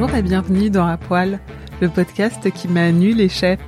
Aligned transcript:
Bonjour 0.00 0.16
et 0.16 0.22
bienvenue 0.22 0.70
dans 0.70 0.86
À 0.86 0.96
Poil, 0.96 1.40
le 1.82 1.90
podcast 1.90 2.50
qui 2.52 2.68
m'a 2.68 2.90
nu 2.90 3.12
les 3.12 3.28
chefs. 3.28 3.60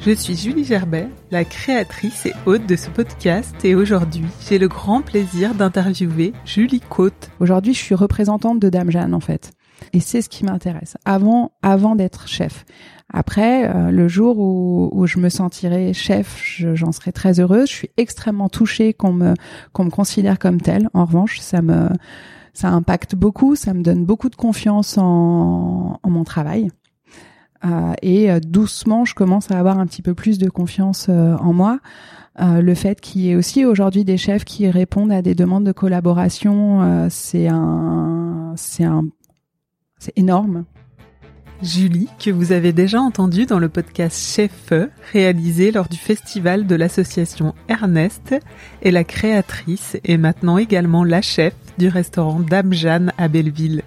Je 0.00 0.10
suis 0.10 0.36
Julie 0.36 0.66
Gerbet, 0.66 1.08
la 1.30 1.46
créatrice 1.46 2.26
et 2.26 2.34
hôte 2.44 2.66
de 2.66 2.76
ce 2.76 2.90
podcast 2.90 3.54
et 3.64 3.74
aujourd'hui, 3.74 4.26
j'ai 4.46 4.58
le 4.58 4.68
grand 4.68 5.00
plaisir 5.00 5.54
d'interviewer 5.54 6.34
Julie 6.44 6.82
Côte. 6.82 7.30
Aujourd'hui, 7.40 7.72
je 7.72 7.78
suis 7.78 7.94
représentante 7.94 8.60
de 8.60 8.68
Dame 8.68 8.90
Jeanne 8.90 9.14
en 9.14 9.20
fait. 9.20 9.52
Et 9.94 10.00
c'est 10.00 10.20
ce 10.20 10.28
qui 10.28 10.44
m'intéresse. 10.44 10.98
Avant, 11.06 11.52
avant 11.62 11.96
d'être 11.96 12.28
chef. 12.28 12.66
Après, 13.10 13.74
euh, 13.74 13.90
le 13.90 14.08
jour 14.08 14.38
où, 14.40 14.90
où, 14.92 15.06
je 15.06 15.18
me 15.18 15.30
sentirai 15.30 15.94
chef, 15.94 16.54
j'en 16.74 16.92
serai 16.92 17.12
très 17.12 17.40
heureuse. 17.40 17.70
Je 17.70 17.74
suis 17.74 17.90
extrêmement 17.96 18.50
touchée 18.50 18.92
qu'on 18.92 19.14
me 19.14 19.32
qu'on 19.72 19.84
me 19.84 19.90
considère 19.90 20.38
comme 20.38 20.60
telle. 20.60 20.90
En 20.92 21.06
revanche, 21.06 21.40
ça 21.40 21.62
me 21.62 21.88
ça 22.52 22.70
impacte 22.70 23.14
beaucoup, 23.14 23.56
ça 23.56 23.74
me 23.74 23.82
donne 23.82 24.04
beaucoup 24.04 24.28
de 24.28 24.36
confiance 24.36 24.98
en, 24.98 25.98
en 26.02 26.10
mon 26.10 26.24
travail. 26.24 26.70
Euh, 27.64 27.92
et 28.02 28.30
euh, 28.30 28.40
doucement, 28.40 29.04
je 29.04 29.14
commence 29.14 29.50
à 29.50 29.58
avoir 29.58 29.78
un 29.78 29.86
petit 29.86 30.02
peu 30.02 30.14
plus 30.14 30.38
de 30.38 30.50
confiance 30.50 31.06
euh, 31.08 31.36
en 31.36 31.52
moi. 31.52 31.78
Euh, 32.40 32.60
le 32.60 32.74
fait 32.74 33.00
qu'il 33.00 33.22
y 33.22 33.30
ait 33.30 33.36
aussi 33.36 33.64
aujourd'hui 33.64 34.04
des 34.04 34.16
chefs 34.16 34.44
qui 34.44 34.68
répondent 34.68 35.12
à 35.12 35.22
des 35.22 35.34
demandes 35.34 35.64
de 35.64 35.72
collaboration, 35.72 36.82
euh, 36.82 37.06
c'est 37.10 37.46
un, 37.48 38.54
c'est 38.56 38.84
un, 38.84 39.04
c'est 39.98 40.12
énorme. 40.16 40.64
Julie, 41.62 42.08
que 42.18 42.30
vous 42.30 42.50
avez 42.50 42.72
déjà 42.72 43.00
entendu 43.00 43.46
dans 43.46 43.60
le 43.60 43.68
podcast 43.68 44.18
Chef 44.34 44.72
réalisé 45.12 45.70
lors 45.70 45.88
du 45.88 45.96
festival 45.96 46.66
de 46.66 46.74
l'association 46.74 47.54
Ernest, 47.68 48.34
est 48.82 48.90
la 48.90 49.04
créatrice 49.04 49.96
et 50.02 50.16
maintenant 50.16 50.58
également 50.58 51.04
la 51.04 51.22
chef 51.22 51.54
du 51.78 51.88
restaurant 51.88 52.40
Dame 52.40 52.72
Jeanne 52.72 53.12
à 53.18 53.28
Belleville. 53.28 53.82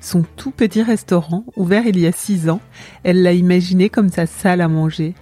Son 0.00 0.24
tout 0.36 0.50
petit 0.50 0.82
restaurant, 0.82 1.44
ouvert 1.56 1.86
il 1.86 1.98
y 1.98 2.06
a 2.06 2.12
six 2.12 2.48
ans, 2.48 2.60
elle 3.04 3.22
l'a 3.22 3.32
imaginé 3.32 3.88
comme 3.88 4.08
sa 4.08 4.26
salle 4.26 4.60
à 4.60 4.68
manger. 4.68 5.14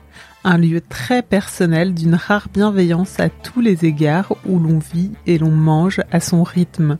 Un 0.43 0.57
lieu 0.57 0.81
très 0.81 1.23
personnel 1.23 1.93
d'une 1.93 2.15
rare 2.15 2.49
bienveillance 2.53 3.21
à 3.21 3.29
tous 3.29 3.61
les 3.61 3.85
égards 3.85 4.33
où 4.47 4.59
l'on 4.59 4.79
vit 4.79 5.11
et 5.27 5.37
l'on 5.37 5.51
mange 5.51 6.01
à 6.11 6.21
son 6.21 6.43
rythme. 6.43 6.97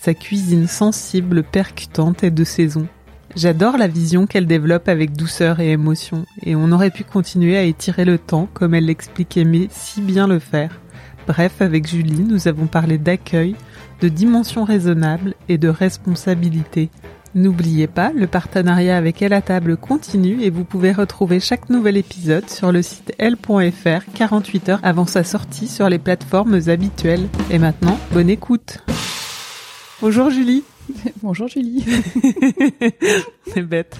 Sa 0.00 0.14
cuisine 0.14 0.68
sensible, 0.68 1.42
percutante 1.42 2.22
et 2.22 2.30
de 2.30 2.44
saison. 2.44 2.86
J'adore 3.34 3.78
la 3.78 3.88
vision 3.88 4.28
qu'elle 4.28 4.46
développe 4.46 4.88
avec 4.88 5.16
douceur 5.16 5.58
et 5.58 5.72
émotion, 5.72 6.24
et 6.44 6.54
on 6.54 6.70
aurait 6.70 6.92
pu 6.92 7.02
continuer 7.02 7.58
à 7.58 7.64
étirer 7.64 8.04
le 8.04 8.16
temps 8.16 8.48
comme 8.54 8.74
elle 8.74 8.86
l'expliquait 8.86 9.44
mais 9.44 9.66
si 9.70 10.00
bien 10.00 10.28
le 10.28 10.38
faire. 10.38 10.80
Bref, 11.26 11.60
avec 11.60 11.88
Julie, 11.88 12.20
nous 12.20 12.46
avons 12.46 12.66
parlé 12.66 12.96
d'accueil, 12.96 13.56
de 14.04 14.10
dimension 14.10 14.64
raisonnable 14.64 15.32
et 15.48 15.56
de 15.56 15.68
responsabilité. 15.68 16.90
N'oubliez 17.34 17.86
pas, 17.86 18.12
le 18.14 18.26
partenariat 18.26 18.98
avec 18.98 19.22
Elle 19.22 19.32
à 19.32 19.40
table 19.40 19.78
continue 19.78 20.42
et 20.42 20.50
vous 20.50 20.64
pouvez 20.64 20.92
retrouver 20.92 21.40
chaque 21.40 21.70
nouvel 21.70 21.96
épisode 21.96 22.50
sur 22.50 22.70
le 22.70 22.82
site 22.82 23.14
L.fr 23.18 24.04
48 24.14 24.68
heures 24.68 24.80
avant 24.82 25.06
sa 25.06 25.24
sortie 25.24 25.68
sur 25.68 25.88
les 25.88 25.98
plateformes 25.98 26.60
habituelles. 26.66 27.28
Et 27.50 27.58
maintenant, 27.58 27.98
bonne 28.12 28.28
écoute. 28.28 28.84
Bonjour 30.02 30.28
Julie. 30.28 30.64
Bonjour 31.22 31.48
Julie. 31.48 31.84
C'est 33.46 33.62
bête. 33.62 33.96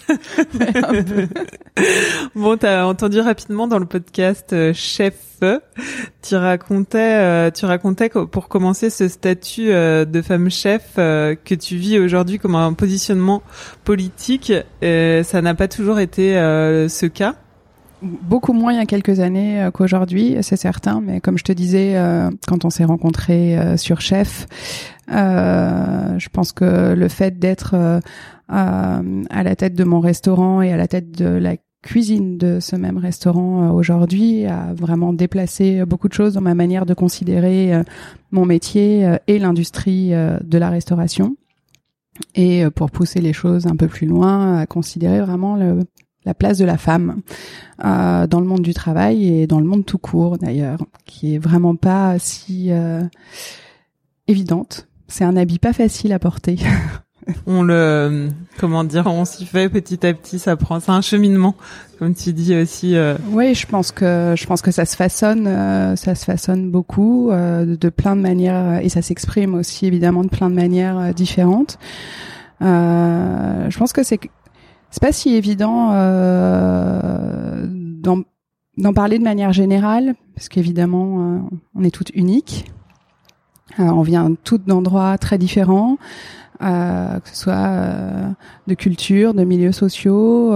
bon, 2.34 2.56
t'as 2.56 2.84
entendu 2.84 3.20
rapidement 3.20 3.66
dans 3.66 3.78
le 3.78 3.86
podcast 3.86 4.52
euh, 4.52 4.72
Chef, 4.74 5.14
tu 6.22 6.36
racontais, 6.36 6.98
euh, 6.98 7.50
tu 7.50 7.66
racontais 7.66 8.08
que 8.08 8.20
pour 8.20 8.48
commencer 8.48 8.90
ce 8.90 9.08
statut 9.08 9.70
euh, 9.70 10.04
de 10.04 10.22
femme 10.22 10.50
chef 10.50 10.94
que 10.96 11.54
tu 11.54 11.76
vis 11.76 11.98
aujourd'hui 11.98 12.38
comme 12.38 12.54
un 12.54 12.72
positionnement 12.72 13.42
politique. 13.84 14.52
ça 14.82 15.42
n'a 15.42 15.54
pas 15.54 15.68
toujours 15.68 16.00
été 16.00 16.34
ce 16.34 17.06
cas 17.06 17.36
beaucoup 18.04 18.52
moins 18.52 18.72
il 18.72 18.76
y 18.76 18.82
a 18.82 18.86
quelques 18.86 19.20
années 19.20 19.68
qu'aujourd'hui, 19.74 20.36
c'est 20.42 20.56
certain. 20.56 21.00
Mais 21.00 21.20
comme 21.20 21.38
je 21.38 21.44
te 21.44 21.52
disais, 21.52 21.96
quand 22.46 22.64
on 22.64 22.70
s'est 22.70 22.84
rencontrés 22.84 23.58
sur 23.76 24.00
Chef, 24.00 24.46
euh, 25.10 26.18
je 26.18 26.28
pense 26.28 26.52
que 26.52 26.94
le 26.94 27.08
fait 27.08 27.38
d'être 27.38 27.74
euh, 27.74 28.00
à 28.48 29.42
la 29.42 29.56
tête 29.56 29.74
de 29.74 29.84
mon 29.84 30.00
restaurant 30.00 30.62
et 30.62 30.72
à 30.72 30.76
la 30.76 30.88
tête 30.88 31.12
de 31.12 31.26
la 31.26 31.56
cuisine 31.82 32.38
de 32.38 32.60
ce 32.60 32.76
même 32.76 32.96
restaurant 32.96 33.64
euh, 33.64 33.72
aujourd'hui 33.72 34.46
a 34.46 34.72
vraiment 34.72 35.12
déplacé 35.12 35.84
beaucoup 35.84 36.08
de 36.08 36.14
choses 36.14 36.34
dans 36.34 36.40
ma 36.40 36.54
manière 36.54 36.86
de 36.86 36.94
considérer 36.94 37.72
mon 38.30 38.46
métier 38.46 39.16
et 39.26 39.38
l'industrie 39.38 40.10
de 40.10 40.58
la 40.58 40.70
restauration. 40.70 41.36
Et 42.36 42.64
pour 42.76 42.90
pousser 42.92 43.20
les 43.20 43.32
choses 43.32 43.66
un 43.66 43.76
peu 43.76 43.88
plus 43.88 44.06
loin, 44.06 44.58
à 44.58 44.66
considérer 44.66 45.20
vraiment 45.20 45.56
le, 45.56 45.80
la 46.24 46.34
place 46.34 46.58
de 46.58 46.64
la 46.64 46.78
femme 46.78 47.20
euh, 47.84 48.26
dans 48.26 48.40
le 48.40 48.46
monde 48.46 48.62
du 48.62 48.74
travail 48.74 49.28
et 49.28 49.46
dans 49.46 49.60
le 49.60 49.66
monde 49.66 49.84
tout 49.84 49.98
court 49.98 50.38
d'ailleurs, 50.38 50.78
qui 51.04 51.34
est 51.34 51.38
vraiment 51.38 51.76
pas 51.76 52.18
si 52.18 52.70
euh, 52.70 53.02
évidente 54.28 54.88
c'est 55.08 55.24
un 55.24 55.36
habit 55.36 55.58
pas 55.58 55.72
facile 55.72 56.12
à 56.12 56.18
porter. 56.18 56.58
on 57.46 57.62
le, 57.62 58.28
comment 58.58 58.84
dire, 58.84 59.06
on 59.06 59.24
s'y 59.24 59.46
fait 59.46 59.68
petit 59.68 60.04
à 60.06 60.12
petit, 60.12 60.38
ça 60.38 60.56
prend, 60.56 60.80
c'est 60.80 60.90
un 60.90 61.00
cheminement, 61.00 61.54
comme 61.98 62.14
tu 62.14 62.32
dis 62.32 62.56
aussi. 62.56 62.96
Euh... 62.96 63.16
Oui, 63.30 63.54
je 63.54 63.66
pense 63.66 63.92
que 63.92 64.34
je 64.36 64.46
pense 64.46 64.62
que 64.62 64.70
ça 64.70 64.84
se 64.84 64.96
façonne, 64.96 65.46
euh, 65.46 65.96
ça 65.96 66.14
se 66.14 66.24
façonne 66.24 66.70
beaucoup 66.70 67.30
euh, 67.30 67.76
de 67.76 67.88
plein 67.88 68.16
de 68.16 68.20
manières 68.20 68.80
et 68.82 68.88
ça 68.88 69.02
s'exprime 69.02 69.54
aussi 69.54 69.86
évidemment 69.86 70.22
de 70.22 70.28
plein 70.28 70.50
de 70.50 70.54
manières 70.54 70.98
euh, 70.98 71.12
différentes. 71.12 71.78
je 72.60 73.78
pense 73.78 73.92
que 73.92 74.02
c'est 74.02 74.18
c'est 74.94 75.02
pas 75.02 75.12
si 75.12 75.34
évident 75.34 75.90
d'en 78.00 78.22
d'en 78.76 78.92
parler 78.92 79.18
de 79.18 79.24
manière 79.24 79.52
générale 79.52 80.14
parce 80.34 80.48
qu'évidemment 80.48 81.48
on 81.74 81.84
est 81.84 81.90
toutes 81.90 82.10
uniques 82.14 82.66
euh, 83.80 83.84
on 83.84 84.02
vient 84.02 84.34
toutes 84.44 84.66
d'endroits 84.66 85.18
très 85.18 85.38
différents, 85.38 85.96
euh, 86.62 87.18
que 87.18 87.28
ce 87.28 87.36
soit 87.36 87.54
euh, 87.54 88.28
de 88.66 88.74
culture, 88.74 89.34
de 89.34 89.44
milieux 89.44 89.72
sociaux. 89.72 90.52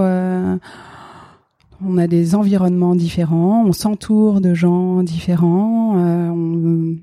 on 1.81 1.97
a 1.97 2.07
des 2.07 2.35
environnements 2.35 2.95
différents, 2.95 3.63
on 3.65 3.73
s'entoure 3.73 4.41
de 4.41 4.53
gens 4.53 5.03
différents. 5.03 5.95
On, 5.95 6.95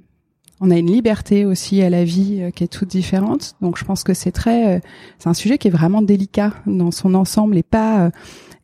on, 0.60 0.70
a 0.70 0.76
une 0.76 0.90
liberté 0.90 1.44
aussi 1.44 1.82
à 1.82 1.90
la 1.90 2.04
vie 2.04 2.50
qui 2.54 2.64
est 2.64 2.68
toute 2.68 2.88
différente. 2.88 3.54
Donc 3.60 3.78
je 3.78 3.84
pense 3.84 4.04
que 4.04 4.14
c'est 4.14 4.32
très, 4.32 4.80
c'est 5.18 5.28
un 5.28 5.34
sujet 5.34 5.58
qui 5.58 5.68
est 5.68 5.70
vraiment 5.70 6.02
délicat 6.02 6.52
dans 6.66 6.90
son 6.90 7.14
ensemble 7.14 7.56
et 7.56 7.62
pas 7.62 8.10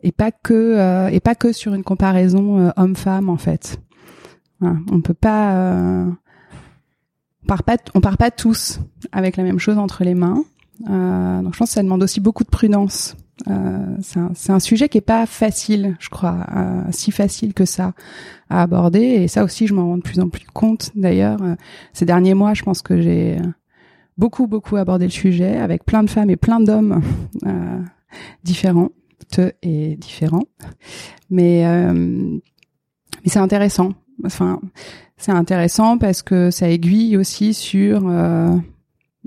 et 0.02 0.12
pas 0.12 0.32
que 0.32 1.08
et 1.10 1.20
pas 1.20 1.34
que 1.34 1.52
sur 1.52 1.74
une 1.74 1.84
comparaison 1.84 2.72
homme-femme 2.76 3.28
en 3.28 3.36
fait. 3.36 3.78
On 4.60 5.00
peut 5.00 5.14
pas 5.14 6.06
on 7.42 7.46
part 7.46 7.62
pas 7.62 7.76
on 7.94 8.00
part 8.00 8.16
pas 8.16 8.30
tous 8.30 8.80
avec 9.12 9.36
la 9.36 9.44
même 9.44 9.58
chose 9.58 9.78
entre 9.78 10.04
les 10.04 10.14
mains. 10.14 10.44
donc 10.80 11.52
je 11.52 11.58
pense 11.58 11.68
que 11.68 11.74
ça 11.74 11.82
demande 11.82 12.02
aussi 12.02 12.20
beaucoup 12.20 12.44
de 12.44 12.50
prudence 12.50 13.16
euh, 13.48 13.96
c'est 14.34 14.52
un, 14.52 14.60
sujet 14.60 14.88
qui 14.88 14.98
est 14.98 15.00
pas 15.00 15.26
facile, 15.26 15.96
je 15.98 16.10
crois, 16.10 16.46
euh, 16.54 16.82
si 16.90 17.10
facile 17.10 17.54
que 17.54 17.64
ça 17.64 17.92
à 18.50 18.62
aborder. 18.62 19.00
Et 19.00 19.28
ça 19.28 19.44
aussi, 19.44 19.66
je 19.66 19.74
m'en 19.74 19.86
rends 19.88 19.96
de 19.96 20.02
plus 20.02 20.20
en 20.20 20.28
plus 20.28 20.46
compte. 20.52 20.90
D'ailleurs, 20.94 21.42
euh, 21.42 21.54
ces 21.92 22.04
derniers 22.04 22.34
mois, 22.34 22.54
je 22.54 22.62
pense 22.62 22.82
que 22.82 23.00
j'ai 23.00 23.38
beaucoup, 24.16 24.46
beaucoup 24.46 24.76
abordé 24.76 25.06
le 25.06 25.10
sujet 25.10 25.56
avec 25.56 25.84
plein 25.84 26.02
de 26.02 26.10
femmes 26.10 26.30
et 26.30 26.36
plein 26.36 26.60
d'hommes 26.60 27.00
différents 28.44 28.90
et 29.62 29.96
différents. 29.96 30.44
Mais 31.30 31.64
mais 31.94 33.30
c'est 33.30 33.38
intéressant. 33.38 33.92
Enfin, 34.24 34.60
c'est 35.16 35.32
intéressant 35.32 35.96
parce 35.96 36.22
que 36.22 36.50
ça 36.50 36.68
aiguille 36.68 37.16
aussi 37.16 37.54
sur 37.54 38.06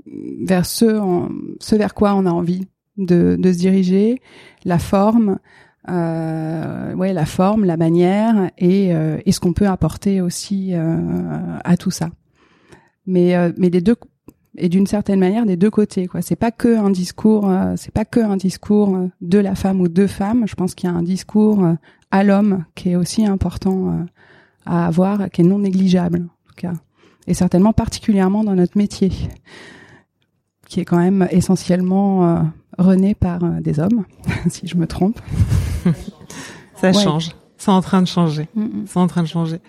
vers 0.06 0.66
ce, 0.66 1.28
ce 1.58 1.74
vers 1.74 1.94
quoi 1.94 2.14
on 2.14 2.26
a 2.26 2.30
envie 2.30 2.68
de, 2.98 3.36
de 3.38 3.52
se 3.52 3.58
diriger, 3.58 4.20
la 4.64 4.78
forme, 4.78 5.38
euh, 5.88 6.94
ouais, 6.94 7.12
la 7.12 7.26
forme, 7.26 7.64
la 7.64 7.76
manière 7.76 8.50
et, 8.58 8.94
euh, 8.94 9.18
et 9.24 9.32
ce 9.32 9.40
qu'on 9.40 9.52
peut 9.52 9.68
apporter 9.68 10.20
aussi 10.20 10.74
euh, 10.74 10.98
à 11.64 11.76
tout 11.76 11.90
ça. 11.90 12.10
Mais 13.06 13.36
euh, 13.36 13.52
mais 13.56 13.70
des 13.70 13.80
deux 13.80 13.94
et 14.58 14.68
d'une 14.68 14.86
certaine 14.86 15.20
manière 15.20 15.46
des 15.46 15.56
deux 15.56 15.70
côtés 15.70 16.06
quoi. 16.06 16.22
C'est 16.22 16.34
pas 16.36 16.50
que 16.50 16.76
un 16.76 16.90
discours, 16.90 17.48
euh, 17.48 17.74
c'est 17.76 17.92
pas 17.92 18.04
que 18.04 18.20
un 18.20 18.36
discours 18.36 18.98
de 19.20 19.38
la 19.38 19.54
femme 19.54 19.80
ou 19.80 19.88
de 19.88 20.06
femmes. 20.06 20.44
Je 20.48 20.54
pense 20.54 20.74
qu'il 20.74 20.90
y 20.90 20.92
a 20.92 20.96
un 20.96 21.02
discours 21.02 21.64
à 22.10 22.24
l'homme 22.24 22.64
qui 22.74 22.90
est 22.90 22.96
aussi 22.96 23.24
important 23.26 24.06
à 24.64 24.86
avoir, 24.86 25.30
qui 25.30 25.42
est 25.42 25.44
non 25.44 25.60
négligeable 25.60 26.18
en 26.18 26.48
tout 26.48 26.54
cas, 26.56 26.72
et 27.28 27.34
certainement 27.34 27.72
particulièrement 27.72 28.42
dans 28.42 28.54
notre 28.54 28.78
métier, 28.78 29.12
qui 30.68 30.80
est 30.80 30.84
quand 30.84 30.98
même 30.98 31.28
essentiellement 31.30 32.42
rené 32.78 33.14
par 33.14 33.42
euh, 33.44 33.60
des 33.60 33.80
hommes, 33.80 34.04
si 34.48 34.66
je 34.66 34.76
me 34.76 34.86
trompe. 34.86 35.20
Ça 36.74 36.92
change. 36.92 37.30
C'est 37.56 37.70
en 37.70 37.80
train 37.80 38.02
de 38.02 38.06
changer. 38.06 38.48
Mm, 38.54 38.62
mm. 38.62 38.84
C'est 38.86 38.98
en 38.98 39.06
train 39.06 39.22
de 39.22 39.28
changer. 39.28 39.60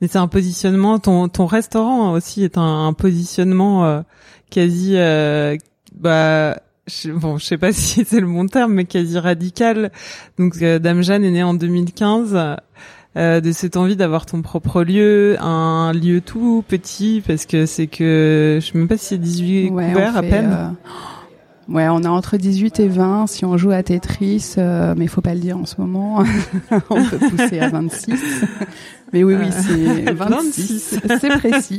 Mais 0.00 0.08
c'est 0.08 0.18
un 0.18 0.28
positionnement. 0.28 0.98
Ton 0.98 1.28
ton 1.28 1.46
restaurant 1.46 2.12
aussi 2.12 2.44
est 2.44 2.58
un, 2.58 2.92
positionnement 2.92 3.84
euh, 3.84 4.00
quasi. 4.50 4.94
Euh, 4.96 5.56
bah 5.98 6.58
je, 6.86 7.10
bon, 7.12 7.38
je 7.38 7.46
sais 7.46 7.58
pas 7.58 7.72
si 7.72 8.04
c'est 8.04 8.20
le 8.20 8.26
bon 8.26 8.46
terme, 8.46 8.74
mais 8.74 8.84
quasi 8.84 9.18
radical. 9.18 9.90
Donc, 10.38 10.58
Dame 10.58 11.02
Jeanne 11.02 11.24
est 11.24 11.30
née 11.30 11.42
en 11.42 11.54
2015. 11.54 12.36
de 13.16 13.52
cette 13.52 13.76
envie 13.76 13.96
d'avoir 13.96 14.26
ton 14.26 14.42
propre 14.42 14.82
lieu, 14.82 15.36
un 15.40 15.92
lieu 15.94 16.20
tout 16.20 16.62
petit, 16.68 17.22
parce 17.26 17.46
que 17.46 17.64
c'est 17.64 17.86
que 17.86 18.58
je 18.60 18.66
sais 18.66 18.76
même 18.76 18.88
pas 18.88 18.98
si 18.98 19.06
c'est 19.06 19.18
18 19.18 19.68
couverts 19.70 20.16
à 20.16 20.22
peine. 20.22 20.74
Ouais, 21.68 21.88
on 21.88 22.04
a 22.04 22.08
entre 22.08 22.36
18 22.36 22.80
et 22.80 22.88
20 22.88 23.26
si 23.26 23.44
on 23.44 23.56
joue 23.56 23.72
à 23.72 23.82
Tetris, 23.82 24.54
euh, 24.56 24.94
mais 24.96 25.06
il 25.06 25.08
faut 25.08 25.20
pas 25.20 25.34
le 25.34 25.40
dire 25.40 25.58
en 25.58 25.66
ce 25.66 25.80
moment. 25.80 26.22
on 26.90 27.04
peut 27.04 27.18
pousser 27.18 27.58
à 27.58 27.68
26. 27.70 28.12
Mais 29.12 29.24
oui, 29.24 29.34
oui, 29.34 29.46
c'est 29.50 30.12
26. 30.12 31.00
c'est 31.20 31.38
précis. 31.38 31.78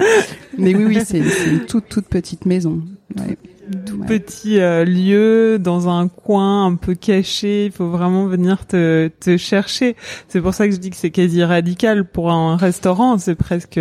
Mais 0.57 0.75
oui, 0.75 0.85
oui, 0.85 0.99
c'est 1.05 1.19
une 1.19 1.65
toute, 1.65 1.87
toute 1.87 2.07
petite 2.07 2.45
maison. 2.45 2.81
Ouais. 3.17 3.37
Tout 3.85 3.99
petit 3.99 4.59
euh, 4.59 4.85
lieu 4.85 5.59
dans 5.59 5.89
un 5.89 6.07
coin 6.07 6.65
un 6.65 6.75
peu 6.75 6.95
caché. 6.95 7.65
Il 7.65 7.71
faut 7.71 7.89
vraiment 7.89 8.25
venir 8.25 8.65
te, 8.65 9.09
te 9.19 9.35
chercher. 9.35 9.95
C'est 10.29 10.41
pour 10.41 10.53
ça 10.53 10.67
que 10.67 10.73
je 10.73 10.79
dis 10.79 10.89
que 10.89 10.95
c'est 10.95 11.11
quasi 11.11 11.43
radical 11.43 12.05
pour 12.05 12.31
un 12.31 12.55
restaurant. 12.55 13.17
C'est 13.17 13.35
presque 13.35 13.79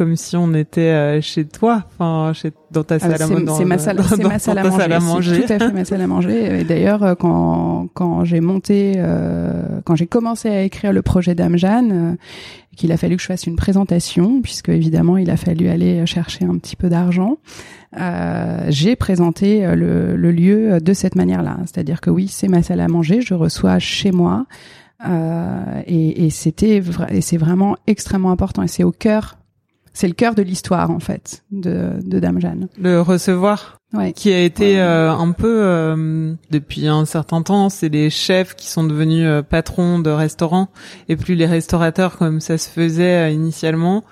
comme 0.00 0.16
si 0.16 0.34
on 0.34 0.54
était 0.54 0.80
euh, 0.80 1.20
chez 1.20 1.44
toi, 1.44 1.84
enfin 1.90 2.32
chez 2.32 2.52
dans 2.70 2.84
ta 2.84 2.98
salle 2.98 3.20
à 3.20 3.26
manger. 3.26 3.44
C'est 3.58 3.64
ma 3.66 3.76
salle, 3.76 4.02
c'est 4.02 4.24
ma 4.24 4.38
salle 4.38 4.58
à 4.58 4.98
manger. 4.98 5.42
Tout 5.42 5.52
à 5.52 5.58
fait 5.58 5.72
ma 5.72 5.84
salle 5.84 6.00
à 6.00 6.06
manger. 6.06 6.60
Et 6.60 6.64
d'ailleurs, 6.64 7.02
euh, 7.02 7.14
quand 7.14 7.88
quand 7.92 8.24
j'ai 8.24 8.40
monté, 8.40 8.94
euh, 8.96 9.62
quand 9.84 9.96
j'ai 9.96 10.06
commencé 10.06 10.48
à 10.48 10.62
écrire 10.62 10.94
le 10.94 11.02
projet 11.02 11.34
d'Ame 11.34 11.58
Jeanne, 11.58 12.16
qu'il 12.78 12.92
a 12.92 12.96
fallu 12.96 13.16
que 13.16 13.22
je 13.22 13.26
fasse 13.26 13.46
une 13.46 13.56
présentation, 13.56 14.40
puisque 14.40 14.70
évidemment 14.70 15.18
il 15.18 15.28
a 15.28 15.36
fallu 15.36 15.68
aller 15.68 16.06
chercher 16.06 16.46
un 16.46 16.56
petit 16.56 16.76
peu 16.76 16.88
d'argent. 16.88 17.36
Euh, 18.00 18.64
j'ai 18.70 18.96
présenté 18.96 19.66
le, 19.76 20.16
le, 20.16 20.32
lieu 20.32 20.80
de 20.80 20.92
cette 20.94 21.14
manière-là, 21.14 21.58
c'est-à-dire 21.66 22.00
que 22.00 22.08
oui, 22.08 22.26
c'est 22.26 22.48
ma 22.48 22.62
salle 22.62 22.80
à 22.80 22.88
manger, 22.88 23.20
je 23.20 23.34
reçois 23.34 23.78
chez 23.78 24.12
moi, 24.12 24.46
euh, 25.06 25.82
et, 25.86 26.26
et 26.26 26.30
c'était 26.30 26.82
et 27.10 27.20
c'est 27.20 27.36
vraiment 27.36 27.76
extrêmement 27.86 28.30
important, 28.30 28.62
et 28.62 28.68
c'est 28.68 28.84
au 28.84 28.92
cœur 28.92 29.39
c'est 29.92 30.08
le 30.08 30.14
cœur 30.14 30.34
de 30.34 30.42
l'histoire 30.42 30.90
en 30.90 31.00
fait 31.00 31.42
de, 31.50 32.00
de 32.02 32.18
Dame 32.20 32.40
Jeanne. 32.40 32.68
Le 32.78 33.00
recevoir, 33.00 33.78
ouais. 33.92 34.12
qui 34.12 34.32
a 34.32 34.40
été 34.40 34.80
euh, 34.80 35.10
un 35.12 35.32
peu 35.32 35.62
euh, 35.62 36.34
depuis 36.50 36.86
un 36.86 37.04
certain 37.04 37.42
temps, 37.42 37.68
c'est 37.68 37.88
les 37.88 38.10
chefs 38.10 38.54
qui 38.54 38.68
sont 38.68 38.84
devenus 38.84 39.26
euh, 39.26 39.42
patrons 39.42 39.98
de 39.98 40.10
restaurants 40.10 40.68
et 41.08 41.16
plus 41.16 41.34
les 41.34 41.46
restaurateurs 41.46 42.18
comme 42.18 42.40
ça 42.40 42.58
se 42.58 42.68
faisait 42.68 43.32
initialement. 43.32 44.04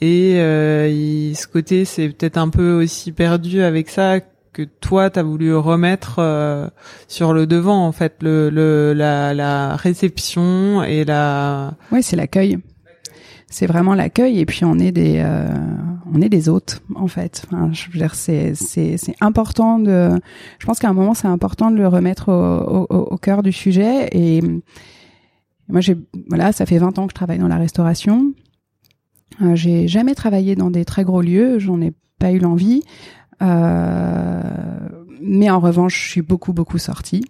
Et 0.00 0.34
ce 0.36 1.46
côté, 1.46 1.86
c'est 1.86 2.10
peut-être 2.10 2.36
un 2.36 2.50
peu 2.50 2.72
aussi 2.72 3.10
perdu 3.10 3.62
avec 3.62 3.88
ça 3.88 4.20
que 4.52 4.62
toi 4.62 5.08
t'as 5.08 5.22
voulu 5.22 5.54
remettre 5.54 6.20
sur 7.08 7.32
le 7.32 7.46
devant 7.46 7.86
en 7.86 7.92
fait 7.92 8.16
le, 8.20 8.50
le 8.50 8.92
la, 8.92 9.32
la 9.32 9.76
réception 9.76 10.82
et 10.82 11.04
la 11.04 11.74
ouais 11.90 12.02
c'est 12.02 12.16
l'accueil 12.16 12.58
c'est 13.54 13.66
vraiment 13.66 13.94
l'accueil 13.94 14.40
et 14.40 14.46
puis 14.46 14.64
on 14.64 14.80
est 14.80 14.90
des 14.90 15.22
euh, 15.24 15.46
on 16.12 16.20
est 16.20 16.28
des 16.28 16.48
hôtes 16.48 16.82
en 16.96 17.06
fait. 17.06 17.44
Enfin, 17.46 17.70
je 17.72 17.88
veux 17.88 17.98
dire 18.00 18.16
c'est 18.16 18.56
c'est 18.56 18.96
c'est 18.96 19.14
important 19.20 19.78
de 19.78 20.10
je 20.58 20.66
pense 20.66 20.80
qu'à 20.80 20.88
un 20.88 20.92
moment 20.92 21.14
c'est 21.14 21.28
important 21.28 21.70
de 21.70 21.76
le 21.76 21.86
remettre 21.86 22.30
au, 22.32 22.86
au, 22.92 22.96
au 22.96 23.16
cœur 23.16 23.44
du 23.44 23.52
sujet 23.52 24.08
et 24.10 24.40
moi 25.68 25.80
j'ai 25.80 25.96
voilà, 26.28 26.50
ça 26.50 26.66
fait 26.66 26.78
20 26.78 26.98
ans 26.98 27.06
que 27.06 27.12
je 27.12 27.14
travaille 27.14 27.38
dans 27.38 27.46
la 27.46 27.58
restauration. 27.58 28.32
Euh, 29.40 29.54
j'ai 29.54 29.86
jamais 29.86 30.16
travaillé 30.16 30.56
dans 30.56 30.70
des 30.72 30.84
très 30.84 31.04
gros 31.04 31.22
lieux, 31.22 31.60
j'en 31.60 31.80
ai 31.80 31.92
pas 32.18 32.32
eu 32.32 32.40
l'envie. 32.40 32.82
Euh, 33.40 34.42
mais 35.26 35.50
en 35.50 35.60
revanche, 35.60 36.04
je 36.04 36.10
suis 36.10 36.22
beaucoup 36.22 36.52
beaucoup 36.52 36.78
sortie. 36.78 37.24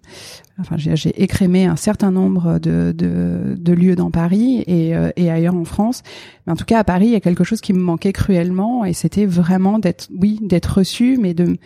Enfin, 0.59 0.77
j'ai 0.77 1.23
écrémé 1.23 1.67
un 1.67 1.77
certain 1.77 2.11
nombre 2.13 2.59
de, 2.59 2.95
de, 2.97 3.57
de 3.59 3.73
lieux 3.73 3.97
dans 3.97 4.11
Paris 4.11 4.63
et, 4.67 4.95
euh, 4.95 5.11
et, 5.17 5.31
ailleurs 5.31 5.57
en 5.57 5.65
France. 5.65 6.03
Mais 6.47 6.53
en 6.53 6.57
tout 6.57 6.65
cas, 6.65 6.79
à 6.79 6.85
Paris, 6.85 7.07
il 7.07 7.13
y 7.13 7.17
a 7.17 7.21
quelque 7.21 7.43
chose 7.43 7.61
qui 7.61 7.73
me 7.73 7.81
manquait 7.81 8.13
cruellement 8.13 8.85
et 8.85 8.93
c'était 8.93 9.27
vraiment 9.27 9.81
d'être, 9.81 10.09
oui, 10.17 10.39
d'être 10.43 10.79
reçu, 10.79 11.19
mais 11.21 11.35
de 11.35 11.57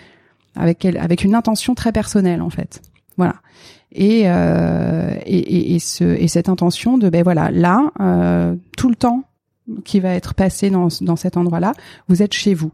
avec 0.57 0.85
avec 0.85 1.25
une 1.25 1.35
intention 1.35 1.75
très 1.75 1.93
personnelle 1.93 2.43
en 2.43 2.51
fait. 2.51 2.81
Voilà. 3.17 3.37
Et, 3.93 4.25
euh, 4.27 5.15
et, 5.25 5.75
et, 5.75 5.79
ce, 5.79 6.05
et 6.05 6.29
cette 6.29 6.49
intention 6.49 6.99
de 6.99 7.09
ben 7.09 7.23
voilà 7.23 7.51
là 7.51 7.91
euh, 8.01 8.55
tout 8.77 8.91
le 8.91 8.95
temps 8.95 9.25
qui 9.85 10.01
va 10.01 10.11
être 10.11 10.35
passé 10.35 10.71
dans, 10.71 10.89
dans 11.01 11.17
cet 11.17 11.37
endroit-là, 11.37 11.73
vous 12.09 12.23
êtes 12.23 12.35
chez 12.35 12.55
vous. 12.55 12.71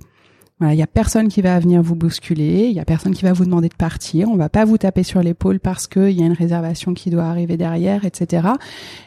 Il 0.60 0.74
y 0.74 0.82
a 0.82 0.86
personne 0.86 1.28
qui 1.28 1.42
va 1.42 1.58
venir 1.58 1.82
vous 1.82 1.96
bousculer, 1.96 2.68
il 2.68 2.72
y 2.72 2.80
a 2.80 2.84
personne 2.84 3.12
qui 3.12 3.24
va 3.24 3.32
vous 3.32 3.44
demander 3.44 3.68
de 3.68 3.74
partir, 3.74 4.28
on 4.28 4.36
va 4.36 4.48
pas 4.48 4.64
vous 4.64 4.78
taper 4.78 5.02
sur 5.02 5.20
l'épaule 5.20 5.58
parce 5.58 5.88
qu'il 5.88 6.12
y 6.12 6.22
a 6.22 6.26
une 6.26 6.32
réservation 6.32 6.94
qui 6.94 7.10
doit 7.10 7.24
arriver 7.24 7.56
derrière, 7.56 8.04
etc. 8.04 8.48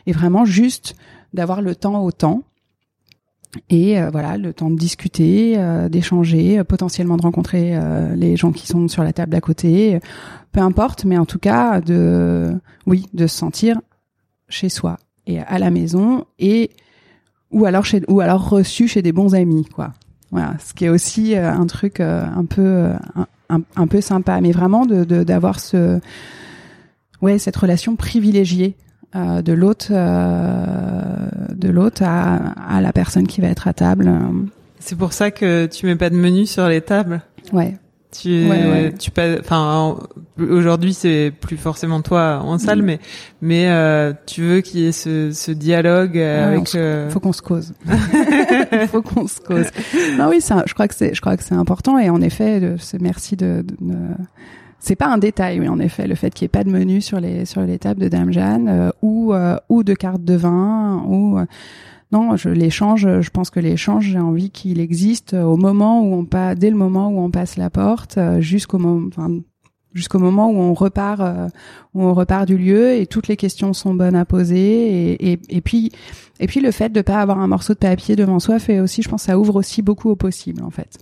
Et 0.05 0.11
vraiment 0.11 0.43
juste 0.43 0.95
d'avoir 1.33 1.61
le 1.61 1.73
temps 1.73 2.03
au 2.03 2.11
temps. 2.11 2.43
Et 3.69 3.99
euh, 3.99 4.09
voilà, 4.09 4.37
le 4.37 4.53
temps 4.53 4.69
de 4.69 4.75
discuter, 4.75 5.57
euh, 5.57 5.87
d'échanger, 5.87 6.59
euh, 6.59 6.63
potentiellement 6.65 7.15
de 7.15 7.21
rencontrer 7.21 7.79
les 8.15 8.35
gens 8.35 8.51
qui 8.51 8.67
sont 8.67 8.87
sur 8.89 9.03
la 9.03 9.13
table 9.13 9.31
d'à 9.31 9.41
côté, 9.41 9.99
peu 10.51 10.59
importe, 10.59 11.05
mais 11.05 11.17
en 11.17 11.25
tout 11.25 11.39
cas 11.39 11.79
de, 11.79 12.53
oui, 12.85 13.05
de 13.13 13.25
se 13.25 13.37
sentir 13.37 13.79
chez 14.49 14.69
soi 14.69 14.97
et 15.25 15.39
à 15.39 15.59
la 15.59 15.71
maison 15.71 16.25
et 16.39 16.71
ou 17.51 17.65
alors 17.65 17.85
chez 17.85 18.01
ou 18.07 18.19
alors 18.19 18.49
reçu 18.49 18.87
chez 18.87 19.01
des 19.01 19.13
bons 19.13 19.33
amis, 19.33 19.65
quoi. 19.65 19.93
Voilà, 20.31 20.55
ce 20.63 20.73
qui 20.73 20.85
est 20.85 20.89
aussi 20.89 21.35
euh, 21.35 21.51
un 21.51 21.65
truc 21.67 21.99
euh, 21.99 22.25
un 22.25 22.45
peu 22.45 22.61
euh, 22.61 22.93
un, 23.49 23.61
un, 23.75 23.87
peu 23.87 24.01
sympa, 24.01 24.41
mais 24.41 24.51
vraiment 24.51 24.85
de 24.85 25.03
d'avoir 25.23 25.59
ce 25.59 25.99
ouais 27.21 27.39
cette 27.39 27.55
relation 27.55 27.95
privilégiée 27.95 28.75
de 29.15 29.53
l'hôte 29.53 29.89
de 29.89 31.69
l'hôte 31.69 32.01
à, 32.03 32.35
à 32.35 32.81
la 32.81 32.91
personne 32.91 33.25
qui 33.25 33.41
va 33.41 33.47
être 33.47 33.67
à 33.67 33.73
table. 33.73 34.13
C'est 34.79 34.97
pour 34.97 35.13
ça 35.13 35.31
que 35.31 35.65
tu 35.65 35.85
mets 35.85 35.95
pas 35.95 36.09
de 36.09 36.15
menu 36.15 36.45
sur 36.45 36.67
les 36.67 36.81
tables? 36.81 37.21
Ouais. 37.51 37.77
Tu, 38.19 38.47
tu 38.99 39.11
enfin, 39.39 39.97
aujourd'hui 40.39 40.93
c'est 40.93 41.31
plus 41.39 41.57
forcément 41.57 42.01
toi 42.01 42.39
en 42.43 42.57
salle, 42.57 42.81
mais 42.81 42.99
mais 43.41 43.69
euh, 43.69 44.13
tu 44.25 44.41
veux 44.41 44.61
qu'il 44.61 44.79
y 44.79 44.87
ait 44.87 44.91
ce, 44.91 45.31
ce 45.31 45.51
dialogue 45.51 46.17
avec. 46.17 46.73
Euh... 46.75 47.09
Faut 47.09 47.19
qu'on 47.19 47.33
se 47.33 47.41
cause. 47.41 47.73
faut 48.91 49.01
qu'on 49.01 49.27
se 49.27 49.39
cause. 49.39 49.67
Non 50.17 50.29
oui, 50.29 50.41
ça, 50.41 50.63
je 50.65 50.73
crois 50.73 50.87
que 50.87 50.95
c'est, 50.95 51.13
je 51.13 51.21
crois 51.21 51.37
que 51.37 51.43
c'est 51.43 51.55
important 51.55 51.99
et 51.99 52.09
en 52.09 52.21
effet, 52.21 52.59
de, 52.59 52.75
merci 52.99 53.35
de, 53.35 53.63
de, 53.81 53.95
c'est 54.79 54.95
pas 54.95 55.07
un 55.07 55.17
détail, 55.17 55.59
oui, 55.59 55.67
en 55.67 55.79
effet, 55.79 56.07
le 56.07 56.15
fait 56.15 56.33
qu'il 56.33 56.45
n'y 56.45 56.47
ait 56.47 56.49
pas 56.59 56.63
de 56.63 56.69
menu 56.69 57.01
sur 57.01 57.19
les 57.19 57.45
sur 57.45 57.61
les 57.61 57.77
tables 57.77 58.01
de 58.01 58.07
Dame 58.07 58.31
Jeanne 58.31 58.67
euh, 58.67 58.89
ou 59.01 59.33
euh, 59.33 59.57
ou 59.69 59.83
de 59.83 59.93
carte 59.93 60.23
de 60.23 60.35
vin 60.35 61.03
ou 61.07 61.39
non, 62.11 62.37
je 62.37 62.49
l'échange. 62.49 63.07
Je 63.21 63.29
pense 63.29 63.49
que 63.49 63.59
l'échange, 63.59 64.05
j'ai 64.05 64.19
envie 64.19 64.49
qu'il 64.49 64.79
existe 64.79 65.33
au 65.33 65.57
moment 65.57 66.01
où 66.01 66.13
on 66.13 66.25
pas 66.25 66.55
dès 66.55 66.69
le 66.69 66.77
moment 66.77 67.09
où 67.09 67.19
on 67.19 67.31
passe 67.31 67.57
la 67.57 67.69
porte, 67.69 68.17
jusqu'au 68.39 68.77
moment, 68.77 69.09
jusqu'au 69.97 70.19
moment 70.19 70.49
où 70.49 70.57
on 70.57 70.73
repart 70.73 71.19
euh, 71.19 71.49
où 71.93 72.03
on 72.03 72.13
repart 72.13 72.47
du 72.47 72.57
lieu 72.57 72.93
et 72.93 73.07
toutes 73.07 73.27
les 73.27 73.35
questions 73.35 73.73
sont 73.73 73.93
bonnes 73.93 74.15
à 74.15 74.25
poser 74.25 75.11
et, 75.11 75.31
et, 75.33 75.39
et 75.49 75.61
puis 75.61 75.91
et 76.39 76.47
puis 76.47 76.61
le 76.61 76.71
fait 76.71 76.89
de 76.89 77.01
pas 77.01 77.19
avoir 77.19 77.39
un 77.39 77.47
morceau 77.47 77.73
de 77.73 77.79
papier 77.79 78.15
devant 78.15 78.39
soi 78.39 78.59
fait 78.59 78.79
aussi 78.79 79.01
je 79.01 79.09
pense 79.09 79.23
ça 79.23 79.37
ouvre 79.37 79.55
aussi 79.55 79.81
beaucoup 79.81 80.09
au 80.09 80.15
possible 80.15 80.63
en 80.63 80.69
fait 80.69 80.99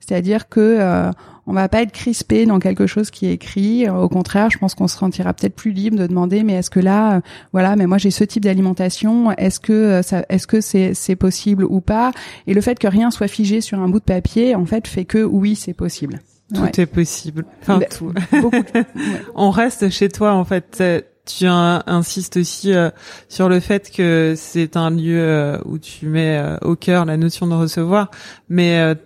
c'est-à-dire 0.00 0.48
que 0.48 0.60
euh, 0.60 1.10
on 1.46 1.52
va 1.52 1.68
pas 1.68 1.82
être 1.82 1.92
crispé 1.92 2.46
dans 2.46 2.58
quelque 2.58 2.86
chose 2.86 3.10
qui 3.10 3.26
est 3.26 3.32
écrit. 3.32 3.88
Au 3.88 4.08
contraire, 4.08 4.50
je 4.50 4.58
pense 4.58 4.74
qu'on 4.74 4.88
se 4.88 4.96
sentira 4.96 5.32
peut-être 5.32 5.54
plus 5.54 5.72
libre 5.72 5.96
de 5.98 6.06
demander, 6.06 6.42
mais 6.42 6.54
est-ce 6.54 6.70
que 6.70 6.80
là, 6.80 7.16
euh, 7.16 7.20
voilà, 7.52 7.76
mais 7.76 7.86
moi 7.86 7.98
j'ai 7.98 8.10
ce 8.10 8.24
type 8.24 8.44
d'alimentation. 8.44 9.32
Est-ce 9.32 9.60
que 9.60 10.02
ça, 10.02 10.24
est-ce 10.28 10.46
que 10.46 10.60
c'est 10.60 10.94
c'est 10.94 11.16
possible 11.16 11.64
ou 11.64 11.80
pas? 11.80 12.12
Et 12.46 12.54
le 12.54 12.60
fait 12.60 12.78
que 12.78 12.88
rien 12.88 13.10
soit 13.10 13.28
figé 13.28 13.60
sur 13.60 13.78
un 13.78 13.88
bout 13.88 14.00
de 14.00 14.04
papier, 14.04 14.54
en 14.54 14.66
fait, 14.66 14.86
fait 14.88 15.04
que 15.04 15.22
oui, 15.22 15.54
c'est 15.56 15.74
possible. 15.74 16.20
Tout 16.54 16.80
est 16.80 16.86
possible. 16.86 17.44
Enfin, 17.62 17.78
bah, 17.78 17.86
tout. 17.86 18.12
On 19.34 19.50
reste 19.50 19.90
chez 19.90 20.08
toi, 20.08 20.32
en 20.34 20.44
fait. 20.44 20.82
Tu 21.26 21.46
insistes 21.46 22.38
aussi 22.38 22.72
euh, 22.72 22.90
sur 23.28 23.48
le 23.48 23.60
fait 23.60 23.90
que 23.90 24.34
c'est 24.36 24.76
un 24.76 24.90
lieu 24.90 25.20
euh, 25.20 25.58
où 25.64 25.78
tu 25.78 26.06
mets 26.06 26.38
euh, 26.38 26.56
au 26.62 26.74
cœur 26.74 27.04
la 27.04 27.16
notion 27.16 27.46
de 27.46 27.54
recevoir, 27.54 28.10
mais 28.48 28.96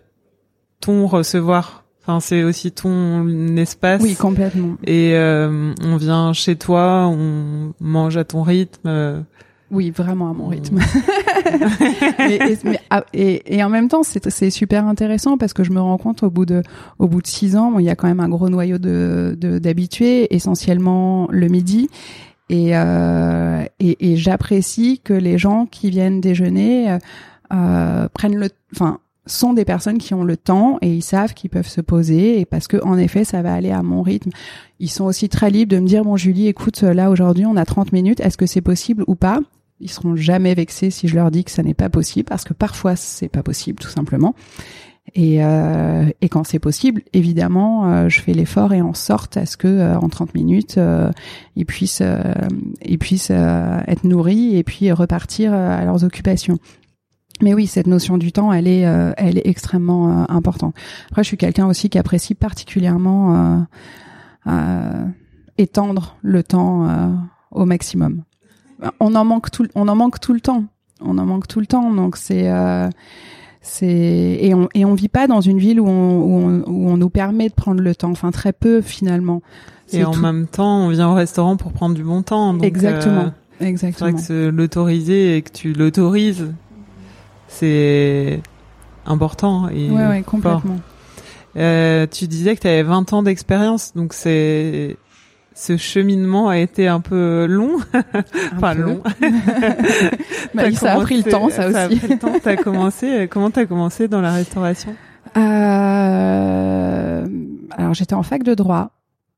ton 0.85 1.07
recevoir. 1.07 1.85
Enfin, 2.03 2.21
c'est 2.21 2.43
aussi 2.43 2.71
ton 2.71 3.57
espace. 3.57 4.03
Oui, 4.03 4.15
complètement. 4.15 4.77
Et 4.87 5.15
on 5.17 5.97
vient 5.97 6.33
chez 6.35 6.57
toi, 6.57 7.07
on 7.09 7.73
mange 7.81 8.17
à 8.19 8.25
ton 8.25 8.43
rythme. 8.43 9.25
Oui, 9.71 9.91
vraiment 9.91 10.31
à 10.31 10.33
mon 10.33 10.47
rythme. 10.47 10.81
Ah, 12.91 13.05
et, 13.13 13.57
et, 13.57 13.63
en 13.63 13.69
même 13.69 13.89
temps, 13.89 14.03
c'est 14.03 14.51
super 14.51 14.87
intéressant 14.87 15.37
parce 15.37 15.53
que 15.53 15.65
je 15.65 15.73
me 15.73 15.81
rends 15.81 15.99
compte 15.99 16.23
au 16.23 16.31
bout 16.31 16.47
de 16.47 16.63
au 16.99 17.09
bout 17.09 17.21
de 17.21 17.27
six 17.27 17.57
ans, 17.57 17.79
il 17.79 17.85
y 17.85 17.91
a 17.91 17.97
quand 17.97 18.07
même 18.07 18.21
un 18.21 18.29
gros 18.29 18.49
noyau 18.49 18.79
de 18.79 19.37
d'habitués, 19.59 20.35
essentiellement 20.35 21.29
le 21.31 21.49
midi. 21.49 21.89
Et, 22.51 22.77
euh, 22.77 23.65
et, 23.81 24.13
et 24.13 24.17
j'apprécie 24.17 25.01
que 25.03 25.15
les 25.15 25.39
gens 25.39 25.67
qui 25.67 25.91
viennent 25.91 26.21
déjeuner 26.21 26.99
euh, 27.53 28.09
prennent 28.13 28.37
le, 28.37 28.49
enfin, 28.75 28.99
sont 29.27 29.53
des 29.53 29.65
personnes 29.65 29.99
qui 29.99 30.15
ont 30.15 30.25
le 30.25 30.37
temps 30.37 30.79
et 30.83 30.93
ils 30.95 31.03
savent 31.03 31.35
qu'ils 31.35 31.51
peuvent 31.51 31.69
se 31.69 31.81
poser 31.81 32.41
et 32.41 32.45
parce 32.45 32.69
que 32.69 32.77
en 32.85 32.99
effet 32.99 33.25
ça 33.25 33.43
va 33.43 33.55
aller 33.55 33.71
à 33.71 33.83
mon 33.83 34.03
rythme. 34.03 34.31
Ils 34.81 34.91
sont 34.91 35.05
aussi 35.05 35.29
très 35.29 35.51
libres 35.51 35.75
de 35.75 35.81
me 35.81 35.87
dire 35.87 36.05
bon 36.05 36.17
Julie 36.17 36.49
écoute 36.49 36.83
là 36.83 37.11
aujourd'hui 37.11 37.47
on 37.47 37.57
a 37.57 37.65
30 37.65 37.93
minutes 37.93 38.21
est-ce 38.21 38.37
que 38.37 38.47
c'est 38.47 38.61
possible 38.61 39.05
ou 39.07 39.15
pas? 39.15 39.41
Ils 39.81 39.91
seront 39.91 40.17
jamais 40.17 40.55
vexés 40.55 40.91
si 40.91 41.09
je 41.09 41.15
leur 41.15 41.31
dis 41.31 41.45
que 41.45 41.51
ça 41.51 41.63
n'est 41.63 41.75
pas 41.75 41.89
possible 41.89 42.29
parce 42.29 42.45
que 42.45 42.55
parfois 42.55 42.97
c'est 42.97 43.29
pas 43.29 43.43
possible 43.43 43.79
tout 43.79 43.91
simplement. 43.91 44.35
Et, 45.15 45.45
euh, 45.45 46.09
et 46.23 46.29
quand 46.29 46.45
c'est 46.45 46.59
possible, 46.59 47.03
évidemment, 47.13 47.87
euh, 47.87 48.09
je 48.09 48.21
fais 48.21 48.33
l'effort 48.33 48.73
et 48.73 48.81
en 48.81 48.95
sorte 48.95 49.37
à 49.37 49.45
ce 49.45 49.57
que 49.57 49.69
euh, 49.69 49.99
en 49.99 50.09
30 50.09 50.35
minutes, 50.35 50.79
euh, 50.79 51.11
ils 51.57 51.67
puissent, 51.67 52.03
ils 52.85 52.99
puissent 52.99 53.31
être 53.31 54.05
nourris 54.05 54.57
et 54.57 54.65
puis 54.65 54.91
repartir 54.93 55.53
à 55.53 55.85
leurs 55.85 56.05
occupations. 56.05 56.59
Mais 57.43 57.53
oui, 57.53 57.67
cette 57.67 57.87
notion 57.87 58.17
du 58.17 58.33
temps, 58.33 58.53
elle 58.53 58.69
est, 58.69 58.83
elle 59.17 59.39
est 59.39 59.47
extrêmement 59.47 60.31
importante. 60.31 60.75
Après, 61.11 61.25
je 61.25 61.29
suis 61.29 61.37
quelqu'un 61.37 61.67
aussi 61.67 61.91
qui 61.91 61.99
apprécie 61.99 62.35
particulièrement 62.35 63.67
étendre 65.59 66.17
le 66.23 66.43
temps 66.45 67.27
au 67.51 67.65
maximum 67.65 68.23
on 69.01 69.15
en 69.15 69.25
manque 69.25 69.51
tout, 69.51 69.67
on 69.75 69.89
en 69.89 69.95
manque 69.95 70.21
tout 70.21 70.33
le 70.33 70.41
temps. 70.41 70.65
On 71.01 71.19
en 71.19 71.27
manque 71.27 71.49
tout 71.49 71.61
le 71.61 71.67
temps, 71.67 71.93
donc 71.93 72.17
c'est 72.17 72.51
euh, 72.51 72.89
c'est 73.61 74.39
et 74.41 74.55
on 74.55 74.69
et 74.75 74.85
on 74.85 74.95
vit 74.95 75.09
pas 75.09 75.27
dans 75.27 75.41
une 75.41 75.59
ville 75.59 75.81
où 75.81 75.87
on, 75.87 76.63
où 76.67 76.89
on, 76.89 76.97
nous 76.97 77.11
permet 77.11 77.49
de 77.49 77.55
prendre 77.55 77.83
le 77.83 77.95
temps. 77.95 78.11
Enfin 78.11 78.31
très 78.31 78.53
peu 78.53 78.81
finalement. 78.81 79.43
Et 79.93 80.05
en 80.05 80.17
même 80.17 80.47
temps, 80.47 80.87
on 80.87 80.89
vient 80.89 81.11
au 81.11 81.15
restaurant 81.15 81.57
pour 81.57 81.73
prendre 81.73 81.95
du 81.95 82.03
bon 82.03 82.23
temps. 82.23 82.59
exactement. 82.61 83.33
Euh, 83.61 83.67
exactement. 83.67 84.17
C'est 84.17 84.33
vrai 84.33 84.49
que 84.51 84.57
l'autoriser 84.57 85.37
et 85.37 85.43
que 85.43 85.53
tu 85.53 85.73
l'autorises, 85.73 86.53
c'est 87.55 88.41
important. 89.07 89.69
Et 89.69 89.91
ouais, 89.91 90.07
ouais, 90.07 90.23
complètement. 90.23 90.81
Euh, 91.57 92.07
tu 92.11 92.27
disais 92.27 92.57
que 92.57 92.61
tu 92.61 92.67
avais 92.69 92.83
20 92.83 93.13
ans 93.13 93.23
d'expérience, 93.23 93.93
donc 93.95 94.13
c'est 94.13 94.97
ce 95.55 95.77
cheminement 95.77 96.49
a 96.49 96.59
été 96.59 96.89
un 96.89 97.01
peu 97.01 97.47
long, 97.47 97.77
enfin 98.57 98.75
long. 98.75 99.03
bah, 100.55 100.73
ça 100.73 100.95
a 100.95 101.01
pris 101.01 101.17
le 101.19 101.31
temps, 101.31 101.49
ça, 101.49 101.67
aussi. 101.67 101.75
Ça 101.75 101.83
a 101.85 101.89
pris 101.89 102.09
le 102.09 102.19
temps. 102.19 102.33
T'as 102.43 102.57
commencé, 102.57 103.29
comment 103.31 103.51
t'as 103.51 103.67
commencé 103.67 104.09
dans 104.09 104.21
la 104.21 104.33
restauration? 104.33 104.97
Euh, 105.37 107.27
Alors 107.77 107.95
j'étais 107.95 108.15
en 108.15 108.23
fac 108.23 108.43
de 108.43 108.55
droit 108.55 108.91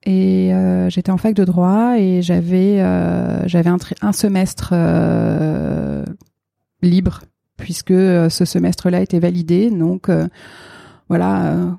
et 0.05 0.55
euh, 0.55 0.89
j'étais 0.89 1.11
en 1.11 1.17
fac 1.17 1.35
de 1.35 1.45
droit 1.45 1.99
et 1.99 2.23
j'avais 2.23 2.81
euh, 2.81 3.47
j'avais 3.47 3.71
un, 3.71 3.79
un, 4.03 4.13
semestre 4.13 4.71
euh, 4.73 6.05
libre 6.83 7.23
puisque 7.57 7.91
euh, 7.91 8.29
ce 8.29 8.45
semestre-là 8.45 9.01
était 9.01 9.19
validé, 9.19 9.71
donc 9.71 10.09
euh, 10.09 10.27
voilà 11.09 11.77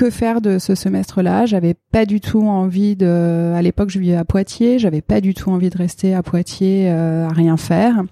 que 0.00 0.08
faire 0.08 0.40
de 0.40 0.58
ce 0.58 0.74
semestre-là? 0.74 1.44
J'avais 1.44 1.74
pas 1.74 2.06
du 2.06 2.20
tout 2.20 2.40
envie 2.40 2.96
de. 2.96 3.52
À 3.54 3.60
l'époque, 3.60 3.90
je 3.90 3.98
vivais 3.98 4.16
à 4.16 4.24
Poitiers. 4.24 4.78
J'avais 4.78 5.02
pas 5.02 5.20
du 5.20 5.34
tout 5.34 5.50
envie 5.50 5.68
de 5.68 5.76
rester 5.76 6.14
à 6.14 6.22
Poitiers 6.22 6.90
euh, 6.90 7.28
à 7.28 7.32
rien 7.32 7.58
faire. 7.58 8.02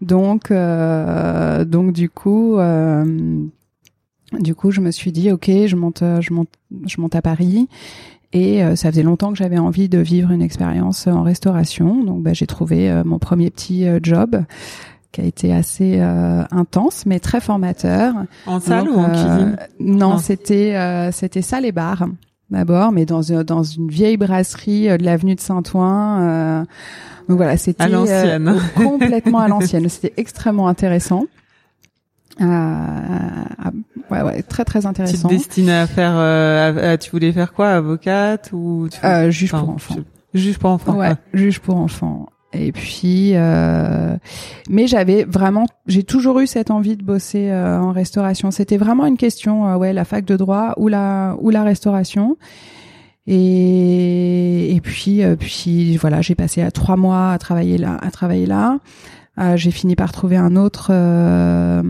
Donc, 0.00 0.52
euh, 0.52 1.64
donc 1.64 1.92
du 1.92 2.08
coup, 2.08 2.58
euh, 2.58 3.44
du 4.38 4.54
coup, 4.54 4.70
je 4.70 4.80
me 4.80 4.92
suis 4.92 5.10
dit, 5.10 5.32
ok, 5.32 5.50
je 5.66 5.74
monte, 5.74 6.04
je 6.20 6.32
monte, 6.32 6.50
je 6.86 7.00
monte 7.00 7.16
à 7.16 7.22
Paris. 7.22 7.68
Et 8.34 8.62
ça 8.76 8.90
faisait 8.90 9.02
longtemps 9.02 9.30
que 9.30 9.36
j'avais 9.36 9.58
envie 9.58 9.90
de 9.90 9.98
vivre 9.98 10.30
une 10.30 10.40
expérience 10.40 11.06
en 11.06 11.22
restauration. 11.22 12.02
Donc, 12.02 12.22
bah, 12.22 12.32
j'ai 12.32 12.46
trouvé 12.46 13.02
mon 13.04 13.18
premier 13.18 13.50
petit 13.50 13.84
job 14.02 14.42
qui 15.12 15.20
a 15.20 15.24
été 15.24 15.52
assez 15.52 15.98
euh, 16.00 16.42
intense, 16.50 17.04
mais 17.06 17.20
très 17.20 17.40
formateur. 17.40 18.14
En 18.46 18.58
salle 18.60 18.88
ou 18.88 18.98
en 18.98 19.04
euh, 19.04 19.08
cuisine? 19.10 19.56
Non, 19.78 20.18
c'était 20.18 20.74
euh, 20.74 21.12
c'était 21.12 21.42
salle 21.42 21.66
et 21.66 21.72
bar 21.72 22.06
d'abord, 22.50 22.92
mais 22.92 23.06
dans 23.06 23.20
dans 23.44 23.62
une 23.62 23.88
vieille 23.88 24.16
brasserie 24.16 24.88
de 24.88 25.04
l'avenue 25.04 25.34
de 25.34 25.40
Saint-Ouen. 25.40 26.66
donc 27.28 27.36
voilà, 27.36 27.56
c'était 27.56 27.84
complètement 28.74 29.38
à 29.38 29.48
l'ancienne. 29.48 29.88
C'était 29.88 30.14
extrêmement 30.16 30.68
intéressant. 30.68 31.24
ouais, 32.40 32.46
ouais, 34.10 34.42
très 34.42 34.64
très 34.64 34.86
intéressant. 34.86 35.28
Tu 35.28 35.34
te 35.34 35.38
destinais 35.38 35.76
à 35.76 35.86
faire, 35.86 36.98
tu 36.98 37.10
voulais 37.10 37.32
faire 37.32 37.52
quoi, 37.52 37.70
avocate 37.70 38.50
ou 38.52 38.88
tu... 38.90 38.98
juge 39.30 39.50
pour 39.50 39.70
enfants. 39.70 39.96
Juge 40.34 40.58
pour 40.58 40.70
enfants. 40.70 40.96
Ouais, 40.96 41.12
juge 41.34 41.60
pour 41.60 41.76
enfants. 41.76 42.31
Et 42.54 42.72
puis, 42.72 43.32
euh, 43.34 44.16
mais 44.68 44.86
j'avais 44.86 45.24
vraiment, 45.24 45.66
j'ai 45.86 46.02
toujours 46.02 46.40
eu 46.40 46.46
cette 46.46 46.70
envie 46.70 46.96
de 46.96 47.02
bosser 47.02 47.50
euh, 47.50 47.78
en 47.78 47.92
restauration. 47.92 48.50
C'était 48.50 48.76
vraiment 48.76 49.06
une 49.06 49.16
question, 49.16 49.66
euh, 49.68 49.76
ouais, 49.76 49.92
la 49.92 50.04
fac 50.04 50.24
de 50.24 50.36
droit 50.36 50.74
ou 50.76 50.88
la 50.88 51.36
ou 51.40 51.50
la 51.50 51.62
restauration. 51.62 52.36
Et 53.26 54.74
et 54.74 54.80
puis 54.80 55.22
euh, 55.22 55.36
puis 55.36 55.96
voilà, 55.96 56.20
j'ai 56.20 56.34
passé 56.34 56.60
à 56.60 56.70
trois 56.70 56.96
mois 56.96 57.30
à 57.32 57.38
travailler 57.38 57.78
là, 57.78 57.96
à 58.02 58.10
travailler 58.10 58.46
là. 58.46 58.78
j'ai 59.54 59.70
fini 59.70 59.96
par 59.96 60.12
trouver 60.12 60.36
un 60.36 60.56
autre 60.56 60.90
un 60.92 61.82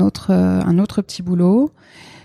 autre 0.00 0.30
un 0.30 0.78
autre 0.78 1.02
petit 1.02 1.22
boulot 1.22 1.72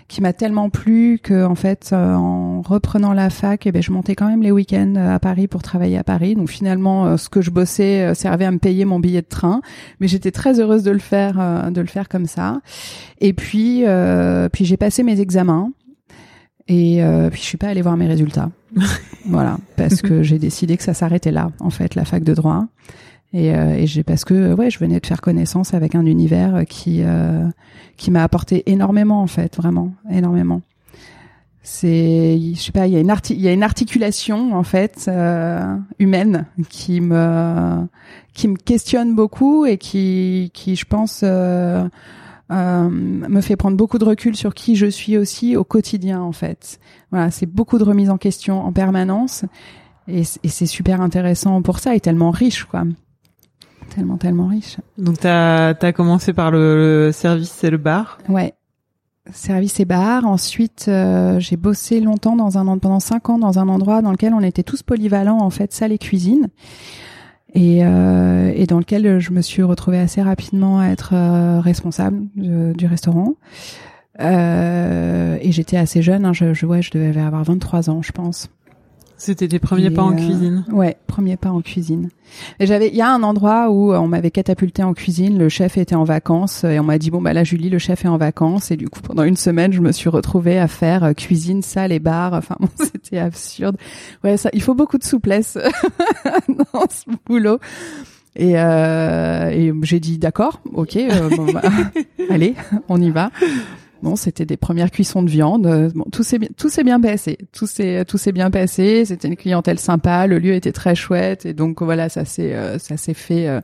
qui 0.08 0.22
m'a 0.22 0.32
tellement 0.32 0.70
plu 0.70 1.20
que 1.22 1.44
en 1.44 1.54
fait 1.54 1.90
euh, 1.92 2.14
en 2.14 2.62
reprenant 2.62 3.12
la 3.12 3.28
fac 3.28 3.66
eh 3.66 3.72
ben 3.72 3.82
je 3.82 3.92
montais 3.92 4.14
quand 4.14 4.26
même 4.26 4.42
les 4.42 4.50
week-ends 4.50 4.94
euh, 4.96 5.14
à 5.14 5.18
Paris 5.18 5.46
pour 5.46 5.62
travailler 5.62 5.98
à 5.98 6.04
Paris. 6.04 6.34
Donc 6.34 6.48
finalement 6.48 7.06
euh, 7.06 7.16
ce 7.18 7.28
que 7.28 7.42
je 7.42 7.50
bossais 7.50 8.14
servait 8.14 8.46
à 8.46 8.50
me 8.50 8.58
payer 8.58 8.86
mon 8.86 9.00
billet 9.00 9.20
de 9.20 9.26
train. 9.26 9.60
Mais 10.00 10.08
j'étais 10.08 10.30
très 10.30 10.60
heureuse 10.60 10.82
de 10.82 10.90
le 10.90 10.98
faire 10.98 11.70
de 11.70 11.80
le 11.80 11.86
faire 11.86 12.08
comme 12.08 12.26
ça. 12.26 12.60
Et 13.20 13.34
puis 13.34 13.84
puis 14.52 14.64
j'ai 14.64 14.76
passé 14.76 15.02
mes 15.02 15.20
examens. 15.20 15.70
Et 16.68 17.02
puis 17.30 17.40
je 17.40 17.46
suis 17.46 17.58
pas 17.58 17.68
allée 17.68 17.82
voir 17.82 17.96
mes 17.96 18.06
résultats. 18.06 18.50
Voilà. 19.26 19.58
Parce 19.76 20.00
que 20.00 20.22
j'ai 20.22 20.38
décidé 20.38 20.78
que 20.78 20.82
ça 20.82 20.94
s'arrêtait 20.94 21.32
là 21.32 21.50
en 21.60 21.68
fait 21.68 21.94
la 21.94 22.06
fac 22.06 22.24
de 22.24 22.32
droit 22.32 22.64
et, 23.32 23.54
euh, 23.54 23.76
et 23.76 24.02
parce 24.04 24.24
que 24.24 24.54
ouais, 24.54 24.70
je 24.70 24.78
venais 24.78 25.00
de 25.00 25.06
faire 25.06 25.20
connaissance 25.20 25.74
avec 25.74 25.94
un 25.94 26.06
univers 26.06 26.64
qui 26.68 27.02
euh, 27.02 27.46
qui 27.96 28.10
m'a 28.10 28.22
apporté 28.22 28.70
énormément 28.70 29.22
en 29.22 29.26
fait, 29.26 29.56
vraiment 29.56 29.92
énormément. 30.10 30.62
C'est, 31.62 32.40
je 32.54 32.58
sais 32.58 32.72
pas, 32.72 32.86
il 32.86 32.94
y 32.94 32.96
a 32.96 33.00
une 33.00 33.14
il 33.28 33.40
y 33.40 33.48
a 33.48 33.52
une 33.52 33.62
articulation 33.62 34.54
en 34.54 34.62
fait 34.62 35.04
euh, 35.08 35.76
humaine 35.98 36.46
qui 36.70 37.02
me 37.02 37.86
qui 38.32 38.48
me 38.48 38.56
questionne 38.56 39.14
beaucoup 39.14 39.66
et 39.66 39.76
qui 39.76 40.50
qui 40.54 40.76
je 40.76 40.86
pense 40.86 41.22
euh, 42.50 42.88
me 42.88 43.40
fait 43.42 43.56
prendre 43.56 43.76
beaucoup 43.76 43.98
de 43.98 44.06
recul 44.06 44.34
sur 44.34 44.54
qui 44.54 44.76
je 44.76 44.86
suis 44.86 45.18
aussi 45.18 45.56
au 45.56 45.64
quotidien 45.64 46.22
en 46.22 46.32
fait. 46.32 46.80
Voilà, 47.10 47.30
c'est 47.30 47.44
beaucoup 47.44 47.76
de 47.76 47.84
remise 47.84 48.08
en 48.08 48.16
question 48.16 48.64
en 48.64 48.72
permanence 48.72 49.44
et, 50.06 50.24
c'est 50.24 50.64
super 50.64 51.02
intéressant 51.02 51.60
pour 51.60 51.78
ça 51.78 51.94
et 51.94 52.00
tellement 52.00 52.30
riche 52.30 52.64
quoi. 52.64 52.84
Tellement 53.94 54.16
tellement 54.16 54.46
riche. 54.46 54.76
Donc 54.96 55.18
t'as 55.18 55.68
as 55.70 55.92
commencé 55.92 56.32
par 56.32 56.50
le, 56.50 57.10
service 57.12 57.64
et 57.64 57.70
le 57.70 57.78
bar. 57.78 58.18
Ouais. 58.28 58.54
Service 59.32 59.80
et 59.80 59.84
bar. 59.84 60.24
Ensuite, 60.24 60.86
euh, 60.88 61.38
j'ai 61.40 61.56
bossé 61.56 62.00
longtemps 62.00 62.36
dans 62.36 62.58
un 62.58 62.78
pendant 62.78 63.00
cinq 63.00 63.28
ans 63.28 63.38
dans 63.38 63.58
un 63.58 63.68
endroit 63.68 64.02
dans 64.02 64.10
lequel 64.12 64.34
on 64.34 64.40
était 64.40 64.62
tous 64.62 64.82
polyvalents 64.82 65.40
en 65.40 65.50
fait, 65.50 65.72
salle 65.72 65.92
et 65.92 65.98
cuisine 65.98 66.48
et, 67.54 67.80
euh, 67.82 68.52
et 68.54 68.66
dans 68.66 68.78
lequel 68.78 69.18
je 69.18 69.32
me 69.32 69.40
suis 69.40 69.62
retrouvée 69.62 69.98
assez 69.98 70.22
rapidement 70.22 70.80
à 70.80 70.88
être 70.88 71.10
euh, 71.14 71.60
responsable 71.60 72.26
du 72.36 72.86
restaurant. 72.86 73.34
Euh, 74.20 75.38
et 75.40 75.52
j'étais 75.52 75.76
assez 75.76 76.02
jeune, 76.02 76.24
hein, 76.24 76.32
je, 76.32 76.52
je, 76.52 76.66
ouais, 76.66 76.82
je 76.82 76.90
devais 76.90 77.20
avoir 77.20 77.44
23 77.44 77.88
ans, 77.88 78.02
je 78.02 78.12
pense. 78.12 78.48
C'était 79.18 79.48
tes 79.48 79.58
premiers 79.58 79.90
pas 79.90 80.02
en 80.02 80.12
euh, 80.12 80.16
cuisine. 80.16 80.64
Ouais, 80.70 80.96
premiers 81.08 81.36
pas 81.36 81.50
en 81.50 81.60
cuisine. 81.60 82.08
Et 82.60 82.66
j'avais, 82.66 82.88
il 82.88 82.94
y 82.94 83.00
a 83.00 83.12
un 83.12 83.24
endroit 83.24 83.68
où 83.68 83.92
on 83.92 84.06
m'avait 84.06 84.30
catapulté 84.30 84.84
en 84.84 84.94
cuisine. 84.94 85.38
Le 85.38 85.48
chef 85.48 85.76
était 85.76 85.96
en 85.96 86.04
vacances 86.04 86.62
et 86.62 86.78
on 86.78 86.84
m'a 86.84 86.98
dit 86.98 87.10
bon 87.10 87.20
bah 87.20 87.32
là 87.32 87.42
Julie, 87.42 87.68
le 87.68 87.78
chef 87.78 88.04
est 88.04 88.08
en 88.08 88.16
vacances 88.16 88.70
et 88.70 88.76
du 88.76 88.88
coup 88.88 89.00
pendant 89.00 89.24
une 89.24 89.36
semaine 89.36 89.72
je 89.72 89.80
me 89.80 89.90
suis 89.90 90.08
retrouvée 90.08 90.58
à 90.58 90.68
faire 90.68 91.02
euh, 91.02 91.12
cuisine, 91.14 91.62
salle 91.62 91.90
et 91.90 91.98
bar. 91.98 92.32
Enfin 92.32 92.56
bon, 92.60 92.68
c'était 92.76 93.18
absurde. 93.18 93.76
Ouais, 94.22 94.36
ça, 94.36 94.50
il 94.52 94.62
faut 94.62 94.74
beaucoup 94.74 94.98
de 94.98 95.04
souplesse 95.04 95.58
dans 96.48 96.86
ce 96.88 97.10
boulot. 97.26 97.58
Et, 98.36 98.52
euh, 98.54 99.50
et 99.50 99.72
j'ai 99.82 99.98
dit 99.98 100.18
d'accord, 100.18 100.60
ok, 100.72 100.96
euh, 100.96 101.28
bon, 101.30 101.52
bah, 101.52 101.62
allez, 102.30 102.54
on 102.88 103.00
y 103.00 103.10
va. 103.10 103.30
Bon, 104.02 104.14
c'était 104.14 104.46
des 104.46 104.56
premières 104.56 104.90
cuissons 104.90 105.22
de 105.22 105.30
viande. 105.30 105.66
Euh, 105.66 105.90
bon, 105.94 106.04
tout 106.12 106.22
s'est 106.22 106.38
bien, 106.38 106.48
tout 106.56 106.68
s'est 106.68 106.84
bien 106.84 107.00
passé. 107.00 107.36
Tout 107.52 107.66
s'est, 107.66 108.04
tout 108.04 108.16
s'est 108.18 108.32
bien 108.32 108.50
passé. 108.50 109.04
C'était 109.04 109.28
une 109.28 109.36
clientèle 109.36 109.78
sympa. 109.78 110.26
Le 110.26 110.38
lieu 110.38 110.54
était 110.54 110.72
très 110.72 110.94
chouette 110.94 111.46
et 111.46 111.52
donc 111.52 111.82
voilà, 111.82 112.08
ça 112.08 112.24
s'est, 112.24 112.54
euh, 112.54 112.78
ça 112.78 112.96
s'est 112.96 113.14
fait. 113.14 113.48
Euh, 113.48 113.60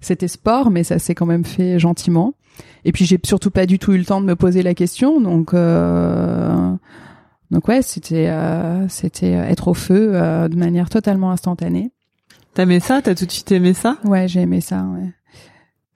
c'était 0.00 0.28
sport, 0.28 0.70
mais 0.70 0.84
ça 0.84 0.98
s'est 0.98 1.14
quand 1.14 1.26
même 1.26 1.44
fait 1.44 1.78
gentiment. 1.78 2.34
Et 2.84 2.92
puis 2.92 3.04
j'ai 3.04 3.18
surtout 3.24 3.50
pas 3.50 3.66
du 3.66 3.78
tout 3.78 3.92
eu 3.92 3.98
le 3.98 4.04
temps 4.04 4.20
de 4.20 4.26
me 4.26 4.36
poser 4.36 4.62
la 4.62 4.74
question, 4.74 5.20
donc 5.20 5.54
donc 7.50 7.68
ouais, 7.68 7.82
c'était 7.82 8.32
c'était 8.88 9.32
être 9.32 9.68
au 9.68 9.74
feu 9.74 10.12
de 10.12 10.56
manière 10.56 10.88
totalement 10.88 11.30
instantanée. 11.30 11.90
T'aimais 12.54 12.80
ça? 12.80 13.02
T'as 13.02 13.14
tout 13.14 13.26
de 13.26 13.30
suite 13.30 13.50
aimé 13.52 13.74
ça? 13.74 13.98
Ouais, 14.04 14.28
j'ai 14.28 14.40
aimé 14.40 14.60
ça. 14.60 14.84
Ouais. 14.84 15.10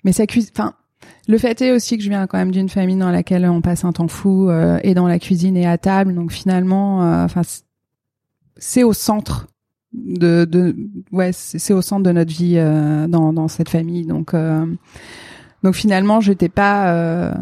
Mais 0.04 0.12
ça 0.12 0.26
cuisine. 0.26 0.50
Enfin, 0.54 0.74
le 1.30 1.38
fait 1.38 1.62
est 1.62 1.70
aussi 1.70 1.96
que 1.96 2.02
je 2.02 2.08
viens 2.08 2.26
quand 2.26 2.38
même 2.38 2.50
d'une 2.50 2.68
famille 2.68 2.96
dans 2.96 3.10
laquelle 3.10 3.46
on 3.46 3.60
passe 3.60 3.84
un 3.84 3.92
temps 3.92 4.08
fou 4.08 4.50
euh, 4.50 4.80
et 4.82 4.94
dans 4.94 5.06
la 5.06 5.20
cuisine 5.20 5.56
et 5.56 5.66
à 5.66 5.78
table, 5.78 6.12
donc 6.12 6.32
finalement, 6.32 7.04
euh, 7.04 7.24
enfin, 7.24 7.42
c'est 8.56 8.82
au 8.82 8.92
centre 8.92 9.46
de, 9.92 10.44
de 10.44 10.76
ouais, 11.12 11.30
c'est 11.32 11.72
au 11.72 11.82
centre 11.82 12.02
de 12.02 12.10
notre 12.10 12.32
vie 12.32 12.56
euh, 12.56 13.06
dans, 13.06 13.32
dans 13.32 13.46
cette 13.46 13.68
famille, 13.68 14.06
donc 14.06 14.34
donc 15.62 15.74
finalement, 15.74 16.20
j'étais 16.20 16.48
pas 16.48 17.32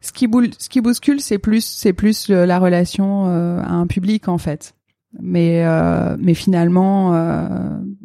ce 0.00 0.12
qui 0.12 0.26
boule, 0.26 0.50
ce 0.58 0.68
qui 0.68 0.80
bouscule, 0.80 1.20
c'est 1.20 1.38
plus 1.38 1.64
c'est 1.64 1.92
plus 1.92 2.28
la 2.28 2.58
relation 2.58 3.26
à 3.26 3.70
un 3.70 3.86
public 3.86 4.26
en 4.26 4.38
fait 4.38 4.74
mais 5.18 5.64
euh, 5.64 6.16
mais 6.20 6.34
finalement 6.34 7.14
euh, 7.14 7.48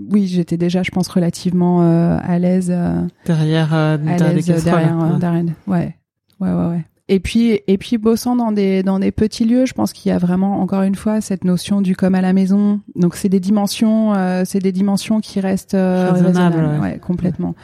oui 0.09 0.27
j'étais 0.27 0.57
déjà 0.57 0.83
je 0.83 0.91
pense 0.91 1.07
relativement 1.07 1.81
euh, 1.81 2.17
à 2.21 2.39
l'aise 2.39 2.71
euh, 2.73 3.01
derrière 3.25 3.73
euh, 3.73 3.97
à 4.07 4.17
l'aise 4.17 4.45
derrière, 4.63 4.97
ouais. 4.97 5.19
derrière 5.19 5.43
ouais. 5.67 5.95
Ouais 6.39 6.51
ouais 6.51 6.67
ouais. 6.69 6.85
Et 7.09 7.19
puis 7.19 7.59
et 7.67 7.77
puis 7.77 7.97
bossant 7.97 8.37
dans 8.37 8.53
des 8.53 8.83
dans 8.83 8.99
des 8.99 9.11
petits 9.11 9.43
lieux 9.43 9.65
je 9.65 9.73
pense 9.73 9.91
qu'il 9.91 10.09
y 10.09 10.15
a 10.15 10.17
vraiment 10.17 10.61
encore 10.61 10.83
une 10.83 10.95
fois 10.95 11.19
cette 11.19 11.43
notion 11.43 11.81
du 11.81 11.95
comme 11.95 12.15
à 12.15 12.21
la 12.21 12.31
maison. 12.31 12.79
Donc 12.95 13.15
c'est 13.15 13.29
des 13.29 13.41
dimensions 13.41 14.13
c'est 14.45 14.59
des 14.59 14.71
dimensions 14.71 15.19
qui 15.19 15.41
restent 15.41 15.77
raisonnables, 15.77 16.81
ouais. 16.81 16.99
complètement 16.99 17.55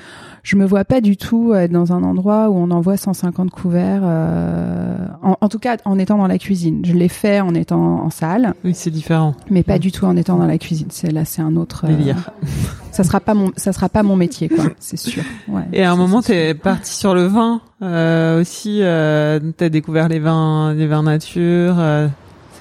je 0.43 0.55
me 0.55 0.65
vois 0.65 0.85
pas 0.85 1.01
du 1.01 1.17
tout 1.17 1.53
être 1.53 1.71
dans 1.71 1.93
un 1.93 2.03
endroit 2.03 2.49
où 2.49 2.55
on 2.55 2.71
envoie 2.71 2.97
150 2.97 3.51
couverts. 3.51 4.01
Euh, 4.03 5.07
en, 5.21 5.49
tout 5.49 5.59
cas, 5.59 5.77
en 5.85 5.99
étant 5.99 6.17
dans 6.17 6.27
la 6.27 6.37
cuisine. 6.37 6.81
Je 6.85 6.93
l'ai 6.93 7.09
fait 7.09 7.39
en 7.41 7.53
étant 7.53 8.03
en 8.03 8.09
salle. 8.09 8.53
Oui, 8.63 8.73
c'est 8.73 8.91
différent. 8.91 9.35
Mais 9.49 9.63
pas 9.63 9.79
du 9.79 9.91
tout 9.91 10.05
en 10.05 10.15
étant 10.15 10.37
dans 10.37 10.47
la 10.47 10.57
cuisine. 10.57 10.87
C'est 10.89 11.11
là, 11.11 11.25
c'est 11.25 11.41
un 11.41 11.55
autre. 11.55 11.85
Euh, 11.87 12.13
ça 12.91 13.03
sera 13.03 13.19
pas 13.19 13.33
mon, 13.33 13.51
ça 13.55 13.73
sera 13.73 13.89
pas 13.89 14.03
mon 14.03 14.15
métier, 14.15 14.49
quoi. 14.49 14.65
C'est 14.79 14.97
sûr. 14.97 15.23
Ouais, 15.47 15.63
Et 15.73 15.83
à 15.83 15.91
un 15.91 15.95
moment, 15.95 16.21
t'es 16.21 16.53
parti 16.53 16.93
sur 16.93 17.13
le 17.13 17.23
vin 17.23 17.61
euh, 17.81 18.41
aussi. 18.41 18.79
Euh, 18.81 19.39
t'as 19.57 19.69
découvert 19.69 20.07
les 20.07 20.19
vins, 20.19 20.73
les 20.73 20.87
vins 20.87 21.03
nature. 21.03 21.75
Euh, 21.79 22.07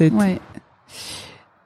ouais. 0.00 0.40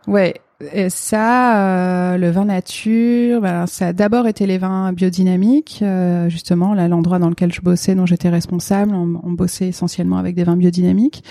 Ouais. 0.06 0.34
Et 0.72 0.90
ça, 0.90 2.12
euh, 2.14 2.16
le 2.18 2.30
vin 2.30 2.44
nature, 2.44 3.40
ben, 3.40 3.66
ça 3.66 3.88
a 3.88 3.92
d'abord 3.92 4.28
été 4.28 4.46
les 4.46 4.58
vins 4.58 4.92
biodynamiques, 4.92 5.80
euh, 5.82 6.28
justement, 6.28 6.74
là, 6.74 6.88
l'endroit 6.88 7.18
dans 7.18 7.28
lequel 7.28 7.52
je 7.52 7.60
bossais, 7.60 7.94
dont 7.94 8.06
j'étais 8.06 8.28
responsable, 8.28 8.94
on, 8.94 9.32
bossait 9.32 9.68
essentiellement 9.68 10.18
avec 10.18 10.36
des 10.36 10.44
vins 10.44 10.56
biodynamiques. 10.56 11.24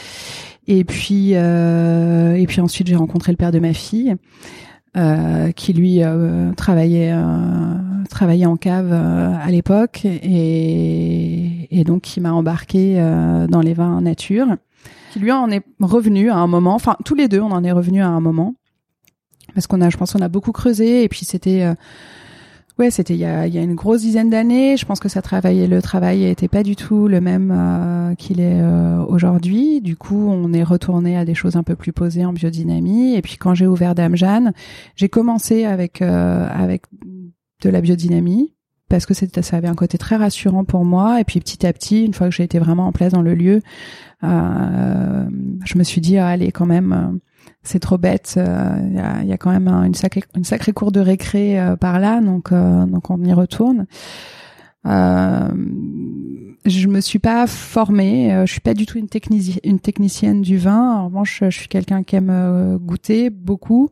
Et 0.67 0.83
puis, 0.83 1.31
euh, 1.33 2.33
et 2.35 2.45
puis 2.45 2.61
ensuite, 2.61 2.87
j'ai 2.87 2.95
rencontré 2.95 3.31
le 3.31 3.37
père 3.37 3.51
de 3.51 3.59
ma 3.59 3.73
fille, 3.73 4.15
qui 5.55 5.73
lui 5.73 6.01
travaillait, 6.57 7.15
travaillait 8.09 8.45
en 8.45 8.57
cave 8.57 8.91
à 8.91 9.49
l'époque, 9.49 10.03
et, 10.03 11.67
et 11.71 11.83
donc 11.85 12.01
qui 12.01 12.19
m'a 12.19 12.33
embarqué 12.33 13.01
dans 13.47 13.61
les 13.61 13.73
vins 13.73 14.01
nature. 14.01 14.47
Qui 15.13 15.19
lui 15.19 15.31
en 15.31 15.49
est 15.49 15.63
revenu 15.79 16.29
à 16.29 16.37
un 16.37 16.47
moment, 16.47 16.73
enfin 16.73 16.97
tous 17.05 17.15
les 17.15 17.29
deux, 17.29 17.39
on 17.39 17.51
en 17.51 17.63
est 17.63 17.71
revenu 17.71 18.01
à 18.01 18.07
un 18.07 18.19
moment 18.19 18.55
parce 19.53 19.67
qu'on 19.67 19.81
a, 19.81 19.89
je 19.89 19.97
pense, 19.97 20.15
on 20.15 20.21
a 20.21 20.29
beaucoup 20.29 20.51
creusé 20.51 21.03
et 21.03 21.09
puis 21.09 21.25
c'était, 21.25 21.63
euh, 21.63 21.73
ouais, 22.79 22.91
c'était 22.91 23.13
il 23.13 23.19
y 23.19 23.25
a, 23.25 23.47
il 23.47 23.53
y 23.53 23.57
a 23.57 23.61
une 23.61 23.75
grosse 23.75 24.01
dizaine 24.01 24.29
d'années. 24.29 24.77
Je 24.77 24.85
pense 24.85 24.99
que 24.99 25.09
ça 25.09 25.21
travaillait, 25.21 25.67
le 25.67 25.81
travail 25.81 26.25
était 26.25 26.47
pas 26.47 26.63
du 26.63 26.75
tout 26.75 27.07
le 27.07 27.21
même 27.21 27.53
euh, 27.55 28.15
qu'il 28.15 28.39
est 28.39 28.61
euh, 28.61 29.03
aujourd'hui. 29.05 29.81
Du 29.81 29.95
coup, 29.95 30.29
on 30.29 30.53
est 30.53 30.63
retourné 30.63 31.17
à 31.17 31.25
des 31.25 31.35
choses 31.35 31.55
un 31.55 31.63
peu 31.63 31.75
plus 31.75 31.93
posées 31.93 32.25
en 32.25 32.33
biodynamie. 32.33 33.15
Et 33.15 33.21
puis 33.21 33.37
quand 33.37 33.53
j'ai 33.53 33.67
ouvert 33.67 33.95
Dame 33.95 34.15
Jeanne, 34.15 34.53
j'ai 34.95 35.09
commencé 35.09 35.65
avec 35.65 36.01
avec 36.01 36.83
de 37.61 37.69
la 37.69 37.81
biodynamie 37.81 38.53
parce 38.91 39.06
que 39.06 39.13
ça 39.13 39.58
avait 39.58 39.67
un 39.67 39.75
côté 39.75 39.97
très 39.97 40.17
rassurant 40.17 40.63
pour 40.63 40.86
moi. 40.86 41.19
Et 41.19 41.23
puis 41.23 41.39
petit 41.39 41.65
à 41.65 41.73
petit, 41.73 42.06
une 42.06 42.13
fois 42.13 42.30
que 42.30 42.36
j'ai 42.36 42.43
été 42.43 42.60
vraiment 42.60 42.88
en 42.88 42.91
place 42.91 43.13
dans 43.13 43.21
le 43.21 43.34
lieu, 43.34 43.62
je 44.21 45.77
me 45.77 45.84
suis 45.84 46.01
dit, 46.01 46.17
ah, 46.17 46.27
allez, 46.27 46.51
quand 46.51 46.65
même 46.65 47.19
c'est 47.63 47.80
trop 47.80 47.97
bête. 47.97 48.34
Il 48.38 48.41
euh, 48.41 49.23
y, 49.23 49.34
a, 49.34 49.38
quand 49.38 49.51
même 49.51 49.67
une 49.67 49.93
sacrée 49.93 50.23
une 50.36 50.43
sacrée 50.43 50.73
cour 50.73 50.91
de 50.91 50.99
récré 50.99 51.60
euh, 51.60 51.75
par 51.75 51.99
là, 51.99 52.21
donc 52.21 52.51
euh, 52.51 52.86
donc 52.86 53.10
on 53.10 53.23
y 53.23 53.34
retourne. 53.34 53.86
Euh, 54.88 55.49
je 56.65 56.88
me 56.88 57.01
suis 57.01 57.19
pas 57.19 57.45
formée, 57.45 58.43
je 58.45 58.51
suis 58.51 58.62
pas 58.62 58.73
du 58.73 58.86
tout 58.86 58.97
une 58.97 59.80
technicienne 59.80 60.41
du 60.41 60.58
vin. 60.58 60.95
En 60.95 61.06
revanche, 61.06 61.43
je 61.43 61.58
suis 61.58 61.67
quelqu'un 61.67 62.04
qui 62.04 62.15
aime 62.15 62.77
goûter 62.82 63.30
beaucoup 63.30 63.89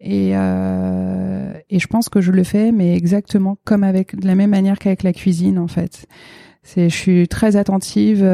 et 0.00 0.32
euh, 0.34 1.52
et 1.68 1.78
je 1.78 1.86
pense 1.86 2.08
que 2.08 2.20
je 2.20 2.32
le 2.32 2.42
fais, 2.44 2.72
mais 2.72 2.96
exactement 2.96 3.58
comme 3.64 3.84
avec 3.84 4.18
de 4.18 4.26
la 4.26 4.34
même 4.34 4.50
manière 4.50 4.78
qu'avec 4.78 5.02
la 5.02 5.12
cuisine 5.12 5.58
en 5.58 5.68
fait. 5.68 6.06
C'est, 6.62 6.90
je 6.90 6.96
suis 6.96 7.28
très 7.28 7.56
attentive. 7.56 8.26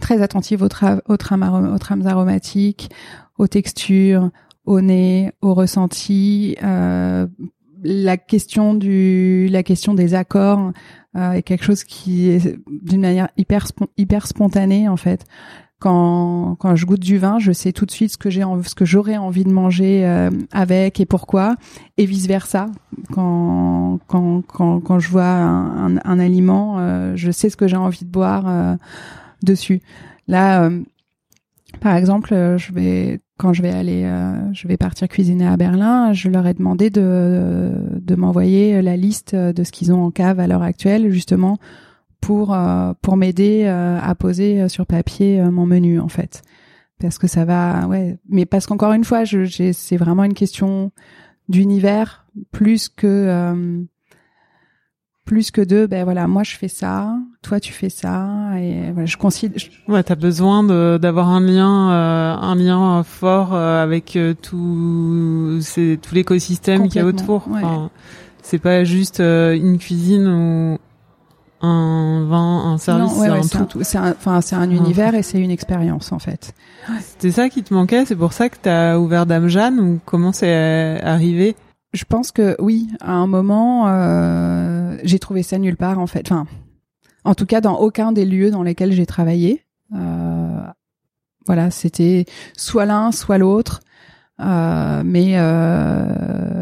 très 0.00 0.22
attentive 0.22 0.62
aux, 0.62 0.68
tra 0.68 1.00
aux, 1.08 1.16
trames, 1.16 1.42
aux 1.42 2.06
aromatiques, 2.06 2.90
aux 3.38 3.46
textures, 3.46 4.30
au 4.64 4.80
nez, 4.80 5.32
au 5.40 5.54
ressenti. 5.54 6.56
Euh, 6.62 7.26
la 7.82 8.16
question 8.16 8.74
du, 8.74 9.48
la 9.50 9.62
question 9.62 9.94
des 9.94 10.14
accords 10.14 10.72
euh, 11.16 11.32
est 11.32 11.42
quelque 11.42 11.64
chose 11.64 11.84
qui 11.84 12.28
est 12.28 12.56
d'une 12.70 13.00
manière 13.00 13.28
hyper 13.36 13.66
hyper 13.96 14.26
spontanée 14.26 14.88
en 14.88 14.96
fait. 14.96 15.24
Quand, 15.82 16.54
quand 16.60 16.76
je 16.76 16.86
goûte 16.86 17.00
du 17.00 17.18
vin, 17.18 17.40
je 17.40 17.50
sais 17.50 17.72
tout 17.72 17.86
de 17.86 17.90
suite 17.90 18.12
ce 18.12 18.16
que 18.16 18.84
j'aurais 18.84 19.16
envie 19.16 19.42
de 19.42 19.50
manger 19.50 20.06
euh, 20.06 20.30
avec 20.52 21.00
et 21.00 21.06
pourquoi, 21.06 21.56
et 21.96 22.06
vice 22.06 22.28
versa. 22.28 22.66
Quand 23.12 23.98
quand 24.06 24.42
quand, 24.46 24.78
quand 24.78 25.00
je 25.00 25.08
vois 25.08 25.24
un, 25.24 26.18
aliment, 26.20 26.76
euh, 26.78 27.14
je 27.16 27.32
sais 27.32 27.50
ce 27.50 27.56
que 27.56 27.66
j'ai 27.66 27.76
envie 27.76 28.04
de 28.04 28.10
boire 28.10 28.44
euh, 28.46 28.76
dessus. 29.42 29.80
Là, 30.28 30.70
par 31.80 31.96
exemple, 31.96 32.28
je 32.28 32.72
vais 32.72 33.18
quand 33.36 33.52
je 33.52 33.62
vais 33.62 33.72
aller, 33.72 34.08
je 34.52 34.68
vais 34.68 34.76
partir 34.76 35.08
cuisiner 35.08 35.48
à 35.48 35.56
Berlin, 35.56 36.12
je 36.12 36.28
leur 36.28 36.46
ai 36.46 36.54
demandé 36.54 36.90
de, 36.90 37.72
de 38.00 38.14
m'envoyer 38.14 38.82
la 38.82 38.96
liste 38.96 39.34
de 39.34 39.64
ce 39.64 39.72
qu'ils 39.72 39.92
ont 39.92 40.04
en 40.04 40.12
cave 40.12 40.38
à 40.38 40.46
l'heure 40.46 40.62
actuelle, 40.62 41.10
justement 41.10 41.58
pour 42.22 42.54
euh, 42.54 42.94
pour 43.02 43.18
m'aider 43.18 43.64
euh, 43.66 43.98
à 44.00 44.14
poser 44.14 44.66
sur 44.70 44.86
papier 44.86 45.42
mon 45.42 45.66
menu 45.66 46.00
en 46.00 46.08
fait, 46.08 46.40
parce 46.98 47.18
que 47.18 47.26
ça 47.26 47.44
va, 47.44 47.86
ouais, 47.86 48.18
mais 48.30 48.46
parce 48.46 48.66
qu'encore 48.66 48.92
une 48.92 49.04
fois, 49.04 49.24
je, 49.24 49.72
c'est 49.72 49.96
vraiment 49.98 50.24
une 50.24 50.32
question 50.32 50.90
d'univers 51.50 52.24
plus 52.50 52.88
que 52.88 53.86
plus 55.24 55.50
que 55.50 55.60
de, 55.60 55.86
ben 55.86 56.04
voilà, 56.04 56.26
moi 56.26 56.42
je 56.42 56.56
fais 56.56 56.68
ça, 56.68 57.14
toi 57.42 57.60
tu 57.60 57.72
fais 57.72 57.88
ça 57.88 58.50
et 58.58 58.90
voilà 58.92 59.06
je 59.06 59.16
considère 59.16 59.62
ouais 59.88 60.02
t'as 60.02 60.14
besoin 60.14 60.64
d'avoir 60.98 61.28
un 61.28 61.40
lien 61.40 61.90
euh, 61.90 62.34
un 62.34 62.54
lien 62.54 63.02
fort 63.04 63.54
euh, 63.54 63.82
avec 63.82 64.16
euh, 64.16 64.34
tout 64.34 65.58
c'est 65.60 65.98
tout 66.02 66.14
l'écosystème 66.14 66.88
qui 66.88 66.98
est 66.98 67.02
autour. 67.02 67.48
enfin, 67.50 67.90
c'est 68.42 68.58
pas 68.58 68.84
juste 68.84 69.20
une 69.20 69.78
cuisine 69.78 70.26
ou 70.26 70.78
un 71.62 72.26
vin 72.28 72.72
un 72.72 72.78
service 72.78 73.12
c'est 73.14 73.56
un 73.56 73.64
tout 73.64 73.82
c'est 73.82 73.98
enfin 73.98 74.40
c'est 74.40 74.56
un 74.56 74.70
univers 74.70 75.14
et 75.14 75.22
c'est 75.22 75.38
une 75.38 75.50
expérience 75.50 76.12
en 76.12 76.18
fait. 76.18 76.54
C'était 77.00 77.30
ça 77.30 77.48
qui 77.48 77.62
te 77.62 77.72
manquait 77.72 78.04
c'est 78.04 78.16
pour 78.16 78.32
ça 78.32 78.48
que 78.48 78.56
t'as 78.60 78.98
ouvert 78.98 79.26
Dame 79.26 79.48
Jeanne 79.48 79.80
ou 79.80 80.00
comment 80.04 80.32
c'est 80.32 81.00
arrivé? 81.02 81.56
Je 81.92 82.04
pense 82.04 82.32
que 82.32 82.56
oui 82.58 82.88
à 83.00 83.12
un 83.12 83.26
moment 83.26 83.86
j'ai 85.04 85.18
trouvé 85.18 85.42
ça 85.42 85.58
nulle 85.58 85.76
part 85.76 85.98
en 85.98 86.06
fait. 86.06 86.30
Enfin 86.30 86.46
en 87.24 87.34
tout 87.34 87.46
cas, 87.46 87.60
dans 87.60 87.78
aucun 87.78 88.12
des 88.12 88.24
lieux 88.24 88.50
dans 88.50 88.62
lesquels 88.62 88.92
j'ai 88.92 89.06
travaillé. 89.06 89.64
Euh, 89.94 90.60
voilà, 91.46 91.70
c'était 91.70 92.24
soit 92.56 92.84
l'un, 92.84 93.12
soit 93.12 93.38
l'autre. 93.38 93.80
Euh, 94.40 95.02
mais 95.04 95.34
euh, 95.36 96.61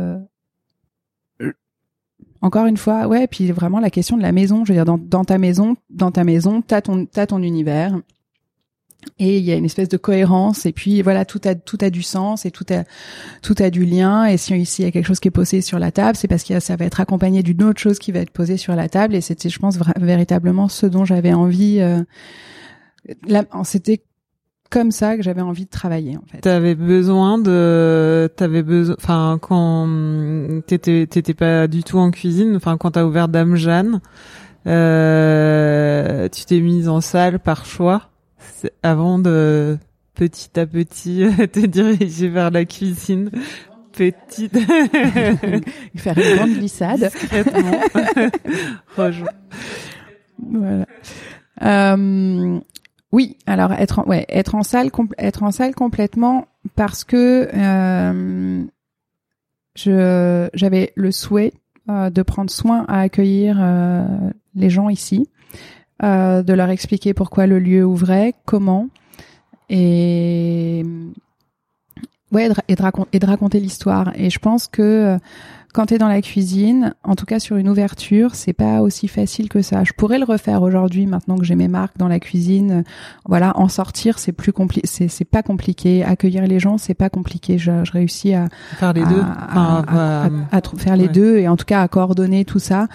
encore 2.42 2.66
une 2.66 2.76
fois, 2.76 3.06
ouais. 3.06 3.26
Puis 3.26 3.50
vraiment 3.52 3.80
la 3.80 3.90
question 3.90 4.16
de 4.16 4.22
la 4.22 4.32
maison. 4.32 4.64
Je 4.64 4.72
veux 4.72 4.82
dire, 4.82 4.98
dans, 4.98 5.24
ta 5.24 5.38
maison, 5.38 5.76
dans 5.90 6.10
ta 6.10 6.24
maison, 6.24 6.62
t'as 6.62 6.80
ton, 6.80 7.06
t'as 7.06 7.26
ton 7.26 7.42
univers 7.42 7.98
et 9.18 9.38
il 9.38 9.44
y 9.44 9.52
a 9.52 9.54
une 9.54 9.64
espèce 9.64 9.88
de 9.88 9.96
cohérence 9.96 10.66
et 10.66 10.72
puis 10.72 11.00
voilà 11.00 11.24
tout 11.24 11.40
a 11.44 11.54
tout 11.54 11.78
a 11.80 11.88
du 11.88 12.02
sens 12.02 12.44
et 12.44 12.50
tout 12.50 12.66
a 12.70 12.84
tout 13.40 13.54
a 13.58 13.70
du 13.70 13.86
lien 13.86 14.26
et 14.26 14.36
si 14.36 14.54
ici 14.54 14.82
il 14.82 14.84
y 14.84 14.88
a 14.88 14.90
quelque 14.90 15.06
chose 15.06 15.20
qui 15.20 15.28
est 15.28 15.30
posé 15.30 15.62
sur 15.62 15.78
la 15.78 15.90
table 15.90 16.16
c'est 16.16 16.28
parce 16.28 16.44
que 16.44 16.60
ça 16.60 16.76
va 16.76 16.84
être 16.84 17.00
accompagné 17.00 17.42
d'une 17.42 17.62
autre 17.62 17.80
chose 17.80 17.98
qui 17.98 18.12
va 18.12 18.18
être 18.18 18.30
posée 18.30 18.58
sur 18.58 18.76
la 18.76 18.90
table 18.90 19.14
et 19.14 19.22
c'était 19.22 19.48
je 19.48 19.58
pense 19.58 19.78
véritablement 19.98 20.68
ce 20.68 20.84
dont 20.84 21.06
j'avais 21.06 21.32
envie 21.32 21.80
euh, 21.80 22.02
c'était 23.64 24.02
comme 24.70 24.92
ça 24.92 25.16
que 25.16 25.22
j'avais 25.22 25.40
envie 25.40 25.64
de 25.64 25.70
travailler 25.70 26.16
en 26.16 26.22
fait. 26.30 26.38
T'avais 26.38 26.74
besoin 26.74 27.38
de, 27.38 28.30
t'avais 28.36 28.62
besoin, 28.62 28.96
enfin 28.98 29.38
quand 29.40 29.88
t'étais 30.66 31.06
t'étais 31.06 31.34
pas 31.34 31.66
du 31.66 31.82
tout 31.82 31.98
en 31.98 32.10
cuisine, 32.10 32.54
enfin 32.56 32.76
quand 32.78 32.92
t'as 32.92 33.04
ouvert 33.04 33.28
Dame 33.28 33.56
Jeanne, 33.56 34.00
euh, 34.66 36.28
tu 36.28 36.44
t'es 36.44 36.60
mise 36.60 36.88
en 36.88 37.00
salle 37.00 37.40
par 37.40 37.66
choix 37.66 38.10
avant 38.82 39.18
de 39.18 39.78
petit 40.14 40.58
à 40.58 40.66
petit 40.66 41.24
te 41.52 41.66
diriger 41.66 42.28
vers 42.28 42.50
la 42.50 42.64
cuisine. 42.64 43.30
Petite. 43.92 44.56
Faire 45.96 46.16
une 46.16 46.36
grande 46.36 46.52
glissade. 46.52 47.10
Voilà. 50.52 50.86
Euh, 51.62 52.60
oui 53.12 53.36
alors 53.46 53.72
être 53.72 54.00
en, 54.00 54.04
ouais 54.04 54.24
être 54.28 54.54
en 54.54 54.62
salle 54.62 54.90
être 55.18 55.42
en 55.42 55.50
salle 55.50 55.74
complètement 55.74 56.46
parce 56.76 57.04
que 57.04 57.48
euh, 57.52 58.64
je 59.76 60.48
j'avais 60.54 60.92
le 60.96 61.10
souhait 61.12 61.52
euh, 61.88 62.10
de 62.10 62.22
prendre 62.22 62.50
soin 62.50 62.84
à 62.88 63.00
accueillir 63.00 63.58
euh, 63.60 64.04
les 64.54 64.70
gens 64.70 64.88
ici 64.88 65.28
euh, 66.02 66.42
de 66.42 66.54
leur 66.54 66.70
expliquer 66.70 67.12
pourquoi 67.12 67.46
le 67.46 67.58
lieu 67.58 67.84
ouvrait, 67.84 68.32
comment, 68.46 68.88
et 69.68 70.82
ouais, 72.32 72.46
et 72.68 72.74
de, 72.74 72.84
et 73.12 73.18
de 73.18 73.26
raconter 73.26 73.60
l'histoire. 73.60 74.10
Et 74.14 74.30
je 74.30 74.38
pense 74.38 74.66
que 74.66 74.80
euh, 74.82 75.18
quand 75.72 75.86
tu 75.86 75.94
es 75.94 75.98
dans 75.98 76.08
la 76.08 76.22
cuisine, 76.22 76.94
en 77.04 77.14
tout 77.14 77.26
cas 77.26 77.38
sur 77.38 77.56
une 77.56 77.68
ouverture, 77.68 78.34
c'est 78.34 78.52
pas 78.52 78.80
aussi 78.80 79.08
facile 79.08 79.48
que 79.48 79.62
ça. 79.62 79.84
Je 79.84 79.92
pourrais 79.92 80.18
le 80.18 80.24
refaire 80.24 80.62
aujourd'hui 80.62 81.06
maintenant 81.06 81.36
que 81.36 81.44
j'ai 81.44 81.54
mes 81.54 81.68
marques 81.68 81.96
dans 81.96 82.08
la 82.08 82.20
cuisine. 82.20 82.84
Voilà, 83.26 83.56
en 83.58 83.68
sortir, 83.68 84.18
c'est 84.18 84.32
plus 84.32 84.52
compliqué, 84.52 84.86
c'est 84.86 85.24
pas 85.24 85.42
compliqué. 85.42 86.04
Accueillir 86.04 86.46
les 86.46 86.58
gens, 86.58 86.78
c'est 86.78 86.94
pas 86.94 87.10
compliqué. 87.10 87.58
Je, 87.58 87.84
je 87.84 87.92
réussis 87.92 88.34
à 88.34 88.48
faire 88.78 88.92
les 88.92 89.04
deux, 89.04 89.22
à, 89.22 90.28
faire 90.76 90.96
les 90.96 91.08
deux 91.08 91.38
et 91.38 91.48
en 91.48 91.56
tout 91.56 91.66
cas 91.66 91.82
à 91.82 91.88
coordonner 91.88 92.44
tout 92.44 92.58
ça 92.58 92.88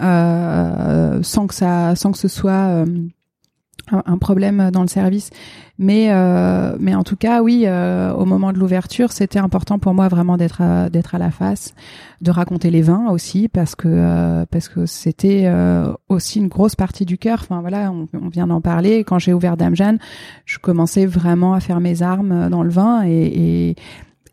euh, 0.00 1.18
sans 1.22 1.46
que 1.46 1.54
ça, 1.54 1.94
sans 1.96 2.12
que 2.12 2.18
ce 2.18 2.28
soit 2.28 2.52
euh, 2.52 2.86
un 3.92 4.18
problème 4.18 4.70
dans 4.72 4.82
le 4.82 4.88
service. 4.88 5.30
Mais 5.78 6.08
euh, 6.10 6.76
mais 6.78 6.94
en 6.94 7.02
tout 7.02 7.16
cas, 7.16 7.42
oui, 7.42 7.64
euh, 7.66 8.12
au 8.12 8.24
moment 8.24 8.52
de 8.52 8.58
l'ouverture, 8.58 9.10
c'était 9.10 9.38
important 9.38 9.78
pour 9.78 9.94
moi 9.94 10.08
vraiment 10.08 10.36
d'être 10.36 10.60
à, 10.60 10.90
d'être 10.90 11.14
à 11.14 11.18
la 11.18 11.30
face, 11.30 11.74
de 12.20 12.30
raconter 12.30 12.70
les 12.70 12.82
vins 12.82 13.08
aussi 13.10 13.48
parce 13.48 13.74
que 13.74 13.88
euh, 13.88 14.44
parce 14.50 14.68
que 14.68 14.86
c'était 14.86 15.50
aussi 16.08 16.38
une 16.38 16.48
grosse 16.48 16.76
partie 16.76 17.04
du 17.04 17.18
cœur. 17.18 17.38
Enfin 17.40 17.60
voilà, 17.62 17.90
on, 17.90 18.28
vient 18.28 18.46
d'en 18.46 18.60
parler. 18.60 19.02
Quand 19.04 19.18
j'ai 19.18 19.32
ouvert 19.32 19.56
Dame 19.56 19.74
Jeanne, 19.74 19.98
je 20.44 20.58
commençais 20.58 21.06
vraiment 21.06 21.54
à 21.54 21.60
faire 21.60 21.80
mes 21.80 22.02
armes 22.02 22.48
dans 22.48 22.62
le 22.62 22.70
vin 22.70 23.02
et, 23.04 23.70
et 23.70 23.76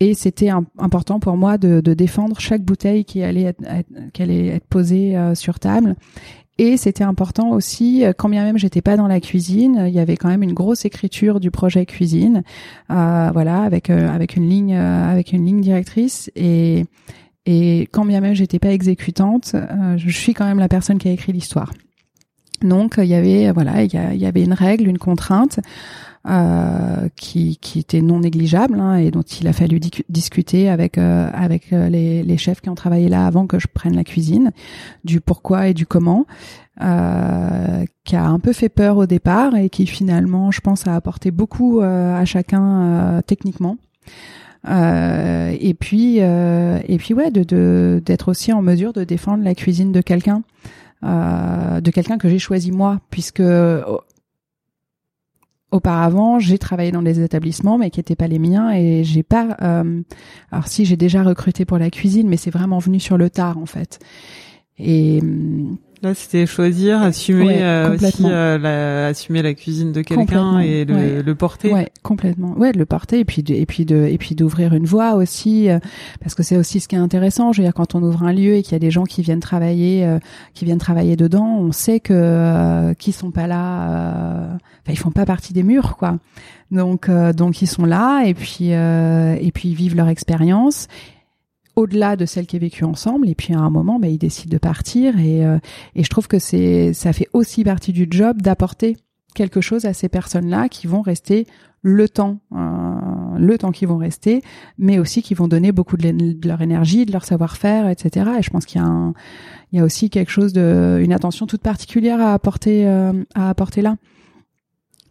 et 0.02 0.13
c'était 0.13 0.50
important 0.78 1.19
pour 1.19 1.36
moi 1.36 1.58
de, 1.58 1.82
de, 1.82 1.93
défendre 1.93 2.39
chaque 2.39 2.63
bouteille 2.63 3.04
qui 3.04 3.22
allait 3.22 3.43
être, 3.43 3.62
qui 4.13 4.22
allait 4.22 4.48
être 4.48 4.65
posée 4.65 5.17
euh, 5.17 5.36
sur 5.36 5.60
table. 5.60 5.95
Et 6.60 6.76
c'était 6.76 7.06
important 7.06 7.52
aussi, 7.52 8.04
euh, 8.04 8.12
quand 8.15 8.28
bien 8.28 8.43
même 8.43 8.58
j'étais 8.58 8.82
pas 8.82 8.98
dans 8.98 9.08
la 9.08 9.22
cuisine, 9.22 9.86
il 9.88 9.93
y 9.93 10.00
avait 10.00 10.17
quand 10.17 10.28
même 10.28 10.43
une 10.43 10.54
grosse 10.54 10.84
écriture 10.84 11.39
du 11.39 11.52
projet 11.52 11.86
cuisine, 11.86 12.43
euh, 12.91 13.30
voilà, 13.32 13.62
avec 13.62 13.89
euh, 13.89 14.13
avec 14.13 14.36
une 14.36 14.50
ligne 14.50 14.76
avec 14.76 15.32
une 15.32 15.45
ligne 15.45 15.62
directrice 15.62 16.30
et 16.36 16.86
et 17.45 17.88
quand 17.93 18.04
bien 18.04 18.19
même 18.19 18.34
j'étais 18.34 18.60
pas 18.60 18.74
exécutante, 18.74 19.56
je 19.95 20.10
suis 20.12 20.34
quand 20.34 20.45
même 20.45 20.60
la 20.60 20.67
personne 20.67 20.98
qui 20.98 21.08
a 21.08 21.12
écrit 21.12 21.32
l'histoire. 21.32 21.72
Donc 22.62 22.95
il 22.98 23.06
y 23.06 23.15
avait 23.15 23.52
voilà 23.54 23.82
il 23.84 23.93
y, 23.93 24.26
avait 24.26 24.43
une 24.43 24.54
règle, 24.54 24.89
une 24.89 24.98
contrainte 24.98 25.60
euh, 25.60 25.62
qui, 27.15 27.58
qui 27.58 27.79
était 27.79 28.01
non 28.01 28.19
négligeable 28.19 28.79
hein, 28.79 28.95
et 28.97 29.12
dont 29.12 29.21
il 29.21 29.47
a 29.47 29.53
fallu 29.53 29.79
discuter 30.10 30.69
avec 30.69 30.97
euh, 30.97 31.29
avec 31.34 31.73
euh, 31.73 31.89
les, 31.89 32.23
les, 32.23 32.38
chefs 32.38 32.62
qui 32.62 32.69
ont 32.69 32.75
travaillé 32.75 33.10
là 33.10 33.25
avant 33.25 33.47
que 33.47 33.58
je 33.58 33.67
prenne 33.67 33.95
la 33.95 34.03
cuisine, 34.03 34.51
du 35.03 35.21
pourquoi 35.21 35.69
et 35.69 35.73
du 35.73 35.86
comment, 35.86 36.25
euh, 36.82 37.86
qui 38.03 38.15
a 38.15 38.25
un 38.25 38.39
peu 38.39 38.53
fait 38.53 38.69
peur 38.69 38.97
au 38.97 39.05
départ 39.05 39.55
et 39.55 39.69
qui 39.69 39.88
finalement, 39.88 40.51
je 40.51 40.62
pense, 40.62 40.88
a 40.88 40.95
apporté 40.95 41.32
beaucoup 41.32 41.82
à 41.82 42.25
chacun 42.25 43.21
techniquement. 43.25 43.77
Euh, 44.67 45.55
et 45.60 45.73
puis 45.73 46.17
euh, 46.19 46.79
et 46.86 46.97
puis 46.97 47.13
ouais 47.13 47.32
de 47.32 48.01
d'être 48.05 48.27
aussi 48.29 48.51
en 48.51 48.62
mesure 48.62 48.91
de 48.91 49.05
défendre 49.05 49.41
la 49.41 49.55
cuisine 49.55 49.93
de 49.93 50.01
quelqu'un 50.01 50.43
euh, 51.05 51.79
de 51.79 51.91
quelqu'un 51.91 52.17
que 52.17 52.27
j'ai 52.27 52.39
choisi 52.39 52.73
moi 52.73 52.99
puisque 53.10 53.41
Auparavant, 55.71 56.39
j'ai 56.39 56.58
travaillé 56.58 56.91
dans 56.91 57.03
des 57.03 57.21
établissements, 57.21 57.77
mais 57.77 57.91
qui 57.91 57.99
n'étaient 57.99 58.15
pas 58.15 58.27
les 58.27 58.39
miens, 58.39 58.71
et 58.71 59.03
j'ai 59.03 59.21
pas. 59.21 59.55
Euh, 59.62 60.01
alors 60.51 60.67
si 60.67 60.84
j'ai 60.84 60.97
déjà 60.97 61.21
recruté 61.21 61.63
pour 61.65 61.77
la 61.77 61.91
cuisine, 61.91 62.27
mais 62.27 62.38
c'est 62.38 62.49
vraiment 62.49 62.79
venu 62.79 62.99
sur 62.99 63.17
le 63.17 63.29
tard 63.29 63.58
en 63.60 63.67
fait. 63.67 63.99
Et 64.79 65.21
Là, 66.01 66.13
c'était 66.13 66.45
choisir, 66.45 67.01
assumer 67.01 67.62
euh, 67.62 67.93
aussi 67.93 68.23
euh, 68.23 68.57
la, 68.57 69.07
assumer 69.07 69.41
la 69.41 69.53
cuisine 69.53 69.91
de 69.91 70.01
quelqu'un 70.01 70.59
et 70.59 70.85
le, 70.85 71.21
le, 71.21 71.35
porter. 71.35 71.73
Ouais, 71.73 71.89
complètement. 72.03 72.53
Ouais, 72.57 72.71
de 72.71 72.77
le 72.77 72.85
porter 72.85 73.19
et 73.19 73.25
puis 73.25 73.43
de, 73.43 73.53
et 73.53 73.65
puis 73.65 73.83
de 73.83 74.07
et 74.09 74.17
puis 74.17 74.33
d'ouvrir 74.33 74.73
une 74.73 74.85
voie 74.85 75.15
aussi, 75.15 75.69
euh, 75.69 75.77
parce 76.21 76.35
que 76.35 76.43
c'est 76.43 76.55
aussi 76.55 76.79
ce 76.79 76.88
qui 76.88 76.95
est 76.95 76.99
intéressant. 76.99 77.51
Je 77.51 77.62
veux 77.62 77.67
dire, 77.67 77.73
quand 77.73 77.95
on 77.95 78.03
ouvre 78.03 78.23
un 78.23 78.31
lieu 78.31 78.55
et 78.55 78.63
qu'il 78.63 78.71
y 78.71 78.75
a 78.77 78.79
des 78.79 78.91
gens 78.91 79.03
qui 79.03 79.21
viennent 79.23 79.41
travailler, 79.41 80.07
qui 80.53 80.63
viennent 80.63 80.77
travailler 80.77 81.17
dedans, 81.17 81.57
on 81.59 81.73
sait 81.73 81.99
que 81.99 82.93
qui 82.93 83.12
sont 83.12 83.31
pas 83.31 83.47
là, 83.47 84.57
ils 84.88 84.97
font 84.97 85.12
pas 85.12 85.25
partie 85.25 85.51
des 85.51 85.63
murs, 85.63 85.97
quoi. 85.97 86.17
Donc 86.71 87.09
donc 87.09 87.62
ils 87.62 87.67
sont 87.67 87.83
là 87.83 88.23
et 88.23 88.33
puis 88.33 88.69
et 88.69 89.51
puis 89.53 89.69
ils 89.69 89.75
vivent 89.75 89.97
leur 89.97 90.07
expérience 90.07 90.88
au-delà 91.75 92.15
de 92.15 92.25
celle 92.25 92.45
qui 92.45 92.55
est 92.55 92.60
vécue 92.60 92.84
ensemble 92.84 93.29
et 93.29 93.36
puis 93.36 93.53
à 93.53 93.60
un 93.60 93.69
moment 93.69 93.99
bah, 93.99 94.08
ils 94.08 94.17
décident 94.17 94.51
de 94.51 94.58
partir 94.58 95.17
et, 95.19 95.45
euh, 95.45 95.58
et 95.95 96.03
je 96.03 96.10
trouve 96.10 96.27
que 96.27 96.39
c'est 96.39 96.93
ça 96.93 97.13
fait 97.13 97.27
aussi 97.34 97.63
partie 97.63 97.93
du 97.93 98.08
job 98.10 98.41
d'apporter 98.41 98.97
quelque 99.36 99.62
chose 99.62 99.86
à 99.86 99.93
ces 99.93 100.10
personnes-là 100.10 100.69
qui 100.69 100.88
vont 100.88 101.01
rester 101.01 101.47
le 101.82 102.10
temps 102.10 102.39
euh, 102.53 103.38
le 103.38 103.58
temps 103.58 103.71
qu'ils 103.71 103.88
vont 103.88 103.97
rester 103.97 104.41
mais 104.77 104.99
aussi 104.99 105.21
qui 105.21 105.34
vont 105.34 105.47
donner 105.47 105.71
beaucoup 105.71 105.95
de, 105.95 106.47
leur 106.47 106.62
énergie 106.62 107.05
de 107.05 107.12
leur 107.12 107.23
savoir-faire 107.23 107.88
etc 107.88 108.32
et 108.39 108.41
je 108.41 108.49
pense 108.49 108.65
qu'il 108.65 108.82
y 108.82 108.84
a 108.84 108.88
un, 108.88 109.13
il 109.71 109.77
y 109.77 109.82
a 109.82 109.86
aussi 109.86 110.10
quelque 110.10 110.32
chose 110.32 110.53
de 110.53 110.99
une 111.01 111.13
attention 111.13 111.45
toute 111.45 111.62
particulière 111.62 112.19
à 112.19 112.34
apporter 112.34 112.88
euh, 112.88 113.13
à 113.36 113.49
apporter 113.49 113.82
là. 113.82 113.95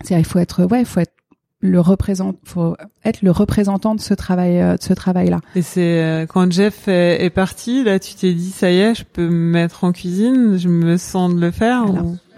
C'est 0.03 0.18
il 0.18 0.25
faut 0.25 0.38
être 0.38 0.64
ouais 0.64 0.85
faut 0.85 1.01
être 1.01 1.14
le 1.61 1.81
représente, 1.81 2.38
faut 2.44 2.77
être 3.05 3.23
le 3.23 3.31
représentant 3.31 3.94
de 3.94 4.01
ce 4.01 4.14
travail, 4.14 4.61
euh, 4.61 4.77
de 4.77 4.83
ce 4.83 4.92
travail-là. 4.92 5.40
Et 5.55 5.62
c'est 5.62 6.03
euh, 6.03 6.27
quand 6.27 6.51
Jeff 6.53 6.87
est, 6.88 7.31
parti, 7.31 7.83
là, 7.83 7.99
tu 7.99 8.14
t'es 8.14 8.33
dit 8.33 8.51
ça 8.51 8.71
y 8.71 8.79
est, 8.79 8.94
je 8.94 9.05
peux 9.05 9.29
me 9.29 9.53
mettre 9.53 9.85
en 9.85 9.92
cuisine, 9.92 10.57
je 10.57 10.68
me 10.68 10.97
sens 10.97 11.35
de 11.35 11.40
le 11.40 11.51
faire. 11.51 11.87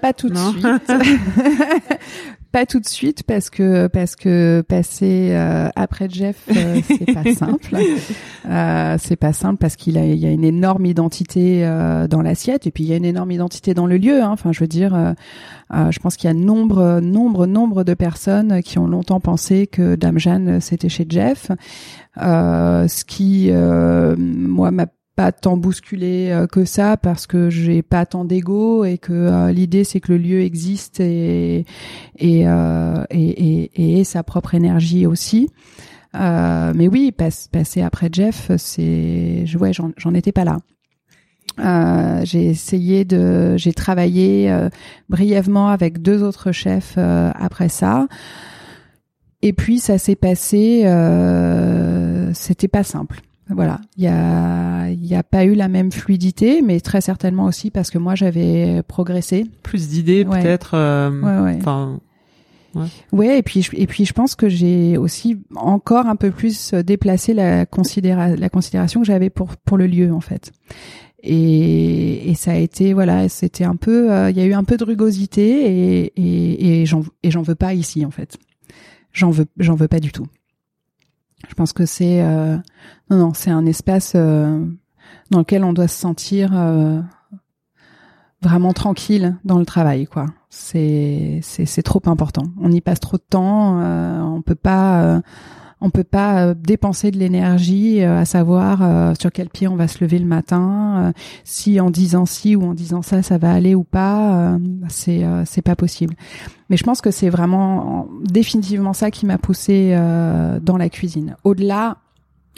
Pas 0.01 0.13
tout 0.13 0.31
de 0.31 0.37
suite. 0.37 0.65
pas 2.53 2.67
tout 2.67 2.81
de 2.81 2.87
suite 2.87 3.23
parce 3.23 3.49
que 3.49 3.87
parce 3.87 4.17
que 4.17 4.63
passer 4.67 5.29
euh, 5.31 5.69
après 5.77 6.09
Jeff 6.11 6.49
euh, 6.55 6.81
c'est 6.87 7.13
pas 7.13 7.35
simple. 7.35 7.77
Euh, 8.49 8.97
c'est 8.99 9.17
pas 9.17 9.33
simple 9.33 9.59
parce 9.59 9.77
qu'il 9.77 9.97
a 9.97 10.05
il 10.05 10.19
y 10.19 10.27
a 10.27 10.31
une 10.31 10.45
énorme 10.45 10.87
identité 10.87 11.65
euh, 11.65 12.09
dans 12.09 12.23
l'assiette 12.23 12.67
et 12.67 12.71
puis 12.71 12.85
il 12.85 12.91
y 12.91 12.93
a 12.93 12.97
une 12.97 13.05
énorme 13.05 13.31
identité 13.31 13.75
dans 13.75 13.87
le 13.87 13.97
lieu. 13.97 14.23
Hein. 14.23 14.31
Enfin, 14.31 14.53
je 14.53 14.61
veux 14.61 14.69
dire, 14.69 15.15
je 15.73 15.99
pense 16.01 16.17
qu'il 16.17 16.29
y 16.29 16.31
a 16.31 16.35
nombre 16.35 17.01
nombre 17.01 17.47
nombre 17.47 17.85
de 17.85 17.95
personnes 17.95 18.63
qui 18.63 18.79
ont 18.79 18.87
longtemps 18.87 19.21
pensé 19.21 19.67
que 19.67 19.95
Dame 19.95 20.19
Jeanne 20.19 20.61
c'était 20.61 20.89
chez 20.89 21.07
Jeff. 21.09 21.51
ce 22.17 23.05
qui 23.05 23.51
moi 23.53 24.71
m'a 24.71 24.87
pas 25.17 25.33
tant 25.33 25.57
bousculé 25.57 26.31
euh, 26.31 26.47
que 26.47 26.65
ça 26.65 26.97
parce 26.97 27.27
que 27.27 27.51
j'ai 27.51 27.83
pas 27.83 28.07
tant 28.07 28.25
d'ego 28.25 28.85
et 28.85 28.99
que 28.99 29.13
euh, 29.13 29.53
l'idée 29.53 29.85
c'est 29.85 30.01
que 30.01 30.13
le 30.13 30.19
lieu 30.19 30.41
existe 30.41 31.01
et 31.01 31.67
et, 32.19 32.49
euh, 32.49 33.05
et, 33.11 33.99
et, 33.99 34.05
sa 34.05 34.23
propre 34.23 34.55
énergie 34.55 35.07
aussi. 35.07 35.51
mais 36.15 36.89
oui, 36.89 37.13
passer 37.13 37.83
après 37.83 38.09
Jeff, 38.13 38.51
c'est, 38.57 39.45
ouais, 39.59 39.73
j'en 39.73 40.15
étais 40.15 40.33
pas 40.33 40.45
là. 40.45 40.59
j'ai 42.25 42.47
essayé 42.47 43.05
de, 43.05 43.57
j'ai 43.57 43.73
travaillé 43.73 44.53
brièvement 45.09 45.69
avec 45.69 46.03
deux 46.03 46.23
autres 46.23 46.53
chefs 46.53 46.99
après 46.99 47.69
ça. 47.69 48.07
Et 49.43 49.53
puis 49.53 49.79
ça 49.79 49.99
s'est 49.99 50.17
passé, 50.17 50.83
c'était 52.35 52.69
pas 52.69 52.85
simple. 52.85 53.21
Voilà, 53.55 53.81
il 53.97 54.05
y 54.05 54.07
a, 54.07 54.89
y 54.91 55.15
a 55.15 55.23
pas 55.23 55.45
eu 55.45 55.55
la 55.55 55.69
même 55.69 55.91
fluidité, 55.93 56.63
mais 56.63 56.81
très 56.81 57.01
certainement 57.01 57.45
aussi 57.45 57.71
parce 57.71 57.91
que 57.91 57.99
moi 57.99 58.15
j'avais 58.15 58.83
progressé. 58.87 59.47
Plus 59.63 59.89
d'idées 59.89 60.25
peut-être. 60.25 60.73
Euh, 60.75 61.45
ouais, 61.45 61.57
Enfin. 61.59 62.01
Ouais. 62.75 62.87
ouais. 63.11 63.39
et 63.39 63.43
puis 63.43 63.69
et 63.73 63.89
puis 63.89 64.05
je 64.05 64.13
pense 64.13 64.37
que 64.37 64.49
j'ai 64.49 64.97
aussi 64.97 65.39
encore 65.57 66.07
un 66.07 66.15
peu 66.15 66.31
plus 66.31 66.73
déplacé 66.75 67.35
la 67.35 67.67
considéra 67.67 68.37
la 68.37 68.49
considération 68.49 69.01
que 69.01 69.07
j'avais 69.07 69.29
pour 69.31 69.57
pour 69.57 69.77
le 69.77 69.89
lieu 69.89 70.13
en 70.13 70.21
fait. 70.21 70.53
Et, 71.23 72.31
et 72.31 72.35
ça 72.35 72.53
a 72.53 72.57
été 72.57 72.93
voilà, 72.95 73.29
c'était 73.29 73.65
un 73.65 73.77
peu, 73.77 74.11
euh, 74.11 74.31
il 74.31 74.37
y 74.39 74.41
a 74.41 74.47
eu 74.47 74.55
un 74.55 74.65
peu 74.65 74.77
de 74.77 74.85
rugosité 74.85 76.03
et 76.05 76.13
et, 76.17 76.81
et 76.83 76.87
j'en 76.87 77.03
et 77.23 77.31
j'en 77.31 77.43
veux 77.43 77.55
pas 77.57 77.75
ici 77.75 78.07
en 78.07 78.11
fait. 78.11 78.39
J'en 79.13 79.31
veux 79.31 79.47
j'en 79.59 79.75
veux 79.75 79.89
pas 79.89 80.01
du 80.01 80.13
tout. 80.13 80.27
Je 81.49 81.55
pense 81.55 81.73
que 81.73 81.87
c'est 81.87 82.23
euh, 82.23 82.57
non 83.11 83.17
non, 83.17 83.35
c'est 83.35 83.51
un 83.51 83.67
espace 83.67 84.13
euh, 84.15 84.65
dans 85.31 85.39
lequel 85.39 85.65
on 85.65 85.73
doit 85.73 85.89
se 85.89 85.99
sentir 85.99 86.51
euh, 86.55 87.01
vraiment 88.43 88.73
tranquille 88.73 89.37
dans 89.45 89.59
le 89.59 89.67
travail 89.67 90.07
quoi. 90.07 90.27
C'est 90.49 91.41
c'est 91.43 91.83
trop 91.83 92.03
important. 92.07 92.43
On 92.61 92.73
y 92.73 92.81
passe 92.81 93.01
trop 93.01 93.17
de 93.17 93.23
temps, 93.23 93.79
on 93.79 94.43
peut 94.43 94.57
pas 94.57 95.23
on 95.81 95.91
peut 95.91 96.05
pas 96.05 96.45
euh, 96.45 96.55
dépenser 96.55 97.11
de 97.11 97.19
l'énergie 97.19 98.03
euh, 98.03 98.21
à 98.21 98.25
savoir 98.25 98.83
euh, 98.83 99.15
sur 99.19 99.33
quel 99.33 99.49
pied 99.49 99.67
on 99.67 99.77
va 99.77 99.89
se 99.89 100.03
lever 100.05 100.19
le 100.19 100.27
matin, 100.27 101.13
si 101.45 101.81
en 101.81 101.91
disant 101.91 102.27
ci 102.27 102.57
ou 102.57 102.65
en 102.65 102.75
disant 102.75 103.03
ça 103.03 103.23
ça 103.23 103.39
va 103.39 103.53
aller 103.53 103.75
ou 103.75 103.85
pas, 103.85 104.59
c'est 104.89 105.25
c'est 105.45 105.63
pas 105.63 105.77
possible. 105.77 106.15
Mais 106.69 106.77
je 106.77 106.85
pense 106.85 107.01
que 107.01 107.11
c'est 107.11 107.31
vraiment 107.31 108.09
définitivement 108.23 108.93
ça 108.93 109.11
qui 109.11 109.27
m'a 109.27 109.39
poussé 109.39 109.97
dans 110.63 110.77
la 110.77 110.89
cuisine. 110.89 111.37
Au-delà 111.45 111.99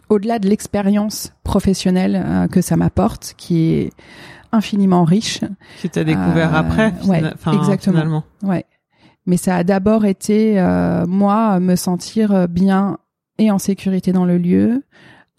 au-delà 0.08 0.38
de 0.38 0.48
l'expérience 0.48 1.32
professionnelle 1.44 2.48
que 2.50 2.60
ça 2.60 2.76
m'apporte, 2.76 3.34
qui 3.36 3.72
est 3.72 3.90
infiniment 4.50 5.04
riche. 5.04 5.40
Qui 5.80 5.88
t'as 5.88 6.04
découvert 6.04 6.54
après, 6.54 6.92
ouais, 7.06 7.22
exactement. 7.54 8.24
Ouais. 8.42 8.64
Mais 9.26 9.36
ça 9.36 9.56
a 9.56 9.64
d'abord 9.64 10.04
été 10.04 10.54
moi 11.06 11.60
me 11.60 11.76
sentir 11.76 12.48
bien 12.48 12.98
et 13.38 13.50
en 13.50 13.58
sécurité 13.58 14.12
dans 14.12 14.24
le 14.24 14.38
lieu, 14.38 14.82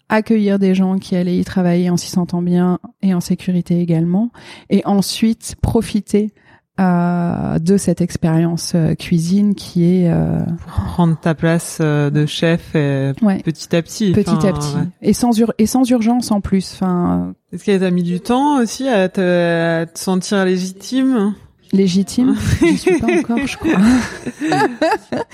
accueillir 0.08 0.58
des 0.58 0.74
gens 0.74 0.98
qui 0.98 1.16
allaient 1.16 1.38
y 1.38 1.44
travailler 1.44 1.90
en 1.90 1.96
s'y 1.96 2.10
sentant 2.10 2.42
bien 2.42 2.78
et 3.02 3.14
en 3.14 3.20
sécurité 3.20 3.80
également, 3.80 4.30
et 4.70 4.82
ensuite 4.84 5.56
profiter 5.62 6.32
euh, 6.80 7.60
de 7.60 7.76
cette 7.76 8.00
expérience 8.00 8.72
euh, 8.74 8.96
cuisine 8.96 9.54
qui 9.54 9.84
est 9.84 10.10
euh, 10.10 10.40
prendre 10.66 11.16
ta 11.16 11.32
place 11.36 11.78
euh, 11.80 12.10
de 12.10 12.26
chef 12.26 12.72
petit 12.72 13.76
à 13.76 13.80
petit 13.80 14.10
petit 14.10 14.30
à 14.30 14.52
petit. 14.52 14.74
et 15.00 15.12
sans 15.12 15.30
et 15.58 15.66
sans 15.66 15.88
urgence 15.88 16.32
en 16.32 16.40
plus 16.40 16.72
enfin 16.74 17.34
est-ce 17.52 17.62
qu'elle 17.62 17.78
t'a 17.78 17.92
mis 17.92 18.02
du 18.02 18.18
temps 18.18 18.60
aussi 18.60 18.88
à 18.88 19.08
te, 19.08 19.82
à 19.82 19.86
te 19.86 19.96
sentir 19.96 20.44
légitime? 20.44 21.34
Légitime. 21.74 22.36
J'y 22.60 22.78
suis 22.78 22.98
pas 22.98 23.18
encore, 23.18 23.46
je 23.46 23.56
crois. 23.56 25.20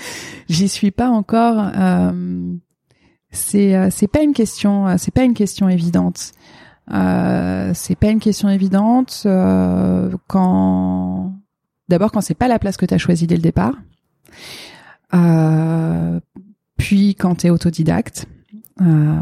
J'y 0.49 0.67
suis 0.67 0.91
pas 0.91 1.09
encore. 1.09 1.71
Euh, 1.75 2.53
c'est 3.31 3.75
euh, 3.75 3.87
c'est 3.89 4.07
pas 4.07 4.21
une 4.21 4.33
question. 4.33 4.87
Euh, 4.87 4.95
c'est 4.97 5.11
pas 5.13 5.23
une 5.23 5.33
question 5.33 5.69
évidente. 5.69 6.33
Euh, 6.91 7.71
c'est 7.73 7.95
pas 7.95 8.09
une 8.09 8.19
question 8.19 8.49
évidente 8.49 9.23
euh, 9.25 10.11
quand 10.27 11.33
d'abord 11.87 12.11
quand 12.11 12.21
c'est 12.21 12.33
pas 12.33 12.47
la 12.47 12.59
place 12.59 12.75
que 12.75 12.85
tu 12.85 12.93
as 12.93 12.97
choisie 12.97 13.27
dès 13.27 13.35
le 13.35 13.41
départ. 13.41 13.75
Euh, 15.13 16.19
puis 16.77 17.15
quand 17.15 17.35
tu 17.35 17.47
es 17.47 17.49
autodidacte. 17.49 18.25
Euh, 18.81 19.19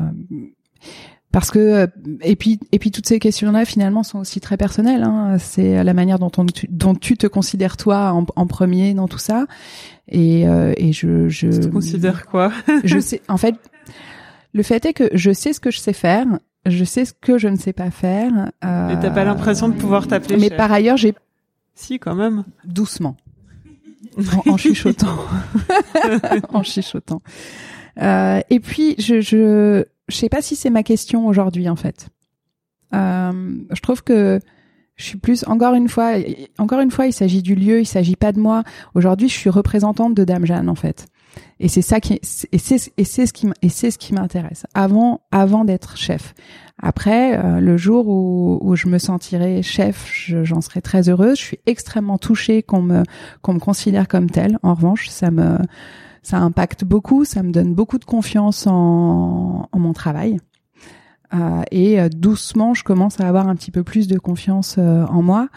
parce 1.31 1.51
que 1.51 1.87
et 2.21 2.35
puis 2.35 2.59
et 2.71 2.79
puis 2.79 2.89
toutes 2.89 3.07
ces 3.07 3.19
questions-là 3.19 3.65
finalement 3.65 4.03
sont 4.03 4.19
aussi 4.19 4.39
très 4.39 4.57
personnelles. 4.57 5.03
Hein. 5.03 5.37
C'est 5.37 5.83
la 5.83 5.93
manière 5.93 6.17
dont 6.17 6.31
on 6.37 6.45
dont 6.69 6.95
tu 6.95 7.17
te 7.17 7.27
considères 7.27 7.77
toi 7.77 8.11
en, 8.13 8.25
en 8.35 8.47
premier 8.47 8.93
dans 8.95 9.07
tout 9.07 9.19
ça. 9.19 9.45
Et 10.07 10.47
euh, 10.47 10.73
et 10.77 10.91
je 10.91 11.29
je 11.29 11.47
tu 11.47 11.59
te 11.59 11.67
considères 11.67 12.25
quoi? 12.25 12.51
Je 12.83 12.99
sais 12.99 13.21
en 13.27 13.37
fait 13.37 13.55
le 14.53 14.63
fait 14.63 14.83
est 14.85 14.93
que 14.93 15.09
je 15.13 15.31
sais 15.31 15.53
ce 15.53 15.59
que 15.59 15.69
je 15.69 15.79
sais 15.79 15.93
faire, 15.93 16.25
je 16.65 16.83
sais 16.83 17.05
ce 17.05 17.13
que 17.13 17.37
je 17.37 17.47
ne 17.47 17.57
sais 17.57 17.73
pas 17.73 17.91
faire. 17.91 18.51
Euh, 18.65 18.89
et 18.89 18.99
t'as 18.99 19.11
pas 19.11 19.23
l'impression 19.23 19.69
de 19.69 19.75
pouvoir 19.75 20.07
t'appeler. 20.07 20.37
Mais 20.37 20.49
par 20.49 20.71
ailleurs 20.71 20.97
j'ai 20.97 21.13
si 21.75 21.99
quand 21.99 22.15
même 22.15 22.43
doucement 22.65 23.15
en, 24.45 24.53
en 24.53 24.57
chuchotant 24.57 25.19
en 26.53 26.63
chuchotant. 26.63 27.21
Euh, 28.01 28.41
et 28.49 28.59
puis 28.59 28.95
je 28.97 29.21
je 29.21 29.85
je 30.09 30.15
sais 30.15 30.29
pas 30.29 30.41
si 30.41 30.55
c'est 30.55 30.69
ma 30.69 30.83
question 30.83 31.27
aujourd'hui 31.27 31.69
en 31.69 31.75
fait. 31.75 32.09
Euh, 32.93 33.55
je 33.71 33.81
trouve 33.81 34.03
que 34.03 34.39
je 34.95 35.03
suis 35.03 35.17
plus 35.17 35.45
encore 35.47 35.75
une 35.75 35.87
fois 35.87 36.13
encore 36.57 36.81
une 36.81 36.91
fois 36.91 37.05
il 37.05 37.13
s'agit 37.13 37.41
du 37.41 37.55
lieu, 37.55 37.79
il 37.79 37.85
s'agit 37.85 38.15
pas 38.15 38.31
de 38.31 38.39
moi. 38.39 38.63
Aujourd'hui, 38.95 39.29
je 39.29 39.33
suis 39.33 39.49
représentante 39.49 40.13
de 40.15 40.23
Dame 40.23 40.45
Jeanne 40.45 40.69
en 40.69 40.75
fait. 40.75 41.05
Et 41.59 41.67
c'est 41.67 41.81
ça 41.81 41.99
qui 41.99 42.13
et 42.51 42.57
c'est 42.57 42.91
et 42.97 43.03
c'est 43.03 43.25
ce 43.25 43.33
qui 43.33 43.47
et 43.61 43.69
c'est 43.69 43.91
ce 43.91 43.97
qui 43.97 44.13
m'intéresse 44.13 44.65
avant 44.73 45.21
avant 45.31 45.63
d'être 45.63 45.95
chef. 45.97 46.33
Après 46.81 47.37
euh, 47.37 47.59
le 47.59 47.77
jour 47.77 48.07
où, 48.07 48.59
où 48.61 48.75
je 48.75 48.87
me 48.87 48.97
sentirai 48.97 49.61
chef, 49.61 50.11
j'en 50.43 50.61
serai 50.61 50.81
très 50.81 51.09
heureuse. 51.09 51.37
Je 51.37 51.43
suis 51.43 51.59
extrêmement 51.65 52.17
touchée 52.17 52.63
qu'on 52.63 52.81
me 52.81 53.03
qu'on 53.41 53.53
me 53.53 53.59
considère 53.59 54.07
comme 54.07 54.29
telle. 54.29 54.57
En 54.63 54.73
revanche, 54.73 55.09
ça 55.09 55.29
me 55.31 55.57
ça 56.23 56.37
impacte 56.39 56.83
beaucoup, 56.83 57.25
ça 57.25 57.43
me 57.43 57.51
donne 57.51 57.73
beaucoup 57.73 57.97
de 57.97 58.05
confiance 58.05 58.67
en, 58.67 59.67
en 59.71 59.79
mon 59.79 59.93
travail. 59.93 60.39
Euh, 61.33 61.61
et 61.71 61.99
euh, 61.99 62.09
doucement, 62.09 62.73
je 62.73 62.83
commence 62.83 63.19
à 63.19 63.27
avoir 63.27 63.47
un 63.47 63.55
petit 63.55 63.71
peu 63.71 63.83
plus 63.83 64.07
de 64.07 64.17
confiance 64.17 64.77
euh, 64.79 65.05
en 65.05 65.21
moi. 65.21 65.49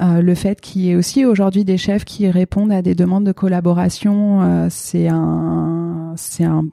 Euh, 0.00 0.22
le 0.22 0.34
fait 0.34 0.60
qu'il 0.60 0.82
y 0.82 0.90
ait 0.90 0.96
aussi 0.96 1.26
aujourd'hui 1.26 1.64
des 1.64 1.76
chefs 1.76 2.06
qui 2.06 2.30
répondent 2.30 2.72
à 2.72 2.80
des 2.80 2.94
demandes 2.94 3.24
de 3.24 3.32
collaboration, 3.32 4.40
euh, 4.42 4.68
c'est 4.70 5.08
un, 5.08 6.14
c'est 6.16 6.44
un, 6.44 6.64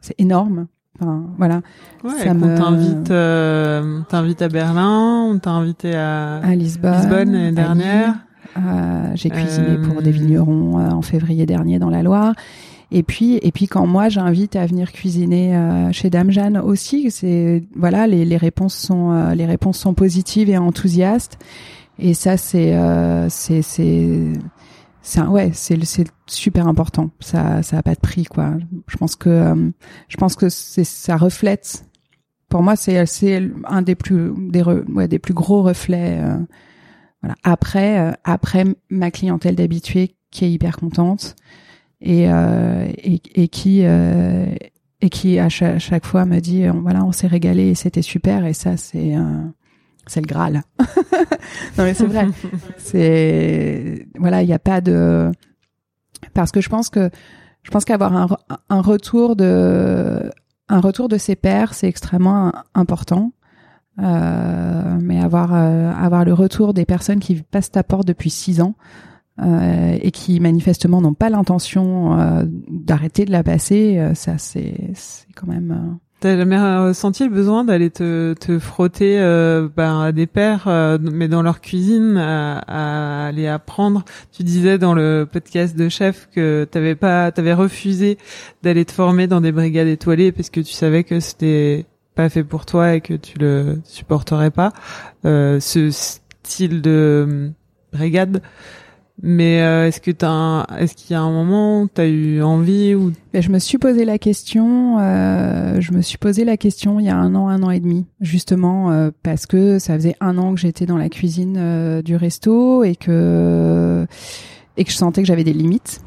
c'est 0.00 0.18
énorme. 0.18 0.66
Enfin, 1.00 1.24
voilà. 1.38 1.60
Ouais, 2.02 2.18
ça 2.24 2.34
me 2.34 2.56
t'invite, 2.56 4.08
t'invite 4.08 4.42
à 4.42 4.48
Berlin, 4.48 5.28
on 5.30 5.38
t'a 5.38 5.50
invité 5.50 5.94
à, 5.94 6.38
à 6.38 6.54
Lisbonne, 6.54 6.96
Lisbonne 6.96 7.32
l'année 7.32 7.52
dernière. 7.52 8.14
Euh, 8.56 9.12
j'ai 9.14 9.30
cuisiné 9.30 9.78
pour 9.78 10.02
des 10.02 10.10
euh, 10.10 10.12
vignerons 10.12 10.78
euh, 10.78 10.90
en 10.90 11.02
février 11.02 11.46
dernier 11.46 11.78
dans 11.78 11.90
la 11.90 12.02
Loire. 12.02 12.34
Et 12.90 13.02
puis, 13.02 13.38
et 13.40 13.52
puis 13.52 13.68
quand 13.68 13.86
moi 13.86 14.10
j'invite 14.10 14.54
à 14.54 14.66
venir 14.66 14.92
cuisiner 14.92 15.58
chez 15.92 16.10
Dame 16.10 16.30
Jeanne 16.30 16.58
aussi, 16.58 17.10
c'est 17.10 17.64
voilà 17.74 18.06
les, 18.06 18.26
les 18.26 18.36
réponses 18.36 18.76
sont 18.76 19.32
les 19.34 19.46
réponses 19.46 19.78
sont 19.78 19.94
positives 19.94 20.50
et 20.50 20.58
enthousiastes. 20.58 21.38
Et 21.98 22.12
ça 22.12 22.36
c'est 22.36 22.78
c'est 23.30 23.62
c'est 23.62 24.32
c'est 25.00 25.22
ouais 25.22 25.52
c'est 25.54 25.82
c'est 25.86 26.06
super 26.26 26.68
important. 26.68 27.08
Ça 27.18 27.62
ça 27.62 27.78
a 27.78 27.82
pas 27.82 27.94
de 27.94 28.00
prix 28.00 28.24
quoi. 28.24 28.56
Je 28.88 28.98
pense 28.98 29.16
que 29.16 29.72
je 30.08 30.16
pense 30.18 30.36
que 30.36 30.50
c'est 30.50 30.84
ça 30.84 31.16
reflète. 31.16 31.86
Pour 32.50 32.62
moi 32.62 32.76
c'est 32.76 33.06
c'est 33.06 33.42
un 33.64 33.80
des 33.80 33.94
plus 33.94 34.34
des 34.36 34.62
ouais, 34.62 35.08
des 35.08 35.18
plus 35.18 35.32
gros 35.32 35.62
reflets 35.62 36.20
voilà. 37.22 37.36
Après, 37.44 38.00
euh, 38.00 38.12
après 38.24 38.64
ma 38.90 39.10
clientèle 39.10 39.54
d'habitués 39.54 40.16
qui 40.30 40.44
est 40.44 40.50
hyper 40.50 40.76
contente 40.76 41.36
et 42.00 42.30
euh, 42.30 42.86
et, 42.98 43.20
et, 43.34 43.48
qui 43.48 43.82
euh, 43.84 44.46
et 45.00 45.10
qui 45.10 45.38
à 45.38 45.48
chaque, 45.48 45.78
chaque, 45.78 46.04
fois 46.04 46.24
me 46.24 46.40
dit 46.40 46.66
voilà 46.66 47.04
on 47.04 47.12
s'est 47.12 47.26
régalé 47.28 47.68
et 47.68 47.74
c'était 47.74 48.02
super 48.02 48.44
et 48.44 48.54
ça 48.54 48.76
c'est 48.76 49.14
c'est 50.06 50.20
le 50.20 50.26
graal. 50.26 50.62
non 51.78 51.84
mais 51.84 51.94
c'est 51.94 52.06
vrai. 52.06 52.26
c'est 52.78 54.06
voilà 54.18 54.42
il 54.42 54.46
n'y 54.46 54.54
a 54.54 54.58
pas 54.58 54.80
de 54.80 55.30
parce 56.34 56.50
que 56.50 56.60
je 56.60 56.68
pense 56.68 56.88
que 56.88 57.10
je 57.62 57.70
pense 57.70 57.84
qu'avoir 57.84 58.16
un, 58.16 58.28
un 58.68 58.80
retour 58.80 59.36
de 59.36 60.28
un 60.68 60.80
retour 60.80 61.08
de 61.08 61.18
ses 61.18 61.36
pairs, 61.36 61.74
c'est 61.74 61.86
extrêmement 61.86 62.52
important. 62.74 63.32
Euh, 63.98 64.98
mais 65.02 65.20
avoir 65.20 65.52
euh, 65.52 65.92
avoir 65.92 66.24
le 66.24 66.32
retour 66.32 66.72
des 66.72 66.86
personnes 66.86 67.20
qui 67.20 67.42
passent 67.42 67.70
ta 67.70 67.82
porte 67.82 68.06
depuis 68.06 68.30
six 68.30 68.62
ans 68.62 68.74
euh, 69.40 69.98
et 70.00 70.10
qui 70.10 70.40
manifestement 70.40 71.02
n'ont 71.02 71.12
pas 71.12 71.28
l'intention 71.28 72.18
euh, 72.18 72.44
d'arrêter 72.70 73.26
de 73.26 73.32
la 73.32 73.42
passer, 73.42 73.98
euh, 73.98 74.14
ça 74.14 74.38
c'est 74.38 74.92
c'est 74.94 75.26
quand 75.34 75.46
même. 75.46 75.98
T'as 76.20 76.36
jamais 76.36 76.56
ressenti 76.56 77.24
le 77.24 77.30
besoin 77.30 77.64
d'aller 77.64 77.90
te, 77.90 78.34
te 78.34 78.60
frotter 78.60 79.18
euh, 79.18 79.68
ben, 79.76 80.02
à 80.02 80.12
des 80.12 80.28
pères, 80.28 80.68
mais 81.00 81.26
dans 81.26 81.42
leur 81.42 81.60
cuisine, 81.60 82.16
à, 82.16 82.58
à, 82.58 83.26
aller 83.26 83.48
apprendre? 83.48 84.04
Tu 84.30 84.44
disais 84.44 84.78
dans 84.78 84.94
le 84.94 85.26
podcast 85.30 85.76
de 85.76 85.88
chef 85.88 86.28
que 86.32 86.64
t'avais 86.70 86.94
pas, 86.94 87.32
t'avais 87.32 87.54
refusé 87.54 88.18
d'aller 88.62 88.84
te 88.84 88.92
former 88.92 89.26
dans 89.26 89.40
des 89.40 89.50
brigades 89.50 89.88
étoilées 89.88 90.30
parce 90.30 90.48
que 90.48 90.60
tu 90.60 90.72
savais 90.72 91.02
que 91.02 91.18
c'était 91.18 91.86
pas 92.14 92.28
fait 92.28 92.44
pour 92.44 92.66
toi 92.66 92.94
et 92.94 93.00
que 93.00 93.14
tu 93.14 93.38
le 93.38 93.80
supporterais 93.84 94.50
pas. 94.50 94.72
ce 95.24 95.90
style 95.90 96.82
de 96.82 97.52
brigade, 97.92 98.42
mais 99.22 99.62
euh, 99.62 99.86
est-ce 99.86 100.00
que 100.00 100.10
t'as, 100.10 100.64
est-ce 100.78 100.94
qu'il 100.94 101.12
y 101.12 101.14
a 101.14 101.20
un 101.20 101.30
moment 101.30 101.82
où 101.82 101.88
t'as 101.88 102.06
eu 102.06 102.42
envie 102.42 102.94
ou? 102.94 103.12
Ben, 103.32 103.42
Je 103.42 103.50
me 103.50 103.58
suis 103.58 103.78
posé 103.78 104.04
la 104.04 104.18
question. 104.18 104.98
Euh, 104.98 105.80
je 105.80 105.92
me 105.92 106.00
suis 106.00 106.18
posé 106.18 106.44
la 106.44 106.56
question 106.56 106.98
il 106.98 107.06
y 107.06 107.08
a 107.08 107.16
un 107.16 107.34
an, 107.34 107.48
un 107.48 107.62
an 107.62 107.70
et 107.70 107.80
demi, 107.80 108.06
justement 108.20 108.90
euh, 108.90 109.10
parce 109.22 109.46
que 109.46 109.78
ça 109.78 109.94
faisait 109.94 110.16
un 110.20 110.38
an 110.38 110.54
que 110.54 110.60
j'étais 110.60 110.86
dans 110.86 110.96
la 110.96 111.08
cuisine 111.08 111.56
euh, 111.58 112.02
du 112.02 112.16
resto 112.16 112.82
et 112.84 112.96
que 112.96 114.06
et 114.76 114.84
que 114.84 114.90
je 114.90 114.96
sentais 114.96 115.20
que 115.22 115.28
j'avais 115.28 115.44
des 115.44 115.52
limites, 115.52 116.00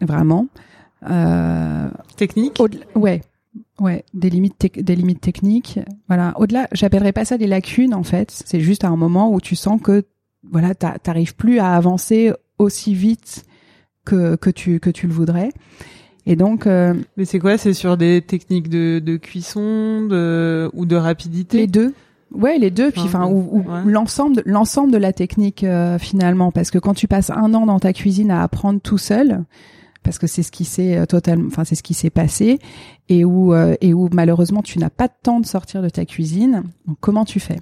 vraiment. 0.00 0.46
Techniques. 2.16 2.60
Ouais, 2.94 3.20
ouais, 3.80 4.04
des 4.14 4.30
limites, 4.30 4.78
des 4.78 4.96
limites 4.96 5.20
techniques. 5.20 5.80
Voilà. 6.08 6.32
Au-delà, 6.36 6.68
j'appellerais 6.72 7.12
pas 7.12 7.24
ça 7.24 7.38
des 7.38 7.46
lacunes 7.46 7.94
en 7.94 8.02
fait. 8.02 8.42
C'est 8.44 8.60
juste 8.60 8.84
à 8.84 8.88
un 8.88 8.96
moment 8.96 9.32
où 9.32 9.40
tu 9.40 9.56
sens 9.56 9.80
que 9.80 10.04
voilà, 10.50 10.74
t'arrives 10.74 11.34
plus 11.34 11.58
à 11.58 11.74
avancer 11.74 12.32
aussi 12.58 12.94
vite 12.94 13.44
que 14.04 14.36
que 14.36 14.50
tu 14.50 14.80
que 14.80 14.90
tu 14.90 15.06
le 15.06 15.12
voudrais. 15.12 15.50
Et 16.26 16.36
donc. 16.36 16.66
Euh, 16.66 16.94
Mais 17.16 17.24
c'est 17.24 17.38
quoi? 17.38 17.58
C'est 17.58 17.74
sur 17.74 17.96
des 17.96 18.22
techniques 18.22 18.68
de, 18.68 18.98
de 18.98 19.16
cuisson, 19.16 20.06
de 20.06 20.70
ou 20.72 20.86
de 20.86 20.96
rapidité? 20.96 21.58
Les 21.58 21.66
deux. 21.66 21.94
Ouais, 22.32 22.58
les 22.58 22.70
deux. 22.70 22.90
Puis 22.90 23.02
enfin, 23.02 23.28
ou, 23.28 23.64
l'ensemble 23.86 24.42
l'ensemble 24.44 24.92
de 24.92 24.98
la 24.98 25.12
technique 25.12 25.64
euh, 25.64 25.98
finalement, 25.98 26.50
parce 26.50 26.70
que 26.70 26.78
quand 26.78 26.94
tu 26.94 27.06
passes 27.06 27.30
un 27.30 27.54
an 27.54 27.66
dans 27.66 27.78
ta 27.78 27.92
cuisine 27.92 28.30
à 28.30 28.42
apprendre 28.42 28.80
tout 28.80 28.98
seul, 28.98 29.44
parce 30.02 30.18
que 30.18 30.26
c'est 30.26 30.42
ce 30.42 30.50
qui 30.50 30.64
s'est 30.64 30.96
euh, 30.96 31.06
totalement, 31.06 31.46
enfin 31.46 31.64
c'est 31.64 31.76
ce 31.76 31.82
qui 31.82 31.94
s'est 31.94 32.10
passé, 32.10 32.58
et 33.08 33.24
où 33.24 33.54
et 33.54 33.94
où 33.94 34.08
malheureusement 34.12 34.62
tu 34.62 34.78
n'as 34.78 34.90
pas 34.90 35.08
de 35.08 35.14
temps 35.22 35.40
de 35.40 35.46
sortir 35.46 35.82
de 35.82 35.88
ta 35.88 36.04
cuisine. 36.04 36.62
Comment 37.00 37.24
tu 37.24 37.40
fais? 37.40 37.60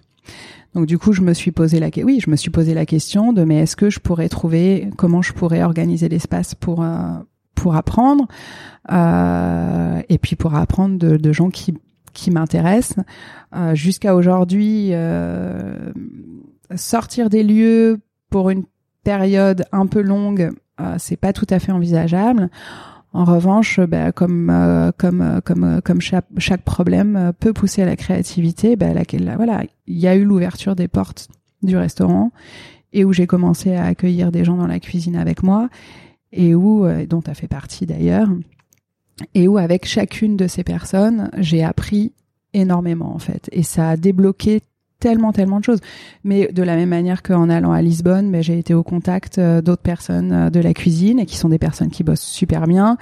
Donc 0.74 0.86
du 0.86 0.98
coup, 0.98 1.12
je 1.12 1.20
me 1.20 1.34
suis 1.34 1.52
posé 1.52 1.80
la 1.80 1.88
oui, 2.02 2.20
je 2.20 2.30
me 2.30 2.36
suis 2.36 2.50
posé 2.50 2.74
la 2.74 2.86
question 2.86 3.32
de 3.32 3.44
mais 3.44 3.58
est-ce 3.58 3.76
que 3.76 3.90
je 3.90 4.00
pourrais 4.00 4.28
trouver 4.28 4.88
comment 4.96 5.20
je 5.20 5.32
pourrais 5.32 5.62
organiser 5.62 6.08
l'espace 6.08 6.54
pour 6.54 6.82
euh, 6.82 7.18
pour 7.54 7.76
apprendre 7.76 8.26
euh, 8.90 10.00
et 10.08 10.18
puis 10.18 10.36
pour 10.36 10.54
apprendre 10.54 10.98
de, 10.98 11.16
de 11.16 11.32
gens 11.32 11.50
qui 11.50 11.74
qui 12.14 12.30
m'intéressent. 12.30 13.04
Euh, 13.54 13.74
jusqu'à 13.74 14.14
aujourd'hui 14.14 14.90
euh, 14.92 15.92
sortir 16.74 17.28
des 17.28 17.42
lieux 17.42 18.00
pour 18.30 18.50
une 18.50 18.64
période 19.04 19.64
un 19.72 19.86
peu 19.86 20.00
longue 20.00 20.52
euh, 20.80 20.94
c'est 20.98 21.16
pas 21.16 21.34
tout 21.34 21.46
à 21.50 21.58
fait 21.58 21.72
envisageable 21.72 22.48
en 23.14 23.24
revanche, 23.24 23.78
ben, 23.80 24.10
comme 24.10 24.48
euh, 24.48 24.90
comme 24.96 25.20
euh, 25.20 25.40
comme 25.40 25.64
euh, 25.64 25.80
comme 25.82 26.00
chaque, 26.00 26.62
problème 26.64 27.32
peut 27.38 27.52
pousser 27.52 27.82
à 27.82 27.86
la 27.86 27.96
créativité, 27.96 28.76
ben, 28.76 28.94
là, 28.94 29.36
voilà, 29.36 29.64
il 29.86 29.98
y 29.98 30.06
a 30.06 30.16
eu 30.16 30.24
l'ouverture 30.24 30.74
des 30.74 30.88
portes 30.88 31.28
du 31.62 31.76
restaurant 31.76 32.32
et 32.92 33.04
où 33.04 33.12
j'ai 33.12 33.26
commencé 33.26 33.74
à 33.74 33.84
accueillir 33.84 34.32
des 34.32 34.44
gens 34.44 34.56
dans 34.56 34.66
la 34.66 34.80
cuisine 34.80 35.16
avec 35.16 35.42
moi 35.42 35.68
et 36.32 36.54
où 36.54 36.86
dont 37.08 37.22
tu 37.22 37.30
as 37.30 37.34
fait 37.34 37.48
partie 37.48 37.86
d'ailleurs 37.86 38.28
et 39.34 39.46
où 39.46 39.58
avec 39.58 39.86
chacune 39.86 40.36
de 40.36 40.46
ces 40.46 40.64
personnes, 40.64 41.30
j'ai 41.38 41.62
appris 41.62 42.12
énormément 42.54 43.14
en 43.14 43.18
fait. 43.18 43.48
Et 43.52 43.62
ça 43.62 43.90
a 43.90 43.96
débloqué 43.96 44.60
tellement, 45.02 45.32
tellement 45.32 45.58
de 45.58 45.64
choses. 45.64 45.80
Mais 46.22 46.48
de 46.52 46.62
la 46.62 46.76
même 46.76 46.88
manière 46.88 47.22
qu'en 47.22 47.50
allant 47.50 47.72
à 47.72 47.82
Lisbonne, 47.82 48.30
ben, 48.30 48.42
j'ai 48.42 48.58
été 48.58 48.72
au 48.72 48.84
contact 48.84 49.38
euh, 49.38 49.60
d'autres 49.60 49.82
personnes 49.82 50.32
euh, 50.32 50.50
de 50.50 50.60
la 50.60 50.72
cuisine 50.72 51.18
et 51.18 51.26
qui 51.26 51.36
sont 51.36 51.48
des 51.48 51.58
personnes 51.58 51.90
qui 51.90 52.04
bossent 52.04 52.20
super 52.20 52.66
bien. 52.66 52.96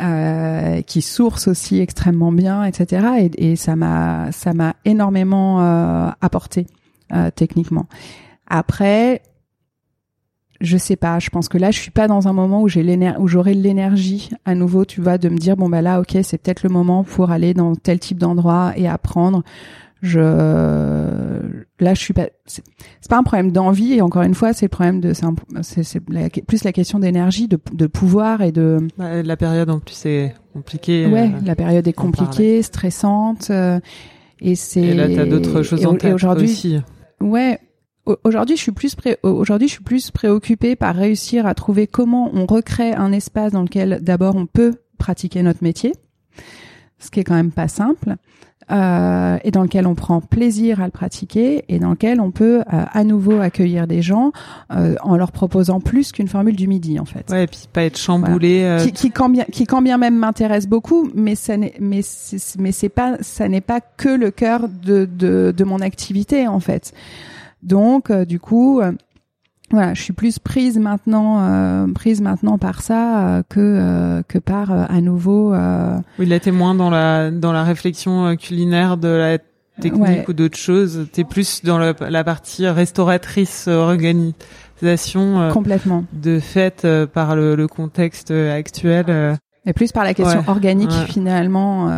Euh, 0.00 0.82
qui 0.82 1.02
sourcent 1.02 1.48
aussi 1.48 1.80
extrêmement 1.80 2.30
bien, 2.30 2.62
etc. 2.64 3.06
Et, 3.18 3.50
et 3.50 3.56
ça 3.56 3.74
m'a 3.74 4.30
ça 4.30 4.54
m'a 4.54 4.76
énormément 4.84 5.60
euh, 5.60 6.08
apporté 6.20 6.68
euh, 7.12 7.30
techniquement. 7.34 7.86
Après, 8.46 9.20
je 10.60 10.76
sais 10.76 10.94
pas. 10.94 11.18
Je 11.18 11.28
pense 11.30 11.48
que 11.48 11.58
là, 11.58 11.72
je 11.72 11.80
suis 11.80 11.90
pas 11.90 12.06
dans 12.06 12.28
un 12.28 12.32
moment 12.32 12.62
où 12.62 12.68
j'ai 12.68 12.84
l'énergie, 12.84 13.18
où 13.20 13.26
j'aurai 13.26 13.52
l'énergie 13.52 14.30
à 14.44 14.54
nouveau, 14.54 14.84
tu 14.84 15.00
vois, 15.00 15.18
de 15.18 15.28
me 15.28 15.36
dire 15.36 15.56
bon 15.56 15.68
bah 15.68 15.82
là, 15.82 16.00
ok, 16.00 16.18
c'est 16.22 16.38
peut-être 16.38 16.62
le 16.62 16.70
moment 16.70 17.02
pour 17.02 17.32
aller 17.32 17.52
dans 17.52 17.74
tel 17.74 17.98
type 17.98 18.18
d'endroit 18.18 18.72
et 18.76 18.86
apprendre 18.86 19.42
je 20.02 20.20
là 21.78 21.94
je 21.94 22.00
suis 22.00 22.14
pas 22.14 22.28
c'est 22.46 22.64
pas 23.08 23.18
un 23.18 23.22
problème 23.22 23.52
d'envie 23.52 23.94
et 23.94 24.02
encore 24.02 24.22
une 24.22 24.34
fois 24.34 24.52
c'est 24.52 24.66
le 24.66 24.70
problème 24.70 25.00
de 25.00 25.12
c'est 25.62 25.82
c'est 25.82 26.00
plus 26.00 26.64
la 26.64 26.72
question 26.72 26.98
d'énergie 26.98 27.48
de, 27.48 27.58
de 27.72 27.86
pouvoir 27.86 28.42
et 28.42 28.52
de 28.52 28.78
bah, 28.96 29.22
la 29.22 29.36
période 29.36 29.68
en 29.68 29.78
plus 29.78 30.06
est 30.06 30.34
compliquée 30.54 31.06
ouais 31.06 31.30
euh, 31.34 31.44
la 31.44 31.54
période 31.54 31.86
est 31.86 31.92
compliquée 31.92 32.62
stressante 32.62 33.50
euh, 33.50 33.78
et 34.40 34.54
c'est 34.54 34.80
et 34.80 34.94
là 34.94 35.08
t'as 35.08 35.26
d'autres 35.26 35.62
choses 35.62 35.84
en 35.84 35.96
tête 35.96 36.14
aujourd'hui 36.14 36.80
ouais 37.20 37.58
aujourd'hui 38.24 38.56
je 38.56 38.62
suis 38.62 38.72
plus 38.72 38.94
pré... 38.94 39.18
aujourd'hui 39.22 39.68
je 39.68 39.74
suis 39.74 39.84
plus 39.84 40.10
préoccupée 40.10 40.76
par 40.76 40.94
réussir 40.94 41.46
à 41.46 41.54
trouver 41.54 41.86
comment 41.86 42.30
on 42.32 42.46
recrée 42.46 42.92
un 42.94 43.12
espace 43.12 43.52
dans 43.52 43.62
lequel 43.62 44.00
d'abord 44.00 44.36
on 44.36 44.46
peut 44.46 44.76
pratiquer 44.98 45.42
notre 45.42 45.62
métier 45.62 45.92
ce 46.98 47.10
qui 47.10 47.20
est 47.20 47.24
quand 47.24 47.34
même 47.34 47.52
pas 47.52 47.68
simple 47.68 48.16
euh, 48.70 49.38
et 49.44 49.50
dans 49.50 49.62
lequel 49.62 49.86
on 49.86 49.94
prend 49.94 50.20
plaisir 50.20 50.80
à 50.80 50.84
le 50.84 50.90
pratiquer 50.90 51.64
et 51.68 51.78
dans 51.78 51.90
lequel 51.90 52.20
on 52.20 52.30
peut 52.30 52.60
euh, 52.60 52.84
à 52.92 53.04
nouveau 53.04 53.40
accueillir 53.40 53.86
des 53.86 54.02
gens 54.02 54.32
euh, 54.72 54.94
en 55.02 55.16
leur 55.16 55.32
proposant 55.32 55.80
plus 55.80 56.12
qu'une 56.12 56.28
formule 56.28 56.56
du 56.56 56.68
midi 56.68 56.98
en 56.98 57.04
fait. 57.04 57.30
Ouais, 57.30 57.44
et 57.44 57.46
puis 57.46 57.68
pas 57.72 57.84
être 57.84 57.98
chamboulé. 57.98 58.62
Euh, 58.62 58.84
qui, 58.84 58.92
qui, 58.92 59.10
quand 59.10 59.28
bien 59.28 59.44
qui 59.44 59.66
quand 59.66 59.82
bien 59.82 59.98
même 59.98 60.16
m'intéresse 60.16 60.68
beaucoup, 60.68 61.10
mais 61.14 61.34
ça 61.34 61.56
n'est 61.56 61.74
mais 61.80 62.02
c'est, 62.02 62.58
mais 62.58 62.72
c'est 62.72 62.88
pas 62.88 63.16
ça 63.20 63.48
n'est 63.48 63.60
pas 63.60 63.80
que 63.80 64.08
le 64.08 64.30
cœur 64.30 64.68
de 64.68 65.04
de, 65.04 65.52
de 65.56 65.64
mon 65.64 65.80
activité 65.80 66.46
en 66.46 66.60
fait. 66.60 66.92
Donc 67.62 68.10
du 68.12 68.40
coup 68.40 68.80
voilà, 69.70 69.94
je 69.94 70.02
suis 70.02 70.12
plus 70.12 70.38
prise 70.38 70.78
maintenant, 70.78 71.38
euh, 71.40 71.86
prise 71.92 72.20
maintenant 72.20 72.58
par 72.58 72.82
ça 72.82 73.28
euh, 73.38 73.42
que 73.48 73.60
euh, 73.60 74.22
que 74.26 74.38
par 74.38 74.72
à 74.72 75.00
nouveau. 75.00 75.54
Oui, 76.18 76.26
là 76.26 76.40
t'es 76.40 76.50
moins 76.50 76.74
dans 76.74 76.90
la 76.90 77.30
dans 77.30 77.52
la 77.52 77.62
réflexion 77.62 78.36
culinaire 78.36 78.96
de 78.96 79.08
la 79.08 79.38
technique 79.80 80.28
ou 80.28 80.32
d'autres 80.32 80.58
choses. 80.58 81.06
T'es 81.12 81.24
plus 81.24 81.62
dans 81.62 81.78
la 81.78 82.24
partie 82.24 82.66
restauratrice 82.66 83.68
organisation. 83.68 85.50
Complètement. 85.52 86.04
De 86.12 86.40
fait 86.40 86.86
par 87.12 87.36
le, 87.36 87.54
le, 87.54 87.68
contexte 87.68 88.30
actuel. 88.30 89.38
Et 89.66 89.72
plus 89.72 89.92
par 89.92 90.04
la 90.04 90.14
question 90.14 90.42
organique 90.48 90.92
finalement 91.08 91.88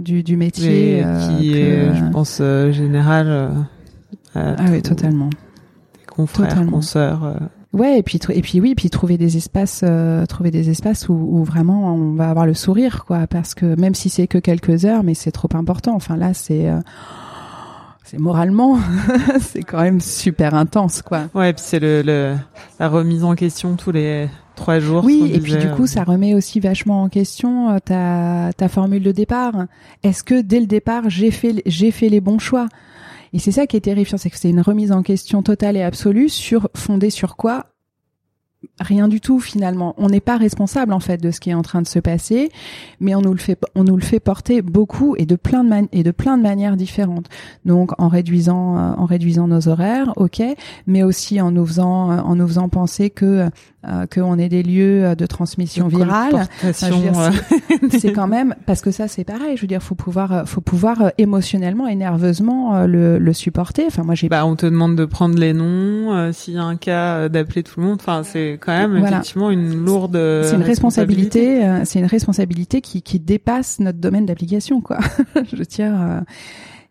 du, 0.00 0.22
du 0.22 0.36
métier. 0.36 1.04
qui 1.38 1.58
est, 1.58 1.94
je 1.94 2.10
pense, 2.10 2.38
général. 2.38 3.50
ah 4.34 4.54
oui, 4.70 4.82
totalement 4.82 5.30
confrères, 6.18 6.66
consoeurs. 6.66 7.24
Euh. 7.24 7.34
Ouais, 7.72 7.98
et 7.98 8.02
puis 8.02 8.18
et 8.30 8.40
puis 8.40 8.60
oui, 8.60 8.74
puis 8.74 8.90
trouver 8.90 9.18
des 9.18 9.36
espaces, 9.36 9.82
euh, 9.84 10.26
trouver 10.26 10.50
des 10.50 10.68
espaces 10.70 11.08
où, 11.08 11.12
où, 11.12 11.44
vraiment 11.44 11.94
on 11.94 12.14
va 12.14 12.30
avoir 12.30 12.46
le 12.46 12.54
sourire, 12.54 13.04
quoi, 13.04 13.26
parce 13.28 13.54
que 13.54 13.78
même 13.78 13.94
si 13.94 14.08
c'est 14.08 14.26
que 14.26 14.38
quelques 14.38 14.84
heures, 14.84 15.04
mais 15.04 15.14
c'est 15.14 15.30
trop 15.30 15.48
important. 15.54 15.94
Enfin 15.94 16.16
là, 16.16 16.34
c'est 16.34 16.68
euh, 16.68 16.80
c'est 18.04 18.18
moralement, 18.18 18.78
c'est 19.40 19.62
quand 19.62 19.80
même 19.80 20.00
super 20.00 20.54
intense, 20.54 21.02
quoi. 21.02 21.28
Ouais, 21.34 21.50
et 21.50 21.52
puis 21.52 21.62
c'est 21.64 21.78
le, 21.78 22.02
le, 22.02 22.34
la 22.80 22.88
remise 22.88 23.22
en 23.22 23.34
question 23.36 23.76
tous 23.76 23.92
les 23.92 24.28
trois 24.56 24.80
jours. 24.80 25.04
Oui, 25.04 25.30
et 25.32 25.38
puis 25.38 25.56
du 25.56 25.68
coup, 25.70 25.86
ça 25.86 26.02
remet 26.02 26.34
aussi 26.34 26.58
vachement 26.58 27.02
en 27.02 27.08
question 27.08 27.78
ta 27.84 28.50
ta 28.56 28.68
formule 28.68 29.04
de 29.04 29.12
départ. 29.12 29.66
Est-ce 30.02 30.24
que 30.24 30.40
dès 30.40 30.58
le 30.58 30.66
départ, 30.66 31.10
j'ai 31.10 31.30
fait 31.30 31.62
j'ai 31.64 31.92
fait 31.92 32.08
les 32.08 32.20
bons 32.20 32.40
choix? 32.40 32.66
Et 33.32 33.38
c'est 33.38 33.52
ça 33.52 33.66
qui 33.66 33.76
est 33.76 33.80
terrifiant, 33.80 34.18
c'est 34.18 34.30
que 34.30 34.38
c'est 34.38 34.50
une 34.50 34.60
remise 34.60 34.92
en 34.92 35.02
question 35.02 35.42
totale 35.42 35.76
et 35.76 35.82
absolue 35.82 36.28
sur 36.28 36.68
fondée 36.74 37.10
sur 37.10 37.36
quoi 37.36 37.66
rien 38.80 39.08
du 39.08 39.20
tout 39.20 39.40
finalement. 39.40 39.94
On 39.98 40.08
n'est 40.08 40.20
pas 40.20 40.36
responsable 40.36 40.92
en 40.92 41.00
fait 41.00 41.18
de 41.18 41.30
ce 41.30 41.40
qui 41.40 41.50
est 41.50 41.54
en 41.54 41.62
train 41.62 41.82
de 41.82 41.86
se 41.86 41.98
passer, 41.98 42.50
mais 43.00 43.14
on 43.14 43.20
nous 43.20 43.32
le 43.32 43.38
fait 43.38 43.58
on 43.74 43.84
nous 43.84 43.96
le 43.96 44.02
fait 44.02 44.20
porter 44.20 44.62
beaucoup 44.62 45.14
et 45.16 45.26
de 45.26 45.36
plein 45.36 45.64
de 45.64 45.88
et 45.92 46.02
de 46.02 46.10
plein 46.10 46.36
de 46.36 46.42
manières 46.42 46.76
différentes. 46.76 47.26
Donc 47.64 47.92
en 48.00 48.08
réduisant 48.08 48.76
euh, 48.76 48.92
en 48.96 49.04
réduisant 49.04 49.48
nos 49.48 49.68
horaires, 49.68 50.12
OK, 50.16 50.42
mais 50.86 51.02
aussi 51.02 51.40
en 51.40 51.50
nous 51.50 51.66
faisant 51.66 52.10
euh, 52.10 52.20
en 52.20 52.36
nous 52.36 52.46
faisant 52.46 52.68
penser 52.68 53.10
que 53.10 53.48
euh, 53.86 54.06
qu'on 54.12 54.38
est 54.38 54.48
des 54.48 54.64
lieux 54.64 55.14
de 55.14 55.26
transmission 55.26 55.86
virale. 55.86 56.48
c'est 57.90 58.12
quand 58.12 58.26
même 58.26 58.54
parce 58.66 58.80
que 58.80 58.90
ça 58.90 59.06
c'est 59.06 59.24
pareil. 59.24 59.56
Je 59.56 59.62
veux 59.62 59.68
dire, 59.68 59.82
faut 59.82 59.94
pouvoir 59.94 60.48
faut 60.48 60.60
pouvoir 60.60 61.12
émotionnellement 61.18 61.86
et 61.86 61.94
nerveusement 61.94 62.86
le, 62.86 63.18
le 63.18 63.32
supporter. 63.32 63.86
Enfin 63.86 64.02
moi 64.02 64.14
j'ai 64.14 64.28
bah 64.28 64.44
on 64.46 64.56
te 64.56 64.66
demande 64.66 64.96
de 64.96 65.04
prendre 65.04 65.38
les 65.38 65.52
noms 65.52 66.32
s'il 66.32 66.54
y 66.54 66.58
a 66.58 66.64
un 66.64 66.76
cas 66.76 67.28
d'appeler 67.28 67.62
tout 67.62 67.80
le 67.80 67.86
monde. 67.86 67.98
Enfin 68.00 68.22
c'est 68.24 68.47
quand 68.56 68.72
même 68.72 68.96
effectivement 68.96 69.50
une 69.50 69.84
lourde. 69.84 70.18
C'est 70.44 70.54
une 70.54 70.62
responsabilité. 70.62 71.64
Euh, 71.64 71.84
c'est 71.84 71.98
une 71.98 72.06
responsabilité 72.06 72.80
qui, 72.80 73.02
qui 73.02 73.18
dépasse 73.18 73.80
notre 73.80 73.98
domaine 73.98 74.26
d'application, 74.26 74.80
quoi. 74.80 74.98
je 75.52 75.62
tiens. 75.62 76.00
Euh, 76.00 76.20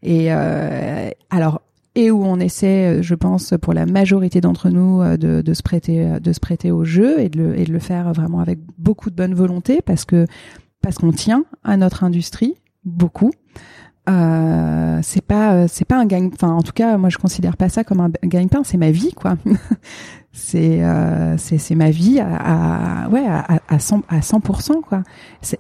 et 0.04 0.28
euh, 0.32 1.10
alors 1.30 1.62
et 1.96 2.12
où 2.12 2.24
on 2.24 2.40
essaie, 2.40 3.02
je 3.02 3.16
pense, 3.16 3.56
pour 3.60 3.74
la 3.74 3.88
majorité 3.88 4.40
d'entre 4.40 4.70
nous, 4.70 5.02
de, 5.18 5.42
de, 5.42 5.54
se 5.56 5.64
prêter, 5.64 6.20
de 6.20 6.32
se 6.32 6.40
prêter 6.40 6.70
au 6.70 6.84
jeu 6.84 7.20
et 7.20 7.28
de, 7.28 7.40
le, 7.40 7.60
et 7.60 7.66
de 7.66 7.74
le 7.74 7.80
faire 7.80 8.14
vraiment 8.14 8.40
avec 8.40 8.60
beaucoup 8.78 9.10
de 9.10 9.16
bonne 9.16 9.34
volonté, 9.34 9.82
parce 9.84 10.06
que 10.06 10.28
parce 10.84 11.00
qu'on 11.00 11.12
tient 11.12 11.44
à 11.64 11.76
notre 11.76 12.04
industrie 12.04 12.54
beaucoup. 12.86 13.32
Euh, 14.10 15.00
c'est 15.04 15.22
pas 15.22 15.68
c'est 15.68 15.84
pas 15.84 16.00
un 16.00 16.06
gagne 16.06 16.30
enfin 16.34 16.54
en 16.54 16.62
tout 16.62 16.72
cas 16.72 16.98
moi 16.98 17.10
je 17.10 17.18
considère 17.18 17.58
pas 17.58 17.68
ça 17.68 17.84
comme 17.84 18.00
un 18.00 18.10
gagne-pain 18.24 18.62
c'est 18.64 18.78
ma 18.78 18.90
vie 18.90 19.12
quoi 19.12 19.36
c'est 20.40 20.84
euh, 20.84 21.36
c'est 21.38 21.74
ma 21.74 21.90
vie 21.90 22.20
à, 22.20 23.06
à 23.06 23.10
ouais 23.10 23.26
à, 23.28 23.60
à 23.68 23.80
100 23.80 24.04
à 24.08 24.20
100% 24.20 24.82
quoi. 24.82 25.02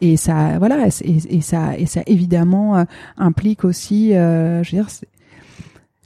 Et 0.02 0.18
ça 0.18 0.60
voilà 0.60 0.86
et, 1.04 1.36
et 1.36 1.42
ça 1.42 1.76
et 1.76 1.88
ça 1.88 2.02
évidemment 2.06 2.78
euh, 2.78 2.84
implique 3.18 3.66
aussi 3.66 4.14
euh, 4.14 4.62
je 4.64 4.76
veux 4.76 4.84
dire 4.84 4.92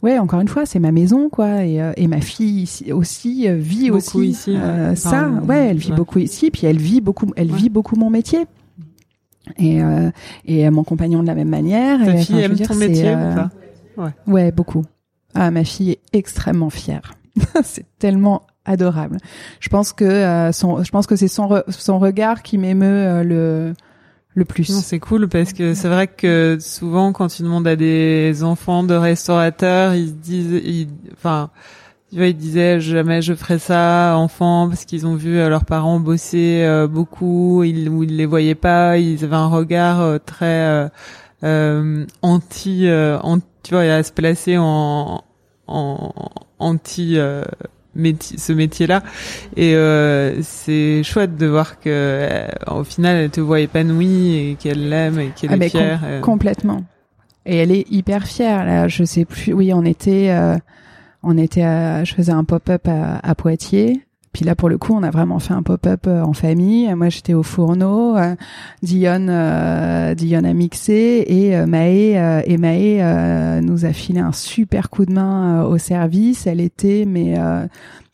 ouais 0.01 0.17
encore 0.19 0.39
une 0.39 0.47
fois 0.47 0.65
c'est 0.65 0.79
ma 0.79 0.93
maison 0.93 1.29
quoi. 1.29 1.65
Et, 1.65 1.81
euh, 1.81 1.91
et 1.97 2.07
ma 2.07 2.21
fille 2.21 2.65
aussi 2.93 3.45
vit 3.49 3.89
beaucoup 3.89 4.19
aussi 4.19 4.29
ici, 4.29 4.57
ça. 4.95 5.27
Ouais 5.27 5.67
elle 5.67 5.77
vit 5.77 5.91
beaucoup 5.91 6.19
ici 6.19 6.49
puis 6.49 6.65
elle 6.65 6.79
vit 6.79 7.01
beaucoup 7.01 7.27
elle 7.35 7.51
vit 7.51 7.69
beaucoup 7.69 7.97
mon 7.97 8.09
métier. 8.09 8.45
Et 9.57 9.81
et 10.45 10.69
mon 10.69 10.85
compagnon 10.85 11.21
de 11.23 11.27
la 11.27 11.35
même 11.35 11.49
manière. 11.49 12.05
Ta 12.05 12.15
et, 12.15 12.21
fille 12.23 12.39
aime 12.39 12.55
ton 12.55 12.75
métier 12.75 13.11
ou 13.11 13.35
pas? 13.35 13.49
Ouais. 13.97 14.11
Ouais 14.27 14.51
beaucoup. 14.53 14.85
Ah 15.33 15.51
ma 15.51 15.65
fille 15.65 15.91
est 15.91 15.99
extrêmement 16.13 16.69
fière. 16.69 17.15
C'est 17.63 17.85
tellement 17.99 18.43
adorable. 18.65 19.17
Je 19.59 19.69
pense 19.69 19.93
que 19.93 20.05
euh, 20.05 20.51
son, 20.51 20.83
je 20.83 20.91
pense 20.91 21.07
que 21.07 21.15
c'est 21.15 21.27
son, 21.27 21.63
son 21.69 21.99
regard 21.99 22.43
qui 22.43 22.57
m'émeut 22.57 22.85
euh, 22.85 23.23
le 23.23 23.73
le 24.33 24.45
plus. 24.45 24.63
C'est 24.81 24.99
cool 24.99 25.27
parce 25.27 25.51
que 25.51 25.73
c'est 25.73 25.89
vrai 25.89 26.07
que 26.07 26.57
souvent 26.61 27.11
quand 27.11 27.27
tu 27.27 27.43
demandes 27.43 27.67
à 27.67 27.75
des 27.75 28.43
enfants 28.43 28.83
de 28.83 28.93
restaurateurs, 28.93 29.93
ils 29.93 30.07
se 30.07 30.13
disent, 30.13 30.87
enfin, 31.13 31.49
tu 32.09 32.15
vois, 32.15 32.27
ils 32.27 32.37
disaient 32.37 32.79
jamais 32.79 33.21
je 33.21 33.33
ferai 33.33 33.59
ça 33.59 34.15
enfant 34.15 34.69
parce 34.69 34.85
qu'ils 34.85 35.05
ont 35.05 35.15
vu 35.15 35.37
euh, 35.37 35.49
leurs 35.49 35.65
parents 35.65 35.99
bosser 35.99 36.65
beaucoup, 36.89 37.63
ils, 37.65 37.89
ou 37.89 38.03
ils 38.03 38.15
les 38.15 38.25
voyaient 38.25 38.55
pas, 38.55 38.97
ils 38.97 39.21
avaient 39.25 39.35
un 39.35 39.49
regard 39.49 40.19
très 40.25 40.89
anti, 41.43 42.87
anti, 42.91 43.45
tu 43.63 43.73
vois, 43.73 43.81
à 43.81 44.03
se 44.03 44.13
placer 44.13 44.57
en, 44.57 45.25
en 45.67 46.13
anti 46.57 47.17
métier, 47.95 48.37
ce 48.37 48.53
métier-là. 48.53 49.03
Et 49.55 49.75
euh, 49.75 50.41
c'est 50.41 51.03
chouette 51.03 51.35
de 51.35 51.47
voir 51.47 51.79
que 51.79 51.89
euh, 51.89 52.47
au 52.67 52.83
final, 52.83 53.17
elle 53.17 53.29
te 53.29 53.41
voit 53.41 53.59
épanouie 53.59 54.35
et 54.35 54.57
qu'elle 54.59 54.89
l'aime 54.89 55.19
et 55.19 55.29
qu'elle 55.35 55.51
ah 55.51 55.65
est 55.65 55.69
fière. 55.69 56.01
Euh. 56.03 56.21
complètement. 56.21 56.83
Et 57.45 57.57
elle 57.57 57.71
est 57.71 57.89
hyper 57.89 58.27
fière. 58.27 58.65
Là, 58.65 58.87
je 58.87 59.03
sais 59.03 59.25
plus. 59.25 59.53
Oui, 59.53 59.73
on 59.73 59.83
était, 59.83 60.31
on 61.23 61.37
était. 61.39 62.05
je 62.05 62.13
faisais 62.13 62.31
un 62.31 62.43
pop-up 62.43 62.87
à, 62.87 63.17
à, 63.17 63.35
Poitiers. 63.35 64.01
Puis 64.33 64.45
là, 64.45 64.55
pour 64.55 64.69
le 64.69 64.77
coup, 64.77 64.93
on 64.93 65.03
a 65.03 65.11
vraiment 65.11 65.39
fait 65.39 65.53
un 65.53 65.61
pop-up 65.61 66.07
en 66.07 66.33
famille. 66.33 66.93
Moi, 66.95 67.09
j'étais 67.09 67.33
au 67.33 67.43
fourneau. 67.43 68.15
Euh, 68.17 68.35
Dionne, 68.81 69.29
a 69.29 70.53
mixé 70.53 71.25
et 71.27 71.55
euh, 71.55 71.65
Maë, 71.65 72.43
et 72.45 72.57
Maë 72.57 73.61
nous 73.61 73.85
a 73.85 73.93
filé 73.93 74.19
un 74.19 74.31
super 74.31 74.89
coup 74.89 75.05
de 75.05 75.13
main 75.13 75.63
au 75.63 75.77
service. 75.77 76.47
Elle 76.47 76.61
était 76.61 77.05
mais 77.05 77.35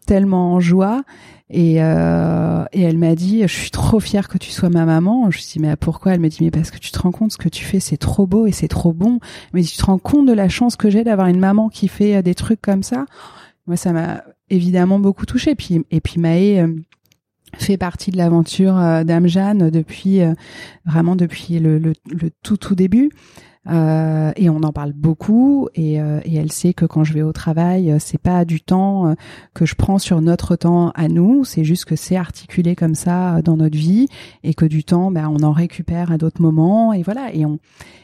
tellement 0.05 0.53
en 0.53 0.59
joie. 0.59 1.03
Et, 1.49 1.81
euh, 1.81 2.65
et 2.73 2.81
elle 2.81 2.97
m'a 2.97 3.15
dit, 3.15 3.43
je 3.43 3.47
suis 3.47 3.71
trop 3.71 4.01
fière 4.01 4.27
que 4.27 4.37
tu 4.37 4.51
sois 4.51 4.69
ma 4.69 4.85
maman. 4.85 5.29
Je 5.31 5.37
lui 5.37 5.45
dit, 5.45 5.59
mais 5.59 5.75
pourquoi? 5.75 6.13
Elle 6.13 6.19
m'a 6.19 6.29
dit, 6.29 6.39
mais 6.41 6.51
parce 6.51 6.71
que 6.71 6.77
tu 6.77 6.91
te 6.91 6.99
rends 6.99 7.11
compte 7.11 7.31
ce 7.31 7.37
que 7.37 7.47
tu 7.47 7.63
fais, 7.63 7.79
c'est 7.79 7.97
trop 7.97 8.27
beau 8.27 8.47
et 8.47 8.51
c'est 8.51 8.67
trop 8.67 8.91
bon. 8.91 9.19
Mais 9.53 9.61
tu 9.61 9.77
te 9.77 9.85
rends 9.85 9.99
compte 9.99 10.25
de 10.25 10.33
la 10.33 10.49
chance 10.49 10.75
que 10.75 10.89
j'ai 10.89 11.03
d'avoir 11.03 11.27
une 11.27 11.39
maman 11.39 11.69
qui 11.69 11.87
fait 11.87 12.21
des 12.21 12.35
trucs 12.35 12.61
comme 12.61 12.83
ça? 12.83 13.05
Moi, 13.65 13.77
ça 13.77 13.93
m'a 13.93 14.23
évidemment 14.49 14.99
beaucoup 14.99 15.25
touchée. 15.25 15.55
Puis, 15.55 15.83
et 15.91 16.01
puis 16.01 16.19
Maë 16.19 16.59
euh, 16.59 16.75
fait 17.57 17.77
partie 17.77 18.11
de 18.11 18.17
l'aventure 18.17 18.77
euh, 18.77 19.03
d'Ame 19.03 19.27
Jeanne 19.27 19.69
depuis 19.69 20.21
euh, 20.21 20.33
vraiment 20.85 21.15
depuis 21.15 21.59
le, 21.59 21.79
le, 21.79 21.93
le, 22.09 22.29
tout 22.43 22.57
tout 22.57 22.75
début. 22.75 23.09
Euh, 23.69 24.31
et 24.37 24.49
on 24.49 24.63
en 24.63 24.71
parle 24.71 24.93
beaucoup 24.93 25.67
et, 25.75 25.99
euh, 25.99 26.21
et, 26.23 26.35
elle 26.37 26.53
sait 26.53 26.73
que 26.73 26.85
quand 26.85 27.03
je 27.03 27.11
vais 27.11 27.21
au 27.21 27.33
travail, 27.33 27.93
c'est 27.99 28.21
pas 28.21 28.45
du 28.45 28.61
temps 28.61 29.13
que 29.53 29.65
je 29.65 29.75
prends 29.75 29.99
sur 29.99 30.21
notre 30.21 30.55
temps 30.55 30.91
à 30.91 31.09
nous, 31.09 31.43
c'est 31.43 31.65
juste 31.65 31.83
que 31.83 31.97
c'est 31.97 32.15
articulé 32.15 32.77
comme 32.77 32.95
ça 32.95 33.41
dans 33.41 33.57
notre 33.57 33.77
vie 33.77 34.07
et 34.43 34.53
que 34.53 34.63
du 34.63 34.85
temps, 34.85 35.11
ben, 35.11 35.27
on 35.27 35.43
en 35.43 35.51
récupère 35.51 36.13
à 36.13 36.17
d'autres 36.17 36.41
moments 36.41 36.93
et 36.93 37.03
voilà. 37.03 37.33
Et 37.33 37.45
on, 37.45 37.59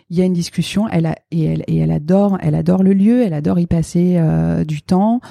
il 0.09 0.17
y 0.17 0.21
a 0.21 0.25
une 0.25 0.33
discussion. 0.33 0.89
Elle 0.89 1.05
a 1.05 1.15
et 1.31 1.45
elle 1.45 1.63
et 1.67 1.77
elle 1.77 1.91
adore, 1.91 2.37
elle 2.41 2.55
adore 2.55 2.83
le 2.83 2.91
lieu, 2.91 3.23
elle 3.23 3.33
adore 3.33 3.57
y 3.57 3.65
passer 3.65 4.19
du 4.67 4.81
temps. 4.81 5.21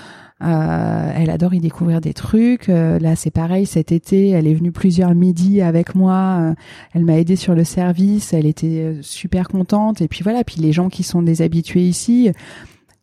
Euh, 0.43 1.13
elle 1.15 1.31
adore 1.31 1.55
y 1.55 1.61
découvrir 1.61 2.01
des 2.01 2.15
trucs. 2.15 2.69
Euh, 2.69 2.99
là, 2.99 3.17
c'est 3.17 3.31
pareil. 3.31 3.67
Cet 3.67 3.93
été, 3.93 4.31
elle 4.31 4.47
est 4.47 4.55
venue 4.55 4.73
plusieurs 4.73 5.15
midis 5.15 5.63
avec 5.63 5.95
moi. 5.95 6.39
Euh, 6.41 6.55
elle 6.95 7.05
m'a 7.05 7.19
aidé 7.19 7.37
sur 7.37 7.55
le 7.55 7.65
service. 7.65 8.33
Elle 8.33 8.47
était 8.47 8.97
super 9.03 9.49
contente. 9.49 10.01
Et 10.01 10.09
puis 10.09 10.23
voilà. 10.23 10.43
Puis 10.45 10.61
les 10.61 10.73
gens 10.73 10.89
qui 10.89 11.03
sont 11.03 11.23
des 11.23 11.43
habitués 11.43 11.83
ici, 11.83 12.31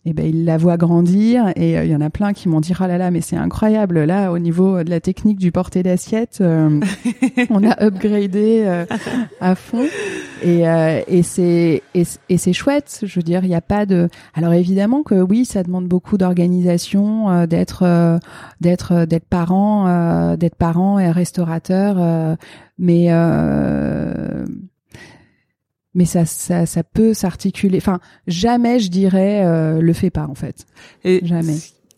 et 0.06 0.12
eh 0.12 0.14
ben 0.14 0.26
ils 0.26 0.46
la 0.46 0.58
voient 0.58 0.78
grandir 0.78 1.52
et 1.58 1.74
il 1.74 1.92
y 1.92 1.96
en 1.96 2.00
a 2.00 2.10
plein 2.10 2.32
qui 2.32 2.48
m'ont 2.48 2.62
dit 2.62 2.74
oh 2.80 2.88
là 2.88 2.98
là 2.98 3.12
mais 3.12 3.20
c'est 3.20 3.36
incroyable 3.36 4.06
là 4.06 4.32
au 4.32 4.40
niveau 4.40 4.82
de 4.82 4.90
la 4.90 5.02
technique 5.02 5.38
du 5.38 5.52
porté 5.52 5.84
d'assiette 5.84 6.42
on 6.42 7.70
a 7.70 7.84
upgradé 7.84 8.86
à 9.42 9.56
fond 9.56 9.86
et, 10.42 10.68
euh, 10.68 11.02
et 11.08 11.24
c'est 11.24 11.84
et, 11.94 12.04
et 12.30 12.38
c'est 12.38 12.54
chouette. 12.54 13.04
Je 13.04 13.16
veux 13.16 13.24
dire, 13.24 13.44
il 13.44 13.50
n'y 13.50 13.56
a 13.56 13.62
pas 13.62 13.86
de. 13.86 14.10
Alors 14.34 14.54
évidemment 14.54 15.04
que 15.04 15.16
oui, 15.16 15.46
ça 15.46 15.64
demande 15.64 15.88
beaucoup 15.88 16.18
d'organisation, 16.18 17.30
euh, 17.30 17.46
d'être 17.46 17.84
euh, 17.84 18.18
d'être 18.62 19.06
d'être 19.06 19.26
parent, 19.26 20.36
d'être 20.36 20.56
parent 20.56 21.00
et 21.00 21.12
restaurateur, 21.12 22.38
mais 22.78 23.08
mais 25.94 26.06
ça, 26.06 26.26
ça, 26.26 26.66
ça 26.66 26.84
peut 26.84 27.14
s'articuler. 27.14 27.78
Enfin, 27.78 28.00
jamais 28.28 28.80
je 28.80 28.90
dirais 28.90 29.80
le 29.80 29.94
fais 29.94 30.10
pas 30.10 30.28
en 30.28 30.36
fait. 30.36 30.66
Et 31.04 31.26
jamais. 31.26 31.58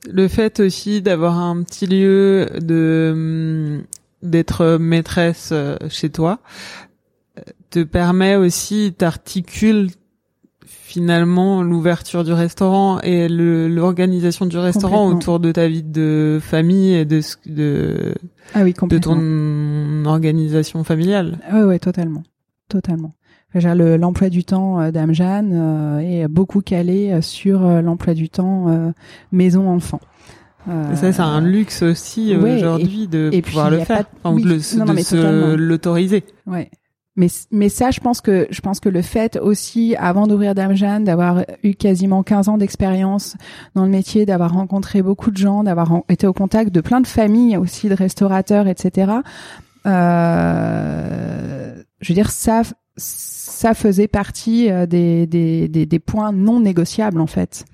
Le 0.10 0.28
fait 0.28 0.60
aussi 0.60 1.02
d'avoir 1.02 1.38
un 1.38 1.62
petit 1.64 1.86
lieu 1.86 2.48
de 2.60 3.12
hum, 3.14 3.84
d'être 4.24 4.78
maîtresse 4.78 5.54
chez 5.90 6.10
toi, 6.10 6.40
te 7.70 7.84
permet 7.84 8.36
aussi, 8.36 8.94
t'articule 8.96 9.90
finalement 10.66 11.64
l'ouverture 11.64 12.24
du 12.26 12.34
restaurant 12.34 13.00
et 13.00 13.30
l'organisation 13.30 14.46
du 14.46 14.58
restaurant 14.58 15.08
autour 15.08 15.40
de 15.40 15.52
ta 15.52 15.68
vie 15.68 15.84
de 15.84 16.40
famille 16.42 16.94
et 16.94 17.06
de 17.06 17.22
de 17.46 18.14
ah 18.54 18.64
oui, 18.64 18.74
de 18.74 18.98
ton 18.98 20.06
organisation 20.06 20.84
familiale. 20.84 21.40
Oui, 21.54 21.62
ouais, 21.62 21.80
totalement, 21.80 22.24
totalement. 22.68 23.14
L'emploi 23.54 24.30
du 24.30 24.44
temps 24.44 24.80
euh, 24.80 24.92
d'Ame 24.92 25.14
Jeanne 25.14 25.52
euh, 25.54 26.00
est 26.00 26.28
beaucoup 26.28 26.62
calé 26.62 27.12
euh, 27.12 27.22
sur 27.22 27.60
l'emploi 27.82 28.14
du 28.14 28.30
temps 28.30 28.94
maison 29.32 29.70
enfant. 29.70 30.00
ça, 30.68 31.12
c'est 31.12 31.20
un 31.20 31.42
luxe 31.42 31.82
aussi 31.82 32.36
aujourd'hui 32.36 33.08
de 33.08 33.32
pouvoir 33.42 33.70
le 33.70 33.80
faire, 33.80 34.06
de, 34.26 34.60
se 34.60 35.56
l'autoriser. 35.56 36.24
Ouais, 36.48 36.70
mais, 37.18 37.28
mais 37.52 37.68
ça, 37.68 37.92
je 37.92 38.00
pense 38.00 38.22
que 38.22 38.48
je 38.50 38.62
pense 38.62 38.80
que 38.80 38.88
le 38.88 39.02
fait 39.02 39.38
aussi, 39.38 39.96
avant 39.98 40.28
d'ouvrir 40.28 40.56
Dame 40.56 40.76
Jeanne, 40.76 41.04
d'avoir 41.04 41.44
eu 41.64 41.74
quasiment 41.74 42.24
15 42.24 42.48
ans 42.50 42.58
d'expérience 42.58 43.36
dans 43.76 43.84
le 43.84 43.92
métier, 43.92 44.26
d'avoir 44.26 44.54
rencontré 44.54 45.02
beaucoup 45.02 45.30
de 45.30 45.38
gens, 45.38 45.64
d'avoir 45.64 46.04
été 46.08 46.26
au 46.26 46.34
contact 46.34 46.72
de 46.72 46.80
plein 46.80 47.02
de 47.02 47.08
familles 47.08 47.58
aussi, 47.58 47.90
de 47.90 47.96
restaurateurs, 47.96 48.68
etc. 48.68 49.12
Euh, 49.86 51.82
je 52.00 52.08
veux 52.08 52.16
dire, 52.16 52.32
ça, 52.32 52.62
ça 52.98 53.74
faisait 53.74 54.08
partie 54.08 54.70
euh, 54.70 54.86
des, 54.86 55.28
des, 55.28 55.68
des, 55.68 55.86
des 55.86 56.00
points 56.00 56.32
non 56.32 56.60
négociables 56.60 57.20
en 57.20 57.28
fait. 57.28 57.66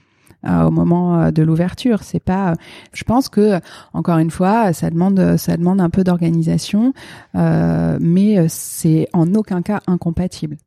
au 0.44 0.72
moment 0.72 1.32
de 1.32 1.44
l'ouverture. 1.44 2.04
C'est 2.04 2.24
pas. 2.24 2.54
Je 2.94 3.04
pense 3.04 3.28
que 3.28 3.60
encore 3.94 4.20
une 4.20 4.32
fois, 4.32 4.72
ça 4.74 4.90
demande 4.90 5.38
ça 5.38 5.58
demande 5.58 5.82
un 5.82 5.90
peu 5.90 6.04
d'organisation, 6.04 6.94
mais 7.34 8.48
c'est 8.48 9.08
en 9.14 9.34
aucun 9.34 9.62
cas 9.62 9.82
incompatible. 9.88 10.58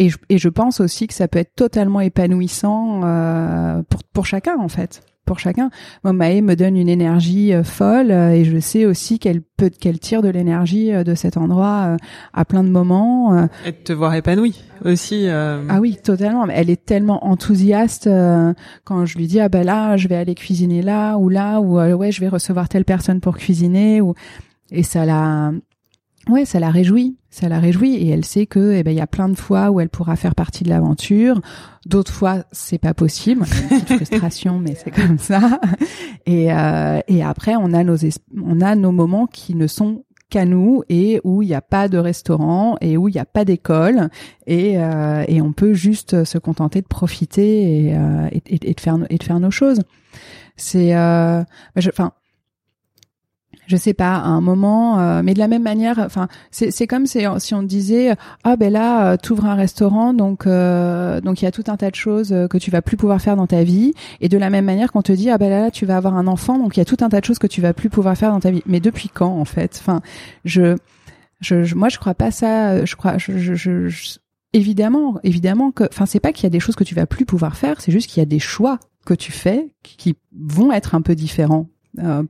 Et 0.00 0.10
je, 0.10 0.18
et 0.28 0.38
je 0.38 0.48
pense 0.48 0.80
aussi 0.80 1.08
que 1.08 1.14
ça 1.14 1.26
peut 1.26 1.40
être 1.40 1.56
totalement 1.56 2.00
épanouissant 2.00 3.00
pour 3.88 4.04
pour 4.12 4.26
chacun 4.26 4.56
en 4.58 4.68
fait 4.68 5.02
pour 5.28 5.38
chacun. 5.38 5.70
Moi, 6.04 6.14
Maë 6.14 6.40
me 6.40 6.56
donne 6.56 6.76
une 6.76 6.88
énergie 6.88 7.52
euh, 7.52 7.62
folle 7.62 8.10
euh, 8.10 8.30
et 8.30 8.44
je 8.44 8.58
sais 8.58 8.86
aussi 8.86 9.18
qu'elle 9.18 9.42
peut 9.42 9.68
qu'elle 9.68 9.98
tire 9.98 10.22
de 10.22 10.28
l'énergie 10.30 10.92
euh, 10.92 11.04
de 11.04 11.14
cet 11.14 11.36
endroit 11.36 11.96
à 12.32 12.44
plein 12.46 12.64
de 12.64 12.70
moments. 12.70 13.46
Et 13.66 13.72
de 13.72 13.76
te 13.76 13.92
voir 13.92 14.14
épanouie 14.14 14.64
aussi. 14.84 15.28
Ah 15.28 15.80
oui, 15.80 15.98
totalement. 16.02 16.46
Elle 16.46 16.70
est 16.70 16.82
tellement 16.82 17.26
enthousiaste 17.26 18.08
quand 18.84 19.04
je 19.04 19.18
lui 19.18 19.26
dis 19.26 19.40
ah 19.40 19.48
ben 19.48 19.64
là 19.64 19.96
je 19.96 20.08
vais 20.08 20.16
aller 20.16 20.34
cuisiner 20.34 20.80
là 20.80 21.16
ou 21.16 21.28
là 21.28 21.60
ou 21.60 21.78
ouais 21.78 22.10
je 22.10 22.20
vais 22.20 22.28
recevoir 22.28 22.68
telle 22.68 22.84
personne 22.84 23.20
pour 23.20 23.36
cuisiner 23.36 24.00
ou 24.00 24.14
et 24.70 24.82
ça 24.82 25.04
la 25.04 25.52
ouais 26.28 26.44
ça 26.44 26.60
la 26.60 26.70
réjouit 26.70 27.16
ça 27.30 27.48
la 27.48 27.58
réjouit 27.60 27.94
et 27.94 28.08
elle 28.08 28.24
sait 28.24 28.46
que 28.46 28.72
eh 28.72 28.82
ben 28.82 28.90
il 28.90 28.96
y 28.96 29.02
a 29.02 29.06
plein 29.06 29.28
de 29.28 29.36
fois 29.36 29.70
où 29.70 29.80
elle 29.80 29.88
pourra 29.88 30.16
faire 30.16 30.34
partie 30.34 30.64
de 30.64 30.70
l'aventure 30.70 31.40
d'autres 31.86 32.12
fois 32.12 32.44
c'est 32.52 32.78
pas 32.78 32.94
possible. 32.94 33.44
Une 33.70 33.96
frustration 33.96 34.58
mais 34.58 34.74
c'est 34.74 34.90
comme 34.90 35.18
ça. 35.18 35.60
Et 36.26 36.52
euh, 36.52 37.00
et 37.08 37.22
après 37.22 37.54
on 37.56 37.72
a 37.72 37.84
nos 37.84 37.96
on 38.42 38.60
a 38.60 38.74
nos 38.74 38.92
moments 38.92 39.26
qui 39.26 39.54
ne 39.54 39.66
sont 39.66 40.04
qu'à 40.30 40.44
nous 40.44 40.82
et 40.88 41.20
où 41.24 41.42
il 41.42 41.48
n'y 41.48 41.54
a 41.54 41.62
pas 41.62 41.88
de 41.88 41.98
restaurant 41.98 42.76
et 42.80 42.96
où 42.96 43.08
il 43.08 43.12
n'y 43.12 43.20
a 43.20 43.24
pas 43.24 43.44
d'école 43.44 44.10
et, 44.46 44.78
euh, 44.78 45.24
et 45.26 45.40
on 45.40 45.52
peut 45.52 45.72
juste 45.72 46.24
se 46.24 46.38
contenter 46.38 46.82
de 46.82 46.86
profiter 46.86 47.86
et, 47.86 47.96
euh, 47.96 48.28
et, 48.32 48.42
et, 48.70 48.74
de 48.74 48.80
faire 48.80 48.98
et 49.08 49.16
de 49.16 49.22
faire 49.22 49.40
nos 49.40 49.50
choses. 49.50 49.80
C'est 50.56 50.94
euh, 50.94 51.42
enfin 51.76 52.12
je 53.68 53.76
sais 53.76 53.92
pas, 53.92 54.16
à 54.16 54.28
un 54.28 54.40
moment, 54.40 54.98
euh, 54.98 55.20
mais 55.22 55.34
de 55.34 55.38
la 55.38 55.46
même 55.46 55.62
manière, 55.62 55.98
enfin, 55.98 56.26
c'est 56.50 56.86
comme 56.86 57.04
si, 57.04 57.20
si 57.36 57.54
on 57.54 57.62
disait, 57.62 58.16
ah 58.42 58.56
ben 58.56 58.72
là, 58.72 59.12
euh, 59.12 59.16
tu 59.22 59.32
ouvres 59.32 59.44
un 59.44 59.54
restaurant, 59.54 60.14
donc 60.14 60.46
euh, 60.46 61.20
donc 61.20 61.42
il 61.42 61.44
y 61.44 61.48
a 61.48 61.50
tout 61.50 61.64
un 61.68 61.76
tas 61.76 61.90
de 61.90 61.94
choses 61.94 62.34
que 62.48 62.56
tu 62.56 62.70
vas 62.70 62.80
plus 62.80 62.96
pouvoir 62.96 63.20
faire 63.20 63.36
dans 63.36 63.46
ta 63.46 63.62
vie, 63.64 63.92
et 64.22 64.30
de 64.30 64.38
la 64.38 64.48
même 64.48 64.64
manière 64.64 64.90
qu'on 64.90 65.02
te 65.02 65.12
dit, 65.12 65.28
ah 65.28 65.36
ben 65.36 65.50
là, 65.50 65.70
tu 65.70 65.84
vas 65.84 65.98
avoir 65.98 66.16
un 66.16 66.26
enfant, 66.26 66.58
donc 66.58 66.78
il 66.78 66.80
y 66.80 66.82
a 66.82 66.86
tout 66.86 66.96
un 67.02 67.10
tas 67.10 67.20
de 67.20 67.26
choses 67.26 67.38
que 67.38 67.46
tu 67.46 67.60
vas 67.60 67.74
plus 67.74 67.90
pouvoir 67.90 68.16
faire 68.16 68.30
dans 68.32 68.40
ta 68.40 68.50
vie. 68.50 68.62
Mais 68.64 68.80
depuis 68.80 69.10
quand, 69.10 69.38
en 69.38 69.44
fait? 69.44 69.78
Enfin, 69.78 70.00
je, 70.46 70.74
je, 71.40 71.74
moi, 71.74 71.90
je 71.90 71.98
crois 71.98 72.14
pas 72.14 72.30
ça. 72.30 72.86
Je 72.86 72.96
crois, 72.96 73.18
je, 73.18 73.36
je, 73.36 73.54
je 73.54 74.18
évidemment, 74.54 75.20
évidemment 75.24 75.72
que, 75.72 75.84
enfin, 75.84 76.06
c'est 76.06 76.20
pas 76.20 76.32
qu'il 76.32 76.44
y 76.44 76.46
a 76.46 76.50
des 76.50 76.60
choses 76.60 76.74
que 76.74 76.84
tu 76.84 76.94
vas 76.94 77.04
plus 77.04 77.26
pouvoir 77.26 77.54
faire, 77.58 77.82
c'est 77.82 77.92
juste 77.92 78.08
qu'il 78.08 78.22
y 78.22 78.22
a 78.22 78.26
des 78.26 78.38
choix 78.38 78.78
que 79.04 79.12
tu 79.12 79.30
fais 79.30 79.68
qui 79.82 80.16
vont 80.34 80.72
être 80.72 80.94
un 80.94 81.02
peu 81.02 81.14
différents, 81.14 81.66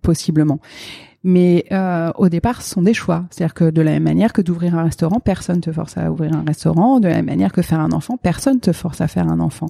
possiblement 0.02 0.58
mais 1.28 1.66
euh, 1.72 2.10
au 2.16 2.30
départ, 2.30 2.62
ce 2.62 2.70
sont 2.70 2.80
des 2.80 2.94
choix. 2.94 3.26
C'est-à-dire 3.28 3.52
que 3.52 3.68
de 3.68 3.82
la 3.82 3.90
même 3.90 4.04
manière 4.04 4.32
que 4.32 4.40
d'ouvrir 4.40 4.74
un 4.78 4.84
restaurant, 4.84 5.20
personne 5.20 5.60
te 5.60 5.70
force 5.70 5.98
à 5.98 6.10
ouvrir 6.10 6.34
un 6.34 6.42
restaurant. 6.46 7.00
De 7.00 7.08
la 7.08 7.16
même 7.16 7.26
manière 7.26 7.52
que 7.52 7.60
faire 7.60 7.80
un 7.80 7.92
enfant, 7.92 8.16
personne 8.16 8.60
te 8.60 8.72
force 8.72 9.02
à 9.02 9.08
faire 9.08 9.28
un 9.28 9.38
enfant. 9.38 9.66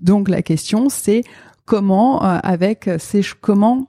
Donc 0.00 0.30
la 0.30 0.40
question, 0.40 0.88
c'est 0.88 1.22
comment, 1.66 2.24
euh, 2.24 2.38
avec 2.42 2.88
ces 2.98 3.20
comment 3.42 3.88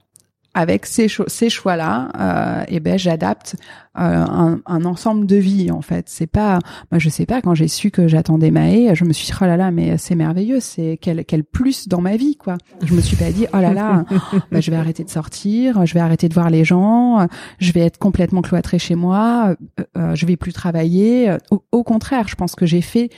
avec 0.54 0.86
ces, 0.86 1.08
ces 1.26 1.50
choix-là, 1.50 2.08
euh, 2.18 2.64
eh 2.68 2.80
ben 2.80 2.96
j'adapte 2.96 3.56
euh, 3.98 4.00
un, 4.00 4.60
un, 4.66 4.84
ensemble 4.84 5.26
de 5.26 5.36
vie 5.36 5.70
en 5.70 5.82
fait. 5.82 6.06
C'est 6.08 6.28
pas, 6.28 6.60
moi 6.90 6.98
je 6.98 7.08
sais 7.08 7.26
pas 7.26 7.42
quand 7.42 7.54
j'ai 7.54 7.68
su 7.68 7.90
que 7.90 8.06
j'attendais 8.06 8.50
Maë, 8.50 8.94
je 8.94 9.04
me 9.04 9.12
suis 9.12 9.26
dit 9.26 9.32
oh 9.40 9.44
là 9.44 9.56
là 9.56 9.70
mais 9.72 9.98
c'est 9.98 10.14
merveilleux, 10.14 10.60
c'est 10.60 10.98
quel 11.00 11.24
quel 11.24 11.42
plus 11.42 11.88
dans 11.88 12.00
ma 12.00 12.16
vie 12.16 12.36
quoi. 12.36 12.56
Je 12.84 12.94
me 12.94 13.00
suis 13.00 13.16
pas 13.16 13.30
dit 13.32 13.46
oh 13.52 13.58
là 13.58 13.72
là, 13.72 14.04
bah, 14.52 14.60
je 14.60 14.70
vais 14.70 14.76
arrêter 14.76 15.02
de 15.02 15.10
sortir, 15.10 15.84
je 15.84 15.94
vais 15.94 16.00
arrêter 16.00 16.28
de 16.28 16.34
voir 16.34 16.50
les 16.50 16.64
gens, 16.64 17.26
je 17.58 17.72
vais 17.72 17.80
être 17.80 17.98
complètement 17.98 18.42
cloîtrée 18.42 18.78
chez 18.78 18.94
moi, 18.94 19.56
euh, 19.80 19.84
euh 19.98 20.14
je 20.14 20.26
vais 20.26 20.36
plus 20.36 20.52
travailler. 20.52 21.36
Au, 21.50 21.64
au 21.72 21.82
contraire, 21.82 22.28
je 22.28 22.36
pense 22.36 22.54
que 22.54 22.66
j'ai 22.66 22.80
fait 22.80 23.10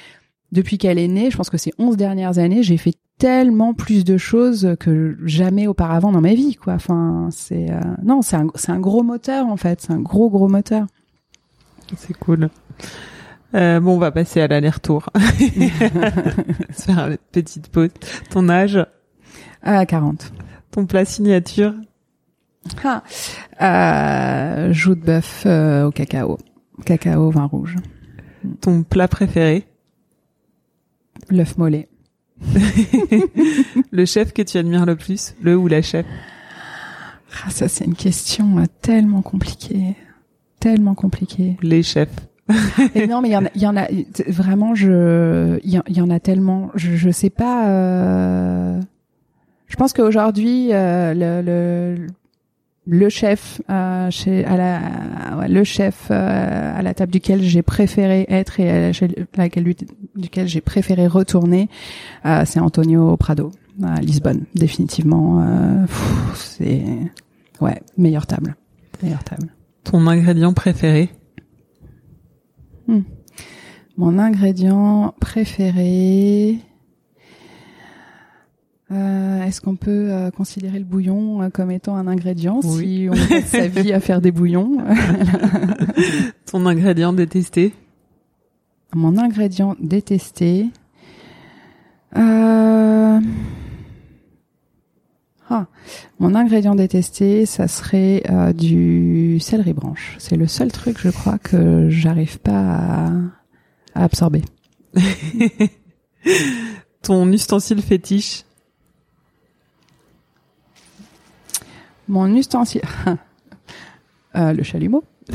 depuis 0.53 0.79
qu'elle 0.79 0.99
est 0.99 1.09
née, 1.09 1.31
je 1.31 1.37
pense 1.37 1.51
que 1.51 1.59
ces 1.59 1.73
11 1.79 1.97
dernières 1.97 2.39
années, 2.39 2.63
j'ai 2.63 2.79
fait 2.79 2.95
tellement 3.19 3.75
plus 3.75 4.05
de 4.05 4.17
choses 4.19 4.77
que 4.79 5.17
jamais 5.25 5.67
auparavant 5.67 6.13
dans 6.13 6.21
ma 6.21 6.35
vie 6.35 6.57
quoi. 6.57 6.75
Enfin 6.75 7.29
c'est 7.31 7.71
euh, 7.71 7.81
non 8.03 8.23
c'est 8.23 8.37
un 8.37 8.47
c'est 8.55 8.73
un 8.73 8.81
gros 8.81 9.03
moteur 9.03 9.47
en 9.47 9.57
fait. 9.57 9.81
C'est 9.81 9.93
un 9.93 10.01
gros 10.01 10.31
gros 10.31 10.49
moteur. 10.49 10.87
C'est 11.97 12.17
cool. 12.19 12.51
Euh, 13.55 13.81
bon 13.81 13.95
on 13.95 13.99
va 13.99 14.11
passer 14.11 14.41
à 14.41 14.49
l'aller-retour. 14.49 15.09
Faire 16.71 17.09
une 17.09 17.19
petite 17.33 17.69
pause. 17.69 17.91
Ton 18.31 18.49
âge? 18.49 18.85
À 19.63 19.85
40 19.87 20.33
ton 20.77 20.85
plat 20.85 21.07
signature? 21.07 21.73
Ah, 22.85 23.03
euh, 23.63 24.73
joue 24.75 24.95
de 24.95 25.01
bœuf 25.01 25.45
euh, 25.47 25.87
au 25.87 25.91
cacao. 25.91 26.37
Cacao 26.85 27.31
vin 27.31 27.47
rouge. 27.47 27.77
Ton 28.61 28.83
plat 28.83 29.09
préféré? 29.09 29.65
L'œuf 31.31 31.57
mollet 31.57 31.89
le 33.91 34.05
chef 34.05 34.33
que 34.33 34.43
tu 34.43 34.59
admires 34.59 34.87
le 34.87 34.97
plus, 34.97 35.35
le 35.43 35.57
ou 35.57 35.69
la 35.69 35.83
chef 35.83 36.07
ah, 37.45 37.51
Ça, 37.51 37.69
c'est 37.69 37.85
une 37.85 37.95
question 37.95 38.59
euh, 38.59 38.65
tellement 38.83 39.23
compliquée, 39.23 39.97
tellement 40.61 40.95
compliquée. 40.95 41.57
Les 41.63 41.83
chefs. 41.83 42.09
non, 43.09 43.21
mais 43.23 43.29
il 43.29 43.33
y 43.33 43.37
en 43.37 43.45
a, 43.45 43.51
y 43.57 43.67
en 43.67 43.77
a 43.77 43.87
vraiment. 44.29 44.75
Je, 44.75 45.59
il 45.65 45.83
y, 45.89 46.01
en 46.01 46.11
a 46.11 46.21
tellement. 46.21 46.71
Je, 46.75 46.95
je 46.95 47.11
sais 47.11 47.31
pas. 47.31 47.69
Euh, 47.69 48.81
je 49.67 49.77
pense 49.77 49.93
qu'aujourd'hui, 49.93 50.73
euh, 50.73 51.13
le, 51.13 51.43
le 51.43 52.07
le 52.87 53.09
chef 53.09 53.61
euh, 53.69 54.11
chez 54.11 54.45
à 54.45 54.57
la 54.57 55.37
ouais, 55.39 55.49
le 55.49 55.65
chef 55.65 56.09
euh, 56.11 56.79
à 56.79 56.83
la 56.83 56.95
table 56.95 57.13
duquel 57.13 57.43
j'ai 57.43 57.63
préféré 57.63 58.27
être 58.29 58.61
et 58.61 58.71
à 58.71 58.93
laquelle 59.37 59.75
duquel 60.15 60.47
j'ai 60.47 60.61
préféré 60.61 61.07
retourner 61.07 61.69
euh, 62.25 62.43
c'est 62.47 62.61
Antonio 62.61 63.17
Prado 63.17 63.51
à 63.83 64.01
Lisbonne. 64.01 64.45
Définitivement 64.55 65.43
euh, 65.43 65.87
c'est 66.35 66.85
ouais 67.61 67.83
meilleure 67.99 68.27
table. 68.27 68.57
Meilleure 69.03 69.25
table. 69.25 69.53
Ton 69.85 70.07
ingrédient 70.07 70.53
préféré? 70.53 71.11
Hmm. 72.89 73.01
mon 73.97 74.17
ingrédient 74.21 75.13
préféré 75.21 76.59
euh, 78.93 79.43
Est-ce 79.43 79.61
qu'on 79.61 79.77
peut 79.77 80.13
euh, 80.13 80.31
considérer 80.31 80.79
le 80.79 80.85
bouillon 80.85 81.43
euh, 81.43 81.51
comme 81.51 81.71
étant 81.71 81.97
un 81.97 82.07
ingrédient 82.07 82.63
si 82.63 83.09
on 83.11 83.15
passe 83.15 83.47
sa 83.47 83.67
vie 83.67 83.93
à 83.93 84.01
faire 84.01 84.21
des 84.21 84.31
bouillons 84.31 84.79
Ton 86.47 86.67
ingrédient 86.67 87.13
détesté 87.13 87.75
Mon 88.95 89.19
ingrédient 89.19 89.77
détesté. 89.81 90.67
Euh... 92.17 93.21
Ah, 95.49 95.67
mon 96.19 96.35
ingrédient 96.35 96.75
détesté, 96.75 97.47
ça 97.47 97.69
serait 97.69 98.23
euh, 98.31 98.53
du 98.53 99.39
céleri 99.39 99.73
branche. 99.73 100.17
C'est 100.19 100.37
le 100.37 100.49
seul 100.49 100.73
truc, 100.73 100.99
je 100.99 101.11
crois, 101.11 101.39
que 101.39 101.89
j'arrive 101.89 102.41
pas 102.41 102.53
à, 102.53 103.13
à 103.95 104.05
absorber. 104.05 104.43
Ton 107.03 107.31
ustensile 107.31 107.81
fétiche 107.81 108.46
Mon 112.09 112.35
ustensile. 112.35 112.83
euh, 114.37 114.53
le 114.53 114.63
chalumeau. 114.63 115.03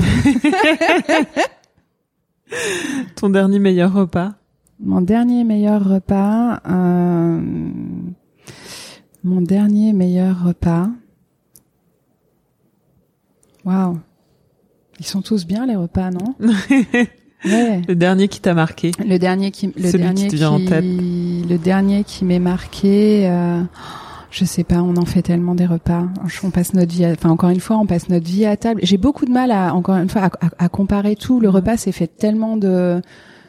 Ton 3.16 3.30
dernier 3.30 3.60
meilleur 3.60 3.94
repas 3.94 4.34
Mon 4.80 5.02
dernier 5.02 5.44
meilleur 5.44 5.84
repas. 5.84 6.62
Euh... 6.70 7.42
Mon 9.24 9.42
dernier 9.42 9.94
meilleur 9.94 10.44
repas. 10.44 10.90
Waouh. 13.66 14.00
Ils 15.00 15.06
sont 15.06 15.22
tous 15.22 15.46
bien 15.46 15.66
les 15.66 15.76
repas, 15.76 16.12
non? 16.12 16.36
Ouais. 17.44 17.82
Le 17.88 17.96
dernier 17.96 18.28
qui 18.28 18.40
t'a 18.40 18.54
marqué. 18.54 18.92
Le 19.04 19.18
dernier 19.18 19.50
qui, 19.50 19.74
le 19.76 19.90
Celui 19.90 20.04
dernier 20.04 20.28
qui 20.28 20.28
te 20.28 20.36
vient 20.36 20.58
qui, 20.60 20.64
en 20.64 20.70
tête. 20.70 20.86
le 20.86 21.58
dernier 21.58 22.04
qui 22.04 22.24
m'est 22.24 22.38
marqué. 22.38 23.28
Euh 23.28 23.64
je 24.32 24.46
sais 24.46 24.64
pas, 24.64 24.82
on 24.82 24.96
en 24.98 25.06
fait 25.06 25.22
tellement 25.22 25.56
des 25.56 25.66
repas. 25.66 26.06
On 26.44 26.50
passe 26.50 26.74
notre 26.74 26.92
vie, 26.92 27.06
à, 27.06 27.12
enfin 27.12 27.30
encore 27.30 27.50
une 27.50 27.60
fois, 27.60 27.78
on 27.78 27.86
passe 27.86 28.10
notre 28.10 28.26
vie 28.28 28.46
à 28.46 28.58
table. 28.58 28.80
J'ai 28.84 28.98
beaucoup 28.98 29.26
de 29.26 29.32
mal 29.32 29.52
à, 29.52 29.74
encore 29.76 29.98
une 29.98 30.10
fois, 30.10 30.24
à, 30.24 30.46
à, 30.46 30.50
à 30.66 30.70
comparer 30.70 31.16
tout. 31.16 31.40
Le 31.40 31.50
repas, 31.50 31.78
c'est 31.78 31.92
fait 31.92 32.08
tellement 32.08 32.56
de, 32.58 33.02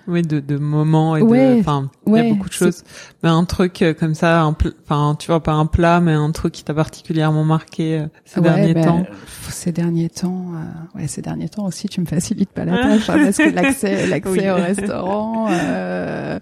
oui, 0.09 0.22
de, 0.22 0.41
de 0.41 0.57
moments 0.59 1.16
et 1.16 1.22
Ouais, 1.22 1.55
de, 1.55 1.61
enfin, 1.61 1.89
il 2.07 2.12
ouais, 2.12 2.24
y 2.24 2.30
a 2.30 2.35
beaucoup 2.35 2.49
de 2.49 2.55
choses. 2.55 2.83
Mais 3.22 3.28
un 3.28 3.45
truc 3.45 3.80
euh, 3.83 3.95
comme 3.95 4.14
ça, 4.16 4.45
enfin, 4.85 5.14
tu 5.16 5.28
vois, 5.28 5.41
pas 5.41 5.53
un 5.53 5.66
plat, 5.66 6.01
mais 6.01 6.12
un 6.12 6.33
truc 6.33 6.53
qui 6.53 6.64
t'a 6.64 6.74
particulièrement 6.74 7.45
marqué 7.45 8.01
euh, 8.01 8.07
ces 8.24 8.41
Ouais, 8.41 8.49
derniers 8.51 8.74
temps. 8.74 9.05
Ces 9.49 9.70
derniers 9.70 10.09
temps, 10.09 10.47
euh, 10.57 10.99
ouais, 10.99 11.07
ces 11.07 11.22
derniers 11.22 11.49
temps 11.49 11.66
aussi, 11.66 11.89
tu 11.89 12.01
me 12.01 12.07
facilites 12.07 12.51
pas 12.51 12.64
la 12.64 12.78
tâche 12.78 13.09
hein, 13.09 13.18
parce 13.22 13.37
que 13.37 13.55
l'accès, 13.55 14.07
l'accès 14.09 14.30
Oui. 14.30 14.51
au 14.51 14.55
restaurant. 14.57 15.47
Euh, 15.53 16.41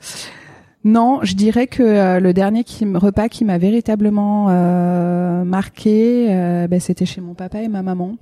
Non, 0.85 1.21
je 1.23 1.35
dirais 1.35 1.67
que 1.67 1.83
euh, 1.83 2.21
le 2.21 2.33
dernier 2.33 2.65
repas 2.95 3.29
qui 3.29 3.45
m'a 3.45 3.59
véritablement 3.59 4.47
euh, 4.49 5.45
marqué, 5.45 6.29
euh, 6.31 6.69
ben, 6.69 6.81
c'était 6.81 7.05
chez 7.05 7.21
mon 7.21 7.35
papa 7.35 7.61
et 7.61 7.69
ma 7.69 7.83
maman. 7.83 8.17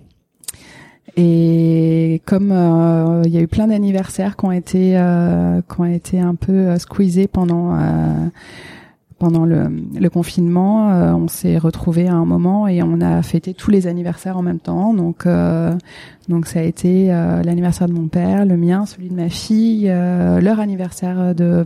Et 1.16 2.20
comme 2.26 2.52
il 3.24 3.32
y 3.32 3.38
a 3.38 3.40
eu 3.40 3.48
plein 3.48 3.66
d'anniversaires 3.66 4.36
qui 4.36 4.44
ont 4.44 4.52
été 4.52 4.92
qui 5.68 5.80
ont 5.80 5.84
été 5.84 6.20
un 6.20 6.36
peu 6.36 6.78
squeezés 6.78 7.26
pendant 7.26 7.76
pendant 9.18 9.44
le, 9.44 10.08
confinement, 10.10 10.86
on 11.16 11.26
s'est 11.26 11.58
retrouvés 11.58 12.06
à 12.06 12.14
un 12.14 12.24
moment 12.24 12.68
et 12.68 12.82
on 12.84 13.00
a 13.00 13.22
fêté 13.22 13.52
tous 13.52 13.72
les 13.72 13.88
anniversaires 13.88 14.36
en 14.36 14.42
même 14.42 14.60
temps. 14.60 14.94
Donc 14.94 15.26
donc 16.28 16.46
ça 16.46 16.60
a 16.60 16.62
été 16.62 17.06
l'anniversaire 17.08 17.88
de 17.88 17.94
mon 17.94 18.06
père, 18.06 18.44
le 18.44 18.56
mien, 18.56 18.86
celui 18.86 19.08
de 19.08 19.14
ma 19.14 19.30
fille, 19.30 19.86
leur 19.86 20.60
anniversaire 20.60 21.34
de 21.34 21.64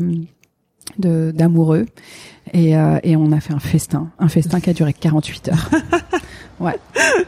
d'amoureux 0.98 1.86
et, 2.52 2.76
euh, 2.76 2.98
et 3.02 3.16
on 3.16 3.32
a 3.32 3.40
fait 3.40 3.54
un 3.54 3.60
festin, 3.60 4.10
un 4.18 4.28
festin 4.28 4.60
qui 4.60 4.70
a 4.70 4.72
duré 4.72 4.92
48 4.92 5.48
heures. 5.48 5.70
ouais. 6.60 6.78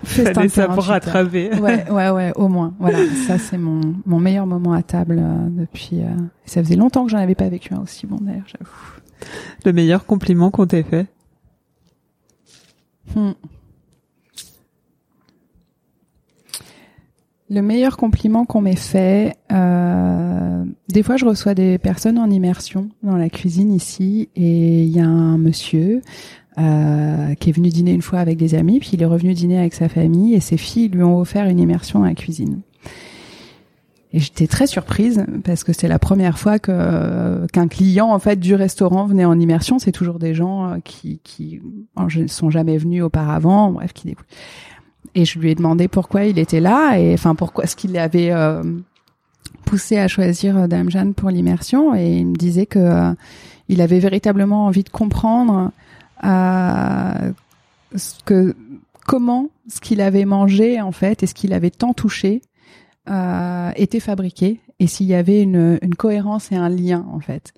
Festin 0.04 0.48
ça 0.48 0.68
pour 0.68 0.84
rattraper. 0.84 1.50
Ouais, 1.54 1.88
ouais, 1.90 2.10
ouais, 2.10 2.32
au 2.36 2.48
moins. 2.48 2.74
Voilà, 2.78 2.98
ça 3.26 3.38
c'est 3.38 3.58
mon 3.58 3.80
mon 4.06 4.20
meilleur 4.20 4.46
moment 4.46 4.72
à 4.72 4.82
table 4.82 5.18
euh, 5.20 5.48
depuis. 5.50 6.00
Euh, 6.00 6.08
ça 6.44 6.62
faisait 6.62 6.76
longtemps 6.76 7.04
que 7.04 7.10
j'en 7.10 7.18
avais 7.18 7.34
pas 7.34 7.48
vécu 7.48 7.72
un 7.74 7.80
aussi 7.80 8.06
bon 8.06 8.18
d'ailleurs, 8.20 8.46
j'avoue. 8.46 9.30
Le 9.64 9.72
meilleur 9.72 10.04
compliment 10.04 10.50
qu'on 10.50 10.66
t'ait 10.66 10.82
fait? 10.82 11.06
Hmm. 13.14 13.32
Le 17.54 17.62
meilleur 17.62 17.96
compliment 17.96 18.44
qu'on 18.44 18.60
m'ait 18.60 18.74
fait, 18.74 19.36
euh, 19.52 20.64
des 20.88 21.04
fois 21.04 21.16
je 21.16 21.24
reçois 21.24 21.54
des 21.54 21.78
personnes 21.78 22.18
en 22.18 22.28
immersion 22.28 22.88
dans 23.04 23.16
la 23.16 23.28
cuisine 23.28 23.72
ici 23.72 24.28
et 24.34 24.82
il 24.82 24.88
y 24.88 24.98
a 24.98 25.06
un 25.06 25.38
monsieur 25.38 26.02
euh, 26.58 27.34
qui 27.34 27.50
est 27.50 27.52
venu 27.52 27.68
dîner 27.68 27.92
une 27.92 28.02
fois 28.02 28.18
avec 28.18 28.38
des 28.38 28.56
amis, 28.56 28.80
puis 28.80 28.90
il 28.94 29.02
est 29.02 29.06
revenu 29.06 29.34
dîner 29.34 29.60
avec 29.60 29.72
sa 29.72 29.88
famille 29.88 30.34
et 30.34 30.40
ses 30.40 30.56
filles 30.56 30.88
lui 30.88 31.04
ont 31.04 31.20
offert 31.20 31.46
une 31.46 31.60
immersion 31.60 32.00
dans 32.00 32.06
la 32.06 32.14
cuisine. 32.14 32.62
Et 34.12 34.18
j'étais 34.18 34.48
très 34.48 34.66
surprise 34.66 35.24
parce 35.44 35.62
que 35.62 35.72
c'est 35.72 35.88
la 35.88 36.00
première 36.00 36.40
fois 36.40 36.58
que 36.58 37.46
qu'un 37.52 37.68
client 37.68 38.08
en 38.08 38.18
fait 38.18 38.40
du 38.40 38.56
restaurant 38.56 39.06
venait 39.06 39.24
en 39.24 39.38
immersion. 39.38 39.78
C'est 39.78 39.92
toujours 39.92 40.18
des 40.18 40.34
gens 40.34 40.72
euh, 40.72 40.76
qui 40.84 41.20
qui 41.22 41.60
ne 41.96 42.26
sont 42.26 42.50
jamais 42.50 42.78
venus 42.78 43.04
auparavant, 43.04 43.70
bref, 43.70 43.92
qui 43.92 44.08
découvrent. 44.08 44.26
Et 45.14 45.24
je 45.24 45.38
lui 45.38 45.50
ai 45.50 45.54
demandé 45.54 45.88
pourquoi 45.88 46.24
il 46.24 46.38
était 46.38 46.60
là 46.60 46.98
et 46.98 47.14
enfin 47.14 47.34
pourquoi 47.34 47.66
ce 47.66 47.76
qu'il 47.76 47.96
avait 47.98 48.30
euh, 48.30 48.62
poussé 49.64 49.98
à 49.98 50.08
choisir 50.08 50.56
euh, 50.56 50.66
Dame 50.66 50.90
Jeanne 50.90 51.14
pour 51.14 51.30
l'immersion. 51.30 51.94
Et 51.94 52.16
il 52.16 52.26
me 52.26 52.36
disait 52.36 52.66
que 52.66 52.78
euh, 52.78 53.12
il 53.68 53.80
avait 53.80 54.00
véritablement 54.00 54.66
envie 54.66 54.82
de 54.82 54.90
comprendre 54.90 55.70
ce 56.22 58.14
que 58.24 58.56
comment 59.06 59.50
ce 59.68 59.80
qu'il 59.80 60.00
avait 60.00 60.24
mangé 60.24 60.80
en 60.80 60.92
fait 60.92 61.22
et 61.22 61.26
ce 61.26 61.34
qu'il 61.34 61.52
avait 61.52 61.70
tant 61.70 61.92
touché 61.92 62.40
euh, 63.10 63.70
était 63.76 64.00
fabriqué 64.00 64.60
et 64.80 64.86
s'il 64.86 65.06
y 65.06 65.14
avait 65.14 65.42
une, 65.42 65.78
une, 65.82 65.94
cohérence 65.94 66.50
et 66.52 66.56
un 66.56 66.68
lien 66.68 67.06
en 67.12 67.20
fait. 67.20 67.52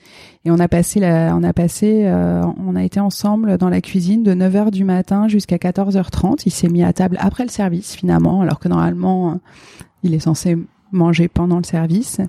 Et 0.44 0.50
on 0.50 0.58
a 0.58 0.68
passé 0.68 1.00
la, 1.00 1.34
on 1.36 1.42
a 1.42 1.52
passé, 1.52 2.02
euh, 2.06 2.42
on 2.58 2.76
a 2.76 2.84
été 2.84 3.00
ensemble 3.00 3.56
dans 3.56 3.68
la 3.68 3.80
cuisine 3.80 4.22
de 4.22 4.34
9h 4.34 4.70
du 4.70 4.84
matin 4.84 5.28
jusqu'à 5.28 5.56
14h30. 5.56 6.42
Il 6.46 6.52
s'est 6.52 6.68
mis 6.68 6.82
à 6.82 6.92
table 6.92 7.16
après 7.20 7.44
le 7.44 7.50
service 7.50 7.94
finalement, 7.94 8.42
alors 8.42 8.58
que 8.58 8.68
normalement 8.68 9.40
il 10.02 10.14
est 10.14 10.20
censé 10.20 10.58
manger 10.92 11.28
pendant 11.28 11.58
le 11.58 11.64
service. 11.64 12.20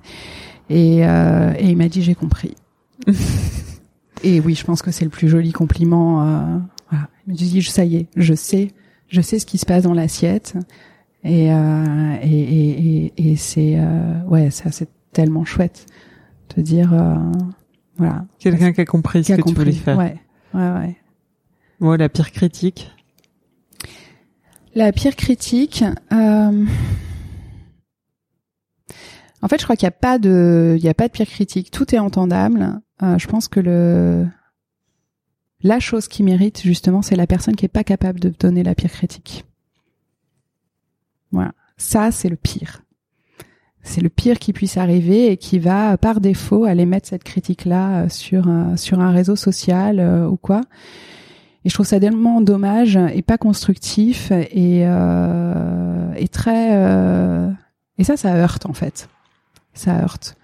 Et, 0.69 1.05
euh, 1.05 1.53
et 1.57 1.69
il 1.69 1.77
m'a 1.77 1.87
dit 1.87 2.01
j'ai 2.01 2.15
compris. 2.15 2.55
et 4.23 4.39
oui, 4.39 4.55
je 4.55 4.63
pense 4.63 4.81
que 4.81 4.91
c'est 4.91 5.05
le 5.05 5.11
plus 5.11 5.29
joli 5.29 5.51
compliment. 5.51 6.23
Euh, 6.23 6.57
voilà. 6.89 7.07
Il 7.25 7.31
m'a 7.31 7.35
dit 7.35 7.61
ça 7.63 7.85
y 7.85 7.97
est, 7.97 8.07
je 8.15 8.33
sais, 8.33 8.69
je 9.09 9.21
sais 9.21 9.39
ce 9.39 9.45
qui 9.45 9.57
se 9.57 9.65
passe 9.65 9.83
dans 9.83 9.93
l'assiette. 9.93 10.55
Et, 11.27 11.51
euh, 11.51 12.17
et, 12.21 12.29
et, 12.29 13.13
et, 13.17 13.35
c'est 13.35 13.75
euh, 13.77 14.21
ouais, 14.27 14.49
ça 14.49 14.71
c'est 14.71 14.87
tellement 15.11 15.43
chouette 15.43 15.85
de 16.55 16.61
dire 16.61 16.93
euh, 16.93 17.15
voilà. 17.97 18.25
Quelqu'un 18.39 18.71
qui 18.71 18.79
a 18.79 18.85
compris 18.85 19.25
ce 19.25 19.33
que 19.33 19.41
tu 19.41 19.53
voulais 19.53 19.73
faire. 19.73 19.97
Ouais, 19.97 20.15
ouais, 20.53 20.71
ouais. 20.71 20.95
Moi, 21.81 21.97
la 21.97 22.07
pire 22.07 22.31
critique. 22.31 22.91
La 24.73 24.93
pire 24.93 25.17
critique. 25.17 25.83
Euh... 26.13 26.65
En 29.41 29.47
fait, 29.49 29.59
je 29.59 29.63
crois 29.63 29.75
qu'il 29.75 29.85
n'y 29.85 29.89
a 29.89 29.99
pas 29.99 30.19
de, 30.19 30.75
il 30.77 30.83
y 30.83 30.89
a 30.89 30.93
pas 30.93 31.07
de 31.07 31.11
pire 31.11 31.27
critique. 31.27 31.71
Tout 31.71 31.93
est 31.93 31.99
entendable. 31.99 32.79
Euh, 33.03 33.17
je 33.17 33.27
pense 33.27 33.47
que 33.47 33.59
le, 33.59 34.25
la 35.61 35.79
chose 35.79 36.07
qui 36.07 36.23
mérite 36.23 36.61
justement, 36.61 37.01
c'est 37.01 37.15
la 37.15 37.27
personne 37.27 37.55
qui 37.55 37.65
est 37.65 37.69
pas 37.69 37.83
capable 37.83 38.19
de 38.19 38.29
donner 38.29 38.63
la 38.63 38.75
pire 38.75 38.91
critique. 38.91 39.43
Voilà. 41.31 41.53
Ça, 41.77 42.11
c'est 42.11 42.29
le 42.29 42.35
pire. 42.35 42.81
C'est 43.83 44.01
le 44.01 44.09
pire 44.09 44.37
qui 44.39 44.51
puisse 44.51 44.77
arriver 44.77 45.31
et 45.31 45.37
qui 45.37 45.59
va, 45.59 45.97
par 45.97 46.19
défaut, 46.19 46.65
aller 46.65 46.85
mettre 46.85 47.07
cette 47.07 47.23
critique-là 47.23 48.03
euh, 48.03 48.09
sur 48.09 48.47
un, 48.47 48.75
sur 48.75 48.99
un 48.99 49.11
réseau 49.11 49.35
social 49.35 49.99
euh, 49.99 50.27
ou 50.27 50.35
quoi. 50.35 50.61
Et 51.63 51.69
je 51.69 51.73
trouve 51.73 51.85
ça 51.85 51.99
tellement 51.99 52.41
dommage 52.41 52.97
et 53.13 53.21
pas 53.21 53.37
constructif 53.37 54.31
et, 54.31 54.83
euh, 54.85 56.13
et 56.15 56.27
très... 56.27 56.75
Euh, 56.75 57.49
et 57.97 58.03
ça, 58.03 58.15
ça 58.15 58.35
heurte 58.35 58.65
en 58.65 58.73
fait. 58.73 59.09
Ça 59.73 59.99
heurte. 59.99 60.37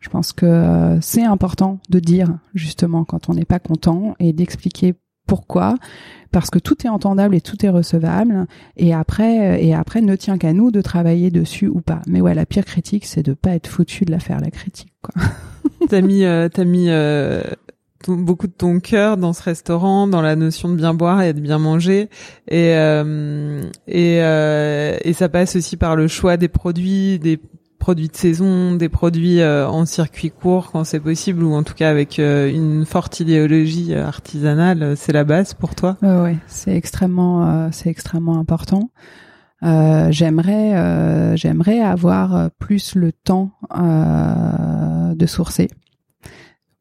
Je 0.00 0.08
pense 0.08 0.32
que 0.32 0.98
c'est 1.00 1.22
important 1.22 1.78
de 1.88 1.98
dire 1.98 2.38
justement 2.54 3.04
quand 3.04 3.28
on 3.28 3.34
n'est 3.34 3.44
pas 3.44 3.58
content 3.58 4.14
et 4.18 4.32
d'expliquer 4.32 4.94
pourquoi? 5.26 5.76
Parce 6.30 6.50
que 6.50 6.58
tout 6.58 6.84
est 6.84 6.90
entendable 6.90 7.34
et 7.34 7.40
tout 7.40 7.64
est 7.64 7.68
recevable. 7.68 8.46
Et 8.76 8.92
après, 8.92 9.64
et 9.64 9.74
après, 9.74 10.00
ne 10.00 10.16
tient 10.16 10.36
qu'à 10.36 10.52
nous 10.52 10.70
de 10.70 10.80
travailler 10.80 11.30
dessus 11.30 11.68
ou 11.68 11.80
pas. 11.80 12.02
Mais 12.06 12.20
ouais, 12.20 12.34
la 12.34 12.46
pire 12.46 12.64
critique, 12.64 13.06
c'est 13.06 13.22
de 13.22 13.34
pas 13.34 13.50
être 13.50 13.68
foutu 13.68 14.04
de 14.04 14.10
la 14.10 14.18
faire 14.18 14.40
la 14.40 14.50
critique. 14.50 14.92
Quoi. 15.00 15.14
t'as 15.88 16.00
mis, 16.00 16.24
euh, 16.24 16.48
t'as 16.48 16.64
mis 16.64 16.86
euh, 16.88 17.42
beaucoup 18.08 18.46
de 18.46 18.52
ton 18.52 18.80
cœur 18.80 19.16
dans 19.16 19.32
ce 19.32 19.42
restaurant, 19.42 20.06
dans 20.06 20.22
la 20.22 20.36
notion 20.36 20.68
de 20.68 20.76
bien 20.76 20.94
boire 20.94 21.22
et 21.22 21.32
de 21.32 21.40
bien 21.40 21.58
manger. 21.58 22.08
Et 22.48 22.74
euh, 22.74 23.62
et, 23.86 24.22
euh, 24.22 24.96
et 25.02 25.12
ça 25.12 25.28
passe 25.28 25.56
aussi 25.56 25.76
par 25.76 25.96
le 25.96 26.08
choix 26.08 26.36
des 26.36 26.48
produits, 26.48 27.18
des 27.18 27.40
produits 27.84 28.08
de 28.08 28.16
saison, 28.16 28.76
des 28.76 28.88
produits 28.88 29.42
euh, 29.42 29.68
en 29.68 29.84
circuit 29.84 30.30
court 30.30 30.72
quand 30.72 30.84
c'est 30.84 31.00
possible, 31.00 31.42
ou 31.44 31.52
en 31.52 31.62
tout 31.62 31.74
cas 31.74 31.90
avec 31.90 32.18
euh, 32.18 32.50
une 32.50 32.86
forte 32.86 33.20
idéologie 33.20 33.92
euh, 33.92 34.06
artisanale, 34.06 34.94
c'est 34.96 35.12
la 35.12 35.24
base 35.24 35.52
pour 35.52 35.74
toi? 35.74 35.98
Oui, 36.00 36.38
c'est 36.46 36.74
extrêmement, 36.74 37.70
c'est 37.72 37.90
extrêmement 37.90 38.38
important. 38.38 38.88
j'aimerais, 39.60 41.36
j'aimerais 41.36 41.80
avoir 41.80 42.50
plus 42.58 42.94
le 42.94 43.12
temps 43.12 43.50
de 43.70 45.26
sourcer, 45.26 45.68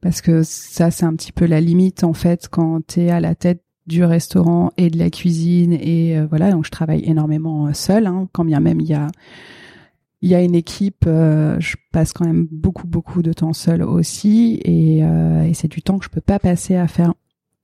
parce 0.01 0.21
que 0.21 0.41
ça, 0.43 0.89
c'est 0.89 1.03
un 1.03 1.15
petit 1.15 1.33
peu 1.33 1.45
la 1.45 1.59
limite 1.59 2.05
en 2.05 2.13
fait 2.13 2.47
quand 2.49 2.79
tu 2.87 3.01
es 3.01 3.09
à 3.09 3.19
la 3.19 3.35
tête 3.35 3.61
du 3.87 4.05
restaurant 4.05 4.71
et 4.77 4.89
de 4.89 4.97
la 4.97 5.09
cuisine 5.09 5.73
et 5.73 6.17
voilà 6.29 6.51
donc 6.51 6.65
je 6.65 6.71
travaille 6.71 7.03
énormément 7.03 7.73
seul 7.73 8.07
hein, 8.07 8.29
quand 8.31 8.45
bien 8.45 8.61
même 8.61 8.79
il 8.79 8.87
y 8.87 8.93
a 8.93 9.07
il 10.23 10.29
y 10.29 10.35
a 10.35 10.41
une 10.41 10.55
équipe, 10.55 11.03
euh, 11.05 11.57
je 11.59 11.75
passe 11.91 12.13
quand 12.13 12.25
même 12.25 12.47
beaucoup 12.49 12.87
beaucoup 12.87 13.21
de 13.21 13.33
temps 13.33 13.51
seul 13.51 13.83
aussi, 13.83 14.57
et, 14.63 15.03
euh, 15.03 15.43
et 15.43 15.53
c'est 15.53 15.67
du 15.67 15.81
temps 15.81 15.99
que 15.99 16.05
je 16.05 16.09
peux 16.09 16.21
pas 16.21 16.39
passer 16.39 16.77
à 16.77 16.87
faire 16.87 17.13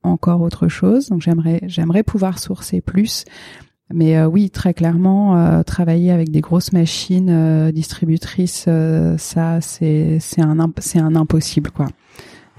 encore 0.02 0.42
autre 0.42 0.68
chose. 0.68 1.08
Donc 1.08 1.22
j'aimerais 1.22 1.60
j'aimerais 1.62 2.02
pouvoir 2.02 2.38
sourcer 2.38 2.82
plus, 2.82 3.24
mais 3.90 4.18
euh, 4.18 4.26
oui 4.26 4.50
très 4.50 4.74
clairement 4.74 5.62
travailler 5.64 6.10
avec 6.10 6.28
des 6.30 6.42
grosses 6.42 6.74
machines 6.74 7.70
distributrices, 7.72 8.68
ça 9.16 9.60
c'est 9.62 10.18
c'est 10.20 10.42
un 10.42 10.70
c'est 10.80 11.00
un 11.00 11.16
impossible 11.16 11.70
quoi. 11.70 11.86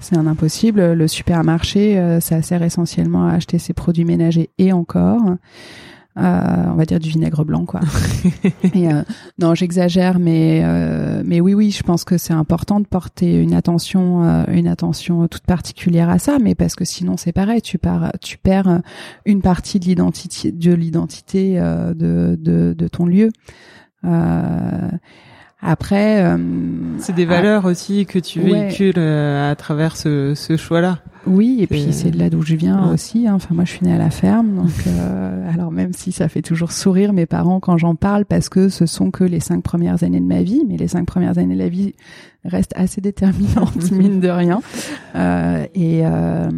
C'est 0.00 0.16
un 0.16 0.26
impossible. 0.26 0.94
Le 0.94 1.06
supermarché, 1.06 2.18
ça 2.20 2.42
sert 2.42 2.64
essentiellement 2.64 3.28
à 3.28 3.34
acheter 3.34 3.60
ses 3.60 3.72
produits 3.72 4.04
ménagers 4.04 4.50
et 4.58 4.72
encore. 4.72 5.22
Euh, 6.18 6.64
on 6.68 6.74
va 6.74 6.84
dire 6.84 7.00
du 7.00 7.08
vinaigre 7.08 7.42
blanc 7.42 7.64
quoi. 7.64 7.80
et, 8.74 8.92
euh, 8.92 9.02
non, 9.38 9.54
j'exagère, 9.54 10.18
mais 10.18 10.60
euh, 10.62 11.22
mais 11.24 11.40
oui 11.40 11.54
oui, 11.54 11.70
je 11.70 11.82
pense 11.82 12.04
que 12.04 12.18
c'est 12.18 12.34
important 12.34 12.80
de 12.80 12.86
porter 12.86 13.40
une 13.40 13.54
attention 13.54 14.44
une 14.48 14.68
attention 14.68 15.26
toute 15.26 15.46
particulière 15.46 16.10
à 16.10 16.18
ça, 16.18 16.38
mais 16.38 16.54
parce 16.54 16.74
que 16.74 16.84
sinon 16.84 17.16
c'est 17.16 17.32
pareil, 17.32 17.62
tu 17.62 17.78
pars 17.78 18.12
tu 18.20 18.36
perds 18.36 18.82
une 19.24 19.40
partie 19.40 19.80
de 19.80 19.86
l'identité 19.86 20.52
de 20.52 20.74
l'identité 20.74 21.58
de, 21.58 22.36
de, 22.38 22.74
de 22.76 22.88
ton 22.88 23.06
lieu. 23.06 23.30
Après, 25.62 26.24
euh, 26.24 26.36
c'est 26.98 27.14
des 27.14 27.24
valeurs 27.24 27.64
aussi 27.64 28.04
que 28.04 28.18
tu 28.18 28.40
véhicules 28.40 28.98
à 28.98 29.54
travers 29.56 29.96
ce, 29.96 30.34
ce 30.34 30.56
choix-là. 30.56 30.98
Oui, 31.26 31.58
et 31.60 31.66
puis 31.66 31.92
c'est 31.92 32.10
de 32.10 32.18
là 32.18 32.30
d'où 32.30 32.42
je 32.42 32.56
viens 32.56 32.90
aussi. 32.92 33.28
Hein. 33.28 33.34
Enfin, 33.34 33.54
moi, 33.54 33.64
je 33.64 33.70
suis 33.70 33.86
née 33.86 33.92
à 33.92 33.98
la 33.98 34.10
ferme, 34.10 34.56
donc 34.56 34.70
euh, 34.86 35.52
alors 35.52 35.70
même 35.70 35.92
si 35.92 36.12
ça 36.12 36.28
fait 36.28 36.42
toujours 36.42 36.72
sourire 36.72 37.12
mes 37.12 37.26
parents 37.26 37.60
quand 37.60 37.78
j'en 37.78 37.94
parle, 37.94 38.24
parce 38.24 38.48
que 38.48 38.68
ce 38.68 38.86
sont 38.86 39.10
que 39.10 39.24
les 39.24 39.40
cinq 39.40 39.62
premières 39.62 40.02
années 40.02 40.20
de 40.20 40.26
ma 40.26 40.42
vie, 40.42 40.62
mais 40.66 40.76
les 40.76 40.88
cinq 40.88 41.06
premières 41.06 41.38
années 41.38 41.54
de 41.54 41.60
la 41.60 41.68
vie 41.68 41.94
restent 42.44 42.74
assez 42.74 43.00
déterminantes 43.00 43.90
mine 43.92 44.20
de 44.20 44.28
rien. 44.28 44.62
Euh, 45.14 45.64
et 45.74 46.00
euh, 46.04 46.50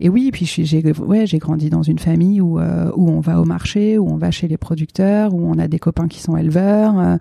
et 0.00 0.08
oui, 0.08 0.30
puis 0.32 0.46
j'ai 0.46 0.92
ouais, 0.92 1.26
j'ai 1.26 1.38
grandi 1.38 1.70
dans 1.70 1.82
une 1.82 1.98
famille 1.98 2.40
où 2.40 2.60
euh, 2.60 2.90
où 2.94 3.10
on 3.10 3.20
va 3.20 3.40
au 3.40 3.44
marché, 3.44 3.98
où 3.98 4.08
on 4.08 4.16
va 4.16 4.30
chez 4.30 4.46
les 4.46 4.56
producteurs, 4.56 5.34
où 5.34 5.48
on 5.48 5.58
a 5.58 5.66
des 5.66 5.78
copains 5.78 6.08
qui 6.08 6.20
sont 6.20 6.36
éleveurs 6.36 6.98
euh, 6.98 7.16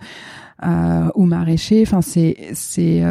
euh 0.63 1.09
ou 1.15 1.25
maraîchers. 1.25 1.81
Enfin, 1.81 2.01
c'est 2.01 2.37
c'est 2.53 3.01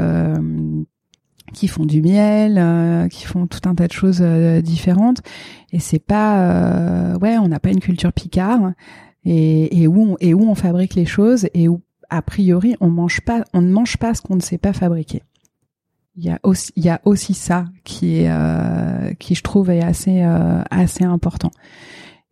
qui 1.52 1.68
font 1.68 1.84
du 1.84 2.02
miel, 2.02 2.58
euh, 2.58 3.08
qui 3.08 3.24
font 3.24 3.46
tout 3.46 3.68
un 3.68 3.74
tas 3.74 3.86
de 3.86 3.92
choses 3.92 4.18
euh, 4.20 4.60
différentes. 4.60 5.22
Et 5.72 5.78
c'est 5.78 5.98
pas, 5.98 6.50
euh, 6.50 7.18
ouais, 7.18 7.38
on 7.38 7.48
n'a 7.48 7.60
pas 7.60 7.70
une 7.70 7.80
culture 7.80 8.12
picard 8.12 8.72
et, 9.24 9.82
et 9.82 9.86
où 9.86 10.12
on, 10.12 10.16
et 10.20 10.34
où 10.34 10.42
on 10.42 10.54
fabrique 10.54 10.94
les 10.94 11.06
choses 11.06 11.48
et 11.54 11.68
où 11.68 11.80
a 12.08 12.22
priori 12.22 12.76
on 12.80 12.88
mange 12.88 13.20
pas, 13.20 13.44
on 13.52 13.62
ne 13.62 13.72
mange 13.72 13.96
pas 13.96 14.14
ce 14.14 14.22
qu'on 14.22 14.36
ne 14.36 14.40
sait 14.40 14.58
pas 14.58 14.72
fabriquer. 14.72 15.22
Il 16.16 16.24
y 16.24 16.30
a 16.30 16.38
aussi, 16.42 16.72
il 16.76 16.84
y 16.84 16.88
a 16.88 17.00
aussi 17.04 17.34
ça 17.34 17.66
qui 17.84 18.20
est, 18.20 19.18
qui 19.18 19.34
je 19.34 19.42
trouve 19.42 19.70
est 19.70 19.82
assez, 19.82 20.22
assez 20.70 21.04
important. 21.04 21.50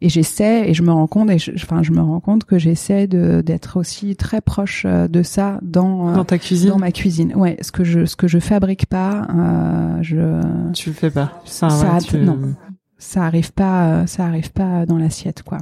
Et 0.05 0.11
j'essaie 0.11 0.69
et 0.69 0.75
je 0.75 0.83
me 0.83 0.93
rends 0.93 1.07
compte 1.07 1.31
et 1.31 1.39
enfin 1.55 1.83
je 1.83 1.91
me 1.91 2.03
rends 2.03 2.21
compte 2.21 2.45
que 2.45 2.59
j'essaie 2.59 3.07
de 3.07 3.41
d'être 3.41 3.79
aussi 3.79 4.17
très 4.17 4.43
proche 4.43 4.85
euh, 4.85 5.09
de 5.09 5.23
ça 5.23 5.59
dans 5.63 6.11
euh, 6.11 6.15
dans 6.15 6.27
ta 6.27 6.37
cuisine 6.37 6.69
dans 6.69 6.79
ma 6.79 6.93
cuisine. 6.93 7.33
Ouais 7.35 7.57
ce 7.63 7.73
que 7.73 7.85
je 7.85 8.05
ce 8.05 8.15
que 8.15 8.29
je 8.29 8.39
fabrique 8.39 8.85
pas 8.85 9.27
euh, 9.35 10.03
je 10.03 10.73
tu 10.73 10.91
le 10.91 10.95
fais 10.95 11.11
pas. 11.11 11.41
Ça, 11.47 11.71
ça 11.71 11.99
non. 12.19 12.39
Ça 12.99 13.25
arrive 13.25 13.53
pas 13.53 14.07
ça 14.07 14.27
arrive 14.27 14.53
pas 14.53 14.85
dans 14.85 14.99
l'assiette 14.99 15.43
quoi 15.43 15.59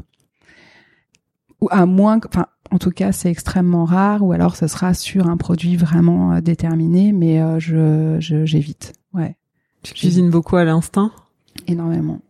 ou 1.63 1.69
à 1.71 1.87
moins 1.87 2.21
enfin 2.29 2.47
en 2.71 2.79
tout 2.79 2.91
cas 2.91 3.13
c'est 3.13 3.31
extrêmement 3.31 3.87
rare 3.87 4.23
ou 4.23 4.33
alors 4.33 4.57
ce 4.57 4.67
sera 4.67 4.93
sur 4.93 5.29
un 5.29 5.39
produit 5.39 5.77
vraiment 5.77 6.41
déterminé 6.41 7.13
mais 7.13 7.41
je 7.61 8.17
j'évite 8.19 8.93
ouais 9.15 9.37
tu 9.83 9.95
cuisines 9.95 10.31
beaucoup 10.31 10.57
à 10.57 10.65
l'instinct? 10.65 11.11
Énormément 11.67 12.21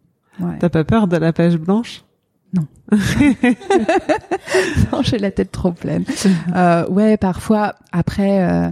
Ouais. 0.40 0.56
T'as 0.58 0.70
pas 0.70 0.84
peur 0.84 1.08
de 1.08 1.16
la 1.18 1.32
page 1.32 1.58
blanche? 1.58 2.04
Non. 2.54 2.66
non, 4.92 5.02
j'ai 5.02 5.18
la 5.18 5.30
tête 5.30 5.52
trop 5.52 5.72
pleine. 5.72 6.04
Euh, 6.54 6.88
ouais, 6.88 7.18
parfois. 7.18 7.74
Après, 7.92 8.42
euh, 8.42 8.70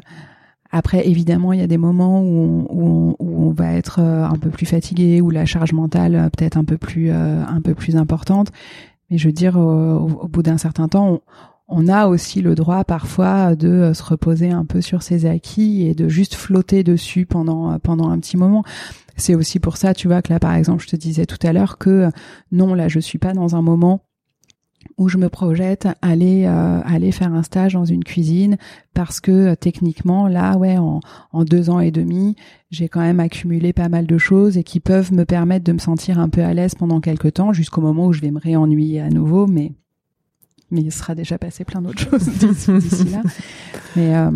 après, 0.72 1.08
évidemment, 1.08 1.52
il 1.52 1.60
y 1.60 1.62
a 1.62 1.66
des 1.66 1.78
moments 1.78 2.22
où 2.22 2.26
on, 2.26 2.66
où 2.70 2.86
on, 2.86 3.16
où 3.18 3.48
on 3.48 3.50
va 3.50 3.72
être 3.72 3.98
euh, 4.00 4.24
un 4.24 4.36
peu 4.36 4.50
plus 4.50 4.66
fatigué, 4.66 5.20
où 5.20 5.30
la 5.30 5.44
charge 5.44 5.72
mentale 5.72 6.14
euh, 6.14 6.28
peut-être 6.30 6.56
un 6.56 6.64
peu 6.64 6.76
plus, 6.76 7.10
euh, 7.10 7.42
un 7.44 7.60
peu 7.60 7.74
plus 7.74 7.96
importante. 7.96 8.52
Mais 9.10 9.18
je 9.18 9.28
veux 9.28 9.32
dire, 9.32 9.56
au, 9.56 10.28
bout 10.28 10.42
d'un 10.42 10.58
certain 10.58 10.88
temps, 10.88 11.08
on, 11.08 11.20
on 11.70 11.88
a 11.88 12.08
aussi 12.08 12.42
le 12.42 12.54
droit 12.54 12.84
parfois 12.84 13.54
de 13.54 13.92
se 13.94 14.02
reposer 14.02 14.50
un 14.50 14.64
peu 14.64 14.80
sur 14.80 15.02
ses 15.02 15.26
acquis 15.26 15.86
et 15.86 15.94
de 15.94 16.08
juste 16.08 16.34
flotter 16.34 16.82
dessus 16.82 17.26
pendant 17.26 17.78
pendant 17.78 18.10
un 18.10 18.18
petit 18.18 18.36
moment. 18.36 18.64
C'est 19.16 19.34
aussi 19.34 19.60
pour 19.60 19.76
ça, 19.76 19.94
tu 19.94 20.08
vois, 20.08 20.22
que 20.22 20.32
là, 20.32 20.40
par 20.40 20.54
exemple, 20.54 20.82
je 20.82 20.88
te 20.88 20.96
disais 20.96 21.26
tout 21.26 21.38
à 21.46 21.52
l'heure 21.52 21.78
que 21.78 22.10
non, 22.52 22.74
là, 22.74 22.88
je 22.88 22.98
suis 22.98 23.18
pas 23.18 23.32
dans 23.32 23.54
un 23.54 23.62
moment 23.62 24.02
où 25.00 25.08
je 25.08 25.16
me 25.16 25.28
projette 25.28 25.88
aller 26.02 26.44
euh, 26.44 26.80
aller 26.84 27.10
faire 27.10 27.32
un 27.32 27.42
stage 27.42 27.72
dans 27.72 27.86
une 27.86 28.04
cuisine 28.04 28.58
parce 28.94 29.18
que 29.18 29.32
euh, 29.32 29.56
techniquement 29.56 30.28
là 30.28 30.56
ouais 30.58 30.76
en, 30.76 31.00
en 31.32 31.44
deux 31.44 31.70
ans 31.70 31.80
et 31.80 31.90
demi 31.90 32.36
j'ai 32.70 32.88
quand 32.88 33.00
même 33.00 33.18
accumulé 33.18 33.72
pas 33.72 33.88
mal 33.88 34.06
de 34.06 34.18
choses 34.18 34.58
et 34.58 34.62
qui 34.62 34.78
peuvent 34.78 35.12
me 35.12 35.24
permettre 35.24 35.64
de 35.64 35.72
me 35.72 35.78
sentir 35.78 36.20
un 36.20 36.28
peu 36.28 36.42
à 36.42 36.52
l'aise 36.52 36.74
pendant 36.74 37.00
quelques 37.00 37.32
temps 37.32 37.52
jusqu'au 37.54 37.80
moment 37.80 38.06
où 38.06 38.12
je 38.12 38.20
vais 38.20 38.30
me 38.30 38.38
réennuyer 38.38 39.00
à 39.00 39.08
nouveau 39.08 39.46
mais 39.46 39.72
mais 40.70 40.82
il 40.82 40.92
sera 40.92 41.14
déjà 41.14 41.38
passé 41.38 41.64
plein 41.64 41.80
d'autres 41.80 42.08
choses 42.10 42.28
d'ici 42.28 43.08
là 43.08 43.22
mais 43.96 44.14
euh, 44.14 44.30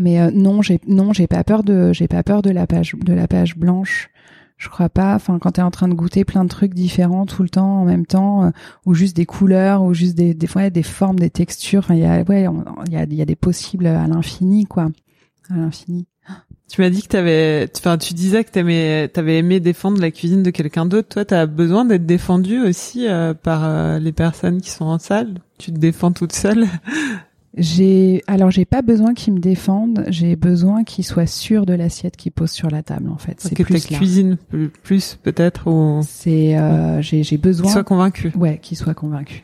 mais 0.00 0.20
euh, 0.20 0.30
non, 0.32 0.62
j'ai 0.62 0.80
non, 0.86 1.12
j'ai 1.12 1.26
pas 1.26 1.44
peur 1.44 1.62
de 1.62 1.92
j'ai 1.92 2.08
pas 2.08 2.22
peur 2.22 2.42
de 2.42 2.50
la 2.50 2.66
page 2.66 2.94
de 2.94 3.12
la 3.12 3.28
page 3.28 3.56
blanche. 3.56 4.08
Je 4.60 4.68
crois 4.68 4.90
pas. 4.90 5.14
Enfin, 5.14 5.38
quand 5.38 5.52
t'es 5.52 5.62
en 5.62 5.70
train 5.70 5.88
de 5.88 5.94
goûter 5.94 6.26
plein 6.26 6.44
de 6.44 6.50
trucs 6.50 6.74
différents 6.74 7.24
tout 7.24 7.42
le 7.42 7.48
temps 7.48 7.80
en 7.80 7.84
même 7.86 8.04
temps, 8.04 8.44
euh, 8.44 8.50
ou 8.84 8.92
juste 8.92 9.16
des 9.16 9.24
couleurs, 9.24 9.82
ou 9.82 9.94
juste 9.94 10.14
des 10.14 10.34
des 10.34 10.46
fois 10.46 10.68
des 10.68 10.82
formes, 10.82 11.18
des 11.18 11.30
textures. 11.30 11.78
Enfin, 11.78 11.94
il 11.94 12.00
y 12.02 12.04
a 12.04 12.22
ouais, 12.22 12.46
il 12.86 13.14
y 13.14 13.22
a 13.22 13.24
des 13.24 13.36
possibles 13.36 13.86
à 13.86 14.06
l'infini 14.06 14.66
quoi, 14.66 14.90
à 15.48 15.56
l'infini. 15.56 16.06
Tu 16.68 16.82
m'as 16.82 16.90
dit 16.90 17.02
que 17.02 17.08
t'avais, 17.08 17.68
enfin, 17.74 17.96
tu 17.96 18.12
disais 18.12 18.44
que 18.44 18.50
t'aimais, 18.50 19.08
t'avais 19.08 19.38
aimé 19.38 19.60
défendre 19.60 19.98
la 19.98 20.10
cuisine 20.10 20.42
de 20.42 20.50
quelqu'un 20.50 20.84
d'autre. 20.84 21.08
Toi, 21.08 21.24
t'as 21.24 21.46
besoin 21.46 21.86
d'être 21.86 22.06
défendu 22.06 22.60
aussi 22.60 23.08
euh, 23.08 23.32
par 23.32 23.98
les 23.98 24.12
personnes 24.12 24.60
qui 24.60 24.70
sont 24.70 24.84
en 24.84 24.98
salle. 24.98 25.40
Tu 25.58 25.72
te 25.72 25.78
défends 25.78 26.12
toute 26.12 26.32
seule. 26.34 26.66
J'ai 27.56 28.22
alors 28.28 28.52
j'ai 28.52 28.64
pas 28.64 28.80
besoin 28.80 29.12
qu'ils 29.12 29.34
me 29.34 29.40
défendent, 29.40 30.04
j'ai 30.08 30.36
besoin 30.36 30.84
qu'ils 30.84 31.04
soient 31.04 31.26
sûrs 31.26 31.66
de 31.66 31.72
l'assiette 31.72 32.16
qu'ils 32.16 32.30
posent 32.30 32.52
sur 32.52 32.70
la 32.70 32.84
table 32.84 33.08
en 33.10 33.18
fait. 33.18 33.40
C'est 33.40 33.60
plus 33.60 33.88
ta 33.88 33.96
cuisine 33.96 34.38
plus 34.84 35.18
peut-être 35.20 35.68
ou 35.68 36.00
c'est 36.06 36.56
euh, 36.56 37.02
j'ai 37.02 37.24
j'ai 37.24 37.38
besoin 37.38 37.64
qu'ils 37.64 37.72
soient 37.72 37.84
convaincus. 37.84 38.32
Ouais, 38.36 38.58
qu'ils 38.58 38.76
soient 38.76 38.94
convaincus. 38.94 39.42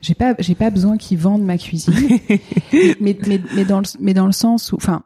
J'ai 0.00 0.14
pas 0.14 0.34
j'ai 0.40 0.56
pas 0.56 0.70
besoin 0.70 0.96
qu'ils 0.96 1.18
vendent 1.18 1.44
ma 1.44 1.56
cuisine, 1.56 1.94
mais, 3.00 3.16
mais 3.26 3.40
mais 3.54 3.64
dans 3.64 3.78
le 3.78 3.86
mais 4.00 4.14
dans 4.14 4.26
le 4.26 4.32
sens 4.32 4.72
où 4.72 4.76
enfin 4.76 5.02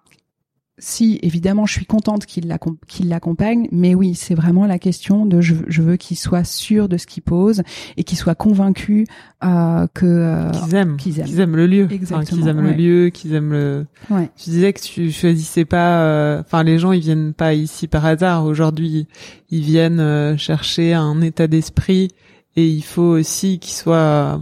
si 0.78 1.20
évidemment 1.22 1.66
je 1.66 1.72
suis 1.72 1.86
contente 1.86 2.26
qu'il 2.26 2.48
l'accompagne, 2.48 3.68
mais 3.70 3.94
oui, 3.94 4.14
c'est 4.14 4.34
vraiment 4.34 4.66
la 4.66 4.80
question 4.80 5.24
de 5.24 5.40
je, 5.40 5.54
je 5.68 5.82
veux 5.82 5.96
qu'il 5.96 6.16
soit 6.16 6.42
sûr 6.44 6.88
de 6.88 6.96
ce 6.96 7.06
qu'il 7.06 7.22
pose 7.22 7.62
et 7.96 8.02
qu'il 8.02 8.18
soit 8.18 8.34
convaincu 8.34 9.06
euh, 9.44 9.86
que 9.94 10.04
euh, 10.04 10.50
qu'ils 10.50 10.74
aiment, 10.74 10.96
qu'ils 10.96 11.40
aiment. 11.40 11.56
le 11.56 11.66
lieu, 11.68 11.86
Exactement, 11.90 12.24
qu'ils 12.24 12.48
aiment 12.48 12.62
le 12.62 12.72
lieu, 12.72 13.10
qu'ils 13.10 13.34
aiment 13.34 13.52
le. 13.52 13.86
Ouais. 14.10 14.28
Tu 14.36 14.50
disais 14.50 14.72
que 14.72 14.80
tu 14.80 15.12
choisissais 15.12 15.64
pas, 15.64 16.00
euh, 16.00 16.40
enfin 16.40 16.64
les 16.64 16.78
gens 16.78 16.90
ils 16.90 17.00
viennent 17.02 17.34
pas 17.34 17.54
ici 17.54 17.86
par 17.86 18.04
hasard. 18.04 18.44
Aujourd'hui, 18.44 19.06
ils 19.50 19.62
viennent 19.62 20.00
euh, 20.00 20.36
chercher 20.36 20.92
un 20.92 21.20
état 21.20 21.46
d'esprit 21.46 22.08
et 22.56 22.66
il 22.66 22.82
faut 22.82 23.02
aussi 23.02 23.60
qu'ils 23.60 23.74
soient, 23.74 24.40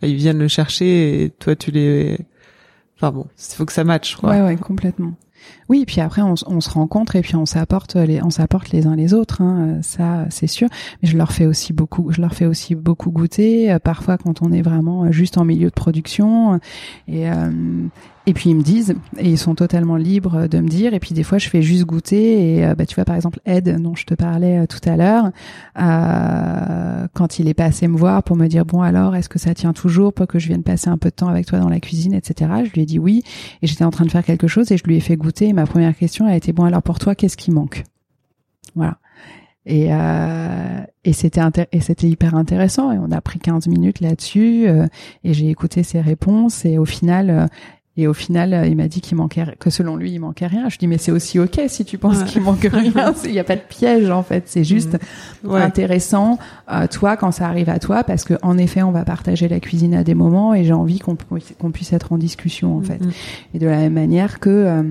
ils 0.00 0.16
viennent 0.16 0.38
le 0.38 0.48
chercher 0.48 1.24
et 1.24 1.30
toi 1.30 1.54
tu 1.54 1.70
les. 1.70 2.16
Enfin 2.96 3.12
bon, 3.12 3.26
il 3.36 3.54
faut 3.56 3.66
que 3.66 3.74
ça 3.74 3.84
matche, 3.84 4.16
quoi. 4.16 4.30
Ouais, 4.30 4.40
ouais, 4.40 4.56
complètement. 4.56 5.12
Oui, 5.68 5.84
puis 5.86 6.00
après 6.00 6.22
on, 6.22 6.34
on, 6.46 6.60
se 6.60 6.70
rencontre 6.70 7.16
et 7.16 7.22
puis 7.22 7.36
on 7.36 7.46
s'apporte 7.46 7.96
les 7.96 8.22
on 8.22 8.30
s'apporte 8.30 8.70
les 8.70 8.86
uns 8.86 8.94
les 8.94 9.14
autres, 9.14 9.42
hein, 9.42 9.78
ça 9.82 10.26
c'est 10.30 10.46
sûr. 10.46 10.68
Mais 11.02 11.08
je 11.08 11.16
leur 11.16 11.32
fais 11.32 11.46
aussi 11.46 11.72
beaucoup, 11.72 12.12
je 12.12 12.20
leur 12.20 12.34
fais 12.34 12.46
aussi 12.46 12.74
beaucoup 12.74 13.10
goûter. 13.10 13.72
Euh, 13.72 13.78
parfois 13.78 14.16
quand 14.18 14.42
on 14.42 14.52
est 14.52 14.62
vraiment 14.62 15.10
juste 15.10 15.38
en 15.38 15.44
milieu 15.44 15.68
de 15.68 15.74
production 15.74 16.60
et 17.08 17.28
euh, 17.30 17.50
et 18.28 18.34
puis 18.34 18.50
ils 18.50 18.56
me 18.56 18.62
disent, 18.62 18.96
et 19.18 19.30
ils 19.30 19.38
sont 19.38 19.54
totalement 19.54 19.96
libres 19.96 20.48
de 20.48 20.58
me 20.58 20.66
dire. 20.66 20.94
Et 20.94 21.00
puis 21.00 21.14
des 21.14 21.22
fois, 21.22 21.38
je 21.38 21.48
fais 21.48 21.62
juste 21.62 21.84
goûter. 21.84 22.56
Et 22.56 22.66
euh, 22.66 22.74
bah, 22.74 22.84
tu 22.84 22.96
vois, 22.96 23.04
par 23.04 23.14
exemple, 23.14 23.38
Ed, 23.46 23.80
dont 23.80 23.94
je 23.94 24.04
te 24.04 24.14
parlais 24.14 24.58
euh, 24.58 24.66
tout 24.66 24.80
à 24.84 24.96
l'heure, 24.96 25.30
euh, 25.78 27.06
quand 27.14 27.38
il 27.38 27.46
est 27.46 27.54
passé 27.54 27.86
me 27.86 27.96
voir 27.96 28.24
pour 28.24 28.34
me 28.34 28.48
dire, 28.48 28.64
bon 28.64 28.82
alors, 28.82 29.14
est-ce 29.14 29.28
que 29.28 29.38
ça 29.38 29.54
tient 29.54 29.72
toujours 29.72 30.12
pour 30.12 30.26
que 30.26 30.40
je 30.40 30.48
vienne 30.48 30.64
passer 30.64 30.88
un 30.88 30.98
peu 30.98 31.10
de 31.10 31.14
temps 31.14 31.28
avec 31.28 31.46
toi 31.46 31.60
dans 31.60 31.68
la 31.68 31.78
cuisine, 31.78 32.14
etc. 32.14 32.50
Je 32.64 32.72
lui 32.72 32.82
ai 32.82 32.86
dit 32.86 32.98
oui. 32.98 33.22
Et 33.62 33.68
j'étais 33.68 33.84
en 33.84 33.90
train 33.90 34.04
de 34.04 34.10
faire 34.10 34.24
quelque 34.24 34.48
chose 34.48 34.72
et 34.72 34.76
je 34.76 34.82
lui 34.84 34.96
ai 34.96 35.00
fait 35.00 35.16
goûter. 35.16 35.35
Et 35.44 35.52
ma 35.52 35.66
première 35.66 35.96
question 35.96 36.26
a 36.26 36.34
été, 36.36 36.52
bon 36.52 36.64
alors 36.64 36.82
pour 36.82 36.98
toi, 36.98 37.14
qu'est-ce 37.14 37.36
qui 37.36 37.50
manque? 37.50 37.84
Voilà. 38.74 38.98
Et, 39.68 39.88
euh, 39.90 40.80
et 41.04 41.12
c'était 41.12 41.40
et 41.72 41.80
c'était 41.80 42.06
hyper 42.06 42.36
intéressant 42.36 42.92
et 42.92 42.98
on 42.98 43.10
a 43.10 43.20
pris 43.20 43.40
15 43.40 43.66
minutes 43.66 43.98
là-dessus 43.98 44.68
et 45.24 45.34
j'ai 45.34 45.50
écouté 45.50 45.82
ses 45.82 46.00
réponses 46.00 46.64
et 46.64 46.78
au 46.78 46.84
final 46.84 47.48
et 47.98 48.06
au 48.06 48.12
final, 48.12 48.52
euh, 48.52 48.66
il 48.66 48.76
m'a 48.76 48.88
dit 48.88 49.00
qu'il 49.00 49.16
manquait 49.16 49.56
que 49.58 49.70
selon 49.70 49.96
lui, 49.96 50.10
il 50.12 50.18
manquait 50.18 50.46
rien. 50.46 50.68
Je 50.68 50.76
dis 50.76 50.86
mais 50.86 50.98
c'est 50.98 51.12
aussi 51.12 51.38
ok 51.38 51.62
si 51.68 51.84
tu 51.86 51.96
penses 51.96 52.24
qu'il 52.24 52.42
manque 52.42 52.60
rien. 52.72 53.14
Il 53.24 53.32
n'y 53.32 53.38
a 53.38 53.44
pas 53.44 53.56
de 53.56 53.62
piège 53.66 54.10
en 54.10 54.22
fait. 54.22 54.44
C'est 54.46 54.64
juste 54.64 54.98
mm. 55.44 55.54
intéressant 55.54 56.38
euh, 56.70 56.86
toi 56.88 57.16
quand 57.16 57.30
ça 57.30 57.48
arrive 57.48 57.70
à 57.70 57.78
toi 57.78 58.04
parce 58.04 58.24
que 58.24 58.34
en 58.42 58.58
effet, 58.58 58.82
on 58.82 58.90
va 58.90 59.04
partager 59.04 59.48
la 59.48 59.60
cuisine 59.60 59.94
à 59.94 60.04
des 60.04 60.14
moments 60.14 60.52
et 60.52 60.64
j'ai 60.64 60.74
envie 60.74 60.98
qu'on 60.98 61.16
qu'on 61.58 61.70
puisse 61.70 61.92
être 61.94 62.12
en 62.12 62.18
discussion 62.18 62.76
en 62.76 62.82
fait. 62.82 63.02
Mm. 63.02 63.10
Et 63.54 63.58
de 63.58 63.66
la 63.66 63.78
même 63.78 63.94
manière 63.94 64.40
que 64.40 64.50
euh, 64.50 64.82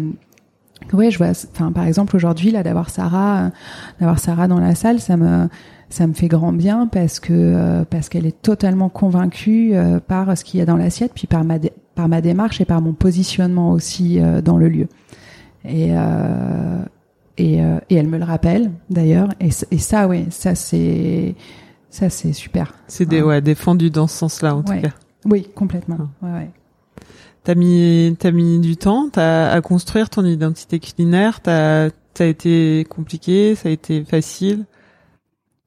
ouais, 0.94 1.12
je 1.12 1.18
vois. 1.18 1.32
Enfin, 1.54 1.72
par 1.72 1.86
exemple 1.86 2.16
aujourd'hui 2.16 2.52
là 2.52 2.64
d'avoir 2.64 2.90
Sarah, 2.90 3.52
d'avoir 4.00 4.20
Sarah 4.20 4.48
dans 4.48 4.60
la 4.60 4.76
salle, 4.76 5.00
ça 5.00 5.18
me 5.18 5.48
ça 5.90 6.08
me 6.08 6.14
fait 6.14 6.28
grand 6.28 6.52
bien 6.52 6.88
parce 6.88 7.20
que 7.20 7.84
parce 7.90 8.10
qu'elle 8.10 8.26
est 8.26 8.42
totalement 8.42 8.90
convaincue 8.90 9.74
par 10.08 10.38
ce 10.38 10.44
qu'il 10.44 10.60
y 10.60 10.64
a 10.64 10.66
dans 10.66 10.78
l'assiette 10.78 11.12
puis 11.14 11.28
par 11.28 11.44
ma 11.44 11.60
par 11.96 12.10
ma 12.10 12.22
démarche 12.22 12.62
et 12.62 12.66
par 12.66 12.82
mon 12.82 12.94
positionnement 12.94 13.72
aussi 13.72 14.20
euh, 14.20 14.42
dans 14.42 14.58
le 14.58 14.70
lieu. 14.70 14.88
Et 15.64 15.90
euh, 15.92 16.84
et, 17.38 17.62
euh, 17.62 17.80
et, 17.90 17.96
elle 17.96 18.08
me 18.08 18.18
le 18.18 18.24
rappelle 18.24 18.72
d'ailleurs. 18.90 19.30
Et, 19.42 19.50
et, 19.72 19.78
ça, 19.78 20.08
oui, 20.08 20.28
ça 20.30 20.56
c'est 20.56 21.36
ça 21.90 22.10
c'est 22.10 22.32
super. 22.32 22.74
C'est 22.88 23.06
des 23.06 23.22
ouais 23.22 23.42
défendu 23.42 23.90
dans 23.90 24.08
ce 24.08 24.18
sens-là 24.18 24.56
en 24.56 24.64
tout 24.64 24.74
cas. 24.74 24.94
Oui, 25.26 25.48
complètement. 25.56 25.98
Ah. 26.00 26.26
Ouais, 26.26 26.32
ouais. 26.34 26.50
T'as 27.44 27.56
mis, 27.56 28.16
t'as 28.20 28.32
mis 28.32 28.60
du 28.60 28.76
temps 28.76 29.10
à 29.16 29.62
construire 29.62 30.10
ton 30.10 30.26
identité 30.26 30.80
culinaire. 30.80 31.42
T'as, 31.42 31.90
a 32.20 32.26
été 32.26 32.86
compliqué, 32.90 33.56
ça 33.56 33.70
a 33.70 33.72
été 33.72 34.04
facile. 34.04 34.66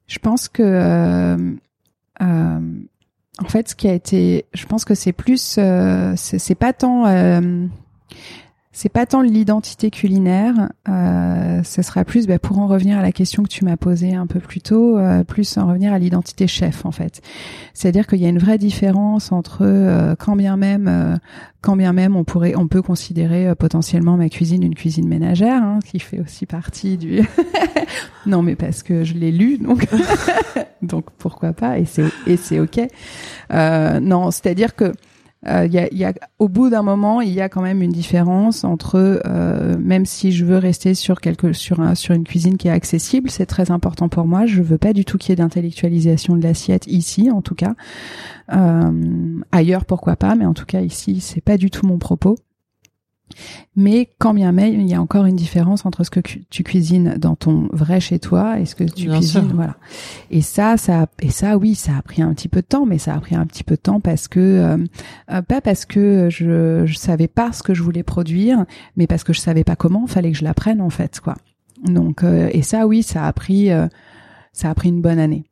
Je 0.07 0.19
pense 0.19 0.49
que, 0.49 0.63
euh, 0.63 1.53
euh, 2.21 2.59
en 3.37 3.47
fait, 3.47 3.69
ce 3.69 3.75
qui 3.75 3.87
a 3.87 3.93
été, 3.93 4.45
je 4.53 4.65
pense 4.65 4.83
que 4.83 4.95
c'est 4.95 5.13
plus, 5.13 5.55
euh, 5.57 6.13
c'est 6.17 6.55
pas 6.55 6.73
tant 6.73 7.05
c'est 8.81 8.87
pas 8.87 9.05
tant 9.05 9.21
l'identité 9.21 9.91
culinaire, 9.91 10.69
euh, 10.87 11.61
ce 11.63 11.81
sera 11.81 12.05
plus, 12.05 12.27
bah, 12.27 12.39
pour 12.39 12.59
en 12.59 12.67
revenir 12.67 12.97
à 12.97 13.01
la 13.01 13.11
question 13.11 13.43
que 13.43 13.49
tu 13.49 13.65
m'as 13.65 13.75
posée 13.75 14.15
un 14.15 14.25
peu 14.25 14.39
plus 14.39 14.61
tôt, 14.61 14.97
euh, 14.97 15.25
plus 15.25 15.57
en 15.57 15.67
revenir 15.67 15.91
à 15.91 15.99
l'identité 15.99 16.47
chef 16.47 16.85
en 16.85 16.91
fait. 16.91 17.19
C'est-à-dire 17.73 18.07
qu'il 18.07 18.19
y 18.19 18.25
a 18.25 18.29
une 18.29 18.39
vraie 18.39 18.57
différence 18.57 19.33
entre 19.33 19.63
euh, 19.63 20.15
quand 20.17 20.37
bien 20.37 20.55
même, 20.55 20.87
euh, 20.87 21.17
quand 21.59 21.75
bien 21.75 21.91
même 21.91 22.15
on 22.15 22.23
pourrait, 22.23 22.55
on 22.55 22.69
peut 22.69 22.81
considérer 22.81 23.53
potentiellement 23.53 24.15
ma 24.15 24.29
cuisine 24.29 24.63
une 24.63 24.75
cuisine 24.75 25.09
ménagère, 25.09 25.61
hein, 25.61 25.79
qui 25.85 25.99
fait 25.99 26.21
aussi 26.21 26.45
partie 26.45 26.95
du. 26.95 27.19
non 28.25 28.43
mais 28.43 28.55
parce 28.55 28.81
que 28.81 29.03
je 29.03 29.13
l'ai 29.13 29.33
lu 29.33 29.57
donc 29.57 29.87
donc 30.81 31.03
pourquoi 31.17 31.51
pas 31.51 31.79
et 31.79 31.85
c'est 31.85 32.05
et 32.27 32.37
c'est 32.37 32.61
ok. 32.61 32.79
non, 33.51 34.31
c'est-à-dire 34.31 34.73
que 34.73 34.93
euh, 35.47 35.65
y 35.67 35.77
a, 35.77 35.87
y 35.93 36.03
a, 36.03 36.13
au 36.37 36.49
bout 36.49 36.69
d'un 36.69 36.81
moment, 36.81 37.21
il 37.21 37.31
y 37.31 37.39
a 37.39 37.47
quand 37.47 37.61
même 37.61 37.81
une 37.81 37.91
différence 37.91 38.65
entre, 38.65 39.21
euh, 39.25 39.77
même 39.79 40.05
si 40.05 40.33
je 40.33 40.43
veux 40.43 40.57
rester 40.57 40.93
sur 40.93 41.21
quelque, 41.21 41.53
sur 41.53 41.79
un, 41.79 41.95
sur 41.95 42.13
une 42.13 42.25
cuisine 42.25 42.57
qui 42.57 42.67
est 42.67 42.71
accessible, 42.71 43.29
c'est 43.29 43.45
très 43.45 43.71
important 43.71 44.09
pour 44.09 44.25
moi. 44.25 44.45
Je 44.45 44.61
veux 44.61 44.77
pas 44.77 44.91
du 44.91 45.05
tout 45.05 45.17
qu'il 45.17 45.29
y 45.29 45.33
ait 45.33 45.37
d'intellectualisation 45.37 46.35
de 46.35 46.43
l'assiette 46.43 46.87
ici, 46.87 47.31
en 47.31 47.41
tout 47.41 47.55
cas. 47.55 47.75
Euh, 48.51 49.39
ailleurs, 49.53 49.85
pourquoi 49.85 50.17
pas, 50.17 50.35
mais 50.35 50.45
en 50.45 50.53
tout 50.53 50.65
cas 50.65 50.81
ici, 50.81 51.21
c'est 51.21 51.41
pas 51.41 51.57
du 51.57 51.69
tout 51.69 51.87
mon 51.87 51.99
propos. 51.99 52.35
Mais 53.75 54.09
quand 54.17 54.33
bien 54.33 54.51
même, 54.51 54.79
il 54.81 54.87
y 54.87 54.93
a 54.93 55.01
encore 55.01 55.25
une 55.25 55.35
différence 55.35 55.85
entre 55.85 56.03
ce 56.03 56.09
que 56.09 56.19
tu 56.19 56.63
cuisines 56.63 57.15
dans 57.17 57.35
ton 57.35 57.69
vrai 57.71 57.99
chez 57.99 58.19
toi 58.19 58.59
et 58.59 58.65
ce 58.65 58.75
que 58.75 58.83
tu 58.83 59.07
cuisines, 59.07 59.51
voilà. 59.53 59.77
Et 60.31 60.41
ça, 60.41 60.77
ça, 60.77 61.07
et 61.21 61.29
ça, 61.29 61.57
oui, 61.57 61.75
ça 61.75 61.93
a 61.97 62.01
pris 62.01 62.21
un 62.21 62.33
petit 62.33 62.47
peu 62.47 62.61
de 62.61 62.67
temps, 62.67 62.85
mais 62.85 62.97
ça 62.97 63.13
a 63.13 63.19
pris 63.19 63.35
un 63.35 63.45
petit 63.45 63.63
peu 63.63 63.75
de 63.75 63.81
temps 63.81 63.99
parce 63.99 64.27
que, 64.27 64.39
euh, 64.39 64.77
euh, 65.31 65.41
pas 65.41 65.61
parce 65.61 65.85
que 65.85 66.27
je, 66.29 66.83
je 66.85 66.97
savais 66.97 67.27
pas 67.27 67.51
ce 67.51 67.63
que 67.63 67.73
je 67.73 67.83
voulais 67.83 68.03
produire, 68.03 68.65
mais 68.97 69.07
parce 69.07 69.23
que 69.23 69.33
je 69.33 69.39
savais 69.39 69.63
pas 69.63 69.75
comment, 69.75 70.07
fallait 70.07 70.31
que 70.31 70.37
je 70.37 70.43
l'apprenne 70.43 70.81
en 70.81 70.89
fait, 70.89 71.19
quoi. 71.19 71.35
Donc, 71.85 72.23
euh, 72.23 72.49
et 72.51 72.61
ça, 72.61 72.87
oui, 72.87 73.03
ça 73.03 73.25
a 73.25 73.33
pris, 73.33 73.69
ça 74.51 74.69
a 74.69 74.75
pris 74.75 74.89
une 74.89 75.01
bonne 75.01 75.19
année. 75.19 75.48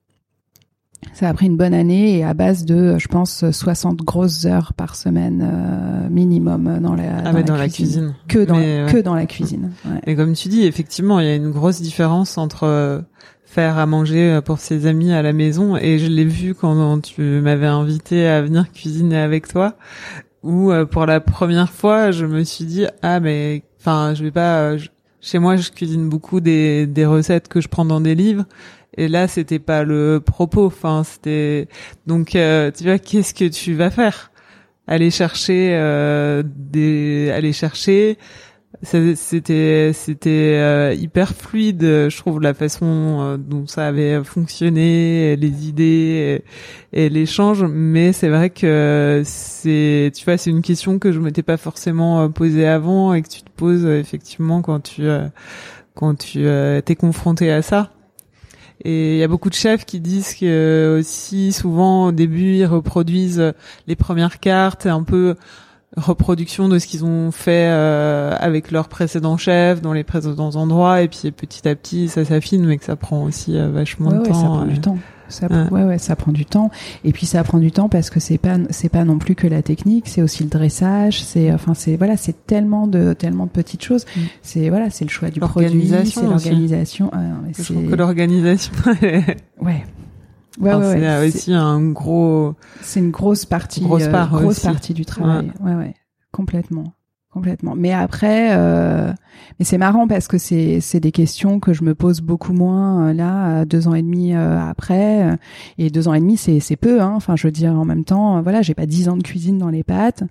Ça 1.13 1.29
a 1.29 1.33
pris 1.33 1.45
une 1.45 1.57
bonne 1.57 1.73
année 1.73 2.17
et 2.17 2.23
à 2.23 2.33
base 2.33 2.65
de, 2.65 2.97
je 2.97 3.07
pense, 3.07 3.49
60 3.49 3.97
grosses 3.97 4.45
heures 4.45 4.73
par 4.73 4.95
semaine 4.95 5.41
euh, 5.43 6.09
minimum 6.09 6.79
dans 6.79 6.95
la, 6.95 7.17
ah 7.23 7.43
dans, 7.43 7.55
la, 7.55 7.69
cuisine. 7.69 8.15
Que 8.27 8.39
dans, 8.39 8.55
que 8.91 9.01
dans 9.01 9.15
la 9.15 9.25
cuisine. 9.25 9.71
Ouais. 9.85 9.99
Et 10.05 10.15
comme 10.15 10.33
tu 10.33 10.47
dis, 10.47 10.63
effectivement, 10.65 11.19
il 11.19 11.27
y 11.27 11.29
a 11.29 11.35
une 11.35 11.51
grosse 11.51 11.81
différence 11.81 12.37
entre 12.37 12.63
euh, 12.63 13.01
faire 13.45 13.77
à 13.77 13.85
manger 13.85 14.31
euh, 14.31 14.41
pour 14.41 14.59
ses 14.59 14.85
amis 14.85 15.11
à 15.11 15.21
la 15.21 15.33
maison 15.33 15.75
et 15.75 15.99
je 15.99 16.07
l'ai 16.07 16.25
vu 16.25 16.53
quand 16.53 17.01
tu 17.01 17.21
m'avais 17.41 17.67
invité 17.67 18.27
à 18.27 18.41
venir 18.41 18.71
cuisiner 18.71 19.17
avec 19.17 19.47
toi 19.47 19.75
où 20.43 20.71
pour 20.91 21.05
la 21.05 21.19
première 21.19 21.71
fois, 21.71 22.11
je 22.11 22.25
me 22.25 22.43
suis 22.43 22.65
dit 22.65 22.85
ah 23.01 23.19
mais 23.19 23.63
enfin, 23.79 24.13
je 24.13 24.23
vais 24.23 24.31
pas 24.31 24.75
chez 25.19 25.39
moi, 25.39 25.55
je 25.57 25.71
cuisine 25.71 26.07
beaucoup 26.07 26.39
des, 26.39 26.87
des 26.87 27.05
recettes 27.05 27.47
que 27.47 27.59
je 27.59 27.67
prends 27.67 27.85
dans 27.85 27.99
des 27.99 28.15
livres 28.15 28.45
et 28.97 29.07
là, 29.07 29.27
c'était 29.27 29.59
pas 29.59 29.83
le 29.83 30.19
propos. 30.19 30.65
Enfin, 30.65 31.03
c'était 31.03 31.67
donc 32.07 32.35
euh, 32.35 32.71
tu 32.75 32.83
vois 32.83 32.99
qu'est-ce 32.99 33.33
que 33.33 33.45
tu 33.45 33.73
vas 33.75 33.91
faire? 33.91 34.31
Aller 34.87 35.11
chercher 35.11 35.71
euh, 35.73 36.43
des, 36.45 37.31
aller 37.31 37.53
chercher. 37.53 38.17
C'était 38.83 39.91
c'était 39.93 40.29
euh, 40.57 40.93
hyper 40.93 41.33
fluide, 41.33 41.81
je 41.81 42.17
trouve 42.17 42.41
la 42.41 42.53
façon 42.53 43.37
dont 43.39 43.65
ça 43.65 43.87
avait 43.87 44.23
fonctionné, 44.23 45.35
les 45.35 45.67
idées 45.67 46.43
et, 46.93 47.09
l'échange. 47.09 47.63
Mais 47.67 48.13
c'est 48.13 48.29
vrai 48.29 48.49
que 48.51 49.23
c'est 49.25 50.11
tu 50.13 50.25
vois 50.25 50.37
c'est 50.37 50.51
une 50.51 50.61
question 50.61 50.99
que 50.99 51.11
je 51.11 51.19
m'étais 51.19 51.43
pas 51.43 51.57
forcément 51.57 52.29
posée 52.29 52.67
avant 52.67 53.13
et 53.13 53.21
que 53.23 53.29
tu 53.29 53.41
te 53.41 53.49
poses 53.49 53.85
effectivement 53.85 54.61
quand 54.61 54.81
tu 54.81 55.07
quand 55.95 56.15
tu 56.15 56.45
t'es 56.85 56.95
confronté 56.95 57.51
à 57.51 57.61
ça. 57.63 57.91
Et 58.83 59.15
il 59.15 59.19
y 59.19 59.23
a 59.23 59.27
beaucoup 59.27 59.49
de 59.49 59.55
chefs 59.55 59.85
qui 59.85 59.99
disent 59.99 60.35
que 60.35 60.97
aussi 60.99 61.51
souvent 61.51 62.07
au 62.07 62.11
début 62.11 62.57
ils 62.57 62.65
reproduisent 62.65 63.53
les 63.87 63.95
premières 63.95 64.39
cartes, 64.39 64.85
un 64.85 65.03
peu 65.03 65.35
reproduction 65.97 66.69
de 66.69 66.79
ce 66.79 66.87
qu'ils 66.87 67.03
ont 67.03 67.31
fait 67.31 67.67
euh, 67.67 68.35
avec 68.39 68.71
leurs 68.71 68.87
précédents 68.87 69.37
chefs 69.37 69.81
dans 69.81 69.93
les 69.93 70.03
précédents 70.03 70.55
endroits 70.55 71.01
et 71.01 71.07
puis 71.07 71.31
petit 71.31 71.67
à 71.67 71.75
petit 71.75 72.07
ça 72.07 72.23
s'affine 72.23 72.65
mais 72.65 72.77
que 72.77 72.85
ça 72.85 72.95
prend 72.95 73.23
aussi 73.23 73.57
euh, 73.57 73.69
vachement 73.69 74.11
de 74.11 74.25
temps. 74.25 74.33
ça 74.33 74.45
prend 74.45 74.65
du 74.65 74.79
temps. 74.79 74.97
Ça, 75.29 75.47
ouais. 75.47 75.83
ouais, 75.83 75.97
ça 75.97 76.15
prend 76.15 76.31
du 76.31 76.45
temps. 76.45 76.71
Et 77.03 77.11
puis 77.11 77.25
ça 77.25 77.43
prend 77.43 77.57
du 77.57 77.71
temps 77.71 77.89
parce 77.89 78.09
que 78.09 78.21
c'est 78.21 78.37
pas 78.37 78.57
c'est 78.69 78.87
pas 78.87 79.03
non 79.03 79.17
plus 79.17 79.35
que 79.35 79.45
la 79.45 79.61
technique, 79.61 80.07
c'est 80.07 80.21
aussi 80.21 80.43
le 80.43 80.49
dressage. 80.49 81.21
C'est 81.21 81.51
enfin 81.51 81.73
c'est 81.73 81.97
voilà, 81.97 82.15
c'est 82.15 82.45
tellement 82.45 82.87
de 82.87 83.11
tellement 83.11 83.45
de 83.45 83.51
petites 83.51 83.83
choses. 83.83 84.05
Mm. 84.15 84.21
C'est 84.41 84.69
voilà, 84.69 84.89
c'est 84.89 85.03
le 85.03 85.09
choix 85.09 85.29
du 85.29 85.41
produit, 85.41 85.91
c'est 86.05 86.23
l'organisation. 86.23 87.09
Ah, 87.11 87.19
Je 87.57 87.61
trouve 87.61 87.89
que 87.89 87.95
l'organisation. 87.95 88.73
ouais. 89.61 89.85
Ouais, 90.59 90.73
ouais, 90.73 90.99
c'est 90.99 91.27
aussi 91.27 91.53
un 91.53 91.81
gros. 91.91 92.55
C'est 92.81 92.99
une 92.99 93.11
grosse 93.11 93.45
partie, 93.45 93.81
grosse, 93.81 94.03
euh, 94.03 94.11
part 94.11 94.31
grosse 94.31 94.61
partie 94.61 94.93
du 94.93 95.05
travail. 95.05 95.51
Ouais, 95.61 95.75
ouais, 95.75 95.95
complètement 96.31 96.93
complètement. 97.37 97.75
Mais 97.75 97.93
après, 97.93 98.49
euh, 98.57 99.13
mais 99.59 99.65
c'est 99.65 99.77
marrant 99.77 100.07
parce 100.07 100.27
que 100.27 100.39
c'est 100.39 100.79
c'est 100.81 100.99
des 100.99 101.11
questions 101.11 101.59
que 101.59 101.71
je 101.71 101.83
me 101.83 101.93
pose 101.93 102.21
beaucoup 102.21 102.51
moins 102.51 103.09
euh, 103.09 103.13
là 103.13 103.63
deux 103.65 103.87
ans 103.87 103.93
et 103.93 104.01
demi 104.01 104.33
euh, 104.33 104.59
après. 104.59 105.37
Et 105.77 105.91
deux 105.91 106.07
ans 106.07 106.15
et 106.15 106.19
demi, 106.19 106.35
c'est 106.37 106.59
c'est 106.59 106.75
peu. 106.75 106.99
Hein. 107.01 107.13
Enfin, 107.15 107.35
je 107.35 107.47
veux 107.47 107.51
dire, 107.51 107.73
en 107.73 107.85
même 107.85 108.05
temps, 108.05 108.41
voilà, 108.41 108.63
j'ai 108.63 108.73
pas 108.73 108.87
dix 108.87 109.07
ans 109.07 109.17
de 109.17 109.23
cuisine 109.23 109.59
dans 109.59 109.69
les 109.69 109.83
pattes. 109.83 110.23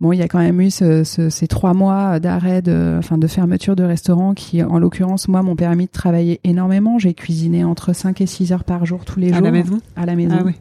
Bon, 0.00 0.12
il 0.12 0.18
y 0.18 0.22
a 0.22 0.28
quand 0.28 0.38
même 0.38 0.60
eu 0.60 0.70
ce, 0.70 1.04
ce, 1.04 1.28
ces 1.28 1.46
trois 1.46 1.74
mois 1.74 2.20
d'arrêt, 2.20 2.62
de, 2.62 2.96
enfin 2.98 3.18
de 3.18 3.26
fermeture 3.26 3.76
de 3.76 3.84
restaurant 3.84 4.32
qui, 4.32 4.62
en 4.62 4.78
l'occurrence, 4.78 5.28
moi, 5.28 5.42
m'ont 5.42 5.56
permis 5.56 5.86
de 5.86 5.90
travailler 5.90 6.40
énormément. 6.42 6.98
J'ai 6.98 7.12
cuisiné 7.12 7.64
entre 7.64 7.92
5 7.92 8.20
et 8.22 8.26
6 8.26 8.52
heures 8.52 8.64
par 8.64 8.86
jour 8.86 9.04
tous 9.04 9.20
les 9.20 9.28
jours. 9.28 9.36
À 9.36 9.40
la 9.42 9.50
maison? 9.50 9.78
À 9.96 10.06
la 10.06 10.16
maison. 10.16 10.36
Ah 10.40 10.42
oui 10.44 10.54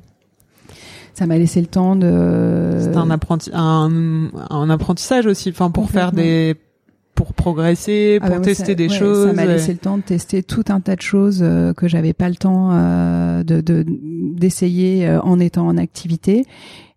ça 1.19 1.25
m'a 1.25 1.37
laissé 1.37 1.59
le 1.59 1.67
temps 1.67 1.97
de. 1.97 2.77
C'était 2.79 2.95
un, 2.95 3.09
apprenti 3.09 3.51
un, 3.53 4.29
un 4.49 4.69
apprentissage 4.69 5.25
aussi, 5.25 5.49
enfin 5.49 5.69
pour 5.69 5.89
faire 5.89 6.13
des 6.13 6.55
pour 7.13 7.33
progresser, 7.33 8.19
ah 8.21 8.27
pour 8.27 8.37
bah 8.37 8.41
tester 8.41 8.75
des 8.75 8.87
choses. 8.87 9.27
Ça 9.27 9.33
m'a 9.33 9.45
laissé 9.45 9.73
le 9.73 9.77
temps 9.77 9.97
de 9.97 10.03
tester 10.03 10.41
tout 10.41 10.63
un 10.69 10.79
tas 10.79 10.95
de 10.95 11.01
choses 11.01 11.41
euh, 11.43 11.73
que 11.73 11.89
j'avais 11.89 12.13
pas 12.13 12.29
le 12.29 12.35
temps 12.35 12.69
euh, 12.71 13.43
de 13.43 13.61
d'essayer 14.37 15.05
euh, 15.05 15.19
en 15.19 15.37
étant 15.41 15.67
en 15.67 15.75
activité. 15.75 16.45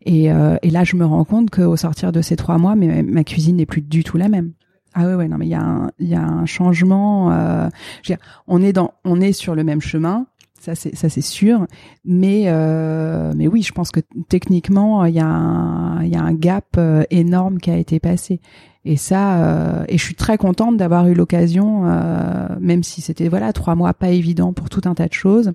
Et, 0.05 0.32
euh, 0.32 0.57
et 0.62 0.70
là, 0.70 0.84
je 0.84 0.96
me 0.96 1.05
rends 1.05 1.24
compte 1.24 1.50
qu'au 1.50 1.76
sortir 1.76 2.12
de 2.12 2.22
ces 2.22 2.36
trois 2.36 2.59
mois, 2.59 2.74
ma 2.74 3.24
cuisine 3.24 3.57
n'est 3.57 3.66
plus 3.66 3.82
du 3.82 4.05
tout 4.05 4.16
la 4.16 4.28
même. 4.28 4.53
Ah 4.94 5.07
ouais, 5.07 5.14
ouais, 5.14 5.28
non, 5.28 5.38
mais 5.38 5.46
il 5.46 5.50
y 5.50 5.55
a 5.55 5.62
un, 5.62 5.90
y 6.00 6.14
a 6.14 6.22
un 6.22 6.44
changement. 6.44 7.32
Euh, 7.32 7.68
dire, 8.05 8.18
on 8.46 8.62
est 8.62 8.72
dans, 8.72 8.92
on 9.05 9.20
est 9.20 9.32
sur 9.32 9.55
le 9.55 9.64
même 9.64 9.80
chemin 9.80 10.26
ça 10.62 10.74
c'est 11.09 11.20
sûr 11.20 11.66
mais 12.05 12.44
euh, 12.46 13.32
mais 13.36 13.48
oui 13.48 13.62
je 13.62 13.72
pense 13.72 13.90
que 13.90 14.00
techniquement 14.28 15.05
il 15.05 15.14
y 15.14 15.20
a 15.20 15.26
un 15.26 16.05
y 16.05 16.14
a 16.14 16.22
un 16.22 16.32
gap 16.34 16.76
euh, 16.78 17.03
énorme 17.11 17.59
qui 17.59 17.70
a 17.70 17.76
été 17.76 17.98
passé 17.98 18.40
et 18.84 18.96
ça 18.96 19.42
euh, 19.42 19.84
et 19.88 19.98
je 19.98 20.05
suis 20.05 20.14
très 20.14 20.38
contente 20.38 20.76
d'avoir 20.76 21.09
eu 21.09 21.14
l'occasion 21.14 21.82
euh, 21.86 22.48
même 22.61 22.82
si 22.84 23.00
c'était 23.00 23.28
voilà 23.28 23.53
trois 23.53 23.74
mois 23.74 23.92
pas 23.92 24.11
évident 24.11 24.53
pour 24.53 24.68
tout 24.70 24.82
un 24.84 24.94
tas 24.94 25.09
de 25.09 25.12
choses 25.12 25.53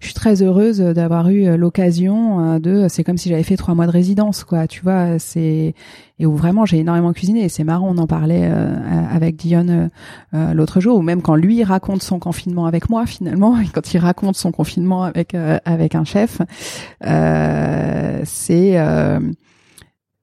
je 0.00 0.06
suis 0.06 0.14
très 0.14 0.42
heureuse 0.42 0.80
d'avoir 0.80 1.28
eu 1.28 1.46
euh, 1.46 1.56
l'occasion 1.56 2.54
euh, 2.54 2.58
de 2.58 2.86
c'est 2.88 3.04
comme 3.04 3.18
si 3.18 3.28
j'avais 3.28 3.42
fait 3.42 3.56
trois 3.56 3.74
mois 3.74 3.86
de 3.86 3.90
résidence 3.90 4.44
quoi 4.44 4.66
tu 4.66 4.82
vois 4.82 5.18
c'est 5.18 5.74
et 6.18 6.26
où 6.26 6.36
vraiment 6.36 6.66
j'ai 6.66 6.78
énormément 6.78 7.12
cuisiné 7.12 7.48
c'est 7.48 7.64
marrant 7.64 7.88
on 7.94 7.98
en 7.98 8.06
parlait 8.06 8.48
euh, 8.50 8.76
avec 9.10 9.36
Dion 9.36 9.90
l'autre 10.32 10.80
jour 10.80 10.98
ou 10.98 11.02
même 11.02 11.22
quand 11.22 11.34
lui 11.34 11.64
raconte 11.64 12.02
son 12.02 12.18
confinement 12.18 12.66
avec 12.66 12.90
moi 12.90 13.06
finalement 13.06 13.56
quand 13.74 13.94
il 13.94 13.98
raconte 13.98 14.36
son 14.36 14.52
confinement 14.52 15.04
avec 15.04 15.34
avec 15.64 15.94
un 15.94 16.04
chef 16.04 16.40
c'est 18.24 18.78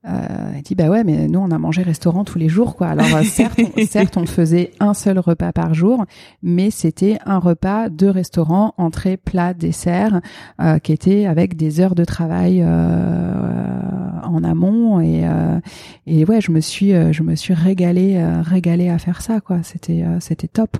euh, 0.08 0.52
il 0.56 0.62
dit 0.62 0.76
bah 0.76 0.90
ouais 0.90 1.04
mais 1.04 1.28
nous 1.28 1.40
on 1.40 1.52
a 1.52 1.58
mangé 1.58 1.82
restaurant 1.82 2.24
tous 2.24 2.40
les 2.40 2.50
jours 2.50 2.76
quoi. 2.76 2.88
Alors 2.88 3.14
euh, 3.16 3.24
certes 3.26 3.60
on, 3.60 3.86
certes 3.86 4.18
on 4.18 4.26
faisait 4.26 4.72
un 4.80 4.94
seul 4.94 5.20
repas 5.20 5.52
par 5.52 5.74
jour, 5.74 6.06
mais 6.42 6.72
c'était 6.72 7.18
un 7.26 7.40
repas 7.40 7.90
de 7.90 8.08
restaurant 8.08 8.74
entrée 8.78 9.18
plat 9.18 9.54
dessert 9.54 10.22
euh, 10.62 10.80
qui 10.80 10.94
était 10.94 11.26
avec 11.26 11.56
des 11.56 11.82
heures 11.82 11.96
de 11.96 12.06
travail 12.06 12.62
euh, 12.64 13.77
en 14.28 14.44
amont 14.44 15.00
et 15.02 15.24
et 16.06 16.26
ouais 16.26 16.42
je 16.42 16.52
me 16.52 16.62
suis 16.62 16.92
je 16.92 17.24
me 17.24 17.36
suis 17.36 17.54
régalée 17.54 18.24
régalée 18.42 18.90
à 18.90 18.98
faire 18.98 19.22
ça 19.22 19.40
quoi. 19.42 19.60
C'était 19.64 20.04
c'était 20.20 20.48
top. 20.48 20.78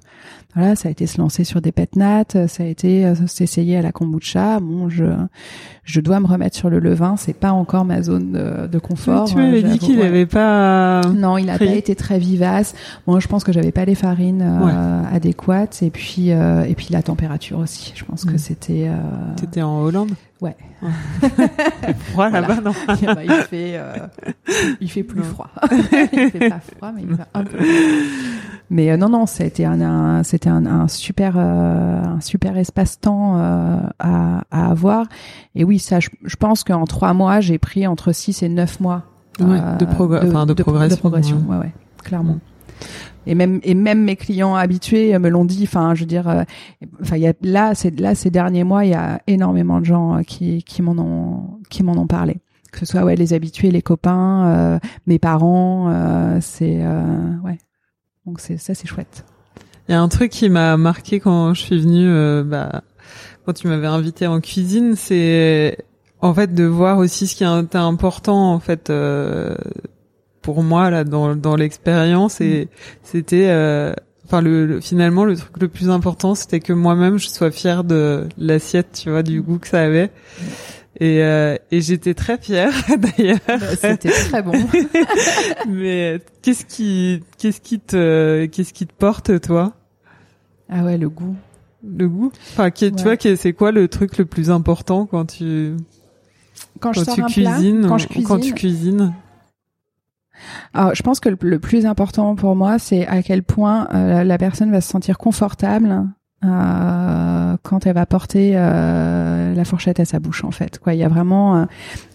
Voilà 0.56 0.76
ça 0.76 0.90
a 0.90 0.92
été 0.92 1.06
se 1.08 1.20
lancer 1.20 1.44
sur 1.44 1.62
des 1.62 1.72
pet 1.72 1.96
nat 1.96 2.26
ça 2.48 2.64
a 2.64 2.66
été 2.66 3.14
s'essayer 3.28 3.78
à 3.78 3.82
la 3.82 3.92
kombucha. 3.92 4.60
Bon 4.60 4.90
je 4.90 5.06
je 5.84 6.02
dois 6.02 6.20
me 6.20 6.28
remettre 6.28 6.56
sur 6.56 6.70
le 6.70 6.80
levain 6.80 7.16
c'est 7.18 7.34
pas 7.34 7.52
encore 7.52 7.86
ma 7.86 8.02
zone 8.02 8.32
de, 8.32 8.68
de 8.68 8.80
confort 8.80 9.30
tu 9.30 9.36
m'avais 9.36 9.64
dit 9.64 9.80
qu'il 9.80 10.00
n'avait 10.00 10.26
pas 10.26 11.02
non 11.14 11.38
il 11.38 11.50
a 11.50 11.58
pas 11.58 11.66
été 11.66 11.96
très 11.96 12.20
vivace. 12.20 12.74
Moi 13.08 13.20
je 13.20 13.28
pense 13.28 13.44
que 13.44 13.52
j'avais 13.52 13.72
pas 13.72 13.86
les 13.86 13.96
farines 13.96 14.42
adéquates. 15.12 15.82
Et 15.82 15.90
puis 15.90 16.30
et 16.30 16.76
puis 16.76 16.88
la 16.92 17.02
température 17.02 17.60
aussi. 17.60 17.94
Je 17.96 18.04
pense 18.04 18.26
que 18.26 18.34
mm. 18.34 18.38
c'était 18.38 18.90
c'était 19.40 19.62
en 19.62 19.82
Hollande? 19.82 20.12
Ouais. 20.40 20.56
froid 22.12 22.30
là-bas, 22.30 22.62
non 22.62 22.72
il 22.90 23.32
fait, 23.50 23.78
euh, 23.78 23.96
il 24.80 24.92
fait 24.92 25.04
plus 25.04 25.24
froid. 25.24 25.50
il 25.72 26.30
fait 26.30 26.50
pas 26.50 26.60
froid, 26.60 26.92
mais 26.94 27.02
il 27.02 27.16
fait 27.16 27.24
un 27.34 27.44
peu. 27.44 27.58
Mais 28.70 28.92
euh, 28.92 28.98
non, 28.98 29.10
non, 29.10 29.26
c'était 29.26 29.66
un, 29.66 30.24
c'était 30.24 30.50
un, 30.50 30.66
un, 30.66 30.88
super, 30.88 31.36
euh, 31.38 32.04
un 32.04 32.22
super 32.22 32.58
espace-temps 32.58 33.38
euh, 33.38 33.78
à, 34.00 34.44
à, 34.52 34.70
avoir. 34.70 35.08
Et 35.56 35.64
oui, 35.64 35.80
ça, 35.80 36.00
je, 36.00 36.10
je 36.24 36.36
pense 36.36 36.64
qu'en 36.64 36.86
trois 36.86 37.14
mois, 37.14 37.40
j'ai 37.40 37.58
pris 37.58 37.88
entre 37.88 38.12
six 38.12 38.44
et 38.44 38.50
neuf 38.50 38.80
mois 38.80 39.04
de, 39.40 39.46
de, 39.46 39.50
enfin, 39.50 40.46
de, 40.46 40.54
progression. 40.54 40.96
De 40.96 41.00
progression, 41.00 41.44
ouais, 41.48 41.58
ouais, 41.58 41.72
clairement. 42.04 42.40
Et 43.28 43.36
même 43.36 43.60
et 43.64 43.74
même 43.74 44.04
mes 44.04 44.16
clients 44.16 44.56
habitués 44.56 45.18
me 45.20 45.28
l'ont 45.28 45.44
dit 45.44 45.64
enfin 45.64 45.94
je 45.94 46.02
veux 46.02 46.06
dire 46.06 46.30
euh, 46.30 46.44
enfin 47.02 47.18
y 47.18 47.28
a 47.28 47.34
là 47.42 47.76
c'est 47.76 48.00
là 48.00 48.16
ces 48.16 48.30
derniers 48.30 48.64
mois 48.64 48.86
il 48.86 48.92
y 48.92 48.96
a 48.96 49.22
énormément 49.28 49.82
de 49.82 49.86
gens 49.86 50.16
euh, 50.16 50.22
qui 50.22 50.64
qui 50.64 50.82
m'en 50.82 50.98
ont 50.98 51.60
qui 51.70 51.84
m'en 51.84 51.98
ont 51.98 52.08
parlé. 52.08 52.38
Que 52.72 52.80
ce 52.80 52.86
soit 52.86 53.04
ouais 53.04 53.18
les 53.18 53.34
habitués 53.34 53.70
les 53.70 53.82
copains 53.82 54.48
euh, 54.48 54.80
mes 55.08 55.20
parents 55.20 55.90
euh, 55.90 56.38
c'est 56.42 56.82
ouais. 57.44 57.58
Donc 58.26 58.40
c'est 58.40 58.58
ça 58.58 58.74
c'est 58.74 58.88
chouette. 58.88 59.26
Il 59.90 59.92
y 59.92 59.96
a 59.96 60.02
un 60.02 60.08
truc 60.08 60.32
qui 60.32 60.50
m'a 60.50 60.78
marqué 60.78 61.20
quand 61.20 61.54
je 61.54 61.62
suis 61.62 61.80
venue 61.82 62.44
bah 62.44 62.82
quand 63.46 63.54
tu 63.54 63.68
m'avais 63.68 63.88
invité 63.88 64.26
en 64.26 64.40
cuisine 64.40 64.96
c'est 64.96 65.78
en 66.22 66.34
fait 66.34 66.54
de 66.54 66.64
voir 66.64 66.98
aussi 66.98 67.28
ce 67.28 67.36
qui 67.36 67.44
est 67.44 67.76
important 67.76 68.54
en 68.54 68.60
fait 68.60 68.90
pour 70.48 70.64
moi 70.64 70.90
là 70.90 71.04
dans 71.04 71.36
dans 71.36 71.58
l'expérience 71.58 72.40
et 72.40 72.64
mm. 72.64 72.68
c'était 73.04 73.48
euh, 73.50 73.92
enfin 74.26 74.40
le, 74.40 74.80
finalement 74.80 75.26
le 75.26 75.36
truc 75.36 75.60
le 75.60 75.68
plus 75.68 75.90
important 75.90 76.36
c'était 76.36 76.62
que 76.62 76.72
moi-même 76.72 77.18
je 77.18 77.28
sois 77.28 77.52
fière 77.52 77.84
de 77.84 78.30
l'assiette 78.38 78.98
tu 79.04 79.10
vois 79.10 79.24
du 79.24 79.42
goût 79.42 79.60
que 79.60 79.68
ça 79.68 79.82
avait. 79.82 80.10
Et 81.02 81.22
euh, 81.22 81.58
et 81.70 81.82
j'étais 81.82 82.14
très 82.14 82.38
fière 82.38 82.72
d'ailleurs. 82.98 83.40
Bah, 83.46 83.58
c'était 83.76 84.10
très 84.10 84.42
bon. 84.42 84.54
Mais 85.68 86.22
qu'est-ce 86.42 86.64
qui 86.64 87.24
qu'est-ce 87.38 87.60
qui 87.60 87.82
te 87.82 88.46
qu'est-ce 88.46 88.72
qui 88.72 88.88
te 88.88 88.94
porte 88.94 89.42
toi? 89.42 89.74
Ah 90.70 90.86
ouais 90.86 90.98
le 90.98 91.10
goût. 91.10 91.36
Le 91.84 92.08
goût? 92.08 92.32
Enfin 92.54 92.72
tu 92.72 92.90
vois 93.04 93.18
c'est 93.20 93.52
quoi 93.52 93.74
le 93.74 93.90
truc 93.90 94.18
le 94.18 94.24
plus 94.24 94.50
important 94.50 95.08
quand 95.08 95.26
tu 95.26 95.76
quand, 96.80 96.94
je 96.94 97.02
tu 97.02 97.22
cuisines 97.24 97.86
quand, 97.86 97.98
je 97.98 98.08
cuisine, 98.08 98.28
quand 98.28 98.40
tu 98.40 98.54
cuisines? 98.54 99.14
Alors, 100.74 100.96
je 100.96 101.04
pense 101.04 101.20
que 101.20 101.30
le, 101.30 101.60
plus 101.60 101.86
important 101.86 102.36
pour 102.36 102.56
moi, 102.56 102.80
c'est 102.80 103.08
à 103.08 103.22
quel 103.22 103.44
point 103.44 103.88
euh, 103.94 104.24
la 104.24 104.38
personne 104.38 104.72
va 104.72 104.82
se 104.82 104.90
sentir 104.90 105.18
confortable 105.18 106.08
euh, 106.46 107.58
quand 107.64 107.88
elle 107.88 107.96
va 107.96 108.06
porter 108.06 108.52
euh, 108.56 109.56
la 109.56 109.66
fourchette 109.66 110.00
à 110.00 110.06
sa 110.06 110.20
bouche 110.20 110.44
en 110.44 110.52
fait. 110.52 110.78
Quoi 110.78 110.94
il 110.94 111.00
y 111.00 111.04
a 111.04 111.08
vraiment 111.08 111.66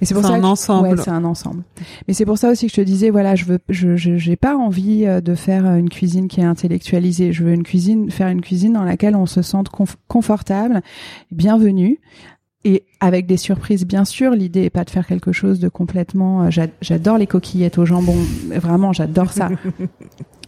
et 0.00 0.04
c'est 0.04 0.14
pour 0.14 0.22
ça 0.22 0.34
un 0.34 0.44
ensemble. 0.44 0.88
Ouais, 0.88 0.96
c'est 0.96 1.10
un 1.10 1.24
ensemble. 1.24 1.64
Mais 2.06 2.14
c'est 2.14 2.24
pour 2.24 2.38
ça 2.38 2.50
aussi 2.50 2.66
que 2.66 2.70
je 2.70 2.76
te 2.76 2.86
disais 2.86 3.10
voilà 3.10 3.34
je 3.34 3.46
veux 3.46 3.58
je 3.68 3.96
j'ai 3.96 4.36
pas 4.36 4.56
envie 4.56 5.04
de 5.06 5.34
faire 5.34 5.66
une 5.74 5.90
cuisine 5.90 6.28
qui 6.28 6.40
est 6.40 6.44
intellectualisée. 6.44 7.32
Je 7.32 7.42
veux 7.42 7.52
une 7.52 7.64
cuisine 7.64 8.12
faire 8.12 8.28
une 8.28 8.42
cuisine 8.42 8.74
dans 8.74 8.84
laquelle 8.84 9.16
on 9.16 9.26
se 9.26 9.42
sente 9.42 9.70
confortable. 10.06 10.82
Bienvenue 11.32 11.98
et 12.64 12.84
avec 13.00 13.26
des 13.26 13.36
surprises 13.36 13.86
bien 13.86 14.04
sûr 14.04 14.32
l'idée 14.32 14.64
est 14.64 14.70
pas 14.70 14.84
de 14.84 14.90
faire 14.90 15.06
quelque 15.06 15.32
chose 15.32 15.58
de 15.58 15.68
complètement 15.68 16.44
euh, 16.44 16.66
j'adore 16.80 17.18
les 17.18 17.26
coquillettes 17.26 17.78
au 17.78 17.84
jambon 17.84 18.16
vraiment 18.54 18.92
j'adore 18.92 19.32
ça. 19.32 19.48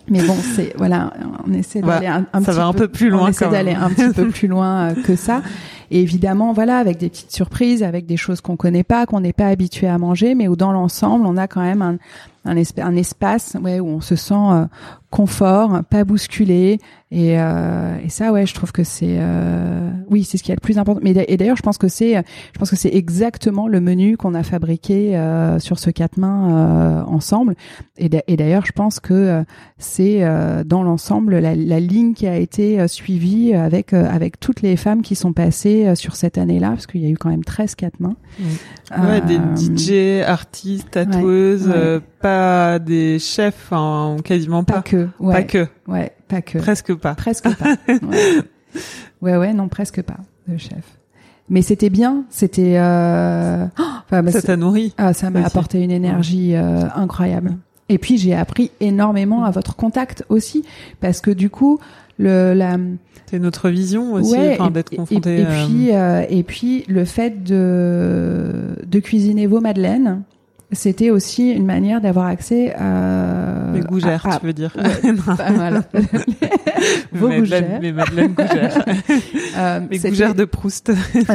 Mais 0.07 0.23
bon 0.23 0.37
c'est 0.37 0.77
voilà 0.77 1.15
on 1.47 1.53
essaie 1.55 1.81
d'aller 1.81 2.07
un, 2.07 2.27
ça 2.43 2.53
va 2.53 2.67
un 2.67 2.75
peu, 2.75 2.89
plus 2.89 3.09
loin 3.09 3.23
on 3.23 3.29
essaie 3.29 3.49
d'aller 3.49 3.73
un 3.73 3.89
petit 3.89 4.13
peu 4.13 4.29
plus 4.31 4.49
loin 4.49 4.91
euh, 4.91 5.03
que 5.03 5.17
ça. 5.17 5.43
Et 5.91 6.03
évidemment 6.03 6.53
voilà 6.53 6.79
avec 6.79 6.99
des 6.99 7.09
petites 7.09 7.33
surprises 7.33 7.83
avec 7.83 8.05
des 8.05 8.19
choses 8.19 8.41
qu'on 8.41 8.57
connaît 8.57 8.85
pas 8.85 9.07
qu'on 9.07 9.21
n'est 9.21 9.33
pas 9.33 9.49
habitué 9.49 9.89
à 9.89 9.97
manger 9.97 10.35
mais 10.35 10.47
où 10.47 10.57
dans 10.57 10.73
l'ensemble 10.73 11.27
on 11.27 11.37
a 11.37 11.49
quand 11.49 11.63
même 11.63 11.83
un 11.83 11.97
un, 12.45 12.57
un 12.57 12.97
espace 12.97 13.57
ouais 13.61 13.81
où 13.81 13.87
on 13.87 14.01
se 14.01 14.17
sent 14.17 14.35
euh, 14.35 14.67
confort 15.11 15.83
pas 15.89 16.05
bousculé 16.05 16.79
et, 17.15 17.39
euh, 17.39 17.97
et 18.05 18.09
ça, 18.09 18.33
ouais, 18.33 18.45
je 18.45 18.55
trouve 18.55 18.73
que 18.73 18.83
c'est, 18.83 19.19
euh, 19.21 19.89
oui, 20.11 20.25
c'est 20.25 20.37
ce 20.37 20.43
qui 20.43 20.51
est 20.51 20.57
le 20.57 20.61
plus 20.61 20.79
important. 20.79 21.01
Mais 21.05 21.15
et 21.29 21.37
d'ailleurs, 21.37 21.57
je 21.57 21.63
pense 21.63 21.79
que 21.79 21.87
c'est, 21.87 22.15
je 22.15 22.59
pense 22.59 22.71
que 22.71 22.77
c'est 22.77 22.93
exactement 22.93 23.69
le 23.69 23.81
menu 23.81 24.17
qu'on 24.17 24.35
a 24.35 24.43
fabriqué 24.43 25.17
euh, 25.17 25.61
sur 25.61 25.79
ce 25.79 25.91
quatre 25.91 26.17
mains 26.17 26.51
euh, 26.51 27.05
ensemble. 27.05 27.55
Et 27.99 28.09
d'ailleurs, 28.09 28.67
je 28.67 28.73
pense 28.73 28.99
que 28.99 29.15
euh, 29.15 29.45
c'est 29.79 30.25
euh, 30.25 30.65
dans 30.65 30.83
l'ensemble 30.83 31.39
la, 31.39 31.55
la, 31.55 31.79
ligne 31.79 32.15
qui 32.15 32.27
a 32.27 32.37
été 32.37 32.89
suivie 32.89 33.55
avec 33.55 33.93
avec 33.93 34.41
toutes 34.41 34.63
les 34.63 34.77
femmes 34.77 35.03
qui 35.03 35.15
sont 35.15 35.33
passées 35.33 35.95
sur 35.95 36.17
cette 36.17 36.37
année-là, 36.37 36.71
parce 36.71 36.89
qu'il 36.89 37.03
y 37.03 37.07
a 37.07 37.11
eu 37.11 37.17
quand 37.17 37.31
même 37.31 37.45
13 37.45 37.77
quatre 37.77 38.01
mains. 38.01 38.17
Ouais, 38.91 39.21
des 39.21 39.37
DJ, 39.37 40.25
artistes, 40.27 40.91
tatoueuses, 40.91 41.73
pas 42.25 42.79
des 42.79 43.19
chefs, 43.19 43.71
hein, 43.71 44.17
quasiment 44.25 44.65
pas. 44.65 44.77
Pas 44.77 44.83
que, 44.83 45.09
ouais. 45.21 45.35
Pas 45.35 45.43
que. 45.43 45.67
Ouais, 45.87 46.13
pas 46.27 46.41
que. 46.41 46.57
Presque 46.57 46.95
pas. 46.95 47.15
Presque 47.15 47.55
pas. 47.55 47.77
ouais. 49.21 49.37
ouais, 49.37 49.53
non, 49.53 49.69
presque 49.69 50.01
pas 50.01 50.17
de 50.49 50.57
chef. 50.57 50.99
Mais 51.51 51.61
c'était 51.61 51.91
bien, 51.91 52.25
c'était. 52.31 52.79
Euh... 52.79 53.67
enfin, 53.77 54.23
bah, 54.23 54.33
ça 54.33 54.41
t'a 54.41 54.57
nourri. 54.57 54.95
Ah, 54.97 55.13
ça 55.13 55.29
m'a 55.29 55.45
apporté 55.45 55.83
une 55.83 55.91
énergie 55.91 56.55
euh, 56.55 56.85
incroyable. 56.95 57.59
Et 57.91 57.99
puis 57.99 58.17
j'ai 58.17 58.35
appris 58.35 58.71
énormément 58.81 59.45
à 59.45 59.51
votre 59.51 59.77
contact 59.77 60.25
aussi, 60.31 60.65
parce 61.03 61.21
que 61.21 61.31
du 61.31 61.51
coup, 61.51 61.79
le 62.17 62.55
la. 62.55 62.79
C'est 63.27 63.39
notre 63.39 63.69
vision 63.69 64.15
aussi, 64.15 64.35
d'être 64.73 64.97
confronté. 64.97 65.37
Et, 65.37 65.43
et 65.43 65.45
puis 65.45 65.89
euh, 65.93 66.25
et 66.31 66.43
puis 66.43 66.85
le 66.89 67.05
fait 67.05 67.45
de 67.45 68.77
de 68.87 68.99
cuisiner 69.01 69.47
vos 69.47 69.61
madeleines 69.61 70.23
c'était 70.75 71.11
aussi 71.11 71.51
une 71.51 71.67
manière 71.67 72.01
d'avoir 72.01 72.27
accès 72.27 72.75
à 72.75 73.73
les 73.75 73.81
gougères, 73.81 74.27
tu 74.41 74.47
veux 74.47 74.53
dire 74.53 74.75
voilà. 75.55 75.83
Vos 77.13 77.29
gougères. 77.29 77.81
Les 77.81 77.93
madeleines 77.93 78.33
gougères. 78.35 78.85
euh, 79.59 79.81
les 79.91 79.99
gougères 79.99 80.35
de 80.35 80.45
Proust. 80.45 80.93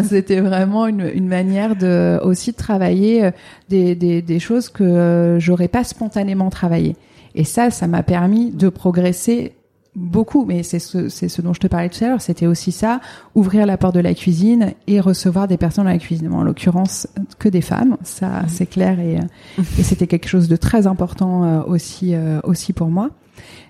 c'était 0.07 0.39
vraiment 0.39 0.87
une, 0.87 1.09
une 1.13 1.27
manière 1.27 1.75
de 1.75 2.19
aussi 2.23 2.51
de 2.51 2.57
travailler 2.57 3.25
euh, 3.25 3.31
des, 3.69 3.95
des, 3.95 4.21
des 4.21 4.39
choses 4.39 4.69
que 4.69 4.83
euh, 4.83 5.39
j'aurais 5.39 5.67
pas 5.67 5.83
spontanément 5.83 6.49
travaillé. 6.49 6.95
Et 7.35 7.43
ça, 7.43 7.69
ça 7.69 7.87
m'a 7.87 8.03
permis 8.03 8.51
de 8.51 8.69
progresser 8.69 9.53
beaucoup, 10.00 10.45
mais 10.45 10.64
c'est 10.64 10.80
ce, 10.80 11.10
c'est 11.10 11.28
ce 11.30 11.41
dont 11.41 11.54
je 11.54 11.60
te 11.60 11.68
parlais 11.68 11.89
tout 11.89 12.04
à 12.04 12.08
l'heure, 12.08 12.22
c'était 12.22 12.47
aussi 12.47 12.72
ça, 12.72 13.02
ouvrir 13.36 13.66
la 13.66 13.78
porte 13.78 13.95
de 13.95 14.00
la 14.00 14.14
cuisine 14.14 14.74
et 14.88 15.00
recevoir 15.00 15.47
des 15.47 15.58
personnes 15.58 15.86
dans 15.86 15.91
la 15.91 15.97
cuisine. 15.97 16.32
En 16.32 16.43
l'occurrence, 16.43 17.08
que 17.38 17.50
des 17.50 17.62
femmes, 17.62 17.97
ça 18.04 18.28
mhm. 18.28 18.50
c'est 18.50 18.66
clair, 18.66 19.00
et, 19.00 19.20
et 19.58 19.84
c'était 19.84 20.08
quelque 20.08 20.28
chose 20.28 20.47
de 20.47 20.56
très 20.56 20.88
important 20.88 21.43
euh, 21.43 21.62
aussi, 21.68 22.16
euh, 22.16 22.39
aussi 22.43 22.74
pour 22.74 22.88
moi. 22.88 23.10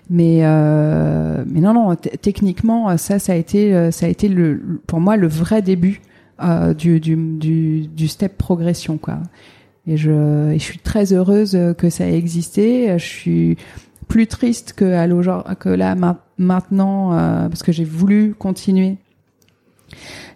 Mais 0.08 0.40
euh, 0.42 1.44
mais 1.46 1.60
non 1.60 1.72
non, 1.72 1.94
techniquement 1.94 2.96
ça 2.96 3.20
ça 3.20 3.32
a 3.32 3.36
été 3.36 3.92
ça 3.92 4.06
a 4.06 4.08
été 4.08 4.26
le 4.26 4.80
pour 4.88 4.98
moi 4.98 5.16
le 5.16 5.28
vrai 5.28 5.62
début 5.62 6.00
du, 6.76 6.98
du, 6.98 7.14
du 7.14 7.86
du 7.86 8.08
step 8.08 8.36
progression 8.36 8.98
quoi. 8.98 9.18
Et 9.86 9.96
je, 9.96 10.50
et 10.50 10.58
je 10.58 10.64
suis 10.64 10.80
très 10.80 11.12
heureuse 11.12 11.56
que 11.78 11.90
ça 11.90 12.06
ait 12.06 12.18
existé. 12.18 12.98
Je 12.98 13.04
suis 13.04 13.56
plus 14.10 14.26
triste 14.26 14.74
que 14.74 14.92
à 14.92 15.54
que 15.54 15.68
là 15.68 15.94
maintenant 16.36 17.14
euh, 17.14 17.48
parce 17.48 17.62
que 17.62 17.72
j'ai 17.72 17.84
voulu 17.84 18.34
continuer. 18.34 18.98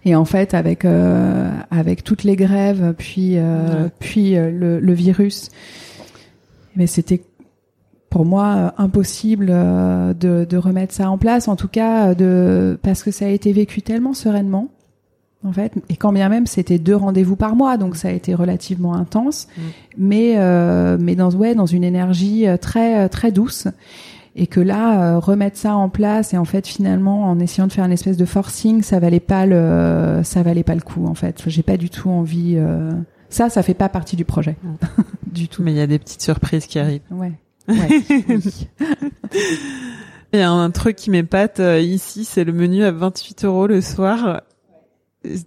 Et 0.04 0.14
en 0.14 0.24
fait 0.24 0.54
avec 0.54 0.84
euh, 0.84 1.50
avec 1.70 2.04
toutes 2.04 2.22
les 2.22 2.36
grèves 2.36 2.94
puis 2.96 3.36
euh, 3.36 3.88
puis 3.98 4.34
le, 4.34 4.78
le, 4.78 4.92
virus 4.92 5.50
mais 6.76 6.86
c'était 6.86 7.22
pour 8.10 8.24
moi 8.24 8.74
impossible 8.78 9.46
de, 9.46 10.44
de 10.44 10.56
remettre 10.56 10.94
ça 10.94 11.10
en 11.10 11.18
place. 11.18 11.48
En 11.48 11.56
tout 11.56 11.68
cas 11.68 12.14
de 12.14 12.78
parce 12.80 13.02
que 13.02 13.10
ça 13.10 13.24
a 13.24 13.28
été 13.28 13.52
vécu 13.52 13.82
tellement 13.82 14.14
sereinement 14.14 14.68
en 15.44 15.52
fait. 15.52 15.72
Et 15.88 15.96
quand 15.96 16.12
bien 16.12 16.28
même 16.28 16.46
c'était 16.46 16.78
deux 16.78 16.96
rendez-vous 16.96 17.36
par 17.36 17.56
mois, 17.56 17.76
donc 17.76 17.96
ça 17.96 18.08
a 18.08 18.10
été 18.12 18.34
relativement 18.34 18.94
intense, 18.94 19.46
mm. 19.56 19.60
mais 19.98 20.34
euh, 20.36 20.96
mais 21.00 21.14
dans 21.14 21.30
ouais 21.30 21.54
dans 21.54 21.66
une 21.66 21.84
énergie 21.84 22.46
euh, 22.46 22.56
très 22.56 23.04
euh, 23.04 23.08
très 23.08 23.32
douce. 23.32 23.68
Et 24.36 24.48
que 24.48 24.58
là 24.58 25.20
remettre 25.20 25.56
ça 25.56 25.76
en 25.76 25.88
place 25.88 26.34
et 26.34 26.38
en 26.38 26.44
fait 26.44 26.66
finalement 26.66 27.30
en 27.30 27.38
essayant 27.38 27.68
de 27.68 27.72
faire 27.72 27.84
une 27.84 27.92
espèce 27.92 28.16
de 28.16 28.24
forcing, 28.24 28.82
ça 28.82 28.98
valait 28.98 29.20
pas 29.20 29.46
le 29.46 30.22
ça 30.24 30.42
valait 30.42 30.64
pas 30.64 30.74
le 30.74 30.80
coup 30.80 31.06
en 31.06 31.14
fait. 31.14 31.44
J'ai 31.46 31.62
pas 31.62 31.76
du 31.76 31.88
tout 31.88 32.10
envie. 32.10 32.58
ça, 33.28 33.48
ça 33.48 33.62
fait 33.62 33.74
pas 33.74 33.88
partie 33.88 34.16
du 34.16 34.24
projet. 34.24 34.56
Mm. 34.64 34.74
du 35.32 35.46
tout. 35.46 35.62
Mais 35.62 35.70
il 35.70 35.76
y 35.76 35.80
a 35.80 35.86
des 35.86 36.00
petites 36.00 36.20
surprises 36.20 36.66
qui 36.66 36.80
arrivent. 36.80 37.02
Ouais. 37.12 37.30
ouais. 37.68 38.02
oui. 38.28 38.66
Il 40.34 40.40
y 40.40 40.42
a 40.42 40.50
un 40.50 40.70
truc 40.72 40.96
qui 40.96 41.10
m'épate 41.10 41.60
euh, 41.60 41.78
ici, 41.78 42.24
c'est 42.24 42.42
le 42.42 42.52
menu 42.52 42.82
à 42.82 42.90
28 42.90 43.44
euros 43.44 43.68
le 43.68 43.80
soir. 43.80 44.42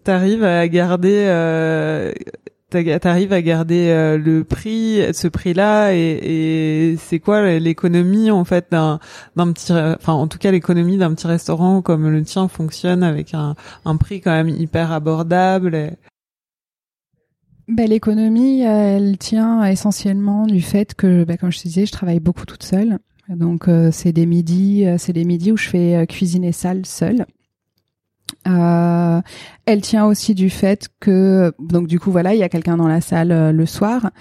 T'arrives 0.03 0.43
à 0.43 0.67
garder, 0.67 1.25
euh, 1.28 2.11
t'arrives 2.69 3.34
à 3.34 3.41
garder 3.41 3.89
euh, 3.89 4.17
le 4.17 4.43
prix, 4.43 5.01
ce 5.13 5.28
prix-là, 5.28 5.93
et, 5.93 6.91
et 6.91 6.97
c'est 6.97 7.19
quoi 7.19 7.59
l'économie 7.59 8.32
en 8.32 8.43
fait 8.43 8.67
d'un 8.71 8.99
d'un 9.36 9.51
petit, 9.51 9.71
enfin 9.71 10.13
en 10.13 10.28
tout 10.28 10.38
cas 10.38 10.51
l'économie 10.51 10.97
d'un 10.97 11.13
petit 11.13 11.28
restaurant 11.28 11.82
comme 11.82 12.09
le 12.09 12.23
tien 12.23 12.47
fonctionne 12.47 13.03
avec 13.03 13.34
un 13.34 13.55
un 13.86 13.97
prix 13.97 14.21
quand 14.21 14.32
même 14.32 14.49
hyper 14.49 14.91
abordable. 14.91 15.95
Ben, 17.67 17.89
l'économie, 17.89 18.61
elle 18.61 19.17
tient 19.17 19.65
essentiellement 19.65 20.47
du 20.47 20.61
fait 20.61 20.95
que, 20.95 21.25
ben, 21.25 21.36
comme 21.36 21.51
je 21.51 21.59
te 21.59 21.63
disais, 21.63 21.86
je 21.86 21.91
travaille 21.91 22.21
beaucoup 22.21 22.45
toute 22.45 22.63
seule. 22.63 22.97
Donc, 23.28 23.67
euh, 23.67 23.89
c'est 23.91 24.13
des 24.13 24.25
midis, 24.25 24.86
euh, 24.86 24.97
c'est 24.97 25.11
des 25.11 25.25
midis 25.25 25.51
où 25.51 25.57
je 25.57 25.67
fais 25.67 25.95
euh, 25.95 26.05
cuisiner 26.05 26.53
salle 26.53 26.86
seule. 26.86 27.25
Euh, 28.48 29.22
elle 29.66 29.82
tient 29.82 30.06
aussi 30.06 30.34
du 30.34 30.50
fait 30.50 30.88
que, 31.00 31.54
donc 31.60 31.88
du 31.88 32.00
coup, 32.00 32.12
voilà, 32.12 32.34
il 32.34 32.39
y 32.39 32.43
a 32.43 32.50
quelqu'un 32.50 32.78
dans 32.78 32.88
la 32.88 33.02
salle 33.02 33.32
euh, 33.32 33.52
le 33.52 33.66
soir. 33.66 34.12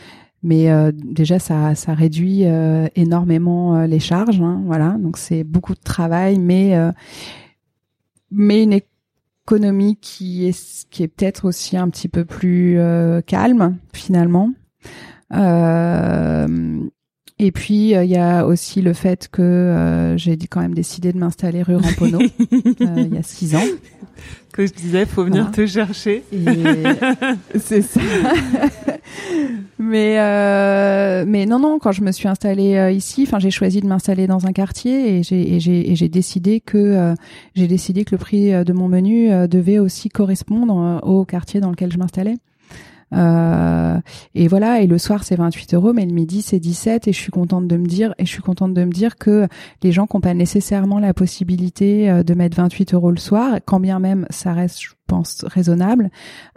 Mais 0.42 0.70
euh, 0.70 0.92
déjà, 0.94 1.38
ça, 1.38 1.74
ça 1.74 1.94
réduit 1.94 2.44
euh, 2.44 2.86
énormément 2.94 3.76
euh, 3.76 3.86
les 3.86 3.98
charges. 3.98 4.40
hein, 4.40 4.62
voilà, 4.66 4.96
donc 4.98 5.16
c'est 5.16 5.44
beaucoup 5.44 5.74
de 5.74 5.80
travail, 5.80 6.38
mais 6.38 6.76
mais 8.30 8.62
une 8.62 8.80
économie 9.44 9.96
qui 9.96 10.46
est 10.46 10.86
qui 10.90 11.02
est 11.02 11.08
peut-être 11.08 11.46
aussi 11.46 11.76
un 11.76 11.88
petit 11.88 12.08
peu 12.08 12.24
plus 12.24 12.78
calme 13.26 13.76
finalement. 13.92 14.52
Euh, 15.32 16.78
et 17.38 17.52
puis 17.52 17.94
euh, 17.94 18.04
il 18.04 18.10
y 18.10 18.16
a 18.16 18.46
aussi 18.46 18.80
le 18.80 18.92
fait 18.94 19.28
que 19.30 19.42
euh, 19.42 20.16
j'ai 20.16 20.36
quand 20.38 20.60
même 20.60 20.74
décidé 20.74 21.12
de 21.12 21.18
m'installer 21.18 21.62
rue 21.62 21.76
Ramponneau 21.76 22.20
euh, 22.20 22.94
il 22.96 23.14
y 23.14 23.18
a 23.18 23.22
six 23.22 23.54
ans. 23.54 23.62
que 24.52 24.66
je 24.66 24.72
disais, 24.72 25.04
faut 25.04 25.22
venir 25.24 25.42
Voilà. 25.42 25.54
te 25.56 25.66
chercher. 25.66 26.22
Et 26.32 26.38
c'est 27.58 27.82
ça. 27.82 28.00
mais 29.78 30.16
euh, 30.18 31.24
mais 31.26 31.44
non 31.46 31.58
non, 31.58 31.78
quand 31.78 31.92
je 31.92 32.02
me 32.02 32.10
suis 32.12 32.28
installée 32.28 32.92
ici, 32.94 33.24
enfin 33.26 33.38
j'ai 33.38 33.50
choisi 33.50 33.80
de 33.80 33.86
m'installer 33.86 34.26
dans 34.26 34.46
un 34.46 34.52
quartier 34.52 35.18
et 35.18 35.22
j'ai 35.22 35.54
et 35.54 35.60
j'ai 35.60 35.90
et 35.90 35.96
j'ai 35.96 36.08
décidé 36.08 36.60
que 36.60 36.78
euh, 36.78 37.14
j'ai 37.54 37.66
décidé 37.66 38.04
que 38.04 38.12
le 38.14 38.18
prix 38.18 38.50
de 38.64 38.72
mon 38.72 38.88
menu 38.88 39.28
devait 39.48 39.78
aussi 39.78 40.08
correspondre 40.08 41.00
au 41.02 41.24
quartier 41.24 41.60
dans 41.60 41.70
lequel 41.70 41.92
je 41.92 41.98
m'installais. 41.98 42.36
Euh, 43.14 43.98
et 44.34 44.48
voilà, 44.48 44.80
et 44.80 44.86
le 44.86 44.98
soir 44.98 45.22
c'est 45.24 45.36
28 45.36 45.74
euros, 45.74 45.92
mais 45.92 46.04
le 46.04 46.12
midi 46.12 46.42
c'est 46.42 46.58
17, 46.58 47.08
et 47.08 47.12
je 47.12 47.18
suis 47.18 47.30
contente 47.30 47.68
de 47.68 47.76
me 47.76 47.86
dire, 47.86 48.14
et 48.18 48.26
je 48.26 48.30
suis 48.30 48.42
contente 48.42 48.74
de 48.74 48.84
me 48.84 48.90
dire 48.90 49.16
que 49.16 49.46
les 49.82 49.92
gens 49.92 50.06
qui 50.06 50.16
n'ont 50.16 50.20
pas 50.20 50.34
nécessairement 50.34 50.98
la 50.98 51.14
possibilité 51.14 52.10
euh, 52.10 52.22
de 52.22 52.34
mettre 52.34 52.56
28 52.56 52.94
euros 52.94 53.10
le 53.10 53.16
soir, 53.18 53.58
quand 53.64 53.80
bien 53.80 54.00
même 54.00 54.26
ça 54.30 54.52
reste, 54.52 54.80
je 54.82 54.90
pense, 55.06 55.44
raisonnable, 55.44 56.10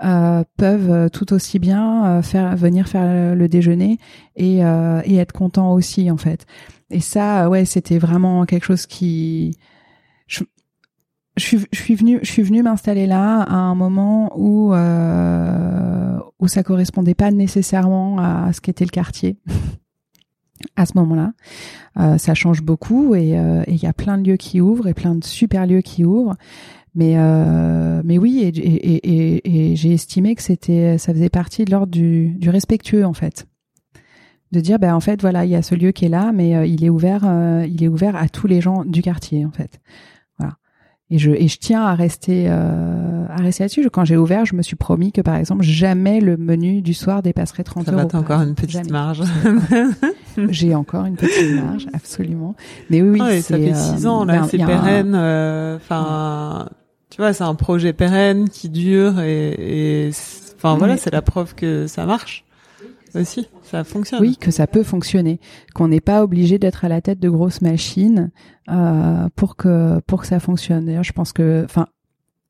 euh, 0.03 0.43
peuvent 0.57 0.91
euh, 0.91 1.09
tout 1.09 1.33
aussi 1.33 1.59
bien 1.59 2.05
euh, 2.05 2.21
faire 2.21 2.55
venir 2.55 2.87
faire 2.87 3.35
le 3.35 3.47
déjeuner 3.47 3.99
et, 4.35 4.65
euh, 4.65 5.01
et 5.05 5.17
être 5.17 5.33
contents 5.33 5.73
aussi 5.73 6.09
en 6.09 6.17
fait. 6.17 6.45
Et 6.89 7.01
ça, 7.01 7.49
ouais, 7.49 7.65
c'était 7.65 7.99
vraiment 7.99 8.45
quelque 8.45 8.65
chose 8.65 8.87
qui 8.87 9.55
je 11.39 11.57
suis, 11.71 11.95
venue, 11.95 12.19
je 12.21 12.31
suis 12.31 12.61
m'installer 12.61 13.07
là 13.07 13.41
à 13.41 13.55
un 13.55 13.75
moment 13.75 14.31
où 14.37 14.73
euh, 14.73 16.17
où 16.39 16.47
ça 16.47 16.63
correspondait 16.63 17.15
pas 17.15 17.31
nécessairement 17.31 18.19
à 18.19 18.51
ce 18.53 18.61
qu'était 18.61 18.85
le 18.85 18.89
quartier 18.89 19.37
à 20.75 20.85
ce 20.85 20.93
moment-là. 20.95 21.33
Euh, 21.99 22.17
ça 22.17 22.33
change 22.33 22.61
beaucoup 22.61 23.15
et 23.15 23.37
euh, 23.37 23.63
et 23.67 23.73
il 23.73 23.81
y 23.81 23.87
a 23.87 23.93
plein 23.93 24.17
de 24.17 24.29
lieux 24.29 24.37
qui 24.37 24.61
ouvrent 24.61 24.87
et 24.87 24.93
plein 24.93 25.15
de 25.15 25.23
super 25.23 25.65
lieux 25.65 25.81
qui 25.81 26.05
ouvrent. 26.05 26.35
Mais 26.95 27.13
euh, 27.17 28.01
mais 28.03 28.17
oui, 28.17 28.41
et, 28.43 29.75
j'ai 29.75 29.93
estimé 29.93 30.35
que 30.35 30.41
c'était, 30.41 30.97
ça 30.97 31.13
faisait 31.13 31.29
partie 31.29 31.63
de 31.63 31.71
l'ordre 31.71 31.91
du, 31.91 32.29
du 32.29 32.49
respectueux 32.49 33.05
en 33.05 33.13
fait, 33.13 33.45
de 34.51 34.59
dire 34.59 34.79
ben 34.79 34.95
en 34.95 34.99
fait 34.99 35.21
voilà 35.21 35.45
il 35.45 35.51
y 35.51 35.55
a 35.55 35.61
ce 35.61 35.75
lieu 35.75 35.91
qui 35.91 36.05
est 36.05 36.09
là, 36.09 36.31
mais 36.33 36.69
il 36.69 36.83
est 36.83 36.89
ouvert, 36.89 37.23
il 37.67 37.83
est 37.83 37.87
ouvert 37.87 38.15
à 38.15 38.27
tous 38.27 38.47
les 38.47 38.59
gens 38.59 38.83
du 38.85 39.01
quartier 39.01 39.45
en 39.45 39.51
fait. 39.51 39.79
Et 41.11 41.17
je 41.17 41.31
et 41.31 41.47
je 41.47 41.57
tiens 41.57 41.81
à 41.83 41.95
rester 41.95 42.45
euh, 42.49 43.25
à 43.29 43.37
rester 43.41 43.63
là-dessus. 43.63 43.89
Quand 43.89 44.05
j'ai 44.05 44.15
ouvert, 44.15 44.45
je 44.45 44.53
me 44.55 44.61
suis 44.61 44.75
promis 44.75 45.11
que 45.11 45.21
par 45.21 45.35
exemple 45.37 45.63
jamais 45.63 46.19
le 46.19 46.37
menu 46.37 46.81
du 46.83 46.93
soir 46.93 47.23
dépasserait 47.23 47.63
30 47.63 47.85
Ça 47.87 47.91
euros. 47.93 48.07
va, 48.07 48.19
encore 48.19 48.41
une 48.41 48.53
petite 48.53 48.71
Jamais. 48.71 48.91
marge. 48.91 49.23
J'ai 50.49 50.75
encore 50.75 51.05
une 51.05 51.15
petite 51.15 51.61
marge, 51.63 51.87
absolument. 51.93 52.55
Mais 52.89 53.01
oui, 53.01 53.19
oui, 53.19 53.19
Ah, 53.21 53.41
ça 53.41 53.57
fait 53.57 53.71
euh, 53.71 53.75
six 53.75 54.07
ans 54.07 54.23
là, 54.25 54.45
c'est 54.49 54.57
pérenne. 54.57 55.13
euh, 55.15 55.75
Enfin, 55.77 56.69
tu 57.09 57.17
vois, 57.21 57.33
c'est 57.33 57.43
un 57.43 57.55
projet 57.55 57.91
pérenne 57.93 58.47
qui 58.47 58.69
dure 58.69 59.19
et, 59.19 60.05
et 60.07 60.11
enfin 60.57 60.75
voilà, 60.75 60.93
Oui. 60.93 60.99
c'est 61.01 61.11
la 61.11 61.21
preuve 61.21 61.55
que 61.55 61.87
ça 61.87 62.05
marche 62.05 62.45
aussi, 63.15 63.47
ça 63.63 63.83
fonctionne. 63.83 64.21
Oui, 64.21 64.37
que 64.37 64.51
ça 64.51 64.67
peut 64.67 64.83
fonctionner, 64.83 65.39
qu'on 65.73 65.87
n'est 65.87 66.01
pas 66.01 66.23
obligé 66.23 66.59
d'être 66.59 66.85
à 66.85 66.89
la 66.89 67.01
tête 67.01 67.19
de 67.19 67.29
grosses 67.29 67.61
machines 67.61 68.31
euh, 68.69 69.27
pour 69.35 69.55
que 69.55 69.99
pour 70.07 70.21
que 70.21 70.27
ça 70.27 70.39
fonctionne. 70.39 70.85
D'ailleurs, 70.85 71.03
je 71.03 71.13
pense 71.13 71.33
que, 71.33 71.63
enfin, 71.65 71.87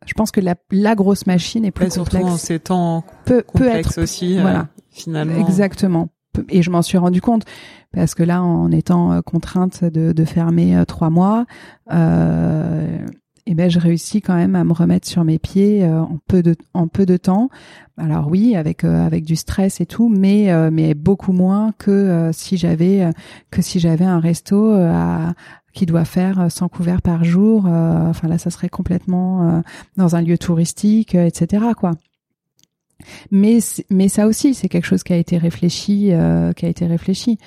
je 0.06 0.14
pense 0.14 0.32
que 0.32 0.42
la, 0.42 0.56
la 0.72 0.96
grosse 0.96 1.28
machine 1.28 1.66
est 1.66 1.72
plus 1.72 1.88
Et 1.88 1.90
surtout 1.90 2.18
en 2.18 2.22
complexe. 2.22 2.42
ces 2.44 2.60
temps 2.60 3.04
Peut, 3.26 3.38
peut 3.54 3.66
complexes 3.66 3.98
être 3.98 4.02
aussi, 4.04 4.38
euh, 4.38 4.42
voilà. 4.42 4.68
finalement. 4.92 5.38
exactement. 5.46 6.10
Et 6.50 6.62
je 6.62 6.70
m'en 6.70 6.82
suis 6.84 6.98
rendu 6.98 7.22
compte 7.22 7.44
parce 7.92 8.14
que 8.16 8.24
là, 8.24 8.42
en 8.44 8.72
étant 8.72 9.12
euh, 9.12 9.22
contrainte 9.22 9.84
de, 9.84 10.12
de 10.14 10.26
fermer 10.26 10.78
euh, 10.78 10.86
trois 10.86 11.10
mois, 11.10 11.46
euh, 11.92 13.00
et 13.46 13.56
ben 13.56 13.70
je 13.70 13.80
réussis 13.80 14.22
quand 14.22 14.36
même 14.36 14.56
à 14.56 14.64
me 14.64 14.74
remettre 14.74 15.08
sur 15.08 15.24
mes 15.24 15.40
pieds 15.40 15.84
euh, 15.84 16.02
en 16.02 16.20
peu 16.28 16.42
de 16.44 16.56
en 16.74 16.88
peu 16.88 17.06
de 17.06 17.18
temps. 17.18 17.50
Alors 17.98 18.28
oui, 18.30 18.56
avec 18.56 18.84
euh, 18.84 19.06
avec 19.06 19.26
du 19.26 19.36
stress 19.36 19.82
et 19.82 19.86
tout, 19.86 20.10
mais 20.10 20.52
euh, 20.52 20.70
mais 20.72 20.94
beaucoup 20.94 21.34
moins 21.34 21.74
que 21.78 21.92
euh, 21.92 22.32
si 22.32 22.58
j'avais 22.58 23.02
euh, 23.02 23.12
que 23.52 23.62
si 23.62 23.80
j'avais 23.80 24.06
un 24.06 24.20
resto 24.20 24.72
euh, 24.72 24.92
à 24.94 25.34
qui 25.74 25.86
doit 25.86 26.06
faire 26.06 26.40
euh, 26.40 26.50
100 26.50 26.70
couverts 26.70 27.02
par 27.02 27.24
jour. 27.24 27.66
enfin 27.66 28.28
là, 28.28 28.38
ça 28.38 28.50
serait 28.50 28.70
complètement 28.70 29.64
dans 29.98 30.16
un 30.16 30.22
lieu 30.22 30.38
touristique, 30.38 31.16
etc. 31.16 31.64
Quoi. 31.78 31.92
Mais 33.32 33.60
mais 33.90 34.08
ça 34.08 34.28
aussi, 34.28 34.54
c'est 34.54 34.70
quelque 34.70 34.88
chose 34.88 35.04
qui 35.04 35.14
a 35.14 35.18
été 35.18 35.38
réfléchi, 35.38 36.12
qui 36.56 36.66
a 36.66 36.70
été 36.70 36.86
réfléchi. 36.86 37.38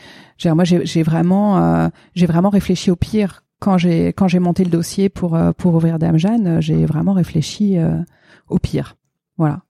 Moi, 0.45 0.65
j'ai 0.65 1.03
vraiment 1.03 1.91
j'ai 2.15 2.27
vraiment 2.27 2.51
réfléchi 2.51 2.91
au 2.91 2.97
pire 2.97 3.43
quand 3.63 3.79
j'ai 3.79 4.09
quand 4.09 4.27
j'ai 4.27 4.41
monté 4.41 4.65
le 4.65 4.71
dossier 4.71 5.09
pour 5.09 5.37
euh, 5.37 5.53
pour 5.53 5.75
ouvrir 5.75 6.01
Dame 6.01 6.19
Jeanne. 6.19 6.47
euh, 6.49 6.61
J'ai 6.61 6.85
vraiment 6.85 7.13
réfléchi 7.13 7.79
euh, 7.79 7.97
au 8.49 8.59
pire. 8.59 8.97
Voilà. 9.39 9.63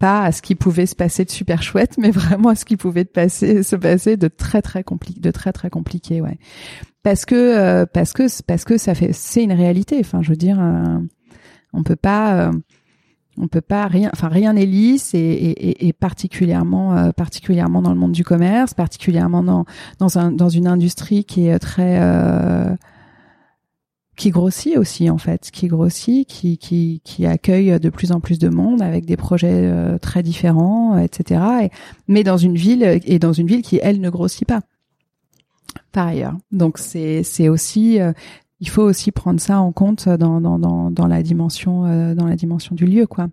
Pas 0.00 0.24
à 0.24 0.32
ce 0.32 0.42
qui 0.42 0.56
pouvait 0.56 0.86
se 0.86 0.96
passer 0.96 1.24
de 1.24 1.30
super 1.30 1.62
chouette, 1.62 1.94
mais 1.98 2.10
vraiment 2.10 2.50
à 2.50 2.54
ce 2.56 2.64
qui 2.64 2.76
pouvait 2.76 3.04
passer, 3.04 3.62
se 3.62 3.76
passer 3.76 4.16
de 4.16 4.26
très 4.26 4.60
très 4.60 4.82
compliqué, 4.82 5.20
de 5.20 5.30
très 5.30 5.52
très 5.52 5.70
compliqué, 5.70 6.20
ouais. 6.20 6.38
Parce 7.04 7.24
que 7.24 7.84
parce 7.84 8.12
que 8.12 8.24
parce 8.42 8.64
que 8.64 8.76
ça 8.76 8.94
fait 8.94 9.12
c'est 9.12 9.44
une 9.44 9.52
réalité. 9.52 9.98
Enfin, 10.00 10.20
je 10.20 10.30
veux 10.30 10.36
dire, 10.36 10.60
on 11.72 11.82
peut 11.84 11.96
pas 11.96 12.50
on 13.40 13.46
peut 13.46 13.60
pas 13.60 13.86
rien 13.86 14.10
enfin 14.12 14.28
rien 14.28 14.54
n'est 14.54 14.66
lisse 14.66 15.14
et, 15.14 15.86
et, 15.86 15.92
particulièrement 15.92 17.12
particulièrement 17.12 17.82
dans 17.82 17.92
le 17.92 17.98
monde 17.98 18.10
du 18.10 18.24
commerce 18.24 18.74
particulièrement 18.74 19.44
dans 19.44 19.64
dans 20.00 20.18
un 20.18 20.32
dans 20.32 20.48
une 20.48 20.66
industrie 20.66 21.24
qui 21.24 21.46
est 21.46 21.58
très 21.60 21.98
qui 24.18 24.30
grossit 24.30 24.76
aussi 24.76 25.08
en 25.08 25.16
fait 25.16 25.50
qui 25.50 25.68
grossit 25.68 26.28
qui 26.28 26.58
qui 26.58 27.00
qui 27.04 27.24
accueille 27.24 27.80
de 27.80 27.88
plus 27.88 28.12
en 28.12 28.20
plus 28.20 28.38
de 28.38 28.48
monde 28.48 28.82
avec 28.82 29.06
des 29.06 29.16
projets 29.16 29.48
euh, 29.52 29.96
très 29.96 30.22
différents 30.22 30.98
etc 30.98 31.40
et, 31.62 31.70
mais 32.08 32.24
dans 32.24 32.36
une 32.36 32.56
ville 32.56 33.00
et 33.04 33.18
dans 33.18 33.32
une 33.32 33.46
ville 33.46 33.62
qui 33.62 33.80
elle 33.82 34.00
ne 34.00 34.10
grossit 34.10 34.46
pas 34.46 34.60
par 35.92 36.08
ailleurs 36.08 36.36
donc 36.52 36.78
c'est 36.78 37.22
c'est 37.22 37.48
aussi 37.48 38.00
euh, 38.00 38.12
il 38.60 38.68
faut 38.68 38.82
aussi 38.82 39.12
prendre 39.12 39.40
ça 39.40 39.60
en 39.60 39.72
compte 39.72 40.08
dans 40.08 40.40
dans 40.40 40.58
dans, 40.58 40.90
dans 40.90 41.06
la 41.06 41.22
dimension 41.22 41.86
euh, 41.86 42.14
dans 42.14 42.26
la 42.26 42.36
dimension 42.36 42.74
du 42.74 42.84
lieu 42.84 43.06
quoi 43.06 43.28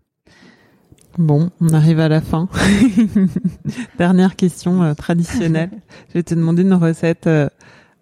Bon, 1.17 1.49
on 1.61 1.69
arrive 1.69 2.01
à 2.01 2.09
la 2.09 2.19
fin. 2.19 2.49
Dernière 3.97 4.35
question 4.35 4.83
euh, 4.83 4.93
traditionnelle. 4.93 5.69
Je 6.09 6.15
vais 6.15 6.23
te 6.23 6.35
demander 6.35 6.63
une 6.63 6.73
recette 6.73 7.27
euh, 7.27 7.47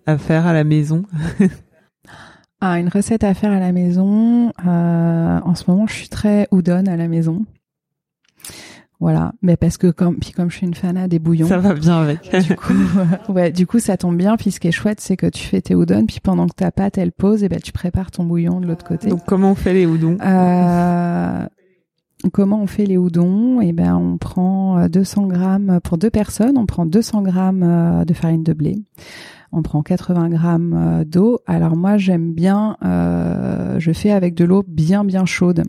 à 0.08 0.18
faire 0.18 0.48
à 0.48 0.54
la 0.54 0.64
maison. 0.64 1.04
Ah, 2.66 2.80
une 2.80 2.88
recette 2.88 3.26
à 3.26 3.34
faire 3.34 3.52
à 3.52 3.60
la 3.60 3.74
maison. 3.74 4.54
Euh, 4.66 5.40
en 5.44 5.54
ce 5.54 5.70
moment, 5.70 5.86
je 5.86 5.96
suis 5.96 6.08
très 6.08 6.48
udon 6.54 6.86
à 6.88 6.96
la 6.96 7.10
maison. 7.10 7.42
Voilà, 9.02 9.34
mais 9.42 9.58
parce 9.58 9.76
que 9.76 9.88
comme 9.88 10.16
puis 10.16 10.32
comme 10.32 10.50
je 10.50 10.56
suis 10.56 10.66
une 10.66 10.74
fanat 10.74 11.10
des 11.10 11.20
bouillons, 11.20 11.46
Ça 11.46 11.58
va 11.58 11.74
bien 11.74 11.98
avec. 11.98 12.34
du 12.48 12.56
coup, 12.56 12.74
ouais, 13.28 13.52
du 13.52 13.68
coup 13.68 13.80
ça 13.80 13.98
tombe 13.98 14.16
bien. 14.16 14.38
Puis 14.38 14.52
ce 14.52 14.62
qui 14.62 14.70
est 14.70 14.72
chouette, 14.72 15.02
c'est 15.02 15.18
que 15.18 15.26
tu 15.26 15.44
fais 15.44 15.60
tes 15.60 15.74
udon, 15.74 16.06
puis 16.06 16.22
pendant 16.24 16.48
que 16.48 16.56
ta 16.56 16.72
pâte 16.72 16.98
elle 16.98 17.12
pose, 17.12 17.44
et 17.44 17.50
ben 17.50 17.60
tu 17.60 17.74
prépares 17.74 18.12
ton 18.12 18.24
bouillon 18.24 18.62
de 18.62 18.66
l'autre 18.66 18.86
côté. 18.86 19.10
Donc 19.10 19.26
comment 19.26 19.52
on 19.52 19.56
fait 19.56 19.74
les 19.74 19.84
udon 19.84 20.18
Euh, 20.26 21.46
comment 22.32 22.62
on 22.62 22.68
fait 22.68 22.86
les 22.86 22.96
udon 22.96 23.60
Eh 23.60 23.74
ben, 23.74 23.94
on 23.98 24.18
prend 24.18 24.88
200 24.88 25.28
grammes 25.28 25.82
pour 25.84 25.98
deux 25.98 26.10
personnes. 26.10 26.58
On 26.58 26.66
prend 26.66 26.86
200 26.86 27.24
grammes 27.24 28.06
de 28.06 28.14
farine 28.14 28.44
de 28.44 28.54
blé. 28.54 28.78
On 29.54 29.62
prend 29.62 29.84
80 29.84 30.30
grammes 30.30 31.04
d'eau. 31.06 31.40
Alors 31.46 31.78
moi, 31.78 31.98
j'aime 31.98 32.34
bien, 32.34 32.76
je 32.82 33.92
fais 33.94 34.12
avec 34.12 34.34
de 34.34 34.44
l'eau 34.46 34.64
bien 34.68 35.06
bien 35.06 35.26
chaude. 35.26 35.64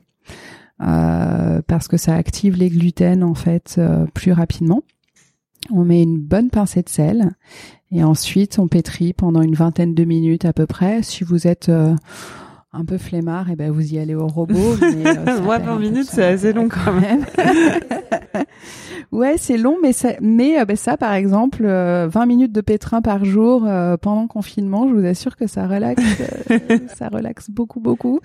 Euh, 0.82 1.62
parce 1.66 1.86
que 1.86 1.97
ça 1.97 2.15
active 2.15 2.56
les 2.56 2.69
gluten 2.69 3.23
en 3.23 3.35
fait 3.35 3.77
euh, 3.78 4.06
plus 4.12 4.32
rapidement. 4.32 4.82
On 5.70 5.85
met 5.85 6.02
une 6.02 6.19
bonne 6.19 6.51
pincée 6.51 6.82
de 6.82 6.89
sel 6.89 7.31
et 7.93 8.02
ensuite 8.02 8.59
on 8.59 8.66
pétrit 8.66 9.12
pendant 9.12 9.40
une 9.40 9.55
vingtaine 9.55 9.94
de 9.94 10.05
minutes 10.05 10.44
à 10.44 10.52
peu 10.52 10.66
près. 10.66 11.02
Si 11.02 11.23
vous 11.23 11.47
êtes 11.47 11.69
euh, 11.69 11.94
un 12.75 12.85
peu 12.85 12.99
flemmard, 12.99 13.51
et 13.51 13.57
ben 13.57 13.71
vous 13.71 13.95
y 13.95 13.99
allez 13.99 14.15
au 14.15 14.27
robot. 14.27 14.77
Mais, 14.81 15.15
20 15.15 15.79
minutes, 15.79 16.09
c'est 16.11 16.25
assez 16.25 16.53
long 16.53 16.69
quand 16.69 16.93
même. 16.93 17.25
Ouais, 19.15 19.37
c'est 19.39 19.57
long, 19.57 19.77
mais 19.81 19.93
ça, 19.93 20.11
mais 20.21 20.59
euh, 20.59 20.65
ben 20.65 20.77
ça, 20.77 20.97
par 20.97 21.13
exemple, 21.13 21.63
20 21.63 21.69
euh, 21.69 22.27
minutes 22.27 22.51
de 22.51 22.61
pétrin 22.61 23.01
par 23.01 23.25
jour 23.25 23.65
euh, 23.65 23.97
pendant 23.97 24.27
confinement, 24.27 24.89
je 24.89 24.95
vous 24.95 25.07
assure 25.07 25.37
que 25.37 25.47
ça 25.47 25.69
relaxe, 25.69 26.03
ça 26.97 27.09
relaxe 27.09 27.49
beaucoup, 27.49 27.79
beaucoup. 27.79 28.19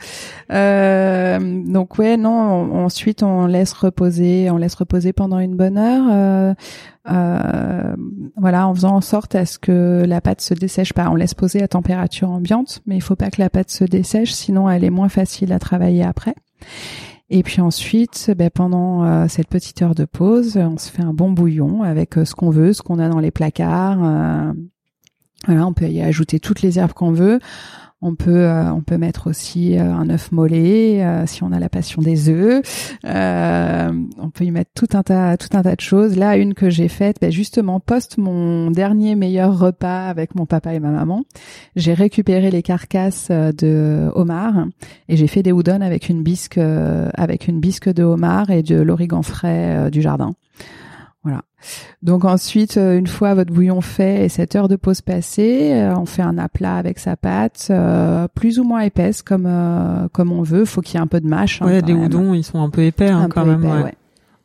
donc 0.49 1.99
ouais, 1.99 2.17
non. 2.17 2.83
ensuite, 2.83 3.21
on 3.21 3.45
laisse 3.45 3.73
reposer, 3.73 4.49
on 4.49 4.57
laisse 4.57 4.73
reposer 4.73 5.13
pendant 5.13 5.37
une 5.37 5.55
bonne 5.55 5.77
heure. 5.77 6.55
Voilà, 7.09 8.67
en 8.67 8.73
faisant 8.73 8.95
en 8.95 9.01
sorte 9.01 9.35
à 9.35 9.45
ce 9.45 9.57
que 9.59 10.03
la 10.07 10.21
pâte 10.21 10.41
se 10.41 10.53
dessèche 10.53 10.93
pas. 10.93 11.09
On 11.09 11.15
laisse 11.15 11.33
poser 11.33 11.61
à 11.61 11.67
température 11.67 12.29
ambiante, 12.29 12.81
mais 12.85 12.95
il 12.95 13.01
faut 13.01 13.15
pas 13.15 13.29
que 13.29 13.41
la 13.41 13.49
pâte 13.49 13.71
se 13.71 13.83
dessèche, 13.83 14.31
sinon 14.31 14.69
elle 14.69 14.83
est 14.83 14.89
moins 14.89 15.09
facile 15.09 15.53
à 15.53 15.59
travailler 15.59 16.03
après. 16.03 16.35
Et 17.29 17.43
puis 17.43 17.61
ensuite, 17.61 18.31
ben, 18.35 18.49
pendant 18.49 19.03
euh, 19.03 19.27
cette 19.27 19.47
petite 19.47 19.81
heure 19.81 19.93
de 19.93 20.05
pause, 20.05 20.57
on 20.57 20.77
se 20.77 20.89
fait 20.89 21.03
un 21.03 21.13
bon 21.13 21.31
bouillon 21.31 21.83
avec 21.83 22.17
euh, 22.17 22.25
ce 22.25 22.33
qu'on 22.33 22.49
veut, 22.49 22.73
ce 22.73 22.81
qu'on 22.81 22.97
a 22.97 23.07
dans 23.07 23.19
les 23.19 23.29
placards. 23.29 24.03
Euh, 24.03 24.53
voilà, 25.45 25.67
on 25.67 25.73
peut 25.73 25.87
y 25.87 26.01
ajouter 26.01 26.39
toutes 26.39 26.63
les 26.63 26.79
herbes 26.79 26.93
qu'on 26.93 27.11
veut. 27.11 27.39
On 28.01 28.15
peut 28.15 28.45
euh, 28.45 28.71
on 28.71 28.79
peut 28.79 28.97
mettre 28.97 29.27
aussi 29.29 29.77
euh, 29.77 29.93
un 29.93 30.09
œuf 30.09 30.31
mollet 30.31 31.03
euh, 31.03 31.25
si 31.25 31.43
on 31.43 31.51
a 31.51 31.59
la 31.59 31.67
passion 31.67 32.01
des 32.01 32.29
œufs. 32.29 32.61
on 33.03 34.29
peut 34.33 34.45
y 34.45 34.51
mettre 34.51 34.71
tout 34.73 34.87
un 34.93 35.03
tas 35.03 35.35
tout 35.35 35.49
un 35.57 35.61
tas 35.63 35.75
de 35.75 35.81
choses. 35.81 36.15
Là, 36.15 36.37
une 36.37 36.53
que 36.53 36.69
j'ai 36.69 36.87
faite, 36.87 37.17
ben 37.19 37.29
justement 37.29 37.81
post 37.81 38.17
mon 38.17 38.71
dernier 38.71 39.15
meilleur 39.15 39.59
repas 39.59 40.07
avec 40.07 40.33
mon 40.35 40.45
papa 40.45 40.73
et 40.73 40.79
ma 40.79 40.91
maman, 40.91 41.25
j'ai 41.75 41.93
récupéré 41.93 42.51
les 42.51 42.63
carcasses 42.63 43.31
de 43.31 44.09
homard 44.15 44.67
et 45.09 45.17
j'ai 45.17 45.27
fait 45.27 45.43
des 45.43 45.51
udon 45.51 45.81
avec 45.81 46.07
une 46.07 46.23
bisque 46.23 46.57
avec 46.57 47.49
une 47.49 47.59
bisque 47.59 47.89
de 47.93 48.03
homard 48.03 48.49
et 48.49 48.63
de 48.63 48.79
l'origan 48.79 49.23
frais 49.23 49.91
du 49.91 50.01
jardin. 50.01 50.35
Donc 52.01 52.25
ensuite, 52.25 52.77
euh, 52.77 52.97
une 52.97 53.07
fois 53.07 53.33
votre 53.33 53.53
bouillon 53.53 53.81
fait 53.81 54.25
et 54.25 54.29
cette 54.29 54.55
heure 54.55 54.67
de 54.67 54.75
pause 54.75 55.01
passée, 55.01 55.71
euh, 55.73 55.95
on 55.95 56.05
fait 56.05 56.21
un 56.21 56.37
aplat 56.37 56.75
avec 56.75 56.99
sa 56.99 57.15
pâte, 57.15 57.67
euh, 57.69 58.27
plus 58.33 58.59
ou 58.59 58.63
moins 58.63 58.81
épaisse 58.81 59.21
comme 59.21 59.49
comme 60.13 60.31
on 60.31 60.41
veut. 60.41 60.65
Faut 60.65 60.81
qu'il 60.81 60.95
y 60.95 60.97
ait 60.97 61.03
un 61.03 61.07
peu 61.07 61.19
de 61.19 61.27
mâche. 61.27 61.61
Hein, 61.61 61.65
ouais, 61.65 61.81
les 61.81 61.93
udons, 61.93 62.33
ils 62.33 62.43
sont 62.43 62.61
un 62.61 62.69
peu 62.69 62.83
épais 62.83 63.09
hein, 63.09 63.27
quand 63.29 63.45
même. 63.45 63.63
ouais. 63.63 63.95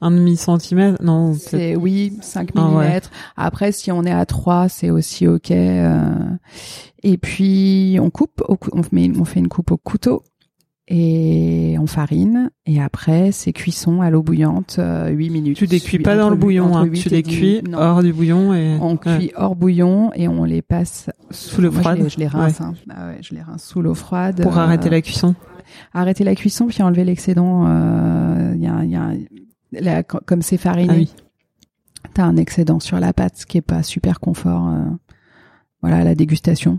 Un 0.01 0.11
demi 0.11 0.37
centimètre, 0.37 1.03
non 1.03 1.33
C'est 1.33 1.77
oui, 1.77 2.19
5 2.21 2.51
ah, 2.57 2.61
millimètres. 2.61 3.11
Après, 3.37 3.73
si 3.73 3.91
on 3.91 4.03
est 4.03 4.13
à 4.13 4.27
3, 4.27 4.69
c'est 4.69 4.91
aussi 4.91 5.27
ok. 5.27 5.51
Et 5.51 7.17
puis 7.17 7.99
on 8.03 8.11
coupe, 8.11 8.43
on 8.49 8.83
met, 8.93 9.11
on 9.19 9.25
fait 9.25 9.41
une 9.41 9.49
coupe 9.49 9.71
au 9.71 9.79
couteau 9.79 10.23
et 10.87 11.77
on 11.81 11.87
farine 11.87 12.51
et 12.67 12.81
après 12.83 13.33
c'est 13.33 13.55
cuisson 13.55 14.03
à 14.03 14.11
l'eau 14.11 14.23
bouillante 14.23 14.75
8 14.79 14.83
euh, 14.83 15.15
minutes. 15.15 15.57
Tu 15.57 15.67
les 15.67 15.81
cuis 15.81 15.99
pas 15.99 16.17
dans 16.17 16.29
le 16.29 16.37
bouillon, 16.37 16.77
hein. 16.77 16.89
tu 16.91 17.09
les 17.09 17.23
cuis 17.23 17.63
hors 17.73 18.03
du 18.03 18.13
bouillon 18.13 18.55
et 18.55 18.77
on 18.81 18.97
cuit 18.97 19.33
hors 19.35 19.57
bouillon 19.57 20.11
et 20.15 20.29
on 20.29 20.45
les 20.45 20.61
passe 20.61 21.09
sous 21.31 21.63
l'eau 21.63 21.73
froide. 21.73 22.07
Je 22.09 22.19
les, 22.19 22.27
rince, 22.27 22.61
hein. 22.61 22.75
ah 22.91 23.09
ouais, 23.09 23.19
je 23.23 23.35
les 23.35 23.41
rince 23.41 23.65
sous 23.65 23.81
l'eau 23.81 23.95
froide 23.95 24.43
pour 24.43 24.59
arrêter 24.59 24.91
la 24.91 25.01
cuisson. 25.01 25.35
Arrêter 25.95 26.23
la 26.23 26.35
cuisson 26.35 26.67
puis 26.67 26.83
enlever 26.83 27.05
l'excédent. 27.05 27.65
Il 27.65 27.71
euh, 27.71 28.57
y 28.57 28.67
a, 28.67 28.85
y 28.85 28.97
a 28.97 29.13
la, 29.73 30.03
comme 30.03 30.43
c'est 30.43 30.59
fariné, 30.59 30.93
ah 30.93 30.97
oui. 30.97 31.15
t'as 32.13 32.25
un 32.25 32.37
excédent 32.37 32.79
sur 32.79 33.01
la 33.01 33.13
pâte, 33.13 33.39
ce 33.39 33.47
qui 33.47 33.57
est 33.57 33.63
pas 33.63 33.83
super 33.83 34.21
confort. 34.21 34.71
Voilà 35.85 36.03
la 36.03 36.15
dégustation. 36.15 36.79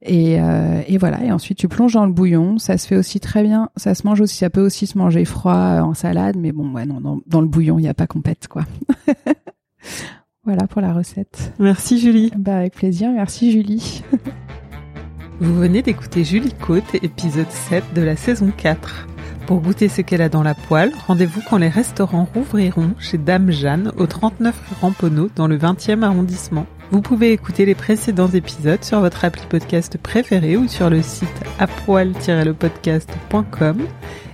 Et, 0.00 0.40
euh, 0.40 0.80
et, 0.86 0.96
voilà. 0.96 1.22
Et 1.22 1.30
ensuite, 1.30 1.58
tu 1.58 1.68
plonges 1.68 1.92
dans 1.92 2.06
le 2.06 2.12
bouillon. 2.12 2.56
Ça 2.56 2.78
se 2.78 2.86
fait 2.86 2.96
aussi 2.96 3.20
très 3.20 3.42
bien. 3.42 3.68
Ça 3.76 3.94
se 3.94 4.06
mange 4.06 4.22
aussi. 4.22 4.38
Ça 4.38 4.48
peut 4.48 4.64
aussi 4.64 4.86
se 4.86 4.96
manger 4.96 5.26
froid 5.26 5.52
euh, 5.52 5.80
en 5.82 5.92
salade, 5.92 6.36
mais 6.38 6.50
bon, 6.50 6.72
ouais, 6.72 6.86
non, 6.86 7.02
dans, 7.02 7.20
dans 7.26 7.42
le 7.42 7.48
bouillon, 7.48 7.78
il 7.78 7.82
n'y 7.82 7.88
a 7.88 7.92
pas 7.92 8.06
compète, 8.06 8.48
quoi. 8.48 8.64
voilà 10.44 10.66
pour 10.68 10.80
la 10.80 10.94
recette. 10.94 11.52
Merci 11.58 12.00
Julie. 12.00 12.32
Bah 12.34 12.56
avec 12.56 12.76
plaisir. 12.76 13.10
Merci 13.10 13.52
Julie. 13.52 14.02
Vous 15.40 15.54
venez 15.54 15.82
d'écouter 15.82 16.24
Julie 16.24 16.54
Côte, 16.54 16.94
épisode 16.94 17.50
7 17.50 17.84
de 17.94 18.00
la 18.00 18.16
saison 18.16 18.50
4. 18.56 19.06
Pour 19.46 19.60
goûter 19.60 19.90
ce 19.90 20.00
qu'elle 20.00 20.22
a 20.22 20.30
dans 20.30 20.42
la 20.42 20.54
poêle, 20.54 20.92
rendez-vous 21.06 21.42
quand 21.46 21.58
les 21.58 21.68
restaurants 21.68 22.26
rouvriront 22.34 22.94
chez 22.98 23.18
Dame 23.18 23.50
Jeanne 23.50 23.92
au 23.98 24.06
39 24.06 24.58
rue 24.58 24.76
Ramponneau 24.80 25.28
dans 25.36 25.46
le 25.46 25.58
20e 25.58 26.02
arrondissement. 26.02 26.64
Vous 26.90 27.02
pouvez 27.02 27.30
écouter 27.32 27.66
les 27.66 27.76
précédents 27.76 28.28
épisodes 28.28 28.82
sur 28.82 28.98
votre 29.00 29.24
appli 29.24 29.42
podcast 29.48 29.96
préféré 29.96 30.56
ou 30.56 30.66
sur 30.66 30.90
le 30.90 31.02
site 31.02 31.28
apoil-lepodcast.com 31.60 33.86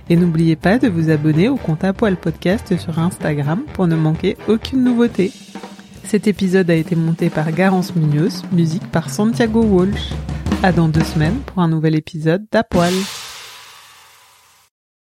et 0.09 0.15
n'oubliez 0.15 0.55
pas 0.55 0.79
de 0.79 0.87
vous 0.87 1.11
abonner 1.11 1.49
au 1.49 1.57
compte 1.57 1.83
Apoil 1.83 2.15
Podcast 2.15 2.75
sur 2.77 2.97
Instagram 2.97 3.61
pour 3.73 3.85
ne 3.87 3.95
manquer 3.95 4.37
aucune 4.47 4.83
nouveauté. 4.83 5.31
Cet 6.03 6.25
épisode 6.27 6.71
a 6.71 6.75
été 6.75 6.95
monté 6.95 7.29
par 7.29 7.51
Garance 7.51 7.95
Munoz, 7.95 8.43
musique 8.51 8.89
par 8.91 9.09
Santiago 9.09 9.61
Walsh. 9.61 10.09
À 10.63 10.71
dans 10.71 10.87
deux 10.87 11.03
semaines 11.03 11.37
pour 11.45 11.61
un 11.61 11.67
nouvel 11.67 11.95
épisode 11.95 12.45
d'Apoil. 12.51 12.93